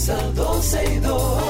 comienza 0.00 0.16
12 0.34 0.84
y 0.84 0.98
2. 0.98 1.42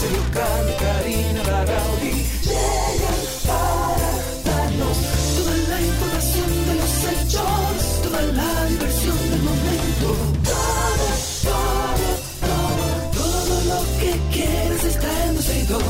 Sergio 0.00 0.22
Carlos, 0.32 0.76
Karina, 0.80 1.42
Larrauri 1.44 2.26
llegan 2.42 3.20
para 3.46 4.10
darnos 4.44 4.96
toda 5.36 5.56
la 5.68 5.80
información 5.80 6.50
de 6.66 6.74
los 6.74 6.92
hechos, 7.10 8.02
toda 8.02 8.22
la 8.22 8.66
diversión 8.66 9.30
del 9.30 9.42
momento. 9.42 10.08
Todo, 10.44 11.06
todo, 11.44 12.08
todo, 12.48 12.86
todo 13.12 13.54
lo 13.70 13.80
que 14.00 14.12
quieres 14.32 14.84
está 14.84 15.08
en 15.26 15.34
12 15.36 15.58
y 15.58 15.66
2. 15.66 15.82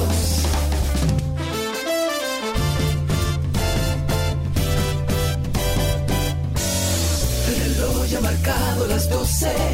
El 7.49 7.75
reloj 7.77 8.07
ya 8.07 8.19
ha 8.19 8.21
marcado 8.21 8.87
las 8.89 9.09
12, 9.09 9.74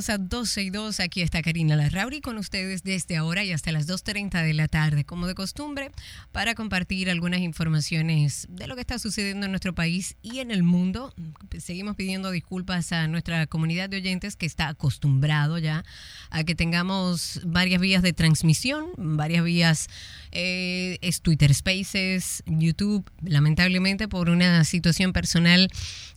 Bienvenidos 0.00 0.32
a 0.32 0.38
12 0.38 0.62
y 0.62 0.70
2. 0.70 1.00
Aquí 1.00 1.20
está 1.20 1.42
Karina 1.42 1.76
Larrauri 1.76 2.22
con 2.22 2.38
ustedes 2.38 2.82
desde 2.82 3.18
ahora 3.18 3.44
y 3.44 3.52
hasta 3.52 3.70
las 3.70 3.86
2.30 3.86 4.42
de 4.42 4.54
la 4.54 4.66
tarde, 4.66 5.04
como 5.04 5.26
de 5.26 5.34
costumbre, 5.34 5.90
para 6.32 6.54
compartir 6.54 7.10
algunas 7.10 7.40
informaciones 7.40 8.46
de 8.48 8.66
lo 8.66 8.76
que 8.76 8.80
está 8.80 8.98
sucediendo 8.98 9.44
en 9.44 9.52
nuestro 9.52 9.74
país 9.74 10.16
y 10.22 10.38
en 10.38 10.52
el 10.52 10.62
mundo. 10.62 11.12
Seguimos 11.58 11.96
pidiendo 11.96 12.30
disculpas 12.30 12.92
a 12.92 13.08
nuestra 13.08 13.46
comunidad 13.46 13.90
de 13.90 13.98
oyentes 13.98 14.36
que 14.36 14.46
está 14.46 14.68
acostumbrado 14.68 15.58
ya 15.58 15.84
a 16.30 16.44
que 16.44 16.54
tengamos 16.54 17.42
varias 17.44 17.82
vías 17.82 18.02
de 18.02 18.14
transmisión, 18.14 18.86
varias 18.96 19.44
vías, 19.44 19.88
eh, 20.32 20.96
es 21.02 21.20
Twitter 21.20 21.52
Spaces, 21.52 22.42
YouTube. 22.46 23.04
Lamentablemente, 23.22 24.08
por 24.08 24.30
una 24.30 24.64
situación 24.64 25.12
personal 25.12 25.68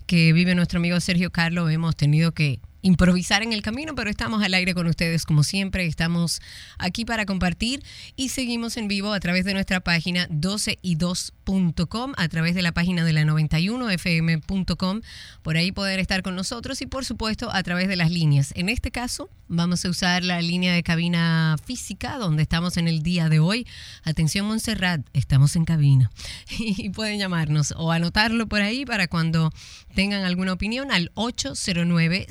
que 0.07 0.31
vive 0.31 0.55
nuestro 0.55 0.79
amigo 0.79 0.97
Sergio 1.01 1.31
Carlo, 1.31 1.69
hemos 1.69 1.97
tenido 1.97 2.31
que 2.31 2.61
improvisar 2.83 3.41
en 3.41 3.53
el 3.53 3.63
camino, 3.63 3.95
pero 3.95 4.11
estamos 4.11 4.43
al 4.43 4.53
aire 4.53 4.75
con 4.75 4.85
ustedes 4.87 5.25
como 5.25 5.43
siempre, 5.43 5.85
estamos 5.87 6.41
aquí 6.77 7.05
para 7.05 7.25
compartir 7.25 7.81
y 8.15 8.29
seguimos 8.29 8.77
en 8.77 8.87
vivo 8.87 9.13
a 9.13 9.19
través 9.19 9.45
de 9.45 9.53
nuestra 9.53 9.79
página 9.79 10.27
12y2.com, 10.29 12.13
a 12.17 12.27
través 12.27 12.53
de 12.53 12.61
la 12.61 12.73
página 12.73 13.03
de 13.05 13.13
la 13.13 13.23
91fm.com, 13.23 15.01
por 15.41 15.57
ahí 15.57 15.71
poder 15.71 15.99
estar 15.99 16.21
con 16.21 16.35
nosotros 16.35 16.81
y 16.81 16.85
por 16.85 17.05
supuesto 17.05 17.49
a 17.51 17.63
través 17.63 17.87
de 17.87 17.95
las 17.95 18.11
líneas. 18.11 18.51
En 18.55 18.69
este 18.69 18.91
caso 18.91 19.29
vamos 19.47 19.85
a 19.85 19.89
usar 19.89 20.23
la 20.23 20.41
línea 20.41 20.73
de 20.73 20.83
cabina 20.83 21.55
física 21.63 22.17
donde 22.17 22.43
estamos 22.43 22.77
en 22.77 22.87
el 22.87 23.01
día 23.01 23.29
de 23.29 23.39
hoy. 23.39 23.65
Atención 24.03 24.45
Montserrat, 24.45 25.01
estamos 25.13 25.55
en 25.55 25.63
cabina 25.65 26.11
y 26.59 26.89
pueden 26.89 27.17
llamarnos 27.17 27.73
o 27.77 27.91
anotarlo 27.91 28.47
por 28.47 28.61
ahí 28.61 28.85
para 28.85 29.07
cuando 29.07 29.53
tengan 29.95 30.25
alguna 30.25 30.53
opinión 30.53 30.91
al 30.91 31.11
809 31.13 32.25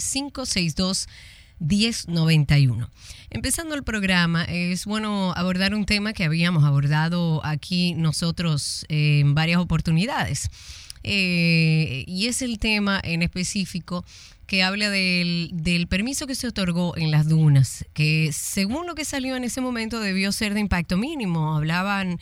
562 0.50 1.08
1091. 1.62 2.90
Empezando 3.30 3.74
el 3.74 3.82
programa, 3.82 4.44
es 4.44 4.84
bueno 4.84 5.32
abordar 5.36 5.74
un 5.74 5.86
tema 5.86 6.12
que 6.12 6.24
habíamos 6.24 6.64
abordado 6.64 7.44
aquí 7.44 7.94
nosotros 7.94 8.84
eh, 8.88 9.20
en 9.20 9.34
varias 9.34 9.58
oportunidades. 9.60 10.50
Eh, 11.04 12.04
y 12.06 12.26
es 12.26 12.42
el 12.42 12.58
tema 12.58 13.00
en 13.02 13.22
específico 13.22 14.04
que 14.46 14.62
habla 14.62 14.90
del, 14.90 15.50
del, 15.52 15.86
permiso 15.86 16.26
que 16.26 16.34
se 16.34 16.46
otorgó 16.46 16.96
en 16.96 17.10
las 17.10 17.28
dunas, 17.28 17.86
que 17.94 18.30
según 18.32 18.86
lo 18.86 18.94
que 18.94 19.04
salió 19.04 19.34
en 19.34 19.44
ese 19.44 19.60
momento 19.60 19.98
debió 19.98 20.30
ser 20.30 20.54
de 20.54 20.60
impacto 20.60 20.98
mínimo. 20.98 21.56
Hablaban 21.56 22.20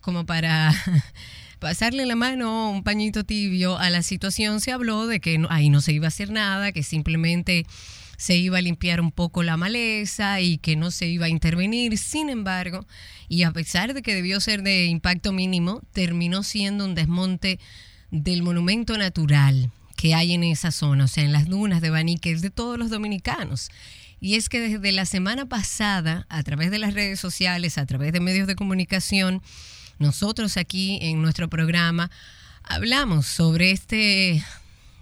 como 0.00 0.24
para 0.24 0.72
pasarle 1.58 2.06
la 2.06 2.16
mano, 2.16 2.70
un 2.70 2.82
pañito 2.82 3.24
tibio 3.24 3.78
a 3.78 3.90
la 3.90 4.02
situación. 4.02 4.60
Se 4.60 4.72
habló 4.72 5.06
de 5.06 5.20
que 5.20 5.38
no, 5.38 5.48
ahí 5.50 5.70
no 5.70 5.80
se 5.80 5.92
iba 5.92 6.06
a 6.06 6.08
hacer 6.08 6.30
nada, 6.30 6.72
que 6.72 6.82
simplemente 6.82 7.66
se 8.16 8.36
iba 8.36 8.58
a 8.58 8.62
limpiar 8.62 9.00
un 9.00 9.12
poco 9.12 9.42
la 9.42 9.56
maleza 9.56 10.40
y 10.40 10.58
que 10.58 10.76
no 10.76 10.90
se 10.90 11.06
iba 11.06 11.26
a 11.26 11.28
intervenir. 11.28 11.98
Sin 11.98 12.28
embargo, 12.28 12.86
y 13.28 13.42
a 13.42 13.50
pesar 13.50 13.94
de 13.94 14.02
que 14.02 14.14
debió 14.14 14.40
ser 14.40 14.62
de 14.62 14.86
impacto 14.86 15.32
mínimo, 15.32 15.82
terminó 15.92 16.42
siendo 16.42 16.84
un 16.84 16.94
desmonte 16.94 17.58
del 18.10 18.42
monumento 18.42 18.96
natural 18.96 19.70
que 19.96 20.14
hay 20.14 20.34
en 20.34 20.44
esa 20.44 20.70
zona, 20.70 21.04
o 21.04 21.08
sea, 21.08 21.24
en 21.24 21.32
las 21.32 21.46
dunas 21.46 21.80
de 21.80 21.90
Baní, 21.90 22.18
que 22.18 22.30
es 22.30 22.42
de 22.42 22.50
todos 22.50 22.78
los 22.78 22.90
dominicanos. 22.90 23.70
Y 24.20 24.34
es 24.34 24.48
que 24.48 24.60
desde 24.60 24.92
la 24.92 25.06
semana 25.06 25.46
pasada, 25.46 26.26
a 26.28 26.42
través 26.42 26.70
de 26.70 26.78
las 26.78 26.94
redes 26.94 27.20
sociales, 27.20 27.78
a 27.78 27.86
través 27.86 28.12
de 28.12 28.20
medios 28.20 28.46
de 28.46 28.56
comunicación, 28.56 29.42
nosotros 29.98 30.56
aquí 30.56 30.98
en 31.02 31.22
nuestro 31.22 31.48
programa 31.48 32.10
hablamos 32.62 33.26
sobre 33.26 33.70
este 33.70 34.42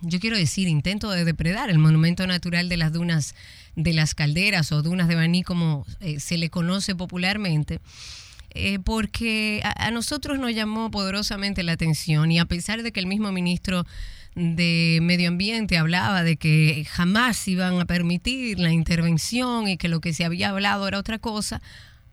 yo 0.06 0.20
quiero 0.20 0.36
decir, 0.36 0.68
intento 0.68 1.10
de 1.10 1.24
depredar 1.24 1.70
el 1.70 1.78
monumento 1.78 2.26
natural 2.26 2.68
de 2.68 2.76
las 2.76 2.92
dunas 2.92 3.34
de 3.74 3.92
las 3.92 4.14
calderas 4.14 4.70
o 4.72 4.82
dunas 4.82 5.08
de 5.08 5.14
Baní, 5.14 5.42
como 5.42 5.86
eh, 6.00 6.20
se 6.20 6.36
le 6.36 6.50
conoce 6.50 6.94
popularmente. 6.94 7.80
Eh, 8.50 8.78
porque 8.78 9.60
a, 9.64 9.86
a, 9.86 9.90
nosotros 9.90 10.38
nos 10.38 10.54
llamó 10.54 10.90
poderosamente 10.90 11.64
la 11.64 11.72
atención 11.72 12.30
y 12.30 12.38
a 12.38 12.44
pesar 12.44 12.84
de 12.84 12.92
que 12.92 13.00
el 13.00 13.06
mismo 13.06 13.32
ministro 13.32 13.84
de 14.36 15.00
Medio 15.02 15.28
Ambiente 15.28 15.76
hablaba 15.76 16.22
de 16.22 16.36
que 16.36 16.86
jamás 16.88 17.48
iban 17.48 17.80
a 17.80 17.84
permitir 17.84 18.60
la 18.60 18.72
intervención 18.72 19.66
y 19.66 19.76
que 19.76 19.88
lo 19.88 20.00
que 20.00 20.12
se 20.12 20.24
había 20.24 20.50
hablado 20.50 20.86
era 20.86 20.98
otra 21.00 21.18
cosa, 21.18 21.62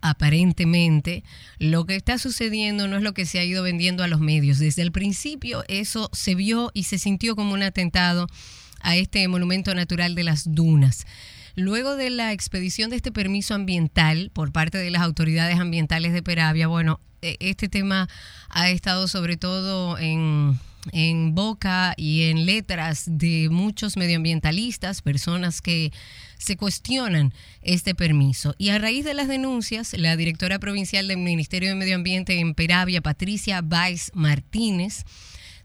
aparentemente 0.01 1.23
lo 1.59 1.85
que 1.85 1.95
está 1.95 2.17
sucediendo 2.17 2.88
no 2.88 2.97
es 2.97 3.03
lo 3.03 3.13
que 3.13 3.25
se 3.25 3.39
ha 3.39 3.44
ido 3.44 3.63
vendiendo 3.63 4.03
a 4.03 4.07
los 4.07 4.19
medios. 4.19 4.59
Desde 4.59 4.81
el 4.81 4.91
principio 4.91 5.63
eso 5.67 6.09
se 6.13 6.35
vio 6.35 6.72
y 6.73 6.84
se 6.84 6.97
sintió 6.97 7.35
como 7.35 7.53
un 7.53 7.63
atentado 7.63 8.28
a 8.81 8.95
este 8.95 9.28
monumento 9.28 9.73
natural 9.75 10.16
de 10.16 10.23
las 10.23 10.53
dunas. 10.53 11.06
Luego 11.56 11.95
de 11.95 12.09
la 12.09 12.31
expedición 12.31 12.89
de 12.89 12.95
este 12.95 13.12
permiso 13.12 13.53
ambiental 13.53 14.31
por 14.34 14.51
parte 14.51 14.78
de 14.78 14.89
las 14.89 15.01
autoridades 15.01 15.59
ambientales 15.59 16.13
de 16.13 16.23
Peravia, 16.23 16.68
bueno, 16.68 17.00
este 17.22 17.69
tema 17.69 18.07
ha 18.50 18.69
estado 18.69 19.07
sobre 19.07 19.38
todo 19.38 19.97
en, 19.97 20.57
en 20.92 21.36
boca 21.36 21.94
y 21.97 22.24
en 22.24 22.46
letras 22.46 23.03
de 23.08 23.50
muchos 23.50 23.97
medioambientalistas, 23.97 25.02
personas 25.02 25.62
que 25.62 25.92
se 26.38 26.58
cuestionan 26.58 27.34
este 27.62 27.94
permiso. 27.96 28.56
Y 28.58 28.69
a 28.69 28.80
raíz 28.80 29.06
de 29.06 29.14
las 29.14 29.28
denuncias, 29.28 29.94
la 29.94 30.16
directora 30.16 30.59
provincial 30.59 31.08
del 31.08 31.18
Ministerio 31.18 31.69
de 31.69 31.75
Medio 31.75 31.96
Ambiente 31.96 32.40
en 32.40 32.56
Peravia, 32.56 33.02
Patricia 33.02 33.62
Valls 33.62 34.12
Martínez, 34.14 35.03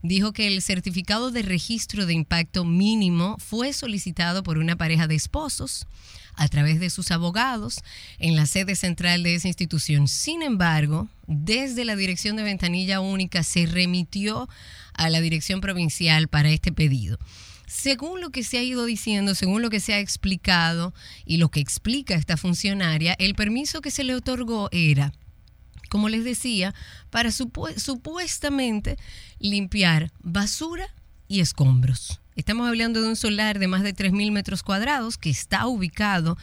dijo 0.03 0.32
que 0.32 0.47
el 0.47 0.62
certificado 0.62 1.31
de 1.31 1.43
registro 1.43 2.06
de 2.06 2.15
impacto 2.15 2.65
mínimo 2.65 3.37
fue 3.38 3.72
solicitado 3.72 4.43
por 4.43 4.59
una 4.59 4.77
pareja 4.77 5.06
de 5.06 5.15
esposos 5.15 5.87
a 6.36 6.48
través 6.48 6.80
de 6.80 6.91
sus 6.91 7.10
abogados 7.10 7.80
en 8.19 8.36
la 8.36 8.47
sede 8.47 8.76
central 8.76 9.22
de 9.22 9.34
esa 9.34 9.48
institución. 9.48 10.08
Sin 10.08 10.42
embargo, 10.42 11.08
desde 11.26 11.84
la 11.84 11.97
Dirección 11.97 12.36
de 12.36 12.42
Ventanilla 12.42 13.00
Única 13.00 13.42
se 13.42 13.66
remitió 13.66 14.48
a 14.94 15.10
la 15.10 15.20
Dirección 15.20 15.60
Provincial 15.60 16.28
para 16.28 16.50
este 16.50 16.72
pedido. 16.72 17.19
Según 17.66 18.20
lo 18.20 18.30
que 18.30 18.44
se 18.44 18.58
ha 18.58 18.62
ido 18.62 18.84
diciendo, 18.84 19.34
según 19.34 19.60
lo 19.60 19.70
que 19.70 19.80
se 19.80 19.92
ha 19.92 19.98
explicado 19.98 20.94
y 21.24 21.38
lo 21.38 21.50
que 21.50 21.60
explica 21.60 22.15
esta 22.15 22.36
funcionaria, 22.36 23.16
el 23.18 23.34
permiso 23.34 23.80
que 23.80 23.91
se 23.91 24.04
le 24.04 24.15
otorgó 24.15 24.68
era 24.71 25.12
como 25.88 26.09
les 26.09 26.24
decía, 26.24 26.74
para 27.10 27.30
supu 27.30 27.68
supuestamente 27.77 28.97
limpiar 29.38 30.12
basura 30.22 30.94
y 31.28 31.41
escombros. 31.41 32.21
Estamos 32.36 32.68
hablando 32.68 33.00
de 33.00 33.09
un 33.09 33.16
solar 33.16 33.59
de 33.59 33.66
más 33.66 33.83
de 33.83 33.94
3.000 33.94 34.30
metros 34.30 34.62
cuadrados 34.62 35.18
que 35.18 35.30
está 35.30 35.66
ubicado 35.66 36.36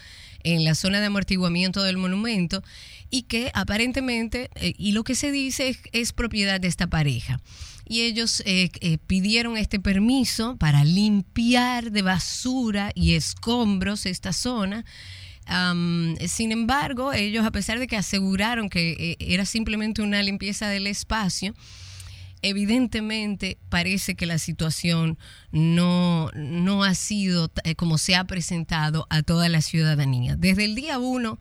en 0.43 0.65
la 0.65 0.75
zona 0.75 0.99
de 0.99 1.05
amortiguamiento 1.05 1.83
del 1.83 1.97
monumento 1.97 2.63
y 3.09 3.23
que 3.23 3.51
aparentemente, 3.53 4.49
eh, 4.55 4.73
y 4.77 4.91
lo 4.91 5.03
que 5.03 5.15
se 5.15 5.31
dice 5.31 5.69
es, 5.69 5.79
es, 5.91 6.11
propiedad 6.11 6.59
de 6.59 6.67
esta 6.67 6.87
pareja. 6.87 7.39
Y 7.87 8.01
ellos 8.01 8.41
eh, 8.45 8.69
eh, 8.81 8.97
pidieron 9.05 9.57
este 9.57 9.79
permiso 9.79 10.57
para 10.57 10.83
limpiar 10.83 11.91
de 11.91 12.01
basura 12.01 12.91
y 12.95 13.13
escombros 13.13 14.05
esta 14.05 14.33
zona. 14.33 14.85
Sin 16.27 16.53
embargo, 16.53 17.11
ellos, 17.11 17.45
a 17.45 17.51
pesar 17.51 17.77
de 17.77 17.87
que 17.87 17.97
aseguraron 17.97 18.69
que 18.69 18.91
eh, 18.97 19.17
era 19.19 19.45
simplemente 19.45 20.01
una 20.01 20.23
limpieza 20.23 20.69
del 20.69 20.87
espacio, 20.87 21.53
evidentemente 22.43 23.57
parece 23.69 24.13
que 24.15 24.27
la 24.27 24.37
situación 24.37 25.17
no, 25.51 26.29
no 26.35 26.83
ha 26.83 26.93
sido 26.93 27.51
como 27.75 27.97
se 27.97 28.15
ha 28.15 28.25
presentado 28.25 29.07
a 29.09 29.23
toda 29.23 29.49
la 29.49 29.61
ciudadanía. 29.61 30.35
Desde 30.35 30.65
el 30.65 30.75
día 30.75 30.99
uno, 30.99 31.39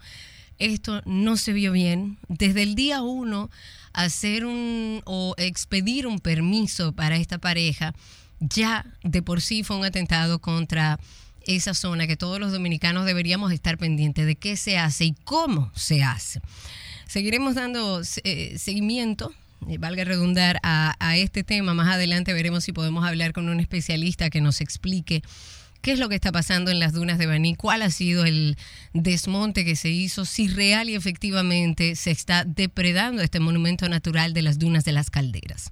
esto 0.59 1.03
no 1.05 1.37
se 1.37 1.53
vio 1.53 1.73
bien. 1.73 2.19
Desde 2.29 2.63
el 2.63 2.75
día 2.75 3.03
uno, 3.03 3.51
hacer 3.93 4.47
un 4.47 5.03
o 5.05 5.35
expedir 5.37 6.07
un 6.07 6.21
permiso 6.21 6.93
para 6.93 7.17
esta 7.17 7.39
pareja 7.39 7.95
ya 8.41 8.87
de 9.03 9.23
por 9.23 9.41
sí 9.41 9.63
fue 9.63 9.77
un 9.77 9.85
atentado 9.85 10.41
contra 10.41 10.99
esa 11.47 11.75
zona 11.75 12.07
que 12.07 12.17
todos 12.17 12.41
los 12.41 12.53
dominicanos 12.53 13.07
deberíamos 13.07 13.53
estar 13.53 13.79
pendientes 13.79 14.27
de 14.27 14.37
qué 14.37 14.57
se 14.57 14.79
hace 14.79 15.05
y 15.07 15.15
cómo 15.25 15.71
se 15.75 16.03
hace. 16.03 16.41
Seguiremos 17.07 17.55
dando 17.55 18.01
eh, 18.25 18.59
seguimiento 18.59 19.33
eh, 19.33 19.42
valga 19.79 20.05
redundar, 20.05 20.59
a, 20.63 20.95
a, 20.99 21.17
este 21.17 21.45
tema. 21.45 21.75
Más 21.75 21.89
adelante 21.95 22.33
veremos 22.33 22.65
si 22.65 22.73
podemos 22.73 23.05
hablar 23.05 23.33
con 23.33 23.49
un 23.49 23.61
especialista 23.61 24.31
que 24.31 24.41
nos 24.41 24.61
explique 24.61 25.23
qué 25.83 25.93
es 25.93 25.99
lo 25.99 26.09
que 26.09 26.15
está 26.15 26.33
pasando 26.33 26.71
en 26.71 26.79
las 26.79 26.93
dunas 26.93 27.19
de 27.19 27.27
Baní, 27.27 27.57
cuál 27.57 27.83
ha 27.83 27.91
sido 27.91 28.25
el 28.25 28.57
desmonte 28.95 29.65
que 29.65 29.77
se 29.77 29.91
hizo, 29.91 30.25
si 30.25 30.49
real 30.49 30.89
y 30.89 30.95
efectivamente 30.95 31.97
se 31.97 32.13
está 32.13 32.45
depredando 32.45 33.21
este 33.21 33.41
monumento 33.41 33.89
natural 33.89 34.33
de 34.33 34.43
las 34.43 34.59
dunas 34.59 34.85
de 34.85 34.93
las 34.93 35.11
calderas. 35.11 35.71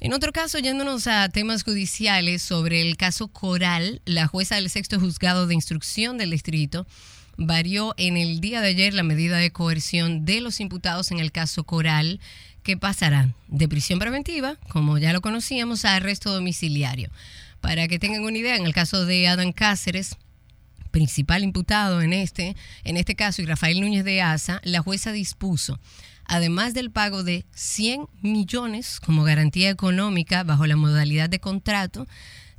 En 0.00 0.12
otro 0.12 0.32
caso, 0.32 0.58
yéndonos 0.58 1.06
a 1.08 1.28
temas 1.28 1.64
judiciales 1.64 2.40
sobre 2.40 2.80
el 2.80 2.96
caso 2.96 3.28
Coral, 3.28 4.00
la 4.04 4.26
jueza 4.28 4.54
del 4.54 4.70
sexto 4.70 4.98
juzgado 4.98 5.46
de 5.46 5.54
instrucción 5.54 6.18
del 6.18 6.30
distrito 6.30 6.86
varió 7.36 7.94
en 7.98 8.16
el 8.16 8.40
día 8.40 8.60
de 8.60 8.68
ayer 8.68 8.94
la 8.94 9.02
medida 9.02 9.38
de 9.38 9.52
coerción 9.52 10.24
de 10.24 10.40
los 10.40 10.60
imputados 10.60 11.10
en 11.10 11.18
el 11.18 11.32
caso 11.32 11.64
Coral, 11.64 12.20
que 12.68 12.76
pasarán 12.76 13.34
de 13.46 13.66
prisión 13.66 13.98
preventiva, 13.98 14.56
como 14.68 14.98
ya 14.98 15.14
lo 15.14 15.22
conocíamos, 15.22 15.86
a 15.86 15.96
arresto 15.96 16.30
domiciliario. 16.30 17.08
Para 17.62 17.88
que 17.88 17.98
tengan 17.98 18.24
una 18.24 18.36
idea, 18.36 18.56
en 18.56 18.66
el 18.66 18.74
caso 18.74 19.06
de 19.06 19.26
Adán 19.26 19.52
Cáceres, 19.52 20.18
principal 20.90 21.44
imputado 21.44 22.02
en 22.02 22.12
este, 22.12 22.56
en 22.84 22.98
este 22.98 23.14
caso, 23.14 23.40
y 23.40 23.46
Rafael 23.46 23.80
Núñez 23.80 24.04
de 24.04 24.20
Asa, 24.20 24.60
la 24.64 24.82
jueza 24.82 25.12
dispuso, 25.12 25.80
además 26.26 26.74
del 26.74 26.90
pago 26.90 27.24
de 27.24 27.46
100 27.54 28.06
millones 28.20 29.00
como 29.00 29.24
garantía 29.24 29.70
económica 29.70 30.42
bajo 30.42 30.66
la 30.66 30.76
modalidad 30.76 31.30
de 31.30 31.40
contrato, 31.40 32.06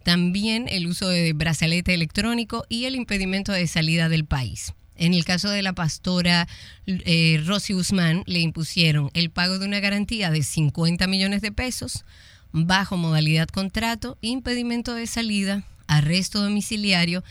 también 0.04 0.66
el 0.70 0.88
uso 0.88 1.08
de 1.08 1.34
brazalete 1.34 1.94
electrónico 1.94 2.66
y 2.68 2.86
el 2.86 2.96
impedimento 2.96 3.52
de 3.52 3.68
salida 3.68 4.10
del 4.10 4.26
país. 4.26 4.74
En 5.00 5.14
el 5.14 5.24
caso 5.24 5.50
de 5.50 5.62
la 5.62 5.72
pastora 5.72 6.46
eh, 6.86 7.42
Rosy 7.46 7.72
Guzmán, 7.72 8.24
le 8.28 8.40
impusieron 8.40 9.10
el 9.14 9.30
pago 9.30 9.58
de 9.58 9.66
una 9.66 9.80
garantía 9.80 10.30
de 10.30 10.44
50 10.44 11.08
millones 11.08 11.42
de 11.42 11.54
pesos, 11.54 12.04
bajo 12.52 12.98
modalidad 12.98 13.48
contrato, 13.48 14.18
impedimento 14.20 14.94
de 14.94 15.08
salida, 15.08 15.64
arresto 15.88 16.42
domiciliario 16.42 17.24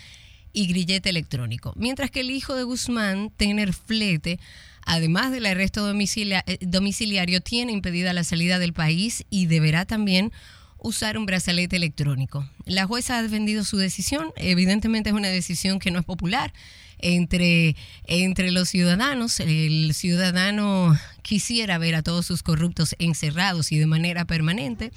y 0.54 0.66
grillete 0.66 1.10
electrónico. 1.10 1.74
Mientras 1.76 2.10
que 2.10 2.20
el 2.20 2.30
hijo 2.30 2.54
de 2.54 2.62
Guzmán, 2.62 3.30
tener 3.36 3.74
flete, 3.74 4.40
además 4.86 5.30
del 5.30 5.44
arresto 5.44 5.86
eh, 5.90 6.58
domiciliario, 6.62 7.42
tiene 7.42 7.72
impedida 7.72 8.14
la 8.14 8.24
salida 8.24 8.58
del 8.58 8.72
país 8.72 9.26
y 9.28 9.44
deberá 9.44 9.84
también 9.84 10.32
usar 10.78 11.18
un 11.18 11.26
brazalete 11.26 11.76
electrónico. 11.76 12.48
La 12.64 12.86
jueza 12.86 13.18
ha 13.18 13.22
defendido 13.22 13.62
su 13.62 13.76
decisión, 13.76 14.32
evidentemente 14.36 15.10
es 15.10 15.16
una 15.16 15.28
decisión 15.28 15.80
que 15.80 15.90
no 15.90 15.98
es 15.98 16.06
popular 16.06 16.54
entre, 16.98 17.76
entre 18.04 18.50
los 18.50 18.68
ciudadanos. 18.68 19.40
El 19.40 19.94
ciudadano 19.94 20.98
quisiera 21.22 21.78
ver 21.78 21.94
a 21.94 22.02
todos 22.02 22.26
sus 22.26 22.42
corruptos 22.42 22.94
encerrados 22.98 23.72
y 23.72 23.78
de 23.78 23.86
manera 23.86 24.24
permanente, 24.24 24.92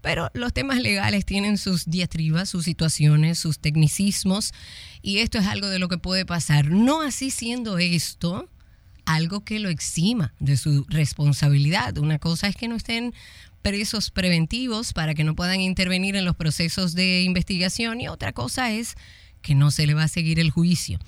pero 0.00 0.30
los 0.34 0.52
temas 0.52 0.80
legales 0.80 1.24
tienen 1.24 1.58
sus 1.58 1.86
diatribas, 1.86 2.48
sus 2.48 2.64
situaciones, 2.64 3.38
sus 3.38 3.58
tecnicismos, 3.58 4.52
y 5.02 5.18
esto 5.18 5.38
es 5.38 5.46
algo 5.46 5.68
de 5.68 5.78
lo 5.78 5.88
que 5.88 5.98
puede 5.98 6.26
pasar. 6.26 6.70
No 6.70 7.02
así 7.02 7.30
siendo 7.30 7.78
esto 7.78 8.48
algo 9.08 9.42
que 9.42 9.58
lo 9.58 9.70
exima 9.70 10.34
de 10.38 10.58
su 10.58 10.84
responsabilidad. 10.88 11.96
Una 11.96 12.18
cosa 12.18 12.46
es 12.46 12.56
que 12.56 12.68
no 12.68 12.76
estén 12.76 13.14
presos 13.62 14.10
preventivos 14.10 14.92
para 14.92 15.14
que 15.14 15.24
no 15.24 15.34
puedan 15.34 15.60
intervenir 15.60 16.14
en 16.14 16.24
los 16.24 16.36
procesos 16.36 16.94
de 16.94 17.22
investigación 17.22 18.00
y 18.00 18.08
otra 18.08 18.32
cosa 18.32 18.70
es 18.70 18.96
que 19.40 19.54
no 19.54 19.70
se 19.70 19.86
le 19.86 19.94
va 19.94 20.04
a 20.04 20.08
seguir 20.08 20.38
el 20.38 20.50
juicio. 20.50 20.98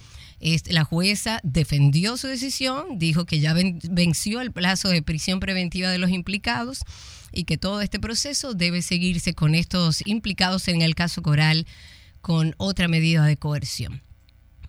La 0.40 0.84
jueza 0.84 1.40
defendió 1.42 2.16
su 2.16 2.26
decisión, 2.26 2.98
dijo 2.98 3.26
que 3.26 3.40
ya 3.40 3.54
venció 3.54 4.40
el 4.40 4.52
plazo 4.52 4.88
de 4.88 5.02
prisión 5.02 5.38
preventiva 5.38 5.90
de 5.90 5.98
los 5.98 6.10
implicados 6.10 6.81
y 7.32 7.44
que 7.44 7.58
todo 7.58 7.82
este 7.82 8.00
proceso 8.00 8.54
debe 8.54 8.82
seguirse 8.82 9.34
con 9.34 9.54
estos 9.54 10.02
implicados 10.06 10.69
en 10.69 10.82
el 10.82 10.94
caso 10.94 11.22
Coral 11.22 11.66
con 12.22 12.54
otra 12.58 12.88
medida 12.88 13.25
de 13.25 13.37
coerción. 13.37 14.02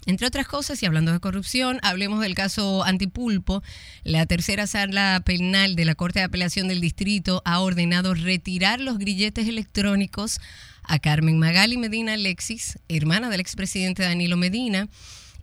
Entre 0.07 0.25
otras 0.25 0.47
cosas, 0.47 0.81
y 0.81 0.87
hablando 0.87 1.11
de 1.11 1.19
corrupción, 1.19 1.79
hablemos 1.83 2.21
del 2.21 2.33
caso 2.33 2.83
Antipulpo. 2.83 3.61
La 4.03 4.25
tercera 4.25 4.65
sala 4.65 5.21
penal 5.23 5.75
de 5.75 5.85
la 5.85 5.93
Corte 5.93 6.19
de 6.19 6.25
Apelación 6.25 6.67
del 6.67 6.81
Distrito 6.81 7.43
ha 7.45 7.59
ordenado 7.59 8.15
retirar 8.15 8.81
los 8.81 8.97
grilletes 8.97 9.47
electrónicos 9.47 10.39
a 10.83 10.97
Carmen 10.97 11.37
Magali 11.37 11.77
Medina 11.77 12.13
Alexis, 12.13 12.79
hermana 12.89 13.29
del 13.29 13.41
expresidente 13.41 14.01
Danilo 14.01 14.37
Medina, 14.37 14.89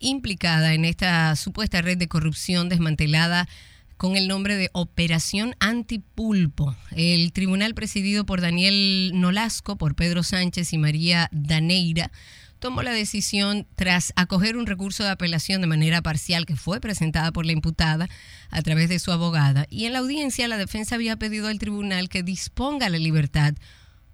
implicada 0.01 0.75
en 0.75 0.85
esta 0.85 1.35
supuesta 1.37 1.83
red 1.83 1.99
de 1.99 2.09
corrupción 2.09 2.69
desmantelada 2.69 3.49
con 3.97 4.17
el 4.17 4.29
nombre 4.29 4.57
de 4.57 4.71
Operación 4.73 5.57
Antipulpo. 5.59 6.77
El 6.93 7.33
tribunal 7.33 7.75
presidido 7.75 8.25
por 8.25 8.41
Daniel 8.41 9.11
Nolasco, 9.15 9.77
por 9.77 9.95
Pedro 9.95 10.23
Sánchez 10.23 10.73
y 10.73 10.79
María 10.79 11.29
Daneira 11.33 12.13
tomó 12.59 12.83
la 12.83 12.93
decisión 12.93 13.67
tras 13.77 14.13
acoger 14.17 14.57
un 14.57 14.67
recurso 14.67 15.05
de 15.05 15.11
apelación 15.11 15.61
de 15.61 15.67
manera 15.67 16.03
parcial 16.03 16.47
que 16.47 16.57
fue 16.57 16.81
presentada 16.81 17.33
por 17.33 17.47
la 17.47 17.53
imputada 17.53 18.09
a 18.51 18.63
través 18.63 18.89
de 18.89 18.99
su 18.99 19.13
abogada 19.13 19.67
y 19.71 19.85
en 19.85 19.93
la 19.93 20.01
audiencia 20.01 20.49
la 20.49 20.57
defensa 20.57 20.97
había 20.97 21.17
pedido 21.17 21.49
al 21.49 21.59
tribunal 21.59 22.09
que 22.09 22.23
disponga 22.23 22.89
la 22.89 22.99
libertad 22.99 23.55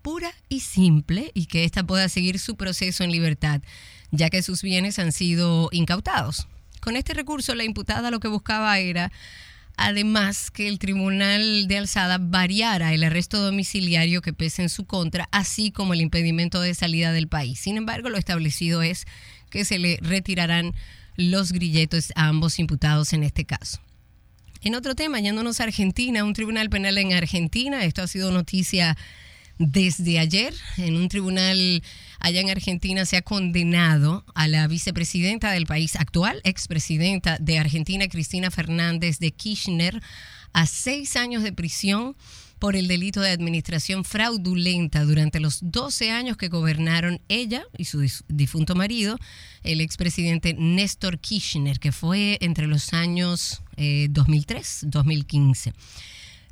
pura 0.03 0.31
y 0.51 0.61
simple 0.61 1.31
y 1.33 1.47
que 1.47 1.65
ésta 1.65 1.85
pueda 1.85 2.09
seguir 2.11 2.39
su 2.39 2.57
proceso 2.57 3.05
en 3.05 3.11
libertad, 3.11 3.63
ya 4.17 4.31
que 4.31 4.43
sus 4.43 4.63
bienes 4.63 4.99
han 4.99 5.13
sido 5.13 5.69
incautados. 5.73 6.47
Con 6.81 6.97
este 6.97 7.15
recurso 7.15 7.55
la 7.55 7.65
imputada 7.65 8.11
lo 8.11 8.21
que 8.21 8.29
buscaba 8.29 8.79
era 8.79 9.11
Además, 9.77 10.51
que 10.53 10.69
el 10.69 10.79
Tribunal 10.79 11.67
de 11.67 11.79
Alzada 11.79 12.19
variara 12.19 12.95
el 12.95 13.03
arresto 13.03 13.43
domiciliario 13.43 14.23
que 14.23 14.33
pese 14.33 14.63
en 14.63 14.69
su 14.69 14.85
contra, 14.85 15.29
así 15.33 15.73
como 15.73 15.95
el 15.95 16.01
impedimento 16.01 16.61
de 16.61 16.75
salida 16.75 17.13
del 17.13 17.27
país. 17.27 17.59
Sin 17.59 17.77
embargo, 17.77 18.09
lo 18.09 18.19
establecido 18.19 18.83
es 18.83 19.05
que 19.51 19.65
se 19.65 19.79
le 19.79 19.99
retirarán 20.01 20.75
los 21.17 21.53
grilletos 21.53 22.13
a 22.15 22.29
ambos 22.29 22.59
imputados 22.59 23.13
en 23.13 23.25
este 23.25 23.45
caso. 23.45 23.81
En 24.63 24.75
otro 24.77 24.95
tema, 24.95 25.21
yéndonos 25.21 25.61
a 25.61 25.65
Argentina, 25.65 26.25
un 26.25 26.35
tribunal 26.35 26.71
penal 26.71 26.97
en 26.99 27.13
Argentina, 27.13 27.85
esto 27.85 28.03
ha 28.03 28.07
sido 28.07 28.31
noticia 28.31 28.97
desde 29.59 30.19
ayer 30.19 30.55
en 30.79 30.97
un 30.97 31.09
tribunal 31.09 31.83
allá 32.25 32.41
en 32.41 32.49
Argentina 32.49 33.05
se 33.05 33.19
ha 33.19 33.23
condenado 33.23 34.25
a 34.35 34.49
la 34.49 34.67
vicepresidenta 34.67 35.51
del 35.51 35.67
país 35.67 35.95
actual, 35.95 36.41
expresidenta 36.45 37.37
de 37.39 37.59
Argentina, 37.59 38.09
Cristina 38.09 38.51
Fernández 38.51 39.19
de 39.19 39.31
Kirchner, 39.31 40.03
a 40.55 40.65
seis 40.67 41.17
años 41.17 41.43
de 41.43 41.53
prisión 41.53 42.17
por 42.59 42.77
el 42.77 42.89
delito 42.89 43.21
de 43.21 43.29
administración 43.29 44.05
fraudulenta 44.05 45.05
durante 45.05 45.39
los 45.39 45.59
12 45.71 46.13
años 46.13 46.39
que 46.39 46.49
gobernaron 46.49 47.21
ella 47.29 47.67
y 47.77 47.85
su 47.85 48.01
difunto 48.29 48.75
marido, 48.75 49.19
el 49.63 49.83
expresidente 49.83 50.55
Néstor 50.55 51.19
Kirchner, 51.19 51.79
que 51.79 51.93
fue 51.93 52.39
entre 52.41 52.67
los 52.67 52.95
años 52.95 53.61
2003-2015. 53.77 55.75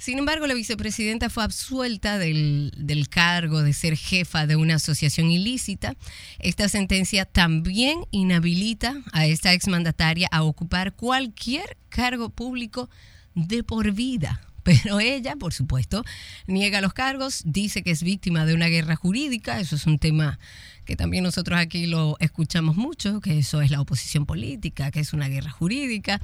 Sin 0.03 0.19
embargo, 0.19 0.49
la 0.49 0.55
vicepresidenta 0.55 1.31
fue 1.31 1.45
absuelta 1.45 2.19
del, 2.19 2.73
del, 2.77 3.09
cargo 3.09 3.63
de 3.63 3.73
ser 3.73 3.97
jefa 3.97 4.49
de 4.49 4.57
una 4.57 4.75
asociación 4.75 5.31
ilícita. 5.31 5.95
Esta 6.41 6.69
sentencia 6.69 7.25
también 7.25 8.01
inhabilita 8.11 9.01
a 9.13 9.27
esta 9.27 9.53
exmandataria 9.53 10.27
a 10.33 10.43
ocupar 10.43 10.97
cualquier 10.97 11.77
cargo 11.89 12.31
público 12.31 12.91
de 13.37 13.63
por 13.63 13.93
vida. 13.93 14.41
Pero 14.63 15.01
ella, 15.01 15.37
por 15.37 15.53
supuesto, 15.53 16.05
niega 16.47 16.81
los 16.81 16.93
cargos, 16.93 17.43
dice 17.45 17.83
que 17.83 17.91
es 17.91 18.03
víctima 18.03 18.47
de 18.47 18.55
una 18.55 18.69
guerra 18.69 18.97
jurídica, 18.97 19.61
eso 19.61 19.77
es 19.77 19.87
un 19.87 19.99
tema 19.99 20.39
que 20.85 20.97
también 20.97 21.23
nosotros 21.23 21.59
aquí 21.59 21.87
lo 21.87 22.17
escuchamos 22.19 22.77
mucho, 22.77 23.21
que 23.21 23.39
eso 23.39 23.63
es 23.63 23.71
la 23.71 23.81
oposición 23.81 24.27
política, 24.27 24.91
que 24.91 25.01
es 25.01 25.13
una 25.13 25.29
guerra 25.29 25.51
jurídica, 25.51 26.21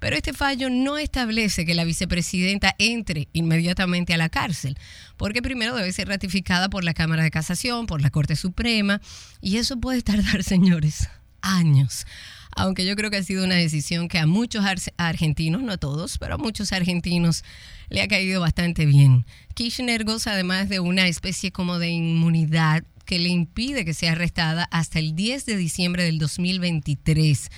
pero 0.00 0.16
este 0.16 0.32
fallo 0.32 0.68
no 0.68 0.98
establece 0.98 1.64
que 1.64 1.74
la 1.74 1.84
vicepresidenta 1.84 2.74
entre 2.78 3.28
inmediatamente 3.32 4.14
a 4.14 4.18
la 4.18 4.28
cárcel, 4.28 4.76
porque 5.16 5.42
primero 5.42 5.76
debe 5.76 5.92
ser 5.92 6.08
ratificada 6.08 6.68
por 6.68 6.84
la 6.84 6.94
Cámara 6.94 7.22
de 7.22 7.30
Casación, 7.30 7.86
por 7.86 8.02
la 8.02 8.10
Corte 8.10 8.36
Suprema, 8.36 9.00
y 9.40 9.58
eso 9.58 9.78
puede 9.78 10.02
tardar, 10.02 10.42
señores, 10.44 11.08
años 11.40 12.06
aunque 12.56 12.86
yo 12.86 12.96
creo 12.96 13.10
que 13.10 13.16
ha 13.16 13.22
sido 13.22 13.44
una 13.44 13.56
decisión 13.56 14.08
que 14.08 14.18
a 14.18 14.26
muchos 14.26 14.64
argentinos, 14.96 15.62
no 15.62 15.72
a 15.72 15.76
todos, 15.76 16.18
pero 16.18 16.34
a 16.34 16.38
muchos 16.38 16.72
argentinos 16.72 17.44
le 17.88 18.02
ha 18.02 18.08
caído 18.08 18.40
bastante 18.40 18.86
bien. 18.86 19.24
Kirchner 19.54 20.04
goza 20.04 20.32
además 20.32 20.68
de 20.68 20.80
una 20.80 21.06
especie 21.06 21.52
como 21.52 21.78
de 21.78 21.90
inmunidad 21.90 22.84
que 23.04 23.18
le 23.18 23.28
impide 23.28 23.84
que 23.84 23.94
sea 23.94 24.12
arrestada 24.12 24.68
hasta 24.70 24.98
el 24.98 25.16
10 25.16 25.46
de 25.46 25.56
diciembre 25.56 26.04
del 26.04 26.18
2023. 26.18 27.50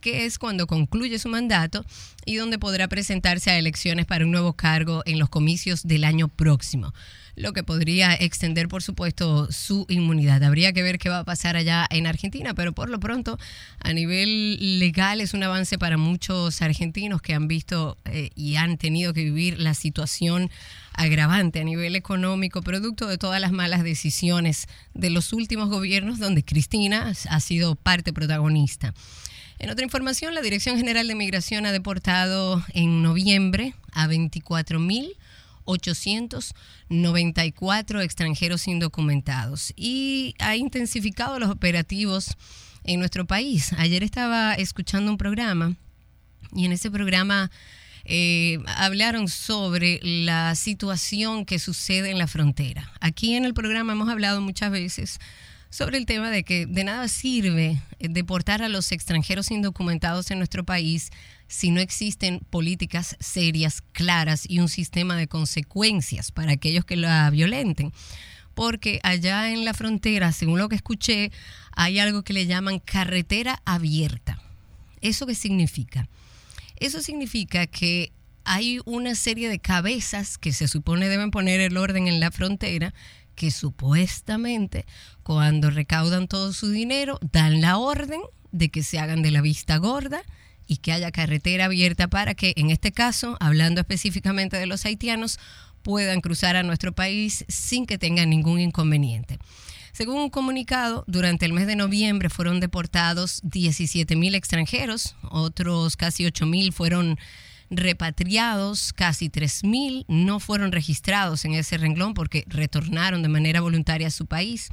que 0.00 0.24
es 0.24 0.38
cuando 0.38 0.66
concluye 0.66 1.18
su 1.18 1.28
mandato 1.28 1.84
y 2.24 2.36
donde 2.36 2.58
podrá 2.58 2.88
presentarse 2.88 3.50
a 3.50 3.58
elecciones 3.58 4.06
para 4.06 4.24
un 4.24 4.30
nuevo 4.30 4.54
cargo 4.54 5.02
en 5.04 5.18
los 5.18 5.28
comicios 5.28 5.82
del 5.82 6.04
año 6.04 6.28
próximo 6.28 6.94
lo 7.36 7.52
que 7.52 7.62
podría 7.62 8.14
extender, 8.14 8.68
por 8.68 8.82
supuesto, 8.82 9.50
su 9.50 9.86
inmunidad. 9.88 10.42
Habría 10.42 10.72
que 10.72 10.82
ver 10.82 10.98
qué 10.98 11.08
va 11.08 11.20
a 11.20 11.24
pasar 11.24 11.56
allá 11.56 11.86
en 11.90 12.06
Argentina, 12.06 12.54
pero 12.54 12.72
por 12.72 12.88
lo 12.88 13.00
pronto, 13.00 13.38
a 13.80 13.92
nivel 13.92 14.78
legal, 14.78 15.20
es 15.20 15.34
un 15.34 15.42
avance 15.42 15.78
para 15.78 15.96
muchos 15.96 16.62
argentinos 16.62 17.22
que 17.22 17.34
han 17.34 17.48
visto 17.48 17.96
eh, 18.04 18.30
y 18.34 18.56
han 18.56 18.78
tenido 18.78 19.12
que 19.12 19.24
vivir 19.24 19.60
la 19.60 19.74
situación 19.74 20.50
agravante 20.92 21.60
a 21.60 21.64
nivel 21.64 21.96
económico, 21.96 22.62
producto 22.62 23.06
de 23.06 23.18
todas 23.18 23.40
las 23.40 23.52
malas 23.52 23.82
decisiones 23.82 24.66
de 24.94 25.10
los 25.10 25.32
últimos 25.32 25.68
gobiernos 25.68 26.18
donde 26.18 26.44
Cristina 26.44 27.12
ha 27.28 27.40
sido 27.40 27.74
parte 27.74 28.12
protagonista. 28.12 28.92
En 29.60 29.68
otra 29.68 29.84
información, 29.84 30.34
la 30.34 30.40
Dirección 30.40 30.78
General 30.78 31.06
de 31.06 31.14
Migración 31.14 31.66
ha 31.66 31.72
deportado 31.72 32.64
en 32.72 33.02
noviembre 33.02 33.74
a 33.92 34.06
24 34.06 34.80
mil 34.80 35.16
894 35.70 38.00
extranjeros 38.00 38.68
indocumentados 38.68 39.72
y 39.76 40.34
ha 40.38 40.56
intensificado 40.56 41.38
los 41.38 41.50
operativos 41.50 42.36
en 42.84 42.98
nuestro 42.98 43.26
país. 43.26 43.72
Ayer 43.78 44.02
estaba 44.02 44.54
escuchando 44.54 45.10
un 45.10 45.18
programa 45.18 45.76
y 46.54 46.64
en 46.64 46.72
ese 46.72 46.90
programa 46.90 47.50
eh, 48.04 48.58
hablaron 48.66 49.28
sobre 49.28 50.00
la 50.02 50.54
situación 50.54 51.44
que 51.44 51.58
sucede 51.58 52.10
en 52.10 52.18
la 52.18 52.26
frontera. 52.26 52.90
Aquí 53.00 53.34
en 53.34 53.44
el 53.44 53.54
programa 53.54 53.92
hemos 53.92 54.08
hablado 54.08 54.40
muchas 54.40 54.70
veces 54.70 55.18
sobre 55.70 55.98
el 55.98 56.06
tema 56.06 56.30
de 56.30 56.42
que 56.42 56.66
de 56.66 56.84
nada 56.84 57.06
sirve 57.08 57.80
deportar 58.00 58.62
a 58.62 58.68
los 58.68 58.90
extranjeros 58.90 59.50
indocumentados 59.50 60.30
en 60.30 60.38
nuestro 60.38 60.64
país 60.64 61.10
si 61.50 61.72
no 61.72 61.80
existen 61.80 62.38
políticas 62.48 63.16
serias, 63.18 63.82
claras 63.90 64.48
y 64.48 64.60
un 64.60 64.68
sistema 64.68 65.16
de 65.16 65.26
consecuencias 65.26 66.30
para 66.30 66.52
aquellos 66.52 66.84
que 66.84 66.96
la 66.96 67.28
violenten. 67.28 67.92
Porque 68.54 69.00
allá 69.02 69.50
en 69.50 69.64
la 69.64 69.74
frontera, 69.74 70.30
según 70.30 70.60
lo 70.60 70.68
que 70.68 70.76
escuché, 70.76 71.32
hay 71.72 71.98
algo 71.98 72.22
que 72.22 72.34
le 72.34 72.46
llaman 72.46 72.78
carretera 72.78 73.60
abierta. 73.64 74.40
¿Eso 75.00 75.26
qué 75.26 75.34
significa? 75.34 76.08
Eso 76.76 77.00
significa 77.00 77.66
que 77.66 78.12
hay 78.44 78.78
una 78.84 79.16
serie 79.16 79.48
de 79.48 79.58
cabezas 79.58 80.38
que 80.38 80.52
se 80.52 80.68
supone 80.68 81.08
deben 81.08 81.32
poner 81.32 81.60
el 81.60 81.76
orden 81.76 82.06
en 82.06 82.20
la 82.20 82.30
frontera 82.30 82.94
que 83.34 83.50
supuestamente 83.50 84.86
cuando 85.24 85.70
recaudan 85.70 86.28
todo 86.28 86.52
su 86.52 86.70
dinero 86.70 87.18
dan 87.32 87.60
la 87.60 87.76
orden 87.78 88.20
de 88.52 88.68
que 88.68 88.84
se 88.84 89.00
hagan 89.00 89.22
de 89.22 89.32
la 89.32 89.40
vista 89.40 89.78
gorda 89.78 90.22
y 90.70 90.76
que 90.76 90.92
haya 90.92 91.10
carretera 91.10 91.64
abierta 91.64 92.06
para 92.06 92.36
que, 92.36 92.52
en 92.54 92.70
este 92.70 92.92
caso, 92.92 93.36
hablando 93.40 93.80
específicamente 93.80 94.56
de 94.56 94.66
los 94.66 94.86
haitianos, 94.86 95.40
puedan 95.82 96.20
cruzar 96.20 96.54
a 96.54 96.62
nuestro 96.62 96.92
país 96.92 97.44
sin 97.48 97.86
que 97.86 97.98
tengan 97.98 98.30
ningún 98.30 98.60
inconveniente. 98.60 99.40
Según 99.92 100.18
un 100.22 100.30
comunicado, 100.30 101.02
durante 101.08 101.44
el 101.44 101.54
mes 101.54 101.66
de 101.66 101.74
noviembre 101.74 102.30
fueron 102.30 102.60
deportados 102.60 103.40
17 103.42 104.14
mil 104.14 104.36
extranjeros, 104.36 105.16
otros 105.28 105.96
casi 105.96 106.24
8 106.24 106.46
mil 106.46 106.72
fueron 106.72 107.18
repatriados, 107.68 108.92
casi 108.92 109.28
3 109.28 109.64
mil 109.64 110.04
no 110.06 110.38
fueron 110.38 110.70
registrados 110.70 111.44
en 111.44 111.54
ese 111.54 111.78
renglón 111.78 112.14
porque 112.14 112.44
retornaron 112.46 113.22
de 113.22 113.28
manera 113.28 113.60
voluntaria 113.60 114.06
a 114.06 114.12
su 114.12 114.26
país. 114.26 114.68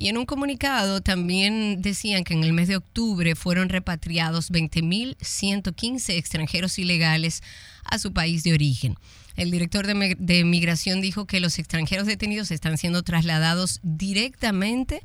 Y 0.00 0.06
en 0.06 0.16
un 0.16 0.26
comunicado 0.26 1.00
también 1.00 1.82
decían 1.82 2.22
que 2.22 2.32
en 2.32 2.44
el 2.44 2.52
mes 2.52 2.68
de 2.68 2.76
octubre 2.76 3.34
fueron 3.34 3.68
repatriados 3.68 4.52
20.115 4.52 6.10
extranjeros 6.16 6.78
ilegales 6.78 7.42
a 7.82 7.98
su 7.98 8.12
país 8.12 8.44
de 8.44 8.52
origen. 8.52 8.94
El 9.34 9.50
director 9.50 9.88
de, 9.88 10.44
Migración 10.44 11.00
dijo 11.00 11.26
que 11.26 11.40
los 11.40 11.58
extranjeros 11.58 12.06
detenidos 12.06 12.52
están 12.52 12.78
siendo 12.78 13.02
trasladados 13.02 13.80
directamente 13.82 15.02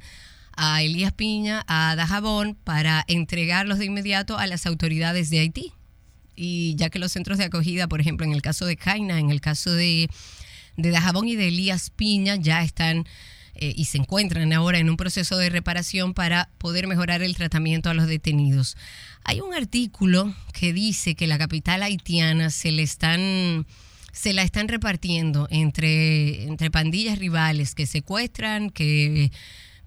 a 0.56 0.84
Elías 0.84 1.12
Piña, 1.12 1.66
a 1.68 1.96
Dajabón, 1.96 2.56
para 2.64 3.04
entregarlos 3.08 3.80
de 3.80 3.86
inmediato 3.86 4.38
a 4.38 4.46
las 4.46 4.68
autoridades 4.68 5.32
de 5.32 5.40
Haití. 5.40 5.74
Y 6.36 6.76
ya 6.76 6.92
que 6.92 7.00
los 7.00 7.12
centros 7.12 7.40
de 7.40 7.46
acogida, 7.46 7.88
por 7.88 8.00
ejemplo, 8.00 8.28
en 8.28 8.34
el 8.34 8.44
caso 8.44 8.68
de 8.68 8.78
Caina, 8.78 9.18
en 9.18 9.32
el 9.32 9.42
caso 9.42 9.72
de, 9.72 10.08
de 10.78 10.92
Dajabón 10.92 11.28
y 11.28 11.36
de 11.36 11.48
Elías 11.48 11.90
Piña, 11.90 12.36
ya 12.36 12.62
están 12.62 13.08
eh, 13.56 13.74
y 13.76 13.86
se 13.86 14.00
encuentran 14.00 14.52
ahora 14.52 14.80
en 14.80 14.90
un 14.90 14.98
proceso 14.98 15.38
de 15.38 15.50
reparación 15.50 16.14
para 16.14 16.50
poder 16.58 16.88
mejorar 16.88 17.22
el 17.22 17.36
tratamiento 17.36 17.90
a 17.90 17.94
los 17.94 18.08
detenidos. 18.08 18.78
Hay 19.24 19.42
un 19.42 19.54
artículo 19.54 20.34
que 20.54 20.74
dice 20.74 21.16
que 21.16 21.28
la 21.28 21.38
capital 21.38 21.84
haitiana 21.84 22.50
se 22.50 22.72
le 22.72 22.84
están 22.84 23.66
se 24.12 24.32
la 24.32 24.44
están 24.44 24.68
repartiendo 24.68 25.48
entre, 25.50 26.44
entre 26.44 26.70
pandillas 26.70 27.18
rivales 27.18 27.74
que 27.74 27.88
secuestran, 27.88 28.70
que 28.70 29.32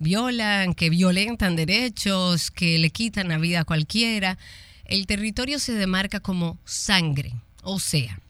violan, 0.01 0.75
que 0.75 0.91
violentan 0.91 1.55
derechos, 1.55 2.51
que 2.51 2.79
le 2.79 2.91
quitan 2.91 3.29
la 3.29 3.39
vida 3.39 3.61
a 3.61 3.65
cualquiera. 3.65 4.37
El 4.85 5.07
territorio 5.07 5.61
se 5.61 5.73
demarca 5.75 6.19
como 6.19 6.59
sangre, 6.65 7.35
o 7.63 7.79
sea, 7.79 8.21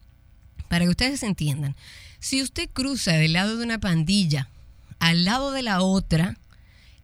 para 0.68 0.84
que 0.84 0.90
ustedes 0.90 1.22
entiendan, 1.22 1.74
si 2.18 2.42
usted 2.42 2.68
cruza 2.70 3.12
del 3.12 3.32
lado 3.32 3.56
de 3.56 3.64
una 3.64 3.78
pandilla 3.78 4.48
al 4.98 5.24
lado 5.24 5.50
de 5.52 5.62
la 5.62 5.82
otra, 5.82 6.36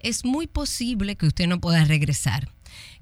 es 0.00 0.24
muy 0.24 0.46
posible 0.46 1.16
que 1.16 1.26
usted 1.26 1.46
no 1.46 1.60
pueda 1.60 1.84
regresar. 1.84 2.48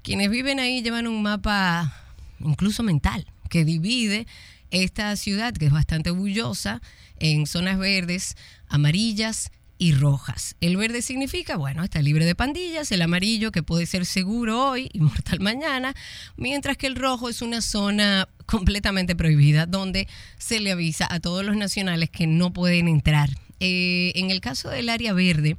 Quienes 0.03 0.29
viven 0.29 0.59
ahí 0.59 0.81
llevan 0.81 1.07
un 1.07 1.21
mapa 1.21 1.93
incluso 2.39 2.83
mental 2.83 3.27
que 3.49 3.65
divide 3.65 4.27
esta 4.71 5.15
ciudad, 5.15 5.53
que 5.53 5.65
es 5.65 5.71
bastante 5.71 6.11
bullosa, 6.11 6.81
en 7.19 7.45
zonas 7.45 7.77
verdes, 7.77 8.35
amarillas 8.67 9.51
y 9.77 9.93
rojas. 9.93 10.55
El 10.61 10.77
verde 10.77 11.01
significa, 11.01 11.57
bueno, 11.57 11.83
está 11.83 12.01
libre 12.01 12.25
de 12.25 12.35
pandillas, 12.35 12.91
el 12.91 13.01
amarillo 13.01 13.51
que 13.51 13.63
puede 13.63 13.85
ser 13.85 14.05
seguro 14.05 14.69
hoy 14.69 14.89
y 14.93 14.99
mortal 14.99 15.39
mañana, 15.39 15.95
mientras 16.37 16.77
que 16.77 16.87
el 16.87 16.95
rojo 16.95 17.29
es 17.29 17.41
una 17.41 17.61
zona 17.61 18.29
completamente 18.45 19.15
prohibida 19.15 19.65
donde 19.65 20.07
se 20.37 20.59
le 20.59 20.71
avisa 20.71 21.07
a 21.11 21.19
todos 21.19 21.43
los 21.43 21.55
nacionales 21.55 22.09
que 22.09 22.27
no 22.27 22.53
pueden 22.53 22.87
entrar 22.87 23.29
eh, 23.61 24.11
en 24.15 24.31
el 24.31 24.41
caso 24.41 24.69
del 24.69 24.89
área 24.89 25.13
verde, 25.13 25.55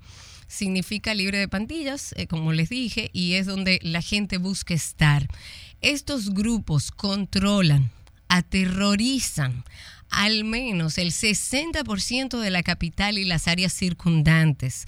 significa 0.49 1.15
libre 1.15 1.39
de 1.39 1.49
pandillas, 1.49 2.13
eh, 2.17 2.27
como 2.27 2.53
les 2.53 2.69
dije, 2.69 3.11
y 3.15 3.35
es 3.35 3.47
donde 3.47 3.79
la 3.83 4.03
gente 4.03 4.37
busca 4.37 4.75
estar. 4.75 5.29
Estos 5.81 6.35
grupos 6.35 6.91
controlan, 6.91 7.91
aterrorizan 8.29 9.65
al 10.11 10.45
menos 10.45 10.99
el 10.99 11.11
60% 11.13 12.39
de 12.39 12.51
la 12.51 12.63
capital 12.63 13.19
y 13.19 13.25
las 13.25 13.49
áreas 13.49 13.73
circundantes. 13.73 14.87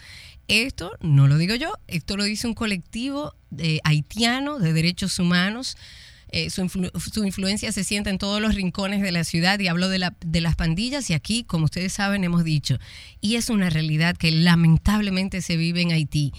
Esto 0.48 0.92
no 1.00 1.28
lo 1.28 1.38
digo 1.38 1.54
yo, 1.54 1.72
esto 1.86 2.18
lo 2.18 2.24
dice 2.24 2.46
un 2.46 2.54
colectivo 2.54 3.34
de, 3.50 3.80
haitiano 3.84 4.58
de 4.58 4.74
derechos 4.74 5.18
humanos 5.18 5.78
eh, 6.36 6.50
su, 6.50 7.24
influencia 7.24 7.70
se 7.70 7.84
siente 7.84 8.10
en 8.10 8.18
todos 8.18 8.42
los 8.42 8.56
rincones 8.56 9.02
de 9.02 9.12
la 9.12 9.22
ciudad 9.22 9.60
y 9.60 9.68
hablo 9.68 9.88
de, 9.88 10.00
la, 10.00 10.16
de 10.18 10.40
las 10.40 10.56
pandillas 10.56 11.08
y 11.08 11.14
aquí, 11.14 11.44
como 11.44 11.66
ustedes 11.66 11.92
saben, 11.92 12.24
hemos 12.24 12.42
dicho, 12.42 12.76
y 13.20 13.36
es 13.36 13.50
una 13.50 13.70
realidad 13.70 14.16
que 14.16 14.32
lamentablemente 14.32 15.42
se 15.42 15.56
vive 15.56 15.82
en 15.82 15.92
Haití. 15.92 16.32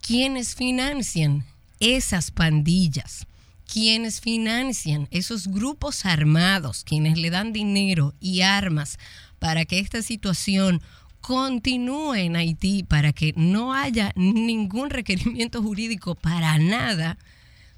¿Quiénes 0.00 0.54
financian 0.54 1.44
esas 1.80 2.30
pandillas? 2.30 3.26
¿Quiénes 3.70 4.22
financian 4.22 5.06
esos 5.10 5.48
grupos 5.48 6.06
armados, 6.06 6.82
quienes 6.82 7.18
le 7.18 7.28
dan 7.28 7.52
dinero 7.52 8.14
y 8.20 8.40
armas 8.40 8.98
para 9.38 9.66
que 9.66 9.80
esta 9.80 10.00
situación 10.00 10.80
continúe 11.20 12.14
en 12.14 12.36
Haití, 12.36 12.84
para 12.84 13.12
que 13.12 13.34
no 13.36 13.74
haya 13.74 14.12
ningún 14.16 14.88
requerimiento 14.88 15.62
jurídico 15.62 16.14
para 16.14 16.56
nada? 16.56 17.18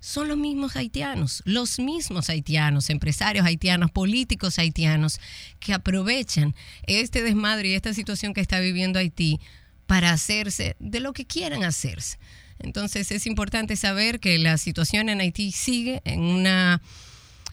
Son 0.04 0.28
los 0.28 0.36
mismos 0.36 0.76
haitianos, 0.76 1.40
los 1.46 1.78
mismos 1.78 2.28
haitianos, 2.28 2.90
empresarios 2.90 3.46
haitianos, 3.46 3.90
políticos 3.90 4.58
haitianos, 4.58 5.18
que 5.60 5.72
aprovechan 5.72 6.54
este 6.86 7.22
desmadre 7.22 7.70
y 7.70 7.72
esta 7.72 7.94
situación 7.94 8.34
que 8.34 8.42
está 8.42 8.60
viviendo 8.60 8.98
Haití 8.98 9.40
para 9.86 10.10
hacerse 10.10 10.76
de 10.78 11.00
lo 11.00 11.14
que 11.14 11.24
quieran 11.24 11.64
hacerse. 11.64 12.18
Entonces 12.58 13.10
es 13.12 13.26
importante 13.26 13.76
saber 13.76 14.20
que 14.20 14.38
la 14.38 14.58
situación 14.58 15.08
en 15.08 15.22
Haití 15.22 15.52
sigue 15.52 16.02
en 16.04 16.20
una 16.20 16.82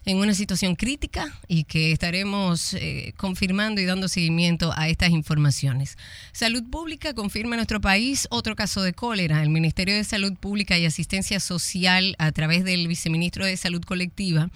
en 0.06 0.18
una 0.18 0.34
situación 0.34 0.76
crítica 0.76 1.32
y 1.48 1.66
que 1.66 1.92
estaremos 1.92 2.74
eh, 2.74 3.14
confirmando 3.18 3.82
y 3.82 3.86
dando 3.86 4.08
seguimiento 4.08 4.74
a 4.76 4.90
estas 4.90 5.12
informaciones. 5.12 5.98
Salud 6.32 6.64
Pública 6.70 7.14
confirma 7.14 7.56
en 7.56 7.60
nuestro 7.60 7.82
país 7.82 8.28
otro 8.32 8.56
caso 8.56 8.82
de 8.82 8.94
cólera. 8.94 9.44
El 9.44 9.50
Ministerio 9.50 9.96
de 9.96 10.04
Salud 10.04 10.34
Pública 10.34 10.78
y 10.78 10.86
Asistencia 10.86 11.40
Social, 11.40 12.16
a 12.18 12.32
través 12.32 12.64
del 12.64 12.88
viceministro 12.88 13.46
de 13.46 13.58
Salud 13.58 13.84
Colectiva, 13.84 14.50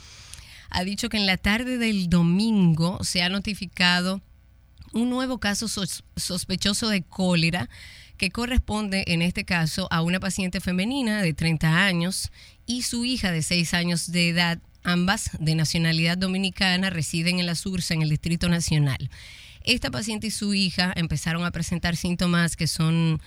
ha 0.72 0.84
dicho 0.84 1.10
que 1.10 1.18
en 1.18 1.26
la 1.26 1.38
tarde 1.38 1.78
del 1.78 2.10
domingo 2.10 3.04
se 3.04 3.22
ha 3.22 3.30
notificado 3.30 4.22
un 4.94 5.10
nuevo 5.10 5.40
caso 5.40 5.68
sospechoso 6.16 6.90
de 6.90 7.04
cólera 7.04 7.70
que 8.18 8.32
corresponde 8.32 9.04
en 9.08 9.22
este 9.22 9.44
caso 9.44 9.88
a 9.92 10.02
una 10.02 10.20
paciente 10.20 10.62
femenina 10.62 11.22
de 11.22 11.34
30 11.34 11.86
años 11.86 12.32
y 12.66 12.84
su 12.84 13.06
hija 13.06 13.32
de 13.32 13.44
6 13.44 13.74
años 13.74 14.12
de 14.12 14.30
edad, 14.30 14.60
ambas 14.86 15.32
de 15.40 15.56
nacionalidad 15.56 16.18
dominicana, 16.18 16.90
residen 16.90 17.40
en 17.40 17.46
la 17.46 17.56
Sursa, 17.56 17.94
en 17.94 18.02
el 18.02 18.10
Distrito 18.10 18.48
Nacional. 18.48 19.10
Esta 19.64 19.92
paciente 19.92 20.28
y 20.28 20.32
su 20.32 20.54
hija 20.54 20.94
empezaron 20.96 21.44
a 21.44 21.52
presentar 21.52 21.96
síntomas 21.96 22.56
que 22.56 22.68
son 22.68 23.20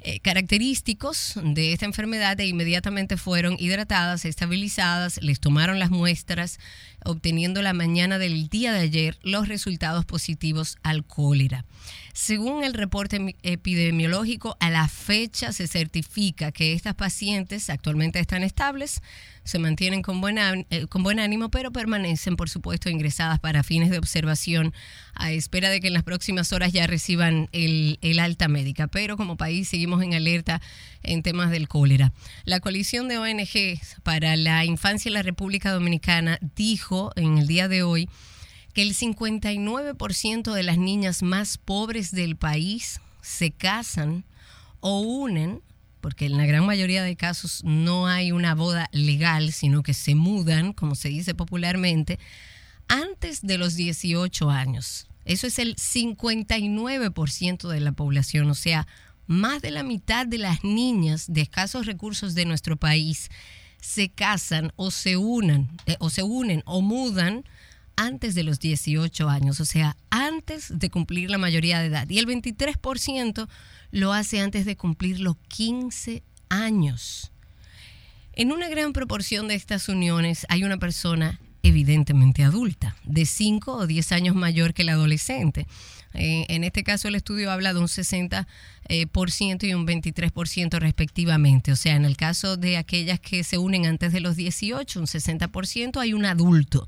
eh, 0.00 0.20
característicos 0.20 1.34
de 1.42 1.72
esta 1.72 1.86
enfermedad 1.86 2.38
e 2.38 2.46
inmediatamente 2.46 3.16
fueron 3.16 3.56
hidratadas, 3.58 4.24
estabilizadas, 4.24 5.18
les 5.22 5.40
tomaron 5.40 5.78
las 5.78 5.90
muestras, 5.90 6.58
obteniendo 7.04 7.62
la 7.62 7.72
mañana 7.72 8.18
del 8.18 8.48
día 8.48 8.72
de 8.72 8.80
ayer 8.80 9.18
los 9.22 9.48
resultados 9.48 10.04
positivos 10.04 10.76
al 10.82 11.04
cólera. 11.04 11.64
Según 12.12 12.64
el 12.64 12.74
reporte 12.74 13.36
epidemiológico, 13.42 14.56
a 14.58 14.70
la 14.70 14.88
fecha 14.88 15.52
se 15.52 15.66
certifica 15.66 16.50
que 16.50 16.72
estas 16.72 16.94
pacientes 16.94 17.68
actualmente 17.70 18.18
están 18.18 18.42
estables, 18.42 19.02
se 19.44 19.58
mantienen 19.60 20.02
con 20.02 20.20
eh, 20.26 20.86
con 20.88 21.04
buen 21.04 21.20
ánimo, 21.20 21.50
pero 21.50 21.70
permanecen, 21.70 22.34
por 22.36 22.48
supuesto, 22.48 22.90
ingresadas 22.90 23.38
para 23.38 23.62
fines 23.62 23.90
de 23.90 23.98
observación 23.98 24.74
a 25.14 25.30
espera 25.30 25.70
de 25.70 25.80
que 25.80 25.86
en 25.86 25.92
las 25.92 26.02
próximas 26.02 26.52
horas 26.52 26.72
ya 26.72 26.86
reciban 26.88 27.48
el, 27.52 27.98
el 28.02 28.18
alta 28.18 28.48
médica. 28.48 28.88
Pero 28.88 29.16
como 29.16 29.36
país 29.36 29.68
seguimos 29.68 29.85
en 29.86 30.14
alerta 30.14 30.60
en 31.02 31.22
temas 31.22 31.50
del 31.50 31.68
cólera. 31.68 32.12
La 32.44 32.60
coalición 32.60 33.08
de 33.08 33.18
ONG 33.18 33.80
para 34.02 34.36
la 34.36 34.64
infancia 34.64 35.08
en 35.08 35.14
la 35.14 35.22
República 35.22 35.72
Dominicana 35.72 36.38
dijo 36.56 37.12
en 37.16 37.38
el 37.38 37.46
día 37.46 37.68
de 37.68 37.82
hoy 37.82 38.08
que 38.74 38.82
el 38.82 38.94
59% 38.94 40.52
de 40.52 40.62
las 40.62 40.78
niñas 40.78 41.22
más 41.22 41.56
pobres 41.56 42.10
del 42.10 42.36
país 42.36 43.00
se 43.22 43.50
casan 43.50 44.24
o 44.80 45.00
unen, 45.00 45.62
porque 46.00 46.26
en 46.26 46.36
la 46.36 46.44
gran 46.44 46.66
mayoría 46.66 47.02
de 47.02 47.16
casos 47.16 47.62
no 47.64 48.06
hay 48.06 48.32
una 48.32 48.54
boda 48.54 48.88
legal, 48.92 49.52
sino 49.52 49.82
que 49.82 49.94
se 49.94 50.14
mudan, 50.14 50.72
como 50.72 50.94
se 50.94 51.08
dice 51.08 51.34
popularmente, 51.34 52.18
antes 52.88 53.42
de 53.42 53.58
los 53.58 53.76
18 53.76 54.50
años. 54.50 55.06
Eso 55.24 55.46
es 55.48 55.58
el 55.58 55.74
59% 55.74 57.68
de 57.68 57.80
la 57.80 57.92
población, 57.92 58.48
o 58.48 58.54
sea, 58.54 58.86
más 59.26 59.62
de 59.62 59.70
la 59.70 59.82
mitad 59.82 60.26
de 60.26 60.38
las 60.38 60.64
niñas 60.64 61.26
de 61.28 61.42
escasos 61.42 61.86
recursos 61.86 62.34
de 62.34 62.44
nuestro 62.44 62.76
país 62.76 63.30
se 63.80 64.08
casan 64.08 64.72
o 64.76 64.90
se 64.90 65.16
unan 65.16 65.68
eh, 65.86 65.96
o 65.98 66.10
se 66.10 66.22
unen 66.22 66.62
o 66.66 66.80
mudan 66.80 67.44
antes 67.96 68.34
de 68.34 68.42
los 68.42 68.60
18 68.60 69.28
años, 69.28 69.60
o 69.60 69.64
sea, 69.64 69.96
antes 70.10 70.78
de 70.78 70.90
cumplir 70.90 71.30
la 71.30 71.38
mayoría 71.38 71.80
de 71.80 71.86
edad. 71.86 72.08
Y 72.08 72.18
el 72.18 72.26
23% 72.26 73.48
lo 73.90 74.12
hace 74.12 74.40
antes 74.40 74.66
de 74.66 74.76
cumplir 74.76 75.20
los 75.20 75.36
15 75.48 76.22
años. 76.50 77.32
En 78.34 78.52
una 78.52 78.68
gran 78.68 78.92
proporción 78.92 79.48
de 79.48 79.54
estas 79.54 79.88
uniones 79.88 80.46
hay 80.50 80.62
una 80.64 80.76
persona 80.76 81.40
evidentemente 81.62 82.44
adulta, 82.44 82.96
de 83.04 83.24
5 83.24 83.72
o 83.72 83.86
10 83.86 84.12
años 84.12 84.36
mayor 84.36 84.74
que 84.74 84.82
el 84.82 84.90
adolescente. 84.90 85.66
Eh, 86.16 86.46
en 86.48 86.64
este 86.64 86.82
caso 86.82 87.08
el 87.08 87.14
estudio 87.14 87.50
habla 87.50 87.72
de 87.72 87.80
un 87.80 87.86
60% 87.86 88.46
eh, 88.88 89.06
y 89.68 89.74
un 89.74 89.86
23% 89.86 90.78
respectivamente. 90.78 91.72
O 91.72 91.76
sea, 91.76 91.94
en 91.94 92.04
el 92.04 92.16
caso 92.16 92.56
de 92.56 92.76
aquellas 92.76 93.20
que 93.20 93.44
se 93.44 93.58
unen 93.58 93.86
antes 93.86 94.12
de 94.12 94.20
los 94.20 94.36
18, 94.36 95.00
un 95.00 95.06
60% 95.06 96.00
hay 96.00 96.12
un 96.12 96.24
adulto 96.24 96.86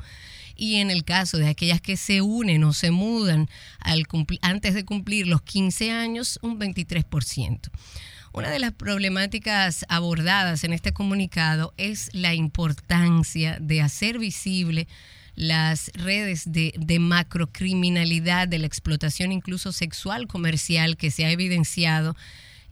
y 0.58 0.76
en 0.76 0.90
el 0.90 1.04
caso 1.04 1.38
de 1.38 1.48
aquellas 1.48 1.80
que 1.80 1.96
se 1.96 2.20
unen 2.20 2.64
o 2.64 2.72
se 2.72 2.90
mudan 2.90 3.48
al 3.78 4.04
antes 4.42 4.74
de 4.74 4.84
cumplir 4.84 5.26
los 5.26 5.40
15 5.42 5.92
años, 5.92 6.38
un 6.42 6.58
23%. 6.58 7.70
Una 8.32 8.50
de 8.50 8.58
las 8.58 8.72
problemáticas 8.72 9.86
abordadas 9.88 10.64
en 10.64 10.72
este 10.72 10.92
comunicado 10.92 11.72
es 11.76 12.10
la 12.12 12.34
importancia 12.34 13.56
de 13.60 13.80
hacer 13.80 14.18
visible 14.18 14.86
las 15.38 15.92
redes 15.94 16.50
de, 16.50 16.74
de, 16.76 16.98
macrocriminalidad, 16.98 18.48
de 18.48 18.58
la 18.58 18.66
explotación 18.66 19.30
incluso 19.30 19.70
sexual 19.70 20.26
comercial 20.26 20.96
que 20.96 21.12
se 21.12 21.24
ha 21.24 21.30
evidenciado 21.30 22.16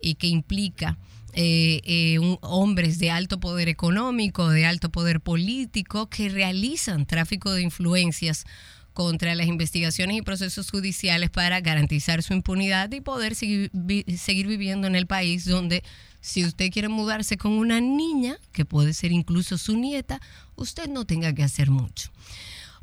y 0.02 0.16
que 0.16 0.26
implica 0.26 0.98
eh, 1.34 1.80
eh, 1.84 2.18
hombres 2.40 2.98
de 2.98 3.12
alto 3.12 3.38
poder 3.38 3.68
económico, 3.68 4.48
de 4.48 4.66
alto 4.66 4.90
poder 4.90 5.20
político, 5.20 6.10
que 6.10 6.28
realizan 6.28 7.06
tráfico 7.06 7.52
de 7.52 7.62
influencias 7.62 8.46
contra 8.94 9.36
las 9.36 9.46
investigaciones 9.46 10.16
y 10.16 10.22
procesos 10.22 10.68
judiciales 10.68 11.30
para 11.30 11.60
garantizar 11.60 12.24
su 12.24 12.32
impunidad 12.32 12.90
y 12.90 13.00
poder 13.00 13.36
seguir, 13.36 13.70
seguir 14.16 14.48
viviendo 14.48 14.88
en 14.88 14.96
el 14.96 15.06
país 15.06 15.44
donde 15.44 15.84
si 16.20 16.44
usted 16.44 16.72
quiere 16.72 16.88
mudarse 16.88 17.36
con 17.36 17.52
una 17.52 17.80
niña, 17.80 18.38
que 18.50 18.64
puede 18.64 18.92
ser 18.92 19.12
incluso 19.12 19.56
su 19.58 19.76
nieta, 19.76 20.20
usted 20.56 20.88
no 20.88 21.04
tenga 21.04 21.32
que 21.32 21.44
hacer 21.44 21.70
mucho. 21.70 22.10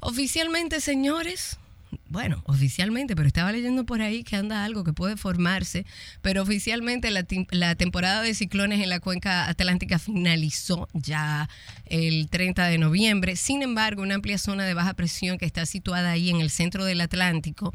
Oficialmente, 0.05 0.81
señores, 0.81 1.57
bueno, 2.09 2.43
oficialmente, 2.45 3.15
pero 3.15 3.27
estaba 3.27 3.53
leyendo 3.53 3.85
por 3.85 4.01
ahí 4.01 4.23
que 4.23 4.35
anda 4.35 4.65
algo 4.65 4.83
que 4.83 4.91
puede 4.91 5.15
formarse, 5.15 5.85
pero 6.21 6.41
oficialmente 6.41 7.09
la, 7.09 7.75
temporada 7.75 8.21
de 8.21 8.33
ciclones 8.33 8.81
en 8.81 8.89
la 8.89 8.99
cuenca 8.99 9.47
atlántica 9.47 9.99
finalizó 9.99 10.89
ya 10.93 11.49
el 11.85 12.27
30 12.29 12.67
de 12.67 12.77
noviembre. 12.79 13.37
Sin 13.37 13.61
embargo, 13.61 14.01
una 14.01 14.15
amplia 14.15 14.37
zona 14.37 14.65
de 14.65 14.73
baja 14.73 14.93
presión 14.93 15.37
que 15.37 15.45
está 15.45 15.65
situada 15.65 16.11
ahí 16.11 16.29
en 16.29 16.41
el 16.41 16.49
centro 16.49 16.83
del 16.83 16.99
Atlántico. 16.99 17.73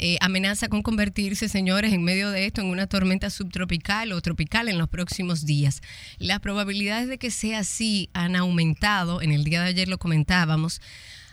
Eh, 0.00 0.16
amenaza 0.20 0.68
con 0.68 0.82
convertirse, 0.82 1.48
señores, 1.48 1.92
en 1.92 2.04
medio 2.04 2.30
de 2.30 2.46
esto 2.46 2.60
en 2.60 2.68
una 2.68 2.86
tormenta 2.86 3.30
subtropical 3.30 4.12
o 4.12 4.22
tropical 4.22 4.68
en 4.68 4.78
los 4.78 4.88
próximos 4.88 5.44
días. 5.44 5.82
Las 6.18 6.38
probabilidades 6.38 7.08
de 7.08 7.18
que 7.18 7.32
sea 7.32 7.60
así 7.60 8.08
han 8.12 8.36
aumentado, 8.36 9.20
en 9.22 9.32
el 9.32 9.42
día 9.42 9.60
de 9.60 9.70
ayer 9.70 9.88
lo 9.88 9.98
comentábamos, 9.98 10.80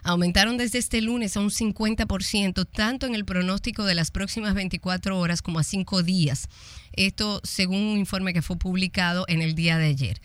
aumentaron 0.05 0.55
desde 0.55 0.77
este 0.77 1.01
lunes 1.01 1.35
a 1.35 1.41
un 1.41 1.49
50%, 1.49 2.67
tanto 2.71 3.07
en 3.07 3.15
el 3.15 3.25
pronóstico 3.25 3.83
de 3.83 3.95
las 3.95 4.11
próximas 4.11 4.53
24 4.53 5.19
horas 5.19 5.41
como 5.41 5.59
a 5.59 5.63
5 5.63 6.03
días. 6.03 6.47
Esto 6.93 7.41
según 7.43 7.81
un 7.81 7.97
informe 7.97 8.31
que 8.31 8.43
fue 8.43 8.57
publicado 8.57 9.25
en 9.27 9.41
el 9.41 9.55
día 9.55 9.77
de 9.77 9.87
ayer. 9.87 10.21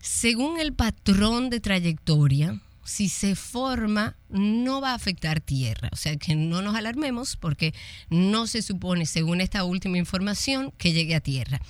Según 0.00 0.60
el 0.60 0.72
patrón 0.72 1.50
de 1.50 1.58
trayectoria, 1.58 2.60
si 2.86 3.08
se 3.08 3.34
forma, 3.34 4.16
no 4.28 4.80
va 4.80 4.92
a 4.92 4.94
afectar 4.94 5.40
tierra. 5.40 5.90
O 5.92 5.96
sea 5.96 6.16
que 6.16 6.34
no 6.34 6.62
nos 6.62 6.74
alarmemos 6.74 7.36
porque 7.36 7.74
no 8.08 8.46
se 8.46 8.62
supone, 8.62 9.06
según 9.06 9.40
esta 9.40 9.64
última 9.64 9.98
información, 9.98 10.72
que 10.78 10.92
llegue 10.92 11.14
a 11.14 11.20
tierra. 11.20 11.60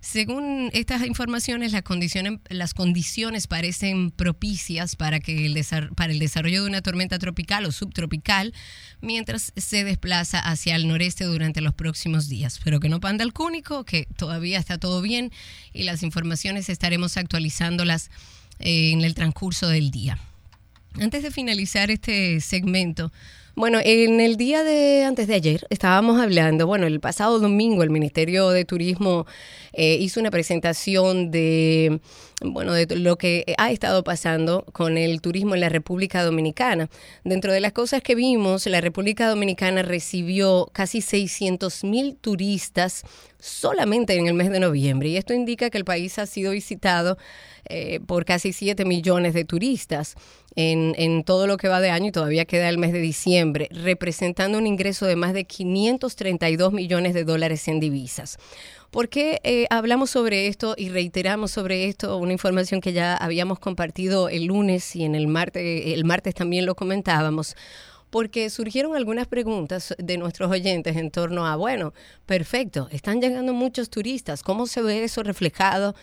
Según 0.00 0.70
estas 0.72 1.06
informaciones, 1.06 1.70
las 1.70 1.82
condiciones, 1.82 2.40
las 2.48 2.74
condiciones 2.74 3.46
parecen 3.46 4.10
propicias 4.10 4.96
para, 4.96 5.20
que 5.20 5.46
el 5.46 5.64
para 5.94 6.12
el 6.12 6.18
desarrollo 6.18 6.62
de 6.62 6.68
una 6.68 6.82
tormenta 6.82 7.20
tropical 7.20 7.66
o 7.66 7.70
subtropical 7.70 8.52
mientras 9.00 9.52
se 9.56 9.84
desplaza 9.84 10.40
hacia 10.40 10.74
el 10.74 10.88
noreste 10.88 11.22
durante 11.22 11.60
los 11.60 11.72
próximos 11.74 12.28
días. 12.28 12.60
Pero 12.64 12.80
que 12.80 12.88
no 12.88 12.98
panda 12.98 13.22
el 13.22 13.32
cúnico, 13.32 13.84
que 13.84 14.08
todavía 14.16 14.58
está 14.58 14.76
todo 14.76 15.02
bien 15.02 15.30
y 15.72 15.84
las 15.84 16.02
informaciones 16.02 16.68
estaremos 16.68 17.16
actualizándolas 17.16 18.10
eh, 18.58 18.90
en 18.90 19.02
el 19.02 19.14
transcurso 19.14 19.68
del 19.68 19.92
día. 19.92 20.18
Antes 21.00 21.22
de 21.22 21.30
finalizar 21.30 21.90
este 21.90 22.40
segmento, 22.40 23.10
bueno, 23.54 23.80
en 23.84 24.20
el 24.20 24.36
día 24.36 24.64
de 24.64 25.04
antes 25.04 25.26
de 25.26 25.34
ayer 25.34 25.66
estábamos 25.68 26.18
hablando, 26.20 26.66
bueno, 26.66 26.86
el 26.86 27.00
pasado 27.00 27.38
domingo 27.38 27.82
el 27.82 27.90
Ministerio 27.90 28.48
de 28.48 28.64
Turismo 28.64 29.26
eh, 29.74 29.96
hizo 30.00 30.20
una 30.20 30.30
presentación 30.30 31.30
de, 31.30 32.00
bueno, 32.42 32.72
de 32.72 32.86
lo 32.96 33.16
que 33.16 33.54
ha 33.58 33.70
estado 33.70 34.04
pasando 34.04 34.64
con 34.72 34.96
el 34.96 35.20
turismo 35.20 35.54
en 35.54 35.60
la 35.60 35.68
República 35.68 36.24
Dominicana. 36.24 36.88
Dentro 37.24 37.52
de 37.52 37.60
las 37.60 37.72
cosas 37.72 38.02
que 38.02 38.14
vimos, 38.14 38.66
la 38.66 38.80
República 38.80 39.28
Dominicana 39.28 39.82
recibió 39.82 40.70
casi 40.72 41.02
600 41.02 41.84
mil 41.84 42.16
turistas 42.16 43.02
solamente 43.38 44.16
en 44.16 44.28
el 44.28 44.34
mes 44.34 44.50
de 44.50 44.60
noviembre 44.60 45.10
y 45.10 45.16
esto 45.16 45.34
indica 45.34 45.68
que 45.68 45.78
el 45.78 45.84
país 45.84 46.18
ha 46.18 46.26
sido 46.26 46.52
visitado 46.52 47.18
eh, 47.68 48.00
por 48.06 48.24
casi 48.24 48.52
7 48.52 48.84
millones 48.84 49.34
de 49.34 49.44
turistas 49.44 50.16
en, 50.56 51.24
todo 51.24 51.46
lo 51.46 51.56
que 51.56 51.68
va 51.68 51.80
de 51.80 51.90
año 51.90 52.08
y 52.08 52.12
todavía 52.12 52.44
queda 52.44 52.68
el 52.68 52.78
mes 52.78 52.92
de 52.92 53.00
diciembre, 53.00 53.68
representando 53.70 54.58
un 54.58 54.66
ingreso 54.66 55.06
de 55.06 55.16
más 55.16 55.32
de 55.32 55.44
532 55.44 56.72
millones 56.72 57.14
de 57.14 57.24
dólares 57.24 57.68
en 57.68 57.80
divisas. 57.80 58.38
¿Por 58.90 59.08
qué 59.08 59.40
eh, 59.44 59.66
hablamos 59.70 60.10
sobre 60.10 60.48
esto 60.48 60.74
y 60.76 60.90
reiteramos 60.90 61.50
sobre 61.50 61.86
esto 61.86 62.18
una 62.18 62.32
información 62.32 62.80
que 62.80 62.92
ya 62.92 63.16
habíamos 63.16 63.58
compartido 63.58 64.28
el 64.28 64.46
lunes 64.46 64.94
y 64.96 65.04
en 65.04 65.14
el 65.14 65.26
martes 65.28 66.34
también 66.34 66.66
lo 66.66 66.74
comentábamos? 66.74 67.56
porque 68.12 68.50
surgieron 68.50 68.94
algunas 68.94 69.26
preguntas 69.26 69.94
de 69.96 70.18
nuestros 70.18 70.50
oyentes 70.50 70.98
en 70.98 71.10
torno 71.10 71.46
a, 71.46 71.56
bueno, 71.56 71.94
perfecto, 72.26 72.86
están 72.92 73.22
llegando 73.22 73.54
muchos 73.54 73.88
turistas, 73.88 74.42
¿cómo 74.42 74.66
se 74.66 74.82
ve 74.82 75.02
eso 75.02 75.22
reflejado 75.22 75.94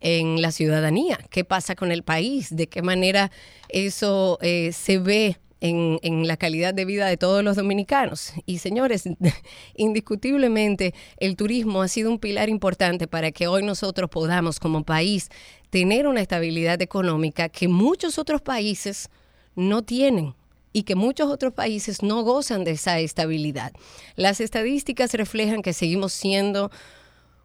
en 0.00 0.42
la 0.42 0.52
ciudadanía? 0.52 1.18
¿Qué 1.30 1.44
pasa 1.44 1.74
con 1.74 1.92
el 1.92 2.02
país? 2.02 2.54
¿De 2.54 2.68
qué 2.68 2.82
manera 2.82 3.30
eso 3.68 4.38
eh, 4.40 4.72
se 4.72 4.98
ve 4.98 5.36
en, 5.60 5.98
en, 6.02 6.26
la 6.26 6.36
calidad 6.36 6.72
de 6.72 6.86
vida 6.86 7.06
de 7.06 7.18
todos 7.18 7.44
los 7.44 7.56
dominicanos. 7.56 8.32
Y 8.46 8.58
señores, 8.58 9.04
indiscutiblemente 9.76 10.94
el 11.18 11.36
turismo 11.36 11.82
ha 11.82 11.88
sido 11.88 12.10
un 12.10 12.18
pilar 12.18 12.48
importante 12.48 13.06
para 13.06 13.30
que 13.30 13.46
hoy 13.46 13.62
nosotros 13.62 14.08
podamos 14.08 14.58
como 14.58 14.84
país 14.84 15.28
tener 15.68 16.06
una 16.06 16.20
estabilidad 16.20 16.80
económica 16.82 17.48
que 17.48 17.68
muchos 17.68 18.18
otros 18.18 18.40
países 18.40 19.10
no 19.54 19.82
tienen 19.82 20.34
y 20.72 20.84
que 20.84 20.94
muchos 20.94 21.28
otros 21.28 21.52
países 21.52 22.02
no 22.02 22.22
gozan 22.22 22.64
de 22.64 22.72
esa 22.72 22.98
estabilidad. 23.00 23.72
Las 24.16 24.40
estadísticas 24.40 25.12
reflejan 25.14 25.62
que 25.62 25.72
seguimos 25.72 26.12
siendo 26.12 26.70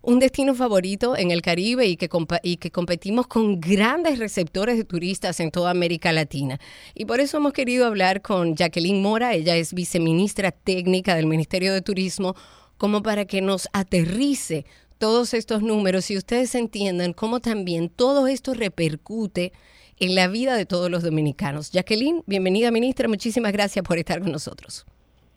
un 0.05 0.19
destino 0.19 0.53
favorito 0.53 1.17
en 1.17 1.31
el 1.31 1.41
Caribe 1.41 1.87
y 1.87 1.97
que, 1.97 2.07
y 2.43 2.57
que 2.57 2.71
competimos 2.71 3.25
con 3.27 3.59
grandes 3.59 4.19
receptores 4.19 4.77
de 4.77 4.83
turistas 4.83 5.39
en 5.39 5.49
toda 5.49 5.71
América 5.71 6.11
Latina. 6.11 6.59
Y 6.93 7.05
por 7.05 7.19
eso 7.19 7.37
hemos 7.37 7.53
querido 7.53 7.87
hablar 7.87 8.21
con 8.21 8.55
Jacqueline 8.55 9.01
Mora, 9.01 9.33
ella 9.33 9.55
es 9.55 9.73
viceministra 9.73 10.51
técnica 10.51 11.15
del 11.15 11.25
Ministerio 11.25 11.73
de 11.73 11.81
Turismo, 11.81 12.35
como 12.77 13.01
para 13.01 13.25
que 13.25 13.41
nos 13.41 13.67
aterrice 13.73 14.65
todos 14.99 15.33
estos 15.33 15.63
números 15.63 16.11
y 16.11 16.17
ustedes 16.17 16.53
entiendan 16.55 17.13
cómo 17.13 17.39
también 17.39 17.89
todo 17.89 18.27
esto 18.27 18.53
repercute 18.53 19.53
en 19.99 20.13
la 20.13 20.27
vida 20.27 20.55
de 20.55 20.65
todos 20.65 20.91
los 20.91 21.03
dominicanos. 21.03 21.71
Jacqueline, 21.71 22.21
bienvenida 22.27 22.69
ministra, 22.69 23.07
muchísimas 23.07 23.51
gracias 23.53 23.83
por 23.83 23.97
estar 23.97 24.19
con 24.19 24.31
nosotros. 24.31 24.85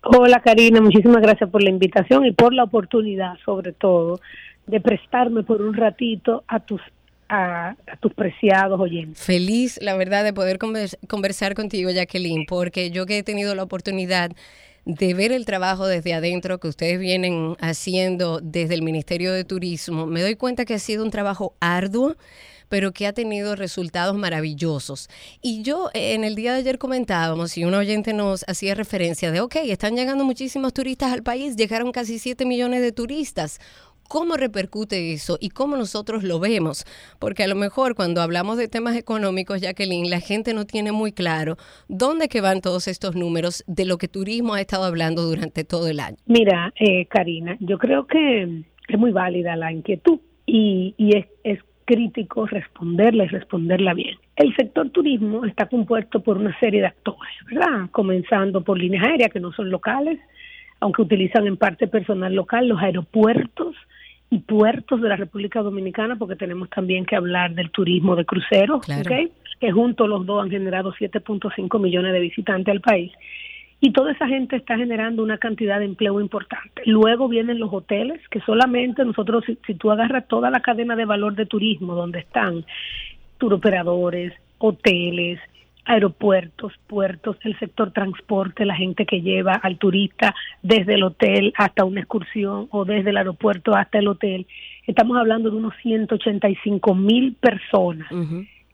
Hola 0.03 0.41
Karina, 0.41 0.79
muchísimas 0.79 1.21
gracias 1.21 1.49
por 1.49 1.61
la 1.61 1.69
invitación 1.69 2.25
y 2.25 2.31
por 2.31 2.53
la 2.53 2.63
oportunidad 2.63 3.33
sobre 3.43 3.73
todo 3.73 4.19
de 4.69 4.79
prestarme 4.79 5.43
por 5.43 5.61
un 5.61 5.73
ratito 5.73 6.43
a 6.47 6.59
tus 6.59 6.81
a, 7.27 7.75
tus 7.99 8.11
preciados 8.13 8.79
oyentes. 8.79 9.21
Feliz, 9.23 9.79
la 9.83 9.95
verdad, 9.95 10.23
de 10.23 10.33
poder 10.33 10.57
conversar 10.57 11.53
contigo, 11.53 11.91
Jacqueline, 11.91 12.45
porque 12.47 12.89
yo 12.89 13.05
que 13.05 13.19
he 13.19 13.23
tenido 13.23 13.53
la 13.53 13.61
oportunidad 13.61 14.31
de 14.85 15.13
ver 15.13 15.31
el 15.31 15.45
trabajo 15.45 15.85
desde 15.85 16.15
adentro 16.15 16.59
que 16.59 16.67
ustedes 16.67 16.99
vienen 16.99 17.55
haciendo 17.59 18.39
desde 18.41 18.73
el 18.73 18.81
Ministerio 18.81 19.31
de 19.31 19.43
Turismo, 19.43 20.07
me 20.07 20.23
doy 20.23 20.35
cuenta 20.35 20.65
que 20.65 20.73
ha 20.73 20.79
sido 20.79 21.03
un 21.03 21.11
trabajo 21.11 21.53
arduo 21.59 22.15
pero 22.69 22.93
que 22.93 23.07
ha 23.07 23.13
tenido 23.13 23.55
resultados 23.55 24.15
maravillosos. 24.15 25.09
Y 25.41 25.63
yo 25.63 25.89
eh, 25.93 26.13
en 26.13 26.23
el 26.23 26.35
día 26.35 26.53
de 26.53 26.59
ayer 26.59 26.77
comentábamos, 26.77 27.57
y 27.57 27.65
un 27.65 27.73
oyente 27.73 28.13
nos 28.13 28.45
hacía 28.47 28.75
referencia 28.75 29.31
de, 29.31 29.41
ok, 29.41 29.55
están 29.65 29.95
llegando 29.95 30.23
muchísimos 30.23 30.73
turistas 30.73 31.11
al 31.11 31.23
país, 31.23 31.55
llegaron 31.55 31.91
casi 31.91 32.19
7 32.19 32.45
millones 32.45 32.81
de 32.81 32.91
turistas. 32.91 33.59
¿Cómo 34.09 34.37
repercute 34.37 35.13
eso 35.13 35.37
y 35.39 35.49
cómo 35.49 35.77
nosotros 35.77 36.23
lo 36.23 36.39
vemos? 36.39 36.83
Porque 37.19 37.43
a 37.43 37.47
lo 37.47 37.53
mejor 37.53 37.93
cuando 37.93 38.21
hablamos 38.21 38.57
de 38.57 38.67
temas 38.67 38.97
económicos, 38.97 39.61
Jacqueline, 39.61 40.09
la 40.09 40.19
gente 40.19 40.55
no 40.55 40.65
tiene 40.65 40.91
muy 40.91 41.11
claro 41.11 41.57
dónde 41.87 42.27
que 42.27 42.41
van 42.41 42.61
todos 42.61 42.87
estos 42.87 43.15
números 43.15 43.63
de 43.67 43.85
lo 43.85 43.99
que 43.99 44.07
turismo 44.07 44.55
ha 44.55 44.61
estado 44.61 44.85
hablando 44.85 45.21
durante 45.21 45.63
todo 45.63 45.87
el 45.87 45.99
año. 45.99 46.17
Mira, 46.25 46.73
eh, 46.79 47.05
Karina, 47.05 47.55
yo 47.59 47.77
creo 47.77 48.07
que 48.07 48.63
es 48.87 48.97
muy 48.97 49.11
válida 49.11 49.55
la 49.55 49.71
inquietud 49.71 50.19
y, 50.47 50.95
y 50.97 51.15
es, 51.15 51.27
es 51.43 51.59
crítico 51.85 52.47
responderla 52.47 53.25
y 53.25 53.27
responderla 53.27 53.93
bien. 53.93 54.17
El 54.35 54.55
sector 54.55 54.89
turismo 54.89 55.45
está 55.45 55.67
compuesto 55.67 56.23
por 56.23 56.37
una 56.37 56.59
serie 56.59 56.81
de 56.81 56.87
actores, 56.87 57.33
¿verdad? 57.45 57.91
Comenzando 57.91 58.63
por 58.63 58.79
líneas 58.79 59.03
aéreas 59.03 59.31
que 59.31 59.39
no 59.39 59.51
son 59.51 59.69
locales, 59.69 60.17
aunque 60.79 61.03
utilizan 61.03 61.45
en 61.45 61.57
parte 61.57 61.87
personal 61.87 62.33
local, 62.33 62.67
los 62.67 62.81
aeropuertos 62.81 63.75
y 64.31 64.39
puertos 64.39 65.01
de 65.01 65.09
la 65.09 65.15
República 65.15 65.61
Dominicana, 65.61 66.15
porque 66.15 66.35
tenemos 66.35 66.69
también 66.69 67.05
que 67.05 67.15
hablar 67.15 67.55
del 67.55 67.71
turismo 67.71 68.15
de 68.15 68.25
cruceros, 68.25 68.85
que 69.59 69.71
juntos 69.71 70.07
los 70.07 70.25
dos 70.25 70.43
han 70.43 70.51
generado 70.51 70.93
7.5 70.93 71.79
millones 71.79 72.13
de 72.13 72.19
visitantes 72.19 72.71
al 72.71 72.81
país. 72.81 73.11
Y 73.81 73.93
toda 73.93 74.11
esa 74.11 74.27
gente 74.27 74.57
está 74.57 74.77
generando 74.77 75.23
una 75.23 75.37
cantidad 75.37 75.79
de 75.79 75.85
empleo 75.85 76.19
importante. 76.19 76.81
Luego 76.85 77.29
vienen 77.29 77.59
los 77.59 77.73
hoteles, 77.73 78.19
que 78.29 78.41
solamente 78.41 79.05
nosotros, 79.05 79.45
si, 79.45 79.73
tú 79.75 79.89
agarras 79.89 80.27
toda 80.27 80.49
la 80.49 80.59
cadena 80.59 80.95
de 80.97 81.05
valor 81.05 81.35
de 81.35 81.45
turismo, 81.45 81.95
donde 81.95 82.19
están 82.19 82.65
turoperadores, 83.37 84.33
hoteles, 84.57 85.39
aeropuertos, 85.89 86.71
puertos, 86.85 87.35
el 87.43 87.57
sector 87.57 87.91
transporte, 87.91 88.63
la 88.63 88.75
gente 88.75 89.07
que 89.07 89.21
lleva 89.21 89.53
al 89.53 89.79
turista 89.79 90.35
desde 90.61 90.93
el 90.93 91.03
hotel 91.03 91.51
hasta 91.57 91.83
una 91.83 92.01
excursión 92.01 92.67
o 92.69 92.85
desde 92.85 93.09
el 93.09 93.17
aeropuerto 93.17 93.75
hasta 93.75 93.97
el 93.97 94.07
hotel. 94.07 94.45
Estamos 94.85 95.17
hablando 95.17 95.49
de 95.49 95.57
unos 95.57 95.73
185 95.81 96.93
mil 96.93 97.33
personas, 97.33 98.07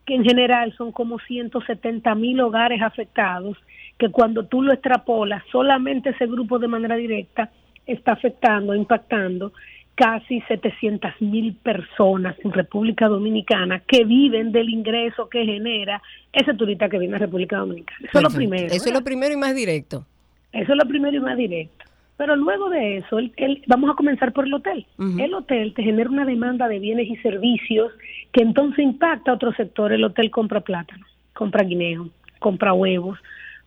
que 0.05 0.13
en 0.13 0.25
general 0.25 0.73
son 0.77 0.91
como 0.91 1.17
170 1.19 2.13
mil 2.15 2.41
hogares 2.41 2.81
afectados 2.81 3.57
que 3.97 4.09
cuando 4.09 4.43
tú 4.47 4.61
lo 4.61 4.73
extrapolas, 4.73 5.41
solamente 5.53 6.09
ese 6.09 6.27
grupo 6.27 6.59
de 6.59 6.67
manera 6.67 6.97
directa 6.97 7.49
está 7.87 8.11
afectando, 8.11 8.75
impactando 8.75 9.53
casi 9.95 10.41
700 10.41 11.21
mil 11.21 11.55
personas 11.55 12.35
en 12.43 12.51
República 12.51 13.07
Dominicana 13.07 13.79
que 13.79 14.03
viven 14.03 14.51
del 14.51 14.69
ingreso 14.69 15.29
que 15.29 15.45
genera 15.45 16.01
ese 16.33 16.53
turista 16.53 16.89
que 16.89 16.99
viene 16.99 17.15
a 17.15 17.19
República 17.19 17.57
Dominicana. 17.57 17.99
Eso 18.07 18.17
es 18.19 18.23
lo 18.23 18.29
primero. 18.29 18.67
Eso 18.67 18.87
es 18.87 18.93
lo 18.93 19.03
primero 19.03 19.33
y 19.33 19.37
más 19.37 19.55
directo. 19.55 20.05
Eso 20.51 20.73
es 20.73 20.77
lo 20.77 20.87
primero 20.87 21.15
y 21.17 21.19
más 21.21 21.37
directo. 21.37 21.85
Pero 22.17 22.35
luego 22.35 22.69
de 22.69 22.97
eso, 22.97 23.19
el, 23.19 23.63
vamos 23.67 23.89
a 23.89 23.95
comenzar 23.95 24.31
por 24.31 24.45
el 24.45 24.53
hotel. 24.53 24.85
El 25.19 25.33
hotel 25.33 25.73
te 25.73 25.83
genera 25.83 26.09
una 26.09 26.25
demanda 26.25 26.69
de 26.69 26.79
bienes 26.79 27.09
y 27.09 27.17
servicios 27.17 27.91
que 28.31 28.41
entonces 28.41 28.79
impacta 28.79 29.31
a 29.31 29.33
otro 29.33 29.53
sector. 29.53 29.91
El 29.91 30.03
hotel 30.03 30.31
compra 30.31 30.61
plátano, 30.61 31.05
compra 31.33 31.65
guineo, 31.65 32.09
compra 32.39 32.73
huevos, 32.73 33.19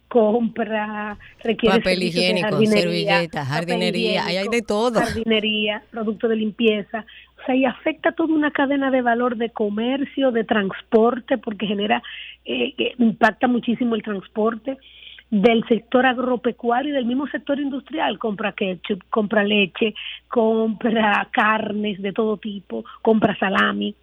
compra, 0.09 1.19
requiere 1.43 1.79
papel 1.79 2.03
higiénico, 2.03 2.65
servilletas, 2.65 3.47
jardinería, 3.47 4.25
hay 4.27 4.49
de 4.49 4.63
todo. 4.63 5.01
Jardinería, 5.01 5.83
producto 5.91 6.29
de 6.29 6.37
limpieza. 6.37 7.05
O 7.41 7.47
sea, 7.47 7.55
y 7.55 7.65
afecta 7.65 8.13
toda 8.13 8.35
una 8.35 8.51
cadena 8.51 8.91
de 8.91 9.03
valor 9.03 9.37
de 9.37 9.51
comercio, 9.51 10.33
de 10.33 10.45
transporte, 10.45 11.39
porque 11.39 11.67
genera, 11.67 12.03
eh, 12.45 12.75
impacta 12.99 13.47
muchísimo 13.47 13.95
el 13.95 14.03
transporte 14.03 14.79
del 15.31 15.63
sector 15.69 16.07
agropecuario 16.07 16.91
y 16.91 16.95
del 16.95 17.05
mismo 17.05 17.27
sector 17.29 17.61
industrial, 17.61 18.19
compra 18.19 18.53
ketchup, 18.53 19.03
compra 19.11 19.45
leche, 19.45 19.95
compra 20.29 21.29
carnes 21.31 22.01
de 22.01 22.13
todo 22.13 22.39
tipo, 22.39 22.85
compra 23.03 23.39
salami. 23.39 23.95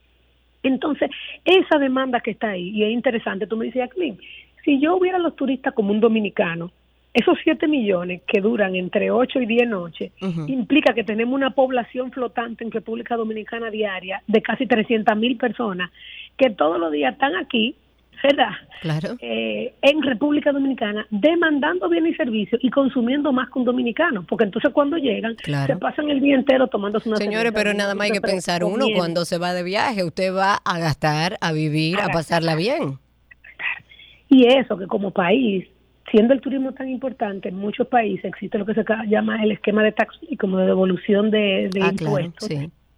Entonces, 0.61 1.09
esa 1.43 1.77
demanda 1.77 2.19
que 2.21 2.31
está 2.31 2.49
ahí, 2.49 2.69
y 2.69 2.83
es 2.83 2.91
interesante, 2.91 3.47
tú 3.47 3.57
me 3.57 3.65
dices, 3.65 3.79
Jacqueline, 3.79 4.17
si 4.65 4.79
yo 4.81 4.97
hubiera 4.97 5.19
los 5.19 5.35
turistas 5.35 5.73
como 5.73 5.91
un 5.91 6.01
dominicano, 6.01 6.71
esos 7.13 7.37
7 7.43 7.67
millones 7.69 8.23
que 8.27 8.41
duran 8.41 8.75
entre 8.75 9.09
8 9.09 9.39
y 9.39 9.45
10 9.45 9.69
noches, 9.69 10.11
implica 10.47 10.93
que 10.93 11.05
tenemos 11.05 11.33
una 11.33 11.51
población 11.51 12.11
flotante 12.11 12.65
en 12.65 12.71
República 12.71 13.15
Dominicana 13.15 13.69
diaria 13.69 14.21
de 14.27 14.41
casi 14.41 14.67
300 14.67 15.15
mil 15.15 15.37
personas 15.37 15.91
que 16.35 16.49
todos 16.49 16.77
los 16.77 16.91
días 16.91 17.13
están 17.13 17.37
aquí, 17.37 17.73
¿verdad? 18.21 18.49
Claro. 18.81 19.15
Eh, 19.21 19.73
en 19.81 20.01
República 20.01 20.51
Dominicana 20.51 21.07
demandando 21.09 21.87
bienes 21.87 22.15
y 22.15 22.15
servicios 22.17 22.61
y 22.61 22.69
consumiendo 22.69 23.31
más 23.31 23.49
que 23.49 23.59
un 23.59 23.65
dominicano, 23.65 24.25
porque 24.27 24.43
entonces 24.43 24.73
cuando 24.73 24.97
llegan 24.97 25.37
se 25.37 25.75
pasan 25.77 26.09
el 26.09 26.19
día 26.19 26.35
entero 26.35 26.67
tomando 26.67 26.99
una 27.05 27.15
Señores, 27.15 27.53
pero 27.55 27.73
nada 27.73 27.95
más 27.95 28.07
hay 28.07 28.11
que 28.11 28.21
pensar 28.21 28.65
uno 28.65 28.87
cuando 28.93 29.23
se 29.23 29.37
va 29.37 29.53
de 29.53 29.63
viaje, 29.63 30.03
usted 30.03 30.35
va 30.35 30.55
a 30.55 30.79
gastar, 30.79 31.37
a 31.39 31.53
vivir, 31.53 31.97
a 32.01 32.09
pasarla 32.09 32.55
bien. 32.55 32.99
Y 34.29 34.45
eso 34.47 34.77
que 34.77 34.87
como 34.87 35.11
país, 35.11 35.65
siendo 36.11 36.33
el 36.33 36.41
turismo 36.41 36.73
tan 36.73 36.89
importante 36.89 37.49
en 37.49 37.55
muchos 37.55 37.87
países, 37.87 38.25
existe 38.25 38.57
lo 38.57 38.65
que 38.65 38.73
se 38.73 38.83
llama 39.07 39.43
el 39.43 39.51
esquema 39.51 39.83
de 39.83 39.91
tax 39.91 40.17
y 40.21 40.37
como 40.37 40.57
de 40.57 40.65
devolución 40.65 41.31
de, 41.31 41.69
ah, 41.81 41.89
impuestos. 41.91 42.49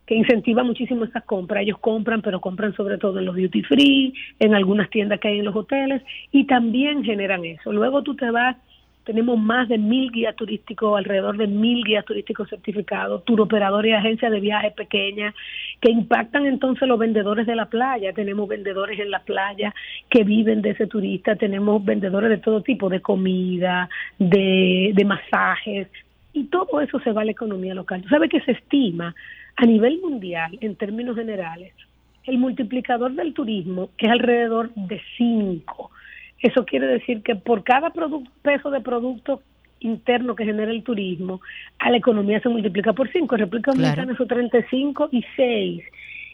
que 0.05 0.15
incentiva 0.15 0.63
muchísimo 0.63 1.03
esas 1.03 1.23
compras. 1.25 1.63
Ellos 1.63 1.79
compran, 1.79 2.21
pero 2.21 2.39
compran 2.39 2.73
sobre 2.75 2.97
todo 2.97 3.19
en 3.19 3.25
los 3.25 3.35
duty 3.35 3.61
free, 3.63 4.13
en 4.39 4.55
algunas 4.55 4.89
tiendas 4.89 5.19
que 5.19 5.27
hay 5.27 5.39
en 5.39 5.45
los 5.45 5.55
hoteles, 5.55 6.01
y 6.31 6.45
también 6.45 7.03
generan 7.03 7.43
eso. 7.43 7.73
Luego 7.73 8.03
tú 8.03 8.15
te 8.15 8.31
vas 8.31 8.55
tenemos 9.07 9.39
más 9.39 9.69
de 9.69 9.77
mil 9.77 10.11
guías 10.11 10.35
turísticos, 10.35 10.97
alrededor 10.97 11.37
de 11.37 11.47
mil 11.47 11.81
guías 11.85 12.03
turísticos 12.03 12.49
certificados, 12.49 13.23
turoperadores 13.23 13.91
y 13.91 13.93
agencias 13.93 14.29
de 14.29 14.41
viajes 14.41 14.73
pequeñas 14.73 15.33
que 15.79 15.89
impactan 15.89 16.45
entonces 16.45 16.85
los 16.89 16.99
vendedores 16.99 17.47
de 17.47 17.55
la 17.55 17.67
playa. 17.67 18.11
Tenemos 18.11 18.49
vendedores 18.49 18.99
en 18.99 19.09
la 19.09 19.19
playa 19.19 19.73
que 20.09 20.25
viven 20.25 20.61
de 20.61 20.71
ese 20.71 20.87
turista, 20.87 21.37
tenemos 21.37 21.85
vendedores 21.85 22.29
de 22.29 22.37
todo 22.39 22.61
tipo, 22.61 22.89
de 22.89 22.99
comida, 22.99 23.89
de, 24.19 24.91
de 24.93 25.05
masajes, 25.05 25.87
y 26.33 26.43
todo 26.43 26.81
eso 26.81 26.99
se 26.99 27.13
va 27.13 27.21
a 27.21 27.25
la 27.25 27.31
economía 27.31 27.73
local. 27.73 28.01
Tú 28.01 28.09
sabes 28.09 28.29
que 28.29 28.41
se 28.41 28.51
estima 28.51 29.15
a 29.55 29.65
nivel 29.65 30.01
mundial, 30.01 30.57
en 30.59 30.75
términos 30.75 31.15
generales, 31.15 31.73
el 32.25 32.39
multiplicador 32.39 33.13
del 33.13 33.33
turismo 33.33 33.89
es 33.97 34.09
alrededor 34.09 34.69
de 34.75 35.01
cinco 35.15 35.91
eso 36.39 36.65
quiere 36.65 36.88
decir 36.88 37.23
que 37.23 37.36
por 37.36 37.63
cada 37.63 37.91
peso 38.41 38.69
de 38.69 38.82
producto 38.82 39.41
interno 39.80 40.36
que 40.36 40.45
genera 40.45 40.71
el 40.71 40.84
turismo, 40.84 41.41
a 41.80 41.89
la 41.89 41.97
economía 41.97 42.39
se 42.41 42.50
multiplica 42.50 42.93
por 42.93 43.12
5. 43.12 43.36
En 43.36 43.39
República 43.39 43.71
Dominicana 43.71 44.15
son 44.15 44.28
35 44.28 45.10
y 45.12 45.23
6. 45.36 45.84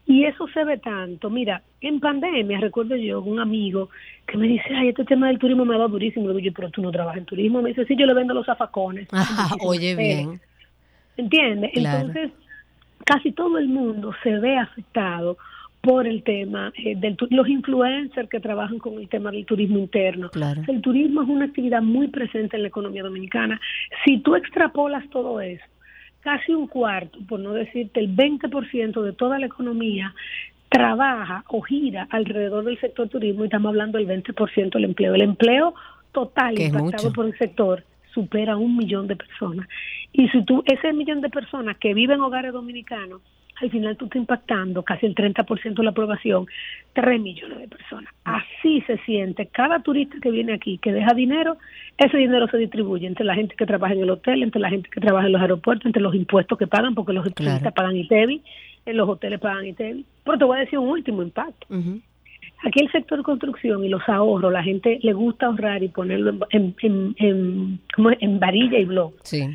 Y 0.06 0.26
eso 0.26 0.48
se 0.54 0.64
ve 0.66 0.78
tanto. 0.78 1.30
Mira, 1.30 1.62
en 1.80 2.00
pandemia, 2.00 2.60
recuerdo 2.60 2.96
yo, 2.96 3.22
un 3.22 3.40
amigo 3.40 3.90
que 4.28 4.38
me 4.38 4.48
dice, 4.48 4.66
ay, 4.76 4.90
este 4.90 5.06
tema 5.06 5.28
del 5.28 5.40
turismo 5.40 5.64
me 5.64 5.78
va 5.78 5.88
durísimo. 5.88 6.28
Le 6.28 6.36
digo 6.36 6.46
yo, 6.48 6.54
pero 6.54 6.70
tú 6.70 6.82
no 6.82 6.92
trabajas 6.92 7.20
en 7.20 7.26
turismo. 7.26 7.62
Me 7.62 7.70
dice, 7.70 7.86
sí, 7.86 7.96
yo 7.98 8.06
le 8.06 8.14
vendo 8.14 8.34
los 8.34 8.46
zafacones. 8.46 9.08
oye, 9.62 9.96
bien. 9.96 10.42
¿Entiendes? 11.16 11.72
Entonces, 11.74 12.32
casi 13.06 13.32
todo 13.32 13.58
el 13.58 13.70
mundo 13.70 14.14
se 14.24 14.40
ve 14.40 14.58
afectado 14.58 15.38
por 15.84 16.08
el 16.08 16.24
tema 16.24 16.72
eh, 16.78 16.96
de 16.96 17.18
los 17.30 17.50
influencers 17.50 18.30
que 18.30 18.40
trabajan 18.40 18.80
con 18.80 18.98
el 19.00 19.10
tema 19.10 19.32
del 19.32 19.46
turismo 19.46 19.78
interno. 19.78 20.32
El 20.66 20.82
turismo 20.82 21.24
es 21.24 21.28
una 21.28 21.44
actividad 21.44 21.82
muy 21.82 22.08
presente 22.08 22.56
en 22.56 22.62
la 22.62 22.70
economía 22.70 23.04
dominicana. 23.04 23.60
Si 24.06 24.20
tú 24.20 24.38
extrapolas 24.38 25.04
todo 25.10 25.42
eso, 25.42 25.66
casi 26.22 26.54
un 26.54 26.68
cuarto, 26.68 27.20
por 27.28 27.42
no 27.42 27.52
decirte 27.52 28.00
el 28.00 28.16
20% 28.16 29.02
de 29.02 29.12
toda 29.12 29.38
la 29.40 29.48
economía 29.48 30.16
trabaja 30.70 31.44
o 31.50 31.62
gira 31.62 32.08
alrededor 32.12 32.64
del 32.64 32.80
sector 32.80 33.10
turismo 33.10 33.44
y 33.44 33.48
estamos 33.48 33.68
hablando 33.68 33.98
del 33.98 34.08
20% 34.08 34.72
del 34.72 34.86
empleo. 34.86 35.16
El 35.16 35.22
empleo 35.22 35.76
total 36.14 36.62
impactado 36.62 37.12
por 37.12 37.26
el 37.26 37.38
sector 37.38 37.84
supera 38.14 38.56
un 38.56 38.78
millón 38.78 39.08
de 39.08 39.18
personas. 39.18 39.68
Y 40.14 40.30
si 40.30 40.46
tú, 40.46 40.64
ese 40.66 40.94
millón 40.94 41.20
de 41.20 41.30
personas 41.30 41.76
que 41.78 41.94
viven 41.94 42.20
en 42.20 42.22
hogares 42.22 42.54
dominicanos, 42.54 43.22
al 43.62 43.70
final 43.70 43.98
tú 43.98 44.06
estás 44.06 44.20
impactando 44.20 44.84
casi 44.84 45.06
el 45.06 45.16
30% 45.16 45.76
de 45.76 45.84
la 45.84 45.92
aprobación, 45.92 46.48
3 46.94 47.22
millones 47.22 47.60
de 47.60 47.68
personas. 47.68 48.14
Así 48.24 48.82
se 48.82 48.98
siente. 49.00 49.48
Cada 49.48 49.80
turista 49.82 50.18
que 50.22 50.32
viene 50.32 50.54
aquí, 50.54 50.78
que 50.78 50.92
deja 50.92 51.14
dinero, 51.14 51.58
ese 51.98 52.18
dinero 52.18 52.48
se 52.48 52.58
distribuye 52.58 53.08
entre 53.08 53.26
la 53.26 53.36
gente 53.36 53.56
que 53.56 53.66
trabaja 53.66 53.94
en 53.94 54.02
el 54.02 54.10
hotel, 54.10 54.44
entre 54.44 54.62
la 54.62 54.70
gente 54.70 54.90
que 54.90 55.00
trabaja 55.00 55.28
en 55.28 55.34
los 55.34 55.42
aeropuertos, 55.42 55.86
entre 55.86 56.02
los 56.02 56.16
impuestos 56.16 56.58
que 56.58 56.68
pagan, 56.68 56.96
porque 56.96 57.14
los 57.14 57.32
turistas 57.34 57.74
pagan 57.74 57.96
ITEVI, 57.96 58.42
en 58.86 58.98
los 58.98 59.08
hoteles 59.08 59.40
pagan 59.40 59.66
ITEVI. 59.66 60.06
Pero 60.24 60.38
te 60.38 60.46
voy 60.46 60.58
a 60.58 60.62
decir 60.62 60.80
un 60.80 60.90
último 60.90 61.22
impacto. 61.22 61.68
Aquí 62.66 62.80
el 62.82 62.92
sector 62.92 63.18
de 63.18 63.24
construcción 63.24 63.84
y 63.84 63.90
los 63.90 64.08
ahorros, 64.08 64.52
la 64.52 64.64
gente 64.64 64.98
le 65.02 65.14
gusta 65.14 65.48
ahorrar 65.48 65.84
y 65.84 65.90
ponerlo 65.90 66.48
en, 66.50 66.74
en, 66.82 67.16
en, 67.18 67.80
en 67.98 68.40
varilla 68.40 68.80
y 68.80 68.86
blog. 68.86 69.14
Sí. 69.24 69.46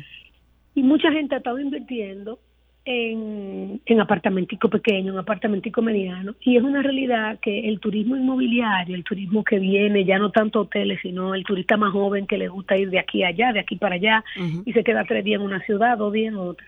Y 0.75 0.83
mucha 0.83 1.11
gente 1.11 1.35
ha 1.35 1.39
estado 1.39 1.59
invirtiendo 1.59 2.39
en, 2.89 3.81
en 3.85 4.01
apartamentico 4.01 4.67
pequeño, 4.67 5.13
en 5.13 5.19
apartamentico 5.19 5.83
mediano, 5.83 6.33
y 6.41 6.57
es 6.57 6.63
una 6.63 6.81
realidad 6.81 7.37
que 7.39 7.69
el 7.69 7.79
turismo 7.79 8.17
inmobiliario, 8.17 8.95
el 8.95 9.03
turismo 9.03 9.43
que 9.43 9.59
viene, 9.59 10.05
ya 10.05 10.17
no 10.17 10.31
tanto 10.31 10.61
hoteles, 10.61 10.99
sino 11.03 11.35
el 11.35 11.43
turista 11.43 11.77
más 11.77 11.93
joven 11.93 12.25
que 12.25 12.39
le 12.39 12.47
gusta 12.47 12.75
ir 12.77 12.89
de 12.89 12.97
aquí 12.97 13.23
a 13.23 13.27
allá, 13.27 13.53
de 13.53 13.59
aquí 13.59 13.75
para 13.75 13.95
allá, 13.95 14.23
y 14.65 14.73
se 14.73 14.83
queda 14.83 15.03
tres 15.03 15.23
días 15.23 15.39
en 15.39 15.45
una 15.45 15.61
ciudad, 15.61 15.99
dos 15.99 16.11
días 16.11 16.33
en 16.33 16.39
otra, 16.39 16.65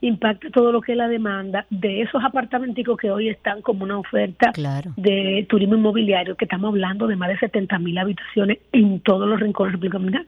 impacta 0.00 0.48
todo 0.50 0.70
lo 0.70 0.80
que 0.80 0.92
es 0.92 0.98
la 0.98 1.08
demanda 1.08 1.66
de 1.70 2.02
esos 2.02 2.22
apartamenticos 2.22 2.96
que 2.96 3.10
hoy 3.10 3.28
están 3.28 3.60
como 3.60 3.82
una 3.82 3.98
oferta 3.98 4.52
de 4.96 5.44
turismo 5.48 5.74
inmobiliario, 5.74 6.36
que 6.36 6.44
estamos 6.44 6.68
hablando 6.68 7.08
de 7.08 7.16
más 7.16 7.30
de 7.30 7.38
70 7.38 7.78
mil 7.80 7.98
habitaciones 7.98 8.58
en 8.70 9.00
todos 9.00 9.28
los 9.28 9.40
rincones 9.40 9.72
de 9.72 9.76
República 9.76 9.98
Dominicana. 9.98 10.26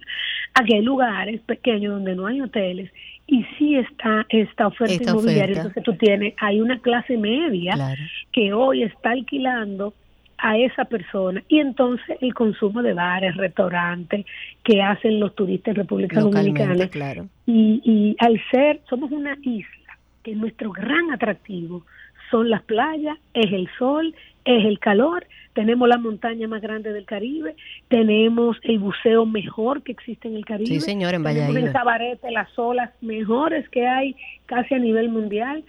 Aquí 0.55 0.75
hay 0.75 0.83
lugares 0.83 1.41
pequeños 1.43 1.93
donde 1.93 2.17
no 2.17 2.27
hay 2.27 2.41
hoteles 2.41 2.91
y 3.27 3.45
sí 3.59 3.77
está 3.77 4.25
esta 4.29 4.69
oferta 4.69 5.11
inmobiliaria. 5.11 5.57
Entonces 5.57 5.83
tú 5.83 5.95
tienes, 5.95 6.35
hay 6.39 6.61
una 6.61 6.79
clase 6.81 7.17
media 7.17 7.97
que 8.33 8.53
hoy 8.53 8.85
está 8.85 9.11
alquilando 9.11 9.95
a 10.39 10.59
esa 10.59 10.85
persona 10.85 11.43
y 11.49 11.61
entonces 11.61 12.19
el 12.21 12.35
consumo 12.35 12.83
de 12.83 12.93
bares, 12.93 13.37
restaurantes 13.37 14.27
que 14.63 14.83
hacen 14.83 15.19
los 15.19 15.35
turistas 15.35 15.73
en 15.73 15.77
República 15.77 16.21
Dominicana. 16.21 16.75
Y, 17.47 17.81
y 17.85 18.17
al 18.19 18.41
ser, 18.51 18.81
somos 18.89 19.11
una 19.11 19.37
isla, 19.43 19.99
que 20.23 20.35
nuestro 20.35 20.71
gran 20.71 21.11
atractivo 21.13 21.85
son 22.31 22.51
las 22.51 22.63
playas, 22.63 23.19
es 23.35 23.53
el 23.53 23.69
sol, 23.79 24.15
es 24.45 24.65
el 24.65 24.79
calor, 24.79 25.27
tenemos 25.55 25.89
la 25.89 25.99
montaña 25.99 26.47
más 26.49 26.63
grande 26.63 26.93
del 26.93 27.05
Caribe, 27.05 27.57
tenemos 27.89 28.57
el 28.63 28.79
buceo 28.79 29.27
mejor 29.27 29.83
que 29.83 29.93
existe 29.93 30.29
en 30.29 30.37
el 30.37 30.45
Caribe. 30.45 30.67
Sí, 30.67 30.81
señor, 30.81 31.15
en 31.15 31.25
Tenemos 31.25 31.57
en 31.57 31.73
Sabarete 31.73 32.31
las 32.31 32.57
olas 32.59 32.91
mejores 33.01 33.69
que 33.71 33.87
hay 33.87 34.15
casi 34.47 34.75
a 34.75 34.79
nivel 34.79 35.09
mundial. 35.09 35.65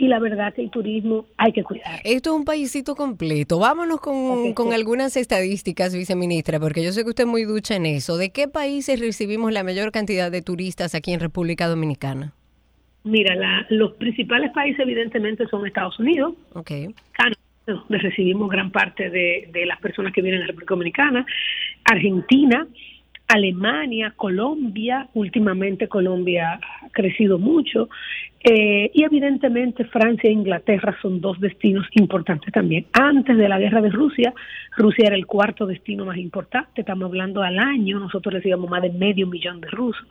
Y 0.00 0.06
la 0.06 0.20
verdad 0.20 0.54
que 0.54 0.62
el 0.62 0.70
turismo 0.70 1.26
hay 1.36 1.50
que 1.50 1.64
cuidar. 1.64 2.00
Esto 2.04 2.30
es 2.30 2.36
un 2.36 2.44
paísito 2.44 2.94
completo. 2.94 3.58
Vámonos 3.58 4.00
con, 4.00 4.52
con 4.52 4.72
algunas 4.72 5.16
estadísticas, 5.16 5.92
viceministra, 5.92 6.60
porque 6.60 6.84
yo 6.84 6.92
sé 6.92 7.02
que 7.02 7.10
usted 7.10 7.24
es 7.24 7.28
muy 7.28 7.42
ducha 7.42 7.74
en 7.74 7.84
eso. 7.84 8.16
¿De 8.16 8.30
qué 8.30 8.46
países 8.46 9.00
recibimos 9.00 9.52
la 9.52 9.64
mayor 9.64 9.90
cantidad 9.90 10.30
de 10.30 10.40
turistas 10.40 10.94
aquí 10.94 11.12
en 11.12 11.18
República 11.18 11.66
Dominicana? 11.66 12.32
Mira, 13.08 13.34
la, 13.34 13.66
los 13.70 13.92
principales 13.94 14.50
países 14.52 14.80
evidentemente 14.80 15.46
son 15.46 15.66
Estados 15.66 15.98
Unidos, 15.98 16.34
okay. 16.52 16.88
Canadá, 17.12 17.40
donde 17.66 17.98
recibimos 17.98 18.50
gran 18.50 18.70
parte 18.70 19.08
de, 19.08 19.64
las 19.66 19.80
personas 19.80 20.12
que 20.12 20.20
vienen 20.20 20.40
a 20.40 20.44
la 20.44 20.48
República 20.48 20.74
Dominicana, 20.74 21.26
Argentina, 21.84 22.66
Alemania, 23.26 24.12
Colombia, 24.14 25.08
últimamente 25.14 25.88
Colombia 25.88 26.60
ha 26.82 26.90
crecido 26.90 27.38
mucho, 27.38 27.88
eh, 28.44 28.90
y 28.92 29.02
evidentemente 29.02 29.86
Francia 29.86 30.28
e 30.28 30.32
Inglaterra 30.32 30.94
son 31.00 31.22
dos 31.22 31.40
destinos 31.40 31.86
importantes 31.92 32.52
también. 32.52 32.86
Antes 32.92 33.38
de 33.38 33.48
la 33.48 33.58
guerra 33.58 33.80
de 33.80 33.90
Rusia, 33.90 34.34
Rusia 34.76 35.06
era 35.06 35.16
el 35.16 35.24
cuarto 35.24 35.64
destino 35.64 36.04
más 36.04 36.18
importante, 36.18 36.82
estamos 36.82 37.06
hablando 37.06 37.42
al 37.42 37.58
año, 37.58 38.00
nosotros 38.00 38.34
recibimos 38.34 38.68
más 38.68 38.82
de 38.82 38.90
medio 38.90 39.26
millón 39.26 39.62
de 39.62 39.68
rusos. 39.68 40.06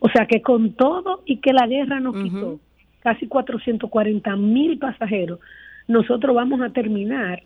O 0.00 0.08
sea 0.08 0.26
que 0.26 0.42
con 0.42 0.72
todo 0.72 1.22
y 1.24 1.38
que 1.38 1.52
la 1.52 1.66
guerra 1.66 2.00
nos 2.00 2.14
quitó 2.22 2.60
casi 3.00 3.26
440 3.26 4.36
mil 4.36 4.78
pasajeros, 4.78 5.40
nosotros 5.86 6.34
vamos 6.34 6.60
a 6.60 6.70
terminar 6.70 7.42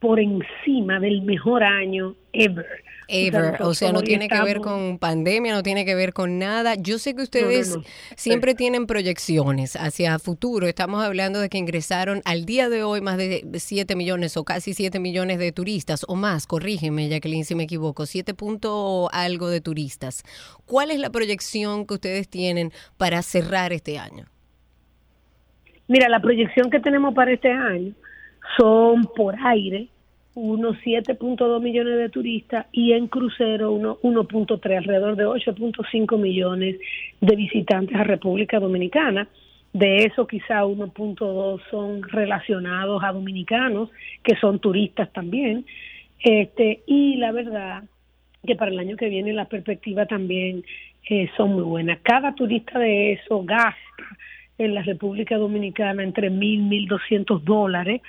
por 0.00 0.20
encima 0.20 1.00
del 1.00 1.22
mejor 1.22 1.62
año 1.62 2.14
ever. 2.32 2.66
Ever, 3.10 3.62
o 3.62 3.72
sea, 3.72 3.90
no 3.90 4.02
tiene 4.02 4.28
que 4.28 4.40
ver 4.42 4.58
con 4.58 4.98
pandemia, 4.98 5.54
no 5.54 5.62
tiene 5.62 5.86
que 5.86 5.94
ver 5.94 6.12
con 6.12 6.38
nada. 6.38 6.74
Yo 6.74 6.98
sé 6.98 7.14
que 7.14 7.22
ustedes 7.22 7.78
siempre 8.16 8.54
tienen 8.54 8.86
proyecciones 8.86 9.76
hacia 9.76 10.18
futuro. 10.18 10.66
Estamos 10.66 11.02
hablando 11.02 11.40
de 11.40 11.48
que 11.48 11.56
ingresaron 11.56 12.20
al 12.26 12.44
día 12.44 12.68
de 12.68 12.82
hoy 12.82 13.00
más 13.00 13.16
de 13.16 13.46
7 13.54 13.96
millones 13.96 14.36
o 14.36 14.44
casi 14.44 14.74
7 14.74 15.00
millones 15.00 15.38
de 15.38 15.52
turistas 15.52 16.04
o 16.06 16.16
más, 16.16 16.46
corrígeme 16.46 17.08
Jacqueline 17.08 17.46
si 17.46 17.54
me 17.54 17.62
equivoco, 17.62 18.04
7 18.04 18.34
punto 18.34 19.08
algo 19.10 19.48
de 19.48 19.62
turistas. 19.62 20.22
¿Cuál 20.66 20.90
es 20.90 20.98
la 20.98 21.08
proyección 21.08 21.86
que 21.86 21.94
ustedes 21.94 22.28
tienen 22.28 22.72
para 22.98 23.22
cerrar 23.22 23.72
este 23.72 23.98
año? 23.98 24.26
Mira, 25.86 26.10
la 26.10 26.20
proyección 26.20 26.68
que 26.68 26.80
tenemos 26.80 27.14
para 27.14 27.32
este 27.32 27.50
año 27.50 27.94
son 28.56 29.06
por 29.14 29.34
aire 29.44 29.88
unos 30.34 30.76
7.2 30.84 31.60
millones 31.60 31.98
de 31.98 32.08
turistas 32.10 32.66
y 32.70 32.92
en 32.92 33.08
crucero 33.08 33.72
uno 33.72 33.98
1.3, 34.02 34.76
alrededor 34.76 35.16
de 35.16 35.26
8.5 35.26 36.16
millones 36.16 36.76
de 37.20 37.36
visitantes 37.36 37.96
a 37.96 38.04
República 38.04 38.60
Dominicana. 38.60 39.28
De 39.72 40.04
eso 40.04 40.26
quizá 40.26 40.64
1.2 40.64 41.60
son 41.70 42.02
relacionados 42.04 43.02
a 43.02 43.12
dominicanos, 43.12 43.90
que 44.22 44.36
son 44.36 44.60
turistas 44.60 45.12
también. 45.12 45.66
Este, 46.22 46.82
y 46.86 47.16
la 47.16 47.32
verdad 47.32 47.82
que 48.46 48.54
para 48.54 48.70
el 48.70 48.78
año 48.78 48.96
que 48.96 49.08
viene 49.08 49.32
la 49.32 49.46
perspectiva 49.46 50.06
también 50.06 50.64
eh, 51.10 51.28
son 51.36 51.54
muy 51.54 51.62
buenas. 51.62 51.98
Cada 52.02 52.34
turista 52.34 52.78
de 52.78 53.12
eso 53.12 53.42
gasta 53.44 53.76
en 54.56 54.74
la 54.74 54.82
República 54.82 55.36
Dominicana 55.36 56.02
entre 56.02 56.30
mil, 56.30 56.62
mil 56.62 56.86
doscientos 56.86 57.44
dólares 57.44 58.02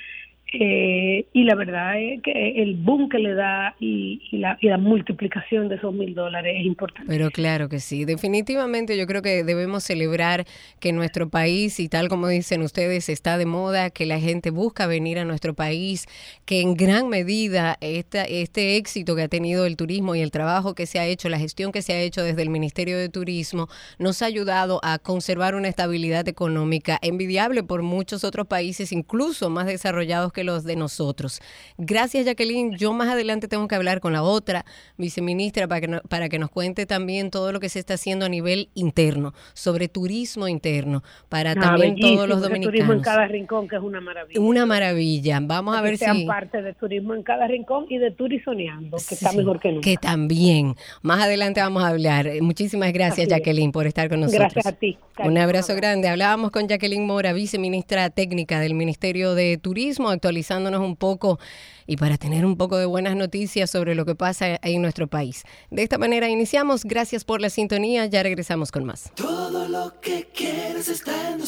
eh, 0.52 1.26
y 1.32 1.44
la 1.44 1.56
verdad 1.56 2.00
es 2.02 2.22
que 2.24 2.62
el 2.62 2.76
boom 2.76 3.10
que 3.10 3.20
le 3.20 3.34
da 3.36 3.76
y, 3.80 4.20
la, 4.32 4.78
multiplicación 4.78 5.70
de 5.70 5.76
esos 5.76 5.94
mil 5.94 6.16
dólares 6.16 6.56
es 6.60 6.66
importante. 6.66 7.08
Pero 7.08 7.30
claro 7.30 7.70
que 7.70 7.80
sí, 7.80 8.06
definitivamente 8.06 8.98
yo 8.98 9.06
creo 9.06 9.22
que 9.22 9.44
debemos 9.44 9.84
celebrar 9.84 10.46
que 10.80 10.92
nuestro 10.92 11.30
país, 11.30 11.80
y 11.80 11.90
tal 11.90 12.08
como 12.08 12.28
dicen 12.28 12.62
ustedes, 12.62 13.10
está 13.10 13.38
de 13.38 13.46
moda, 13.46 13.90
que 13.90 14.06
la 14.06 14.20
gente 14.20 14.50
busca 14.50 14.88
venir 14.88 15.20
a 15.20 15.26
nuestro 15.26 15.54
país, 15.54 16.08
que 16.46 16.62
en 16.62 16.76
gran 16.76 17.10
medida 17.10 17.78
esta, 17.82 18.24
este 18.24 18.78
éxito 18.78 19.16
que 19.16 19.24
ha 19.24 19.28
tenido 19.28 19.66
el 19.66 19.76
turismo 19.76 20.16
y 20.16 20.22
el 20.22 20.32
trabajo 20.32 20.74
que 20.74 20.86
se 20.86 21.00
ha 21.00 21.06
hecho, 21.06 21.30
la 21.30 21.40
gestión 21.40 21.72
que 21.72 21.82
se 21.82 21.94
ha 21.94 22.02
hecho 22.02 22.24
desde 22.24 22.42
el 22.42 22.50
Ministerio 22.50 22.98
de 22.98 23.10
Turismo, 23.10 23.68
nos 23.98 24.22
ha 24.22 24.26
ayudado 24.26 24.80
a 24.84 24.98
conservar 24.98 25.56
una 25.56 25.68
estabilidad 25.68 26.28
económica 26.28 26.98
envidiable 27.02 27.64
por 27.64 27.84
muchos 27.84 28.24
otros 28.24 28.48
países, 28.48 28.92
incluso 28.92 29.50
más 29.50 29.68
desarrollados 29.68 30.34
que 30.34 30.39
que 30.40 30.46
los 30.46 30.64
de 30.64 30.78
nosotros. 30.78 31.42
Gracias, 31.78 32.26
Jacqueline. 32.26 32.78
Yo 32.78 32.94
más 32.94 33.10
adelante 33.10 33.50
tengo 33.50 33.68
que 33.68 33.76
hablar 33.76 34.00
con 34.00 34.14
la 34.14 34.24
otra 34.24 34.64
viceministra 34.98 35.68
para 35.68 35.82
que, 35.82 36.00
para 36.08 36.30
que 36.30 36.40
nos 36.40 36.50
cuente 36.50 36.86
también 36.86 37.30
todo 37.30 37.52
lo 37.52 37.60
que 37.60 37.68
se 37.68 37.80
está 37.80 37.96
haciendo 37.96 38.26
a 38.26 38.30
nivel 38.30 38.70
interno, 38.74 39.34
sobre 39.54 39.90
turismo 39.90 40.48
interno, 40.48 41.04
para 41.28 41.52
ah, 41.52 41.56
también 41.56 41.98
todos 42.00 42.30
los 42.30 42.42
dominicanos. 42.42 42.72
turismo 42.72 42.94
en 42.94 43.02
cada 43.02 43.28
rincón, 43.28 43.68
que 43.68 43.76
es 43.76 43.82
una 43.82 44.00
maravilla. 44.00 44.40
Una 44.40 44.66
maravilla. 44.66 45.40
Vamos 45.42 45.76
a 45.76 45.82
ver 45.82 45.98
si... 45.98 46.06
Sean 46.06 46.26
parte 46.26 46.62
de 46.62 46.74
turismo 46.74 47.14
en 47.14 47.24
cada 47.24 47.46
rincón 47.46 47.86
y 47.90 47.98
de 47.98 48.12
turizoneando, 48.12 48.96
que 48.96 49.16
está 49.16 49.34
mejor 49.34 49.60
que 49.60 49.74
nunca. 49.74 49.82
Que 49.82 49.98
también. 49.98 50.76
Más 51.02 51.22
adelante 51.22 51.60
vamos 51.60 51.84
a 51.84 51.90
hablar. 51.90 52.30
Muchísimas 52.40 52.94
gracias, 52.94 53.28
Jacqueline, 53.28 53.74
por 53.74 53.88
estar 53.88 54.08
con 54.08 54.22
nosotros. 54.22 54.54
Gracias 54.54 54.66
a 54.66 54.72
ti. 54.72 54.98
Un 55.22 55.38
abrazo 55.38 55.76
grande. 55.76 56.08
Hablábamos 56.08 56.52
con 56.52 56.70
Jacqueline 56.70 57.06
Mora, 57.06 57.34
viceministra 57.34 58.10
técnica 58.10 58.62
del 58.62 58.74
Ministerio 58.74 59.36
de 59.36 59.58
Turismo, 59.58 60.18
actualizándonos 60.30 60.82
un 60.82 60.96
poco 60.96 61.40
y 61.88 61.98
para 61.98 62.18
tener 62.18 62.46
un 62.46 62.56
poco 62.56 62.78
de 62.78 62.86
buenas 62.86 63.16
noticias 63.16 63.72
sobre 63.72 63.96
lo 63.96 64.06
que 64.06 64.14
pasa 64.14 64.60
en 64.62 64.82
nuestro 64.82 65.08
país. 65.08 65.44
De 65.72 65.82
esta 65.82 65.98
manera 65.98 66.30
iniciamos. 66.30 66.84
Gracias 66.84 67.26
por 67.26 67.42
la 67.42 67.50
sintonía. 67.50 68.06
Ya 68.06 68.22
regresamos 68.22 68.72
con 68.72 68.86
más. 68.86 69.12
Todo 69.16 69.68
lo 69.68 70.00
que 70.00 70.28
quieres 70.32 70.88
está 70.88 71.32
en 71.32 71.40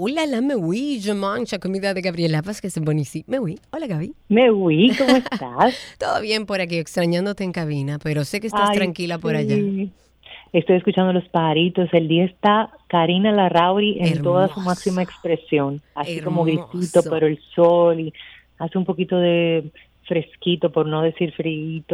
Hola, 0.00 0.26
la 0.26 0.40
me 0.40 0.54
oui, 0.54 1.00
je 1.02 1.12
mancha 1.12 1.58
comida 1.58 1.92
de 1.92 2.02
Gabriela 2.02 2.42
que 2.42 2.68
es 2.68 2.78
buenísimo. 2.78 3.24
Me 3.26 3.38
oui. 3.40 3.58
Hola, 3.72 3.86
Gaby. 3.86 4.14
Me 4.28 4.50
oui, 4.50 4.92
¿cómo 4.96 5.16
estás? 5.16 5.74
Todo 5.98 6.20
bien 6.20 6.46
por 6.46 6.60
aquí, 6.60 6.76
extrañándote 6.76 7.42
en 7.42 7.52
cabina, 7.52 7.98
pero 7.98 8.24
sé 8.24 8.40
que 8.40 8.46
estás 8.46 8.72
tranquila 8.72 9.18
por 9.18 9.34
allá. 9.34 9.56
Estoy 10.52 10.76
escuchando 10.76 11.12
los 11.12 11.28
pajaritos. 11.28 11.88
El 11.92 12.08
día 12.08 12.24
está 12.24 12.70
Karina 12.88 13.32
Larrauri 13.32 13.98
en 14.00 14.22
toda 14.22 14.48
su 14.48 14.60
máxima 14.60 15.02
expresión. 15.02 15.80
Así 15.94 16.20
como 16.20 16.44
gritito, 16.44 17.02
pero 17.08 17.26
el 17.26 17.38
sol 17.54 18.00
y 18.00 18.12
hace 18.58 18.78
un 18.78 18.84
poquito 18.84 19.18
de 19.18 19.70
fresquito, 20.08 20.72
por 20.72 20.86
no 20.86 21.02
decir 21.02 21.32
frío. 21.34 21.84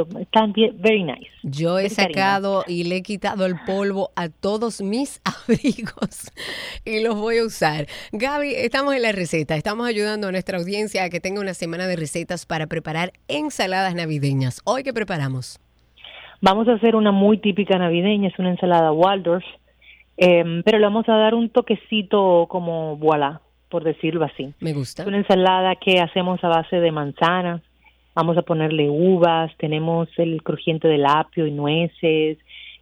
Bien, 0.54 0.76
very 0.78 1.02
nice. 1.02 1.30
Yo 1.42 1.78
he 1.78 1.90
sacado 1.90 2.64
y 2.66 2.84
le 2.84 2.96
he 2.96 3.02
quitado 3.02 3.44
el 3.44 3.56
polvo 3.66 4.12
a 4.14 4.28
todos 4.28 4.80
mis 4.80 5.20
abrigos 5.24 6.30
y 6.84 7.00
los 7.00 7.16
voy 7.16 7.38
a 7.38 7.44
usar. 7.44 7.86
Gaby, 8.12 8.54
estamos 8.54 8.94
en 8.94 9.02
la 9.02 9.12
receta. 9.12 9.56
Estamos 9.56 9.86
ayudando 9.86 10.28
a 10.28 10.32
nuestra 10.32 10.58
audiencia 10.58 11.02
a 11.02 11.10
que 11.10 11.20
tenga 11.20 11.40
una 11.40 11.54
semana 11.54 11.86
de 11.86 11.96
recetas 11.96 12.46
para 12.46 12.68
preparar 12.68 13.12
ensaladas 13.26 13.94
navideñas. 13.94 14.60
¿Hoy 14.64 14.84
qué 14.84 14.94
preparamos? 14.94 15.58
Vamos 16.44 16.68
a 16.68 16.74
hacer 16.74 16.94
una 16.94 17.10
muy 17.10 17.38
típica 17.38 17.78
navideña, 17.78 18.28
es 18.28 18.38
una 18.38 18.50
ensalada 18.50 18.92
Waldorf, 18.92 19.46
em, 20.18 20.62
pero 20.62 20.76
le 20.78 20.84
vamos 20.84 21.08
a 21.08 21.16
dar 21.16 21.34
un 21.34 21.48
toquecito 21.48 22.44
como 22.50 22.98
voilà, 22.98 23.40
por 23.70 23.82
decirlo 23.82 24.26
así. 24.26 24.52
Me 24.60 24.74
gusta. 24.74 25.04
Es 25.04 25.08
una 25.08 25.16
ensalada 25.16 25.74
que 25.76 26.00
hacemos 26.00 26.44
a 26.44 26.48
base 26.48 26.80
de 26.80 26.92
manzanas, 26.92 27.62
vamos 28.14 28.36
a 28.36 28.42
ponerle 28.42 28.90
uvas, 28.90 29.56
tenemos 29.56 30.10
el 30.18 30.42
crujiente 30.42 30.86
del 30.86 31.06
apio 31.06 31.46
y 31.46 31.50
nueces 31.50 32.36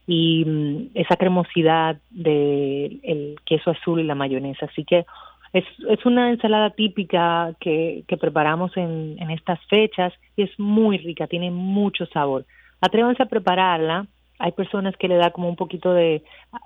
y 0.09 0.45
mm, 0.45 0.87
esa 0.95 1.15
cremosidad 1.15 1.99
del 2.11 2.99
el 3.05 3.37
queso 3.45 3.71
azul 3.71 4.01
y 4.01 4.05
la 4.05 4.17
mayonesa. 4.17 4.67
Así 4.67 4.83
que 4.83 5.07
es, 5.53 5.65
es 5.89 6.05
una 6.05 6.31
ensalada 6.31 6.71
típica 6.71 7.55
que, 7.61 8.03
que 8.09 8.17
preparamos 8.17 8.77
en, 8.77 9.15
en 9.21 9.31
estas 9.31 9.61
fechas 9.67 10.13
y 10.37 10.43
es 10.43 10.51
muy 10.59 10.99
rica, 10.99 11.29
tiene 11.29 11.53
mucho 11.53 12.07
sabor. 12.07 12.45
Atrévanse 12.83 13.23
a 13.23 13.27
prepararla. 13.27 14.07
Hay 14.39 14.53
personas 14.53 14.95
que 14.97 15.09
le 15.09 15.17
da 15.17 15.31
como 15.31 15.49
un 15.49 15.57
poquito 15.57 15.95
de, 15.95 16.23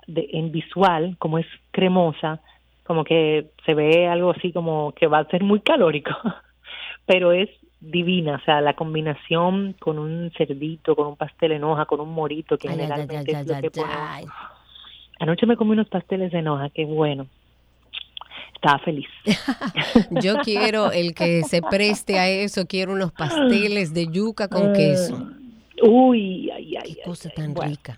de 0.07 0.27
en 0.33 0.51
visual, 0.51 1.15
como 1.19 1.37
es 1.37 1.45
cremosa, 1.71 2.41
como 2.83 3.03
que 3.03 3.51
se 3.65 3.73
ve 3.73 4.07
algo 4.07 4.31
así 4.31 4.51
como 4.51 4.93
que 4.93 5.07
va 5.07 5.19
a 5.19 5.27
ser 5.27 5.43
muy 5.43 5.59
calórico, 5.59 6.11
pero 7.05 7.31
es 7.33 7.49
divina, 7.79 8.39
o 8.41 8.45
sea, 8.45 8.61
la 8.61 8.73
combinación 8.73 9.75
con 9.79 9.99
un 9.99 10.31
cerdito, 10.37 10.95
con 10.95 11.07
un 11.07 11.15
pastel 11.15 11.51
en 11.51 11.63
hoja, 11.63 11.85
con 11.85 11.99
un 11.99 12.11
morito, 12.11 12.57
que 12.57 12.69
generalmente 12.69 13.31
es 13.31 13.47
lo 13.47 13.61
que 13.61 13.71
Anoche 15.19 15.45
me 15.45 15.57
comí 15.57 15.71
unos 15.71 15.89
pasteles 15.89 16.33
en 16.33 16.47
hoja, 16.47 16.69
qué 16.69 16.85
bueno. 16.85 17.27
Estaba 18.55 18.79
feliz. 18.79 19.07
Yo 20.23 20.37
quiero 20.43 20.91
el 20.91 21.13
que 21.13 21.43
se 21.43 21.61
preste 21.61 22.19
a 22.19 22.27
eso, 22.27 22.65
quiero 22.67 22.93
unos 22.93 23.11
pasteles 23.11 23.93
de 23.93 24.07
yuca 24.07 24.47
con 24.47 24.73
queso. 24.73 25.31
Uy, 25.81 26.49
ay, 26.51 26.75
ay. 26.77 26.95
Qué 26.95 27.01
cosa 27.01 27.29
tan 27.29 27.55
rica. 27.55 27.97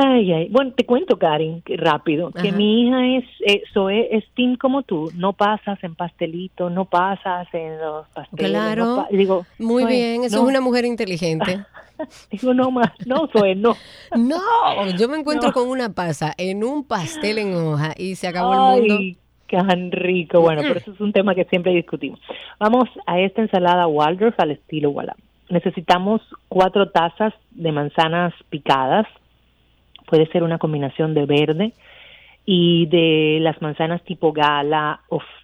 Ay, 0.00 0.32
ay. 0.32 0.48
Bueno, 0.50 0.72
te 0.76 0.86
cuento, 0.86 1.18
Karen, 1.18 1.62
rápido, 1.66 2.30
que 2.30 2.52
mi 2.52 2.82
hija 2.82 3.04
es, 3.16 3.24
eso 3.40 3.90
es, 3.90 4.24
team 4.34 4.56
como 4.56 4.82
tú. 4.82 5.10
No 5.14 5.32
pasas 5.32 5.82
en 5.82 5.96
pastelito, 5.96 6.70
no 6.70 6.84
pasas 6.84 7.48
en 7.52 7.78
los 7.80 8.06
pasteles. 8.08 8.50
Claro. 8.50 9.06
digo, 9.10 9.44
muy 9.58 9.86
bien, 9.86 10.22
eso 10.22 10.36
es 10.36 10.48
una 10.48 10.60
mujer 10.60 10.84
inteligente. 10.84 11.64
digo, 12.30 12.54
no 12.54 12.70
más, 12.70 12.92
no, 13.06 13.28
soy 13.32 13.56
no. 13.56 13.74
no, 14.16 14.40
yo 14.96 15.08
me 15.08 15.18
encuentro 15.18 15.52
con 15.52 15.68
una 15.68 15.92
pasa 15.92 16.32
en 16.38 16.62
un 16.62 16.84
pastel 16.84 17.38
en 17.38 17.54
hoja 17.54 17.92
y 17.96 18.14
se 18.14 18.28
acabó 18.28 18.74
el 18.76 18.82
mundo. 18.82 19.18
Qué 19.48 19.58
rico. 19.90 20.42
Bueno, 20.42 20.60
pero 20.60 20.78
eso 20.78 20.92
es 20.92 21.00
un 21.00 21.12
tema 21.12 21.34
que 21.34 21.44
siempre 21.46 21.72
discutimos. 21.72 22.20
Vamos 22.60 22.88
a 23.06 23.18
esta 23.18 23.40
ensalada 23.40 23.86
Waldorf 23.86 24.38
al 24.38 24.52
estilo 24.52 24.90
Wallap. 24.90 25.16
Necesitamos 25.50 26.20
cuatro 26.48 26.90
tazas 26.90 27.32
de 27.50 27.72
manzanas 27.72 28.34
picadas, 28.50 29.06
puede 30.06 30.26
ser 30.26 30.42
una 30.42 30.58
combinación 30.58 31.14
de 31.14 31.26
verde 31.26 31.72
y 32.44 32.86
de 32.86 33.38
las 33.40 33.60
manzanas 33.60 34.02
tipo 34.04 34.32
gala 34.32 35.00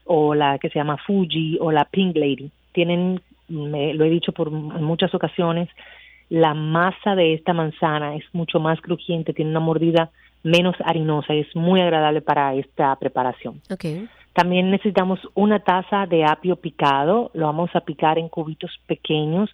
o, 0.07 0.35
la 0.35 0.59
que 0.59 0.71
se 0.71 0.79
llama 0.79 0.99
Fuji 1.07 1.59
o 1.61 1.71
la 1.71 1.85
Pink 1.85 2.17
Lady. 2.17 2.51
Tienen, 2.73 3.21
lo 3.49 4.05
he 4.05 4.11
dicho 4.11 4.33
por 4.33 4.51
muchas 4.51 5.15
ocasiones, 5.15 5.69
la 6.31 6.55
masa 6.55 7.15
de 7.15 7.35
esta 7.35 7.53
manzana 7.53 8.17
es 8.17 8.25
mucho 8.33 8.59
más 8.59 8.81
crujiente, 8.81 9.35
tiene 9.35 9.51
una 9.51 9.61
mordida 9.61 10.11
menos 10.43 10.77
harinosa 10.85 11.35
y 11.35 11.41
es 11.41 11.57
muy 11.57 11.81
agradable 11.81 12.21
para 12.21 12.55
esta 12.55 12.95
preparación. 12.97 13.61
Okay. 13.71 14.09
También 14.35 14.71
necesitamos 14.71 15.21
una 15.35 15.61
taza 15.61 16.07
de 16.07 16.25
apio 16.25 16.57
picado, 16.57 17.31
lo 17.35 17.47
vamos 17.47 17.71
a 17.75 17.81
picar 17.83 18.19
en 18.19 18.29
cubitos 18.29 18.71
pequeños 18.87 19.51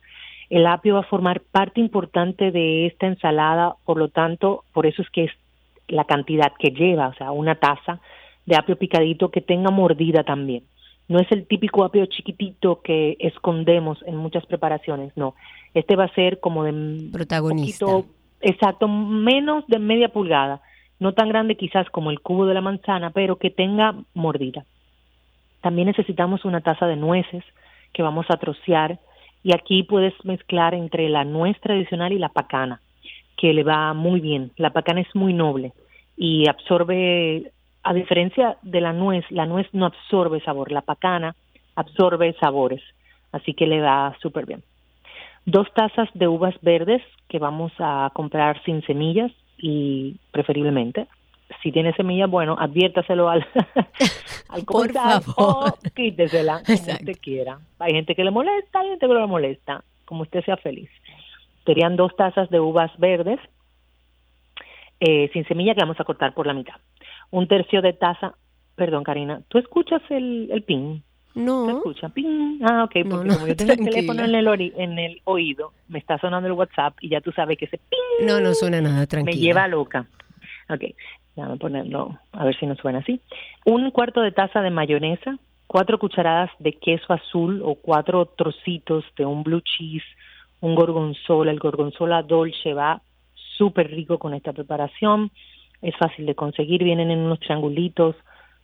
el 0.50 0.66
apio 0.66 0.94
va 0.94 1.00
a 1.00 1.04
formar 1.04 1.40
parte 1.40 1.80
importante 1.80 2.50
de 2.50 2.86
esta 2.86 3.06
ensalada, 3.06 3.76
por 3.84 3.96
lo 3.96 4.08
tanto, 4.08 4.64
por 4.72 4.84
eso 4.84 5.00
es 5.00 5.08
que 5.10 5.24
es 5.24 5.30
la 5.88 6.04
cantidad 6.04 6.52
que 6.58 6.70
lleva, 6.70 7.08
o 7.08 7.14
sea, 7.14 7.30
una 7.30 7.54
taza 7.54 8.00
de 8.46 8.56
apio 8.56 8.76
picadito 8.76 9.30
que 9.30 9.40
tenga 9.40 9.70
mordida 9.70 10.24
también. 10.24 10.64
No 11.08 11.20
es 11.20 11.30
el 11.30 11.46
típico 11.46 11.84
apio 11.84 12.04
chiquitito 12.06 12.82
que 12.82 13.16
escondemos 13.20 14.02
en 14.06 14.16
muchas 14.16 14.44
preparaciones, 14.46 15.12
no. 15.16 15.34
Este 15.72 15.94
va 15.94 16.04
a 16.04 16.14
ser 16.14 16.40
como 16.40 16.64
de 16.64 17.10
protagonista. 17.12 17.86
exacto, 18.40 18.88
menos 18.88 19.64
de 19.68 19.78
media 19.78 20.08
pulgada, 20.08 20.62
no 20.98 21.14
tan 21.14 21.28
grande 21.28 21.56
quizás 21.56 21.88
como 21.90 22.10
el 22.10 22.20
cubo 22.20 22.46
de 22.46 22.54
la 22.54 22.60
manzana, 22.60 23.10
pero 23.10 23.36
que 23.36 23.50
tenga 23.50 23.94
mordida. 24.14 24.64
También 25.62 25.86
necesitamos 25.86 26.44
una 26.44 26.60
taza 26.60 26.86
de 26.86 26.96
nueces 26.96 27.44
que 27.92 28.02
vamos 28.02 28.26
a 28.30 28.36
trocear 28.36 28.98
y 29.42 29.54
aquí 29.54 29.82
puedes 29.82 30.14
mezclar 30.24 30.74
entre 30.74 31.08
la 31.08 31.24
nuez 31.24 31.58
tradicional 31.60 32.12
y 32.12 32.18
la 32.18 32.28
pacana, 32.28 32.80
que 33.36 33.52
le 33.52 33.64
va 33.64 33.94
muy 33.94 34.20
bien. 34.20 34.52
La 34.56 34.70
pacana 34.70 35.00
es 35.00 35.14
muy 35.14 35.32
noble 35.32 35.72
y 36.16 36.48
absorbe, 36.48 37.52
a 37.82 37.94
diferencia 37.94 38.56
de 38.62 38.80
la 38.80 38.92
nuez, 38.92 39.24
la 39.30 39.46
nuez 39.46 39.66
no 39.72 39.86
absorbe 39.86 40.40
sabor, 40.40 40.70
la 40.70 40.82
pacana 40.82 41.34
absorbe 41.74 42.34
sabores, 42.40 42.82
así 43.32 43.54
que 43.54 43.66
le 43.66 43.80
va 43.80 44.16
súper 44.20 44.46
bien. 44.46 44.62
Dos 45.46 45.72
tazas 45.74 46.08
de 46.12 46.28
uvas 46.28 46.54
verdes 46.60 47.02
que 47.28 47.38
vamos 47.38 47.72
a 47.78 48.10
comprar 48.12 48.62
sin 48.64 48.82
semillas 48.82 49.32
y 49.56 50.16
preferiblemente 50.32 51.06
si 51.62 51.72
tiene 51.72 51.92
semilla, 51.94 52.26
bueno, 52.26 52.56
adviértaselo 52.58 53.28
al, 53.28 53.46
al 54.48 54.64
Por 54.64 54.92
favor. 54.92 55.74
quítesela 55.94 56.62
como 56.64 56.78
usted 56.78 57.18
quiera. 57.20 57.58
Hay 57.78 57.92
gente 57.92 58.14
que 58.14 58.24
le 58.24 58.30
molesta, 58.30 58.80
hay 58.80 58.88
gente 58.90 59.06
que 59.06 59.12
no 59.12 59.20
le 59.20 59.26
molesta, 59.26 59.84
como 60.04 60.22
usted 60.22 60.44
sea 60.44 60.56
feliz. 60.56 60.90
Serían 61.66 61.96
dos 61.96 62.14
tazas 62.16 62.48
de 62.50 62.60
uvas 62.60 62.90
verdes 62.98 63.38
eh, 65.00 65.30
sin 65.32 65.46
semilla 65.46 65.74
que 65.74 65.80
vamos 65.80 66.00
a 66.00 66.04
cortar 66.04 66.34
por 66.34 66.46
la 66.46 66.54
mitad. 66.54 66.76
Un 67.30 67.46
tercio 67.48 67.82
de 67.82 67.92
taza, 67.92 68.34
perdón 68.76 69.04
Karina, 69.04 69.42
¿tú 69.48 69.58
escuchas 69.58 70.02
el, 70.10 70.48
el 70.50 70.62
pin? 70.62 71.02
No. 71.34 71.66
¿Te 71.66 71.72
escucha? 71.72 72.08
Ping. 72.08 72.60
Ah, 72.62 72.84
ok, 72.84 73.08
porque 73.08 73.28
como 73.28 73.46
yo 73.46 73.56
tengo 73.56 73.72
el 73.72 73.84
teléfono 73.84 74.24
en 74.24 74.34
el, 74.34 74.72
en 74.76 74.98
el 74.98 75.20
oído, 75.24 75.72
me 75.88 75.98
está 75.98 76.18
sonando 76.18 76.48
el 76.48 76.54
WhatsApp 76.54 76.96
y 77.00 77.10
ya 77.10 77.20
tú 77.20 77.30
sabes 77.32 77.56
que 77.56 77.66
ese 77.66 77.78
ping. 77.78 78.26
No, 78.26 78.40
no 78.40 78.52
suena 78.54 78.80
nada, 78.80 79.06
tranquilo. 79.06 79.36
Me 79.36 79.40
lleva 79.40 79.68
loca. 79.68 80.06
Ok, 80.68 80.84
a 81.36 81.56
ponerlo, 81.56 82.18
a 82.32 82.44
ver 82.44 82.56
si 82.58 82.66
nos 82.66 82.78
suena 82.78 82.98
así. 82.98 83.20
Un 83.64 83.90
cuarto 83.90 84.20
de 84.20 84.32
taza 84.32 84.60
de 84.60 84.70
mayonesa, 84.70 85.38
cuatro 85.66 85.98
cucharadas 85.98 86.50
de 86.58 86.72
queso 86.72 87.12
azul 87.12 87.62
o 87.64 87.76
cuatro 87.76 88.26
trocitos 88.26 89.04
de 89.16 89.24
un 89.24 89.42
blue 89.42 89.62
cheese, 89.62 90.04
un 90.60 90.74
gorgonzola. 90.74 91.50
El 91.50 91.58
gorgonzola 91.58 92.22
dolce 92.22 92.74
va 92.74 93.00
súper 93.56 93.90
rico 93.90 94.18
con 94.18 94.34
esta 94.34 94.52
preparación. 94.52 95.30
Es 95.80 95.96
fácil 95.96 96.26
de 96.26 96.34
conseguir, 96.34 96.84
vienen 96.84 97.10
en 97.10 97.20
unos 97.20 97.40
triangulitos 97.40 98.16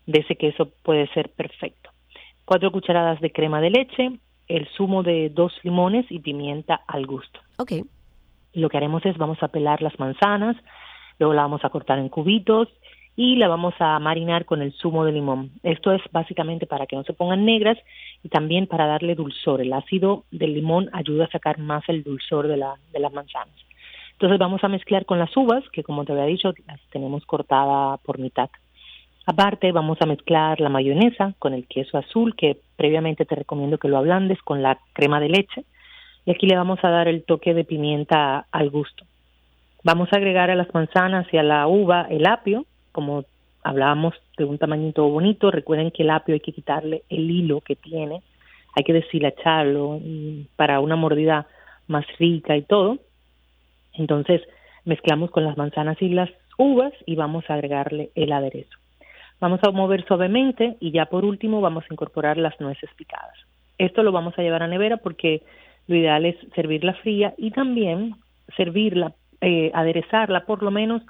de 0.06 0.20
ese 0.20 0.36
queso, 0.36 0.70
puede 0.82 1.06
ser 1.08 1.30
perfecto. 1.30 1.90
Cuatro 2.44 2.70
cucharadas 2.70 3.20
de 3.20 3.32
crema 3.32 3.60
de 3.60 3.70
leche, 3.70 4.10
el 4.48 4.68
zumo 4.76 5.02
de 5.02 5.30
dos 5.30 5.52
limones 5.62 6.06
y 6.10 6.20
pimienta 6.20 6.80
al 6.86 7.06
gusto. 7.06 7.40
Ok. 7.58 7.72
Lo 8.52 8.68
que 8.68 8.76
haremos 8.76 9.04
es 9.04 9.16
vamos 9.16 9.42
a 9.42 9.48
pelar 9.48 9.82
las 9.82 9.98
manzanas, 9.98 10.56
luego 11.18 11.34
la 11.34 11.42
vamos 11.42 11.64
a 11.64 11.70
cortar 11.70 11.98
en 11.98 12.08
cubitos 12.08 12.68
y 13.16 13.36
la 13.36 13.48
vamos 13.48 13.74
a 13.78 13.98
marinar 13.98 14.44
con 14.44 14.60
el 14.60 14.72
zumo 14.72 15.04
de 15.04 15.12
limón. 15.12 15.50
Esto 15.62 15.92
es 15.92 16.02
básicamente 16.12 16.66
para 16.66 16.86
que 16.86 16.96
no 16.96 17.04
se 17.04 17.14
pongan 17.14 17.46
negras 17.46 17.78
y 18.22 18.28
también 18.28 18.66
para 18.66 18.86
darle 18.86 19.14
dulzor. 19.14 19.62
El 19.62 19.72
ácido 19.72 20.24
del 20.30 20.52
limón 20.52 20.90
ayuda 20.92 21.24
a 21.24 21.30
sacar 21.30 21.58
más 21.58 21.82
el 21.88 22.02
dulzor 22.02 22.46
de, 22.46 22.58
la, 22.58 22.74
de 22.92 23.00
las 23.00 23.12
manzanas. 23.12 23.54
Entonces 24.12 24.38
vamos 24.38 24.62
a 24.64 24.68
mezclar 24.68 25.06
con 25.06 25.18
las 25.18 25.34
uvas, 25.36 25.64
que 25.72 25.82
como 25.82 26.04
te 26.04 26.12
había 26.12 26.24
dicho, 26.24 26.52
las 26.66 26.80
tenemos 26.90 27.24
cortada 27.24 27.96
por 27.98 28.18
mitad. 28.18 28.50
Aparte 29.26 29.72
vamos 29.72 29.98
a 30.00 30.06
mezclar 30.06 30.60
la 30.60 30.68
mayonesa 30.68 31.34
con 31.38 31.52
el 31.52 31.66
queso 31.66 31.98
azul, 31.98 32.36
que 32.36 32.58
previamente 32.76 33.24
te 33.24 33.34
recomiendo 33.34 33.78
que 33.78 33.88
lo 33.88 33.98
ablandes 33.98 34.40
con 34.42 34.62
la 34.62 34.78
crema 34.92 35.20
de 35.20 35.28
leche. 35.28 35.64
Y 36.24 36.30
aquí 36.30 36.46
le 36.46 36.56
vamos 36.56 36.78
a 36.82 36.90
dar 36.90 37.08
el 37.08 37.24
toque 37.24 37.52
de 37.52 37.64
pimienta 37.64 38.46
al 38.50 38.70
gusto. 38.70 39.04
Vamos 39.86 40.12
a 40.12 40.16
agregar 40.16 40.50
a 40.50 40.56
las 40.56 40.74
manzanas 40.74 41.28
y 41.32 41.36
a 41.36 41.44
la 41.44 41.68
uva 41.68 42.08
el 42.10 42.26
apio, 42.26 42.66
como 42.90 43.24
hablábamos 43.62 44.14
de 44.36 44.42
un 44.42 44.58
tamañito 44.58 45.08
bonito. 45.08 45.52
Recuerden 45.52 45.92
que 45.92 46.02
el 46.02 46.10
apio 46.10 46.34
hay 46.34 46.40
que 46.40 46.50
quitarle 46.50 47.04
el 47.08 47.30
hilo 47.30 47.60
que 47.60 47.76
tiene, 47.76 48.20
hay 48.74 48.82
que 48.82 48.92
deshilacharlo 48.92 50.00
para 50.56 50.80
una 50.80 50.96
mordida 50.96 51.46
más 51.86 52.04
rica 52.18 52.56
y 52.56 52.62
todo. 52.62 52.98
Entonces 53.92 54.42
mezclamos 54.84 55.30
con 55.30 55.44
las 55.44 55.56
manzanas 55.56 56.02
y 56.02 56.08
las 56.08 56.30
uvas 56.58 56.92
y 57.06 57.14
vamos 57.14 57.44
a 57.48 57.54
agregarle 57.54 58.10
el 58.16 58.32
aderezo. 58.32 58.76
Vamos 59.38 59.60
a 59.62 59.70
mover 59.70 60.04
suavemente 60.04 60.78
y 60.80 60.90
ya 60.90 61.06
por 61.06 61.24
último 61.24 61.60
vamos 61.60 61.84
a 61.88 61.94
incorporar 61.94 62.38
las 62.38 62.60
nueces 62.60 62.90
picadas. 62.96 63.38
Esto 63.78 64.02
lo 64.02 64.10
vamos 64.10 64.36
a 64.36 64.42
llevar 64.42 64.64
a 64.64 64.66
nevera 64.66 64.96
porque 64.96 65.44
lo 65.86 65.94
ideal 65.94 66.26
es 66.26 66.34
servirla 66.56 66.94
fría 66.94 67.34
y 67.38 67.52
también 67.52 68.16
servirla 68.56 69.12
eh, 69.40 69.70
aderezarla 69.74 70.46
por 70.46 70.62
lo 70.62 70.70
menos 70.70 71.02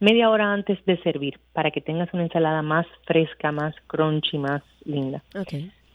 media 0.00 0.30
hora 0.30 0.52
antes 0.52 0.84
de 0.84 0.96
servir 1.02 1.38
para 1.52 1.70
que 1.70 1.80
tengas 1.80 2.12
una 2.12 2.24
ensalada 2.24 2.62
más 2.62 2.86
fresca, 3.06 3.52
más 3.52 3.74
crunchy, 3.86 4.38
más 4.38 4.62
linda. 4.84 5.22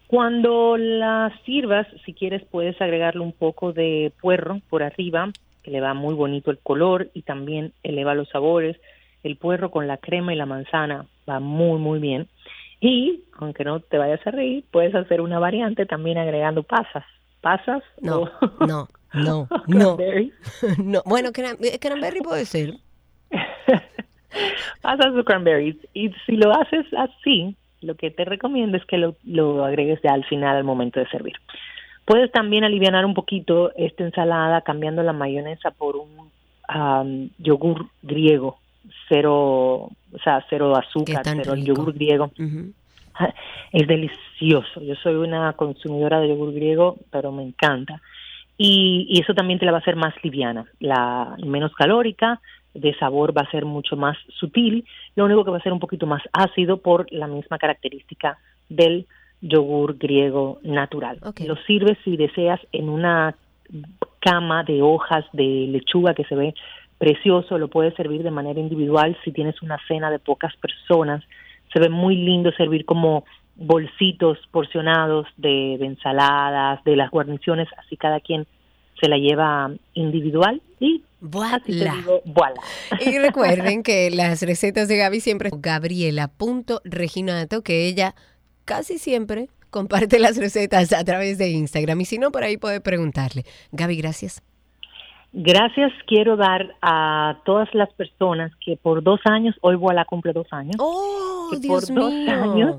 Cuando 0.07 0.77
la 0.77 1.31
sirvas, 1.45 1.85
si 2.05 2.13
quieres, 2.13 2.43
puedes 2.43 2.81
agregarle 2.81 3.21
un 3.21 3.33
poco 3.33 3.73
de 3.73 4.11
puerro 4.19 4.59
por 4.69 4.81
arriba, 4.81 5.29
que 5.61 5.69
le 5.69 5.81
va 5.81 5.93
muy 5.93 6.15
bonito 6.15 6.49
el 6.49 6.57
color 6.57 7.09
y 7.13 7.21
también 7.21 7.73
eleva 7.83 8.15
los 8.15 8.29
sabores. 8.29 8.77
El 9.21 9.35
puerro 9.35 9.69
con 9.69 9.85
la 9.85 9.97
crema 9.97 10.33
y 10.33 10.37
la 10.37 10.47
manzana 10.47 11.05
va 11.29 11.39
muy, 11.39 11.79
muy 11.79 11.99
bien. 11.99 12.27
Y, 12.81 13.25
aunque 13.37 13.63
no 13.63 13.81
te 13.81 13.97
vayas 13.97 14.25
a 14.25 14.31
reír, 14.31 14.63
puedes 14.71 14.95
hacer 14.95 15.21
una 15.21 15.37
variante 15.37 15.85
también 15.85 16.17
agregando 16.17 16.63
pasas. 16.63 17.05
¿Pasas? 17.41 17.83
No, 18.01 18.29
no, 18.67 18.87
no, 19.13 19.47
no. 19.67 19.97
no. 20.77 21.01
Bueno, 21.05 21.29
eh, 21.29 21.79
cranberry 21.79 22.21
puede 22.21 22.45
ser. 22.45 22.75
Pasas 24.81 25.15
o 25.15 25.23
cranberries. 25.23 25.77
Y 25.93 26.11
si 26.25 26.35
lo 26.35 26.51
haces 26.53 26.85
así, 26.97 27.55
lo 27.81 27.95
que 27.95 28.11
te 28.11 28.25
recomiendo 28.25 28.77
es 28.77 28.85
que 28.85 28.97
lo, 28.97 29.15
lo 29.23 29.63
agregues 29.65 29.99
ya 30.03 30.13
al 30.13 30.25
final, 30.25 30.57
al 30.57 30.63
momento 30.63 30.99
de 30.99 31.07
servir. 31.07 31.35
Puedes 32.05 32.31
también 32.31 32.63
aliviar 32.63 33.05
un 33.05 33.13
poquito 33.13 33.71
esta 33.75 34.03
ensalada 34.03 34.61
cambiando 34.61 35.03
la 35.03 35.13
mayonesa 35.13 35.71
por 35.71 35.95
un 35.95 36.29
yogur 37.37 37.87
griego, 38.01 38.59
cero, 39.07 39.89
o 40.11 40.19
sea, 40.23 40.45
cero 40.49 40.75
azúcar, 40.75 41.21
cero 41.23 41.55
yogur 41.55 41.93
griego. 41.93 42.31
Es 43.71 43.87
delicioso. 43.87 44.81
Yo 44.81 44.95
soy 44.95 45.15
una 45.15 45.53
consumidora 45.53 46.19
de 46.19 46.29
yogur 46.29 46.53
griego, 46.53 46.97
pero 47.11 47.31
me 47.31 47.43
encanta. 47.43 48.01
Y, 48.57 49.19
eso 49.21 49.33
también 49.33 49.57
te 49.57 49.65
la 49.65 49.71
va 49.71 49.77
a 49.77 49.81
hacer 49.81 49.95
más 49.95 50.13
liviana, 50.21 50.65
la 50.79 51.35
menos 51.45 51.73
calórica, 51.75 52.41
de 52.73 52.93
sabor 52.95 53.35
va 53.35 53.43
a 53.43 53.51
ser 53.51 53.63
mucho 53.65 53.95
más 53.95 54.17
sutil, 54.37 54.85
lo 55.15 55.25
único 55.25 55.45
que 55.45 55.51
va 55.51 55.57
a 55.57 55.63
ser 55.63 55.71
un 55.71 55.79
poquito 55.79 56.05
más 56.05 56.21
ácido 56.33 56.77
por 56.77 57.11
la 57.11 57.27
misma 57.27 57.57
característica 57.57 58.37
del 58.67 59.07
yogur 59.41 59.97
griego 59.97 60.59
natural. 60.63 61.19
Lo 61.45 61.55
sirves 61.67 61.97
si 62.03 62.17
deseas 62.17 62.59
en 62.73 62.89
una 62.89 63.35
cama 64.19 64.63
de 64.63 64.81
hojas 64.81 65.25
de 65.31 65.67
lechuga 65.69 66.13
que 66.13 66.25
se 66.25 66.35
ve 66.35 66.53
precioso, 66.97 67.57
lo 67.57 67.69
puedes 67.69 67.93
servir 67.95 68.23
de 68.23 68.31
manera 68.31 68.59
individual 68.59 69.17
si 69.23 69.31
tienes 69.31 69.61
una 69.61 69.77
cena 69.87 70.11
de 70.11 70.19
pocas 70.19 70.53
personas, 70.57 71.23
se 71.73 71.79
ve 71.79 71.89
muy 71.89 72.15
lindo 72.15 72.51
servir 72.53 72.85
como 72.85 73.25
bolsitos 73.55 74.37
porcionados 74.51 75.25
de, 75.37 75.73
ensaladas, 75.75 76.83
de 76.83 76.95
las 76.95 77.11
guarniciones, 77.11 77.67
así 77.77 77.97
cada 77.97 78.19
quien 78.19 78.47
se 78.99 79.09
la 79.09 79.17
lleva 79.17 79.71
individual 79.93 80.61
y 80.79 81.03
voilà. 82.25 82.61
Y 82.99 83.17
recuerden 83.17 83.83
que 83.83 84.09
las 84.09 84.41
recetas 84.41 84.87
de 84.87 84.97
Gaby 84.97 85.19
siempre 85.19 85.51
gabriela.reginato, 85.53 87.61
que 87.61 87.87
ella 87.87 88.15
casi 88.65 88.97
siempre 88.97 89.49
comparte 89.69 90.17
las 90.19 90.37
recetas 90.37 90.93
a 90.93 91.03
través 91.03 91.37
de 91.37 91.49
Instagram 91.49 92.01
y 92.01 92.05
si 92.05 92.17
no 92.17 92.31
por 92.31 92.43
ahí 92.43 92.57
puede 92.57 92.81
preguntarle. 92.81 93.45
Gaby, 93.71 93.97
gracias. 93.97 94.41
Gracias 95.31 95.91
quiero 96.07 96.35
dar 96.37 96.75
a 96.81 97.37
todas 97.45 97.73
las 97.73 97.91
personas 97.93 98.51
que 98.65 98.77
por 98.77 99.03
dos 99.03 99.19
años, 99.25 99.55
hoy 99.61 99.75
Voilà 99.75 100.05
cumple 100.05 100.33
dos 100.33 100.47
años. 100.51 100.75
Oh, 100.79 101.49
que 101.51 101.59
Dios 101.59 101.91
por 101.91 101.99
dos 101.99 102.13
años 102.27 102.77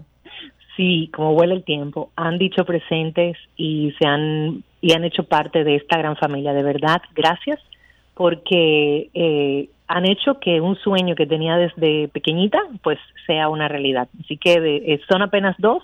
Sí, 0.80 1.11
como 1.14 1.34
vuela 1.34 1.53
el 1.53 1.64
tiempo, 1.64 2.11
han 2.16 2.38
dicho 2.38 2.64
presentes 2.64 3.36
y 3.57 3.92
se 3.98 4.09
han 4.09 4.62
y 4.80 4.94
han 4.94 5.05
hecho 5.05 5.24
parte 5.24 5.62
de 5.62 5.76
esta 5.76 5.98
gran 5.98 6.16
familia. 6.16 6.55
De 6.55 6.62
verdad, 6.62 7.03
gracias, 7.14 7.61
porque 8.14 9.11
eh, 9.12 9.68
han 9.88 10.07
hecho 10.07 10.40
que 10.40 10.61
un 10.61 10.76
sueño 10.76 11.16
que 11.16 11.26
tenía 11.26 11.57
desde 11.57 12.09
pequeñita, 12.09 12.59
pues 12.82 12.98
sea 13.26 13.48
una 13.48 13.68
realidad. 13.68 14.09
Así 14.24 14.38
que 14.38 14.55
eh, 14.55 15.01
son 15.11 15.20
apenas 15.20 15.55
dos, 15.59 15.82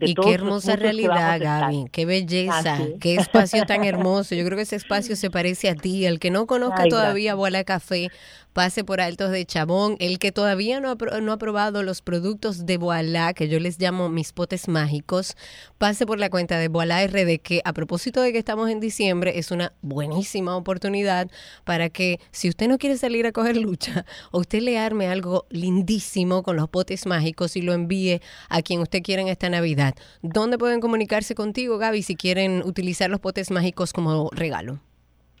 y 0.00 0.14
qué 0.14 0.34
hermosa 0.34 0.76
realidad, 0.76 1.40
Gaby, 1.40 1.86
qué 1.90 2.06
belleza, 2.06 2.78
qué 3.00 3.16
espacio 3.16 3.64
tan 3.66 3.84
hermoso. 3.84 4.34
Yo 4.34 4.44
creo 4.44 4.56
que 4.56 4.62
ese 4.62 4.76
espacio 4.76 5.16
se 5.16 5.30
parece 5.30 5.68
a 5.68 5.74
ti. 5.74 6.06
El 6.06 6.18
que 6.18 6.30
no 6.30 6.46
conozca 6.46 6.88
todavía 6.88 7.34
Bola 7.34 7.64
Café, 7.64 8.10
pase 8.58 8.82
por 8.82 9.00
Altos 9.00 9.30
de 9.30 9.46
Chabón. 9.46 9.96
El 10.00 10.18
que 10.18 10.32
todavía 10.32 10.80
no 10.80 10.90
ha, 10.90 11.20
no 11.20 11.32
ha 11.32 11.38
probado 11.38 11.82
los 11.82 12.02
productos 12.02 12.66
de 12.66 12.76
Boala, 12.76 13.32
que 13.32 13.48
yo 13.48 13.60
les 13.60 13.78
llamo 13.78 14.08
mis 14.08 14.32
potes 14.32 14.66
mágicos, 14.66 15.36
pase 15.78 16.06
por 16.06 16.18
la 16.18 16.28
cuenta 16.28 16.58
de 16.58 16.66
Boala 16.66 17.06
RD, 17.06 17.38
que 17.40 17.60
a 17.64 17.72
propósito 17.72 18.20
de 18.20 18.32
que 18.32 18.38
estamos 18.38 18.68
en 18.68 18.80
diciembre, 18.80 19.38
es 19.38 19.50
una 19.52 19.72
buenísima 19.80 20.56
oportunidad 20.56 21.30
para 21.64 21.88
que 21.88 22.18
si 22.32 22.48
usted 22.48 22.66
no 22.66 22.78
quiere 22.78 22.96
salir 22.96 23.26
a 23.26 23.32
coger 23.32 23.56
lucha, 23.56 24.04
o 24.32 24.40
usted 24.40 24.60
le 24.60 24.78
arme 24.78 25.06
algo 25.06 25.46
lindísimo 25.50 26.42
con 26.42 26.56
los 26.56 26.68
potes 26.68 27.06
mágicos 27.06 27.56
y 27.56 27.62
lo 27.62 27.72
envíe 27.74 28.20
a 28.48 28.62
quien 28.62 28.80
usted 28.80 29.02
quiera 29.02 29.22
en 29.22 29.28
esta 29.28 29.48
Navidad. 29.48 29.87
¿Dónde 30.22 30.58
pueden 30.58 30.80
comunicarse 30.80 31.34
contigo, 31.34 31.78
Gaby, 31.78 32.02
si 32.02 32.16
quieren 32.16 32.62
utilizar 32.64 33.10
los 33.10 33.20
potes 33.20 33.50
mágicos 33.50 33.92
como 33.92 34.30
regalo? 34.32 34.78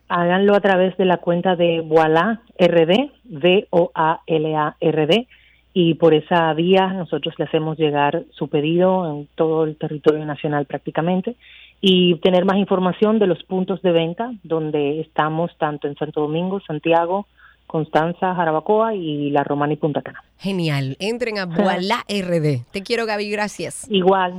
Háganlo 0.08 0.54
a 0.54 0.60
través 0.60 0.96
de 0.96 1.04
la 1.04 1.18
cuenta 1.18 1.54
de 1.54 1.80
Voila 1.80 2.40
RD, 2.58 3.10
V-O-A-L-A-R-D, 3.24 5.28
y 5.74 5.94
por 5.94 6.14
esa 6.14 6.52
vía 6.54 6.88
nosotros 6.88 7.34
le 7.38 7.44
hacemos 7.44 7.78
llegar 7.78 8.24
su 8.30 8.48
pedido 8.48 9.10
en 9.10 9.28
todo 9.34 9.64
el 9.64 9.76
territorio 9.76 10.24
nacional 10.24 10.66
prácticamente. 10.66 11.36
Y 11.80 12.16
tener 12.16 12.44
más 12.44 12.56
información 12.56 13.20
de 13.20 13.28
los 13.28 13.44
puntos 13.44 13.80
de 13.82 13.92
venta 13.92 14.32
donde 14.42 15.00
estamos 15.00 15.56
tanto 15.58 15.86
en 15.86 15.94
Santo 15.94 16.22
Domingo, 16.22 16.60
Santiago, 16.66 17.28
Constanza, 17.68 18.34
Jarabacoa 18.34 18.94
y 18.94 19.30
La 19.30 19.44
Romana 19.44 19.74
y 19.74 19.76
Punta 19.76 20.02
Cana. 20.02 20.24
Genial. 20.38 20.96
Entren 20.98 21.38
a 21.38 21.46
Voila 21.46 22.04
RD. 22.08 22.64
Te 22.72 22.82
quiero, 22.82 23.06
Gaby. 23.06 23.30
Gracias. 23.30 23.86
Igual. 23.88 24.32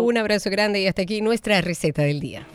Un 0.00 0.16
abrazo 0.16 0.48
grande 0.50 0.80
y 0.80 0.86
hasta 0.86 1.02
aquí 1.02 1.20
nuestra 1.20 1.60
receta 1.60 2.02
del 2.02 2.20
día. 2.20 2.46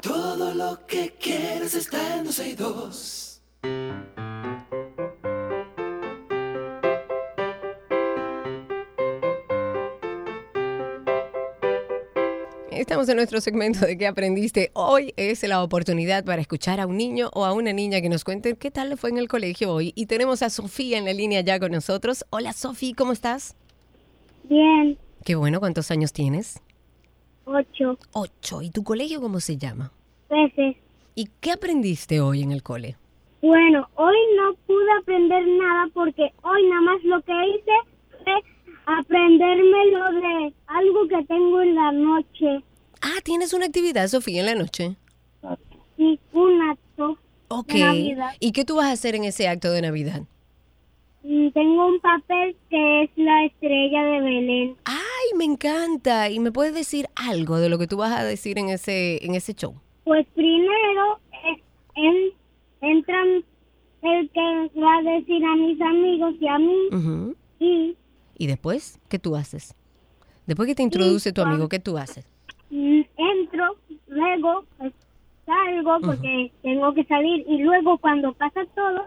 Todo 0.00 0.54
lo 0.54 0.86
que 0.86 1.14
quieres 1.20 1.74
está 1.74 2.16
en 2.16 2.24
Estamos 12.84 13.08
en 13.08 13.16
nuestro 13.16 13.40
segmento 13.40 13.86
de 13.86 13.96
qué 13.96 14.06
aprendiste. 14.06 14.70
Hoy 14.74 15.14
es 15.16 15.42
la 15.48 15.62
oportunidad 15.62 16.22
para 16.22 16.42
escuchar 16.42 16.80
a 16.80 16.86
un 16.86 16.98
niño 16.98 17.30
o 17.32 17.46
a 17.46 17.54
una 17.54 17.72
niña 17.72 18.02
que 18.02 18.10
nos 18.10 18.24
cuente 18.24 18.58
qué 18.58 18.70
tal 18.70 18.98
fue 18.98 19.08
en 19.08 19.16
el 19.16 19.26
colegio 19.26 19.72
hoy. 19.72 19.94
Y 19.96 20.04
tenemos 20.04 20.42
a 20.42 20.50
Sofía 20.50 20.98
en 20.98 21.06
la 21.06 21.14
línea 21.14 21.40
ya 21.40 21.58
con 21.58 21.72
nosotros. 21.72 22.26
Hola 22.28 22.52
Sofía, 22.52 22.92
¿cómo 22.94 23.12
estás? 23.12 23.56
Bien. 24.50 24.98
Qué 25.24 25.34
bueno, 25.34 25.60
¿cuántos 25.60 25.90
años 25.90 26.12
tienes? 26.12 26.60
Ocho. 27.46 27.98
Ocho. 28.12 28.60
¿Y 28.60 28.68
tu 28.68 28.84
colegio 28.84 29.18
cómo 29.18 29.40
se 29.40 29.56
llama? 29.56 29.90
Veces. 30.28 30.76
¿Y 31.14 31.30
qué 31.40 31.52
aprendiste 31.52 32.20
hoy 32.20 32.42
en 32.42 32.52
el 32.52 32.62
cole? 32.62 32.98
Bueno, 33.40 33.88
hoy 33.94 34.16
no 34.36 34.54
pude 34.66 34.92
aprender 35.00 35.48
nada 35.48 35.88
porque 35.94 36.30
hoy 36.42 36.68
nada 36.68 36.82
más 36.82 37.02
lo 37.04 37.22
que 37.22 37.32
hice 37.48 37.72
fue 38.10 38.34
aprenderme 38.84 39.86
lo 39.90 40.20
de 40.20 40.54
algo 40.66 41.08
que 41.08 41.24
tengo 41.24 41.62
en 41.62 41.74
la 41.74 41.90
noche. 41.90 42.62
Ah, 43.06 43.20
tienes 43.22 43.52
una 43.52 43.66
actividad, 43.66 44.08
Sofía, 44.08 44.40
en 44.40 44.46
la 44.46 44.54
noche. 44.54 44.96
Sí, 45.98 46.18
un 46.32 46.62
acto 46.62 47.18
Ok. 47.48 47.68
de 47.74 47.80
Navidad. 47.80 48.30
¿Y 48.40 48.52
qué 48.52 48.64
tú 48.64 48.76
vas 48.76 48.86
a 48.86 48.92
hacer 48.92 49.14
en 49.14 49.24
ese 49.24 49.46
acto 49.46 49.70
de 49.70 49.82
Navidad? 49.82 50.22
Mm, 51.22 51.50
Tengo 51.50 51.86
un 51.86 52.00
papel 52.00 52.56
que 52.70 53.02
es 53.04 53.10
la 53.16 53.44
estrella 53.44 54.02
de 54.04 54.20
Belén. 54.20 54.76
Ay, 54.84 55.36
me 55.36 55.44
encanta. 55.44 56.30
¿Y 56.30 56.38
me 56.40 56.50
puedes 56.50 56.74
decir 56.74 57.06
algo 57.14 57.58
de 57.58 57.68
lo 57.68 57.78
que 57.78 57.86
tú 57.86 57.98
vas 57.98 58.12
a 58.18 58.24
decir 58.24 58.58
en 58.58 58.70
ese, 58.70 59.24
en 59.24 59.34
ese 59.34 59.52
show? 59.54 59.74
Pues 60.04 60.26
primero 60.34 61.20
eh, 61.32 61.62
en- 61.96 62.32
entran 62.80 63.44
el 64.02 64.30
que 64.30 64.80
va 64.80 64.96
a 64.98 65.02
decir 65.02 65.44
a 65.44 65.56
mis 65.56 65.80
amigos 65.80 66.34
y 66.40 66.46
a 66.48 66.58
mí 66.58 66.76
Ujú. 66.92 67.36
y 67.60 67.96
¿Y 68.36 68.46
después 68.48 68.98
qué 69.08 69.18
tú 69.18 69.36
haces? 69.36 69.74
Después 70.46 70.66
que 70.66 70.74
te 70.74 70.82
introduce 70.82 71.32
tu 71.32 71.40
amigo, 71.42 71.68
¿qué 71.68 71.78
tú 71.78 71.96
haces? 71.96 72.26
Entro, 73.16 73.76
luego 74.08 74.64
pues, 74.78 74.92
salgo 75.46 76.00
porque 76.00 76.52
tengo 76.62 76.94
que 76.94 77.04
salir 77.04 77.44
y 77.48 77.58
luego 77.58 77.98
cuando 77.98 78.32
pasa 78.32 78.64
todo, 78.74 79.04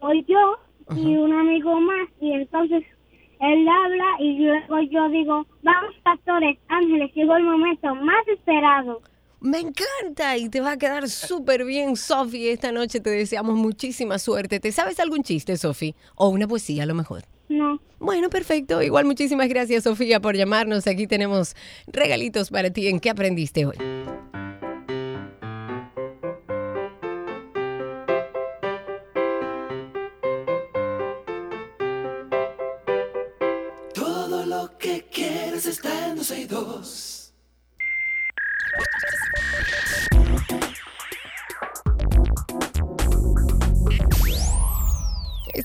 voy 0.00 0.24
yo 0.28 0.58
y 0.96 1.16
un 1.16 1.32
amigo 1.32 1.80
más 1.80 2.08
y 2.20 2.32
entonces 2.32 2.84
él 3.40 3.68
habla 3.68 4.04
y 4.20 4.38
luego 4.38 4.80
yo 4.90 5.08
digo, 5.08 5.46
vamos 5.62 5.94
pastores, 6.02 6.58
ángeles, 6.68 7.12
llegó 7.14 7.36
el 7.36 7.44
momento 7.44 7.94
más 7.94 8.26
esperado. 8.28 9.00
Me 9.40 9.60
encanta 9.60 10.36
y 10.36 10.48
te 10.48 10.60
va 10.60 10.72
a 10.72 10.76
quedar 10.78 11.08
súper 11.08 11.64
bien, 11.64 11.94
Sofi. 11.94 12.48
Esta 12.48 12.72
noche 12.72 12.98
te 12.98 13.10
deseamos 13.10 13.54
muchísima 13.54 14.18
suerte. 14.18 14.58
¿Te 14.58 14.72
sabes 14.72 14.98
algún 14.98 15.22
chiste, 15.22 15.56
Sofi? 15.56 15.94
O 16.16 16.28
una 16.28 16.48
poesía 16.48 16.82
a 16.82 16.86
lo 16.86 16.94
mejor. 16.94 17.22
No, 17.48 17.80
Bueno, 17.98 18.28
perfecto. 18.30 18.82
Igual 18.82 19.04
muchísimas 19.06 19.48
gracias, 19.48 19.84
Sofía, 19.84 20.20
por 20.20 20.36
llamarnos. 20.36 20.86
Aquí 20.86 21.06
tenemos 21.06 21.54
regalitos 21.86 22.50
para 22.50 22.70
ti. 22.70 22.88
¿En 22.88 23.00
qué 23.00 23.10
aprendiste 23.10 23.66
hoy? 23.66 23.76
Todo 33.94 34.44
lo 34.46 34.76
que 34.78 35.04
quieres 35.10 35.66
está 35.66 36.08
en 36.08 36.16
12 36.16 36.40
y 36.40 36.44
2. 36.44 37.17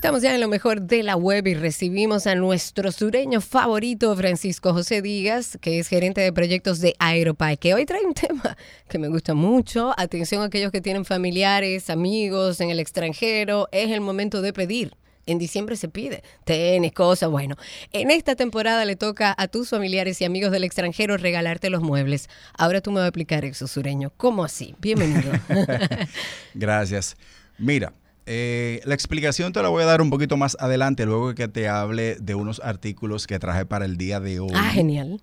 Estamos 0.04 0.20
ya 0.20 0.34
en 0.34 0.40
lo 0.42 0.48
mejor 0.48 0.82
de 0.82 1.02
la 1.02 1.16
web 1.16 1.46
y 1.46 1.54
recibimos 1.54 2.26
a 2.26 2.34
nuestro 2.34 2.92
sureño 2.92 3.40
favorito, 3.40 4.14
Francisco 4.14 4.74
José 4.74 5.00
Díaz, 5.00 5.56
que 5.62 5.78
es 5.78 5.88
gerente 5.88 6.20
de 6.20 6.30
proyectos 6.30 6.80
de 6.80 6.94
Aeropay, 6.98 7.56
que 7.56 7.72
hoy 7.72 7.86
trae 7.86 8.04
un 8.04 8.12
tema 8.14 8.54
que 8.86 8.98
me 8.98 9.08
gusta 9.08 9.32
mucho. 9.32 9.94
Atención 9.96 10.42
a 10.42 10.44
aquellos 10.44 10.72
que 10.72 10.82
tienen 10.82 11.06
familiares, 11.06 11.88
amigos 11.88 12.60
en 12.60 12.68
el 12.68 12.80
extranjero. 12.80 13.70
Es 13.72 13.92
el 13.92 14.02
momento 14.02 14.42
de 14.42 14.52
pedir. 14.52 14.94
En 15.24 15.38
diciembre 15.38 15.74
se 15.74 15.88
pide 15.88 16.22
tenis, 16.44 16.92
cosas. 16.92 17.30
Bueno, 17.30 17.56
en 17.90 18.10
esta 18.10 18.36
temporada 18.36 18.84
le 18.84 18.96
toca 18.96 19.34
a 19.38 19.48
tus 19.48 19.70
familiares 19.70 20.20
y 20.20 20.26
amigos 20.26 20.52
del 20.52 20.64
extranjero 20.64 21.16
regalarte 21.16 21.70
los 21.70 21.80
muebles. 21.80 22.28
Ahora 22.58 22.82
tú 22.82 22.90
me 22.90 22.96
vas 22.96 23.06
a 23.06 23.08
explicar 23.08 23.46
eso, 23.46 23.66
sureño. 23.66 24.12
¿Cómo 24.18 24.44
así? 24.44 24.74
Bienvenido. 24.80 25.32
Gracias. 26.52 27.16
Mira, 27.56 27.94
eh, 28.26 28.80
la 28.84 28.94
explicación 28.94 29.52
te 29.52 29.62
la 29.62 29.68
voy 29.68 29.82
a 29.82 29.86
dar 29.86 30.00
un 30.02 30.10
poquito 30.10 30.36
más 30.36 30.56
adelante, 30.60 31.04
luego 31.06 31.34
que 31.34 31.48
te 31.48 31.68
hable 31.68 32.16
de 32.20 32.34
unos 32.34 32.60
artículos 32.64 33.26
que 33.26 33.38
traje 33.38 33.66
para 33.66 33.84
el 33.84 33.96
día 33.96 34.20
de 34.20 34.40
hoy. 34.40 34.50
ah, 34.54 34.70
genial. 34.70 35.20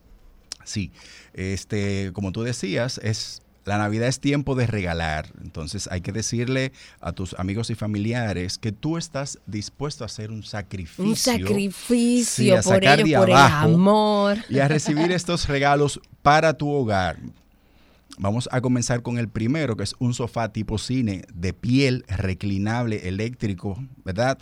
Sí, 0.64 0.92
este, 1.34 2.12
como 2.14 2.32
tú 2.32 2.44
decías, 2.44 3.00
es 3.04 3.42
la 3.66 3.78
Navidad 3.78 4.08
es 4.08 4.20
tiempo 4.20 4.56
de 4.56 4.66
regalar. 4.68 5.28
Entonces 5.44 5.88
hay 5.92 6.02
que 6.02 6.12
decirle 6.12 6.72
a 7.00 7.12
tus 7.14 7.36
amigos 7.40 7.70
y 7.70 7.76
familiares 7.76 8.58
que 8.58 8.72
tú 8.72 8.98
estás 8.98 9.38
dispuesto 9.46 10.04
a 10.04 10.08
hacer 10.08 10.32
un 10.32 10.44
sacrificio. 10.44 11.04
Un 11.04 11.16
Sí, 11.16 11.32
sacrificio 11.32 12.54
a 12.58 12.62
por 12.62 12.74
sacar 12.76 13.00
ellos, 13.00 13.10
de 13.10 13.18
por 13.18 13.32
abajo 13.32 13.68
el 13.68 13.74
amor. 13.76 14.38
y 14.50 14.60
a 14.60 14.68
recibir 14.68 15.12
estos 15.12 15.48
regalos 15.48 16.00
para 16.22 16.54
tu 16.54 16.70
hogar. 16.70 17.18
Vamos 18.22 18.48
a 18.52 18.62
comenzar 18.62 19.02
con 19.02 19.18
el 19.18 19.30
primero, 19.30 19.76
que 19.76 19.84
es 19.84 19.96
un 19.98 20.14
sofá 20.14 20.54
tipo 20.54 20.78
cine 20.78 21.24
de 21.34 21.54
piel 21.54 22.06
reclinable 22.08 23.08
eléctrico, 23.08 23.84
¿verdad? 24.06 24.38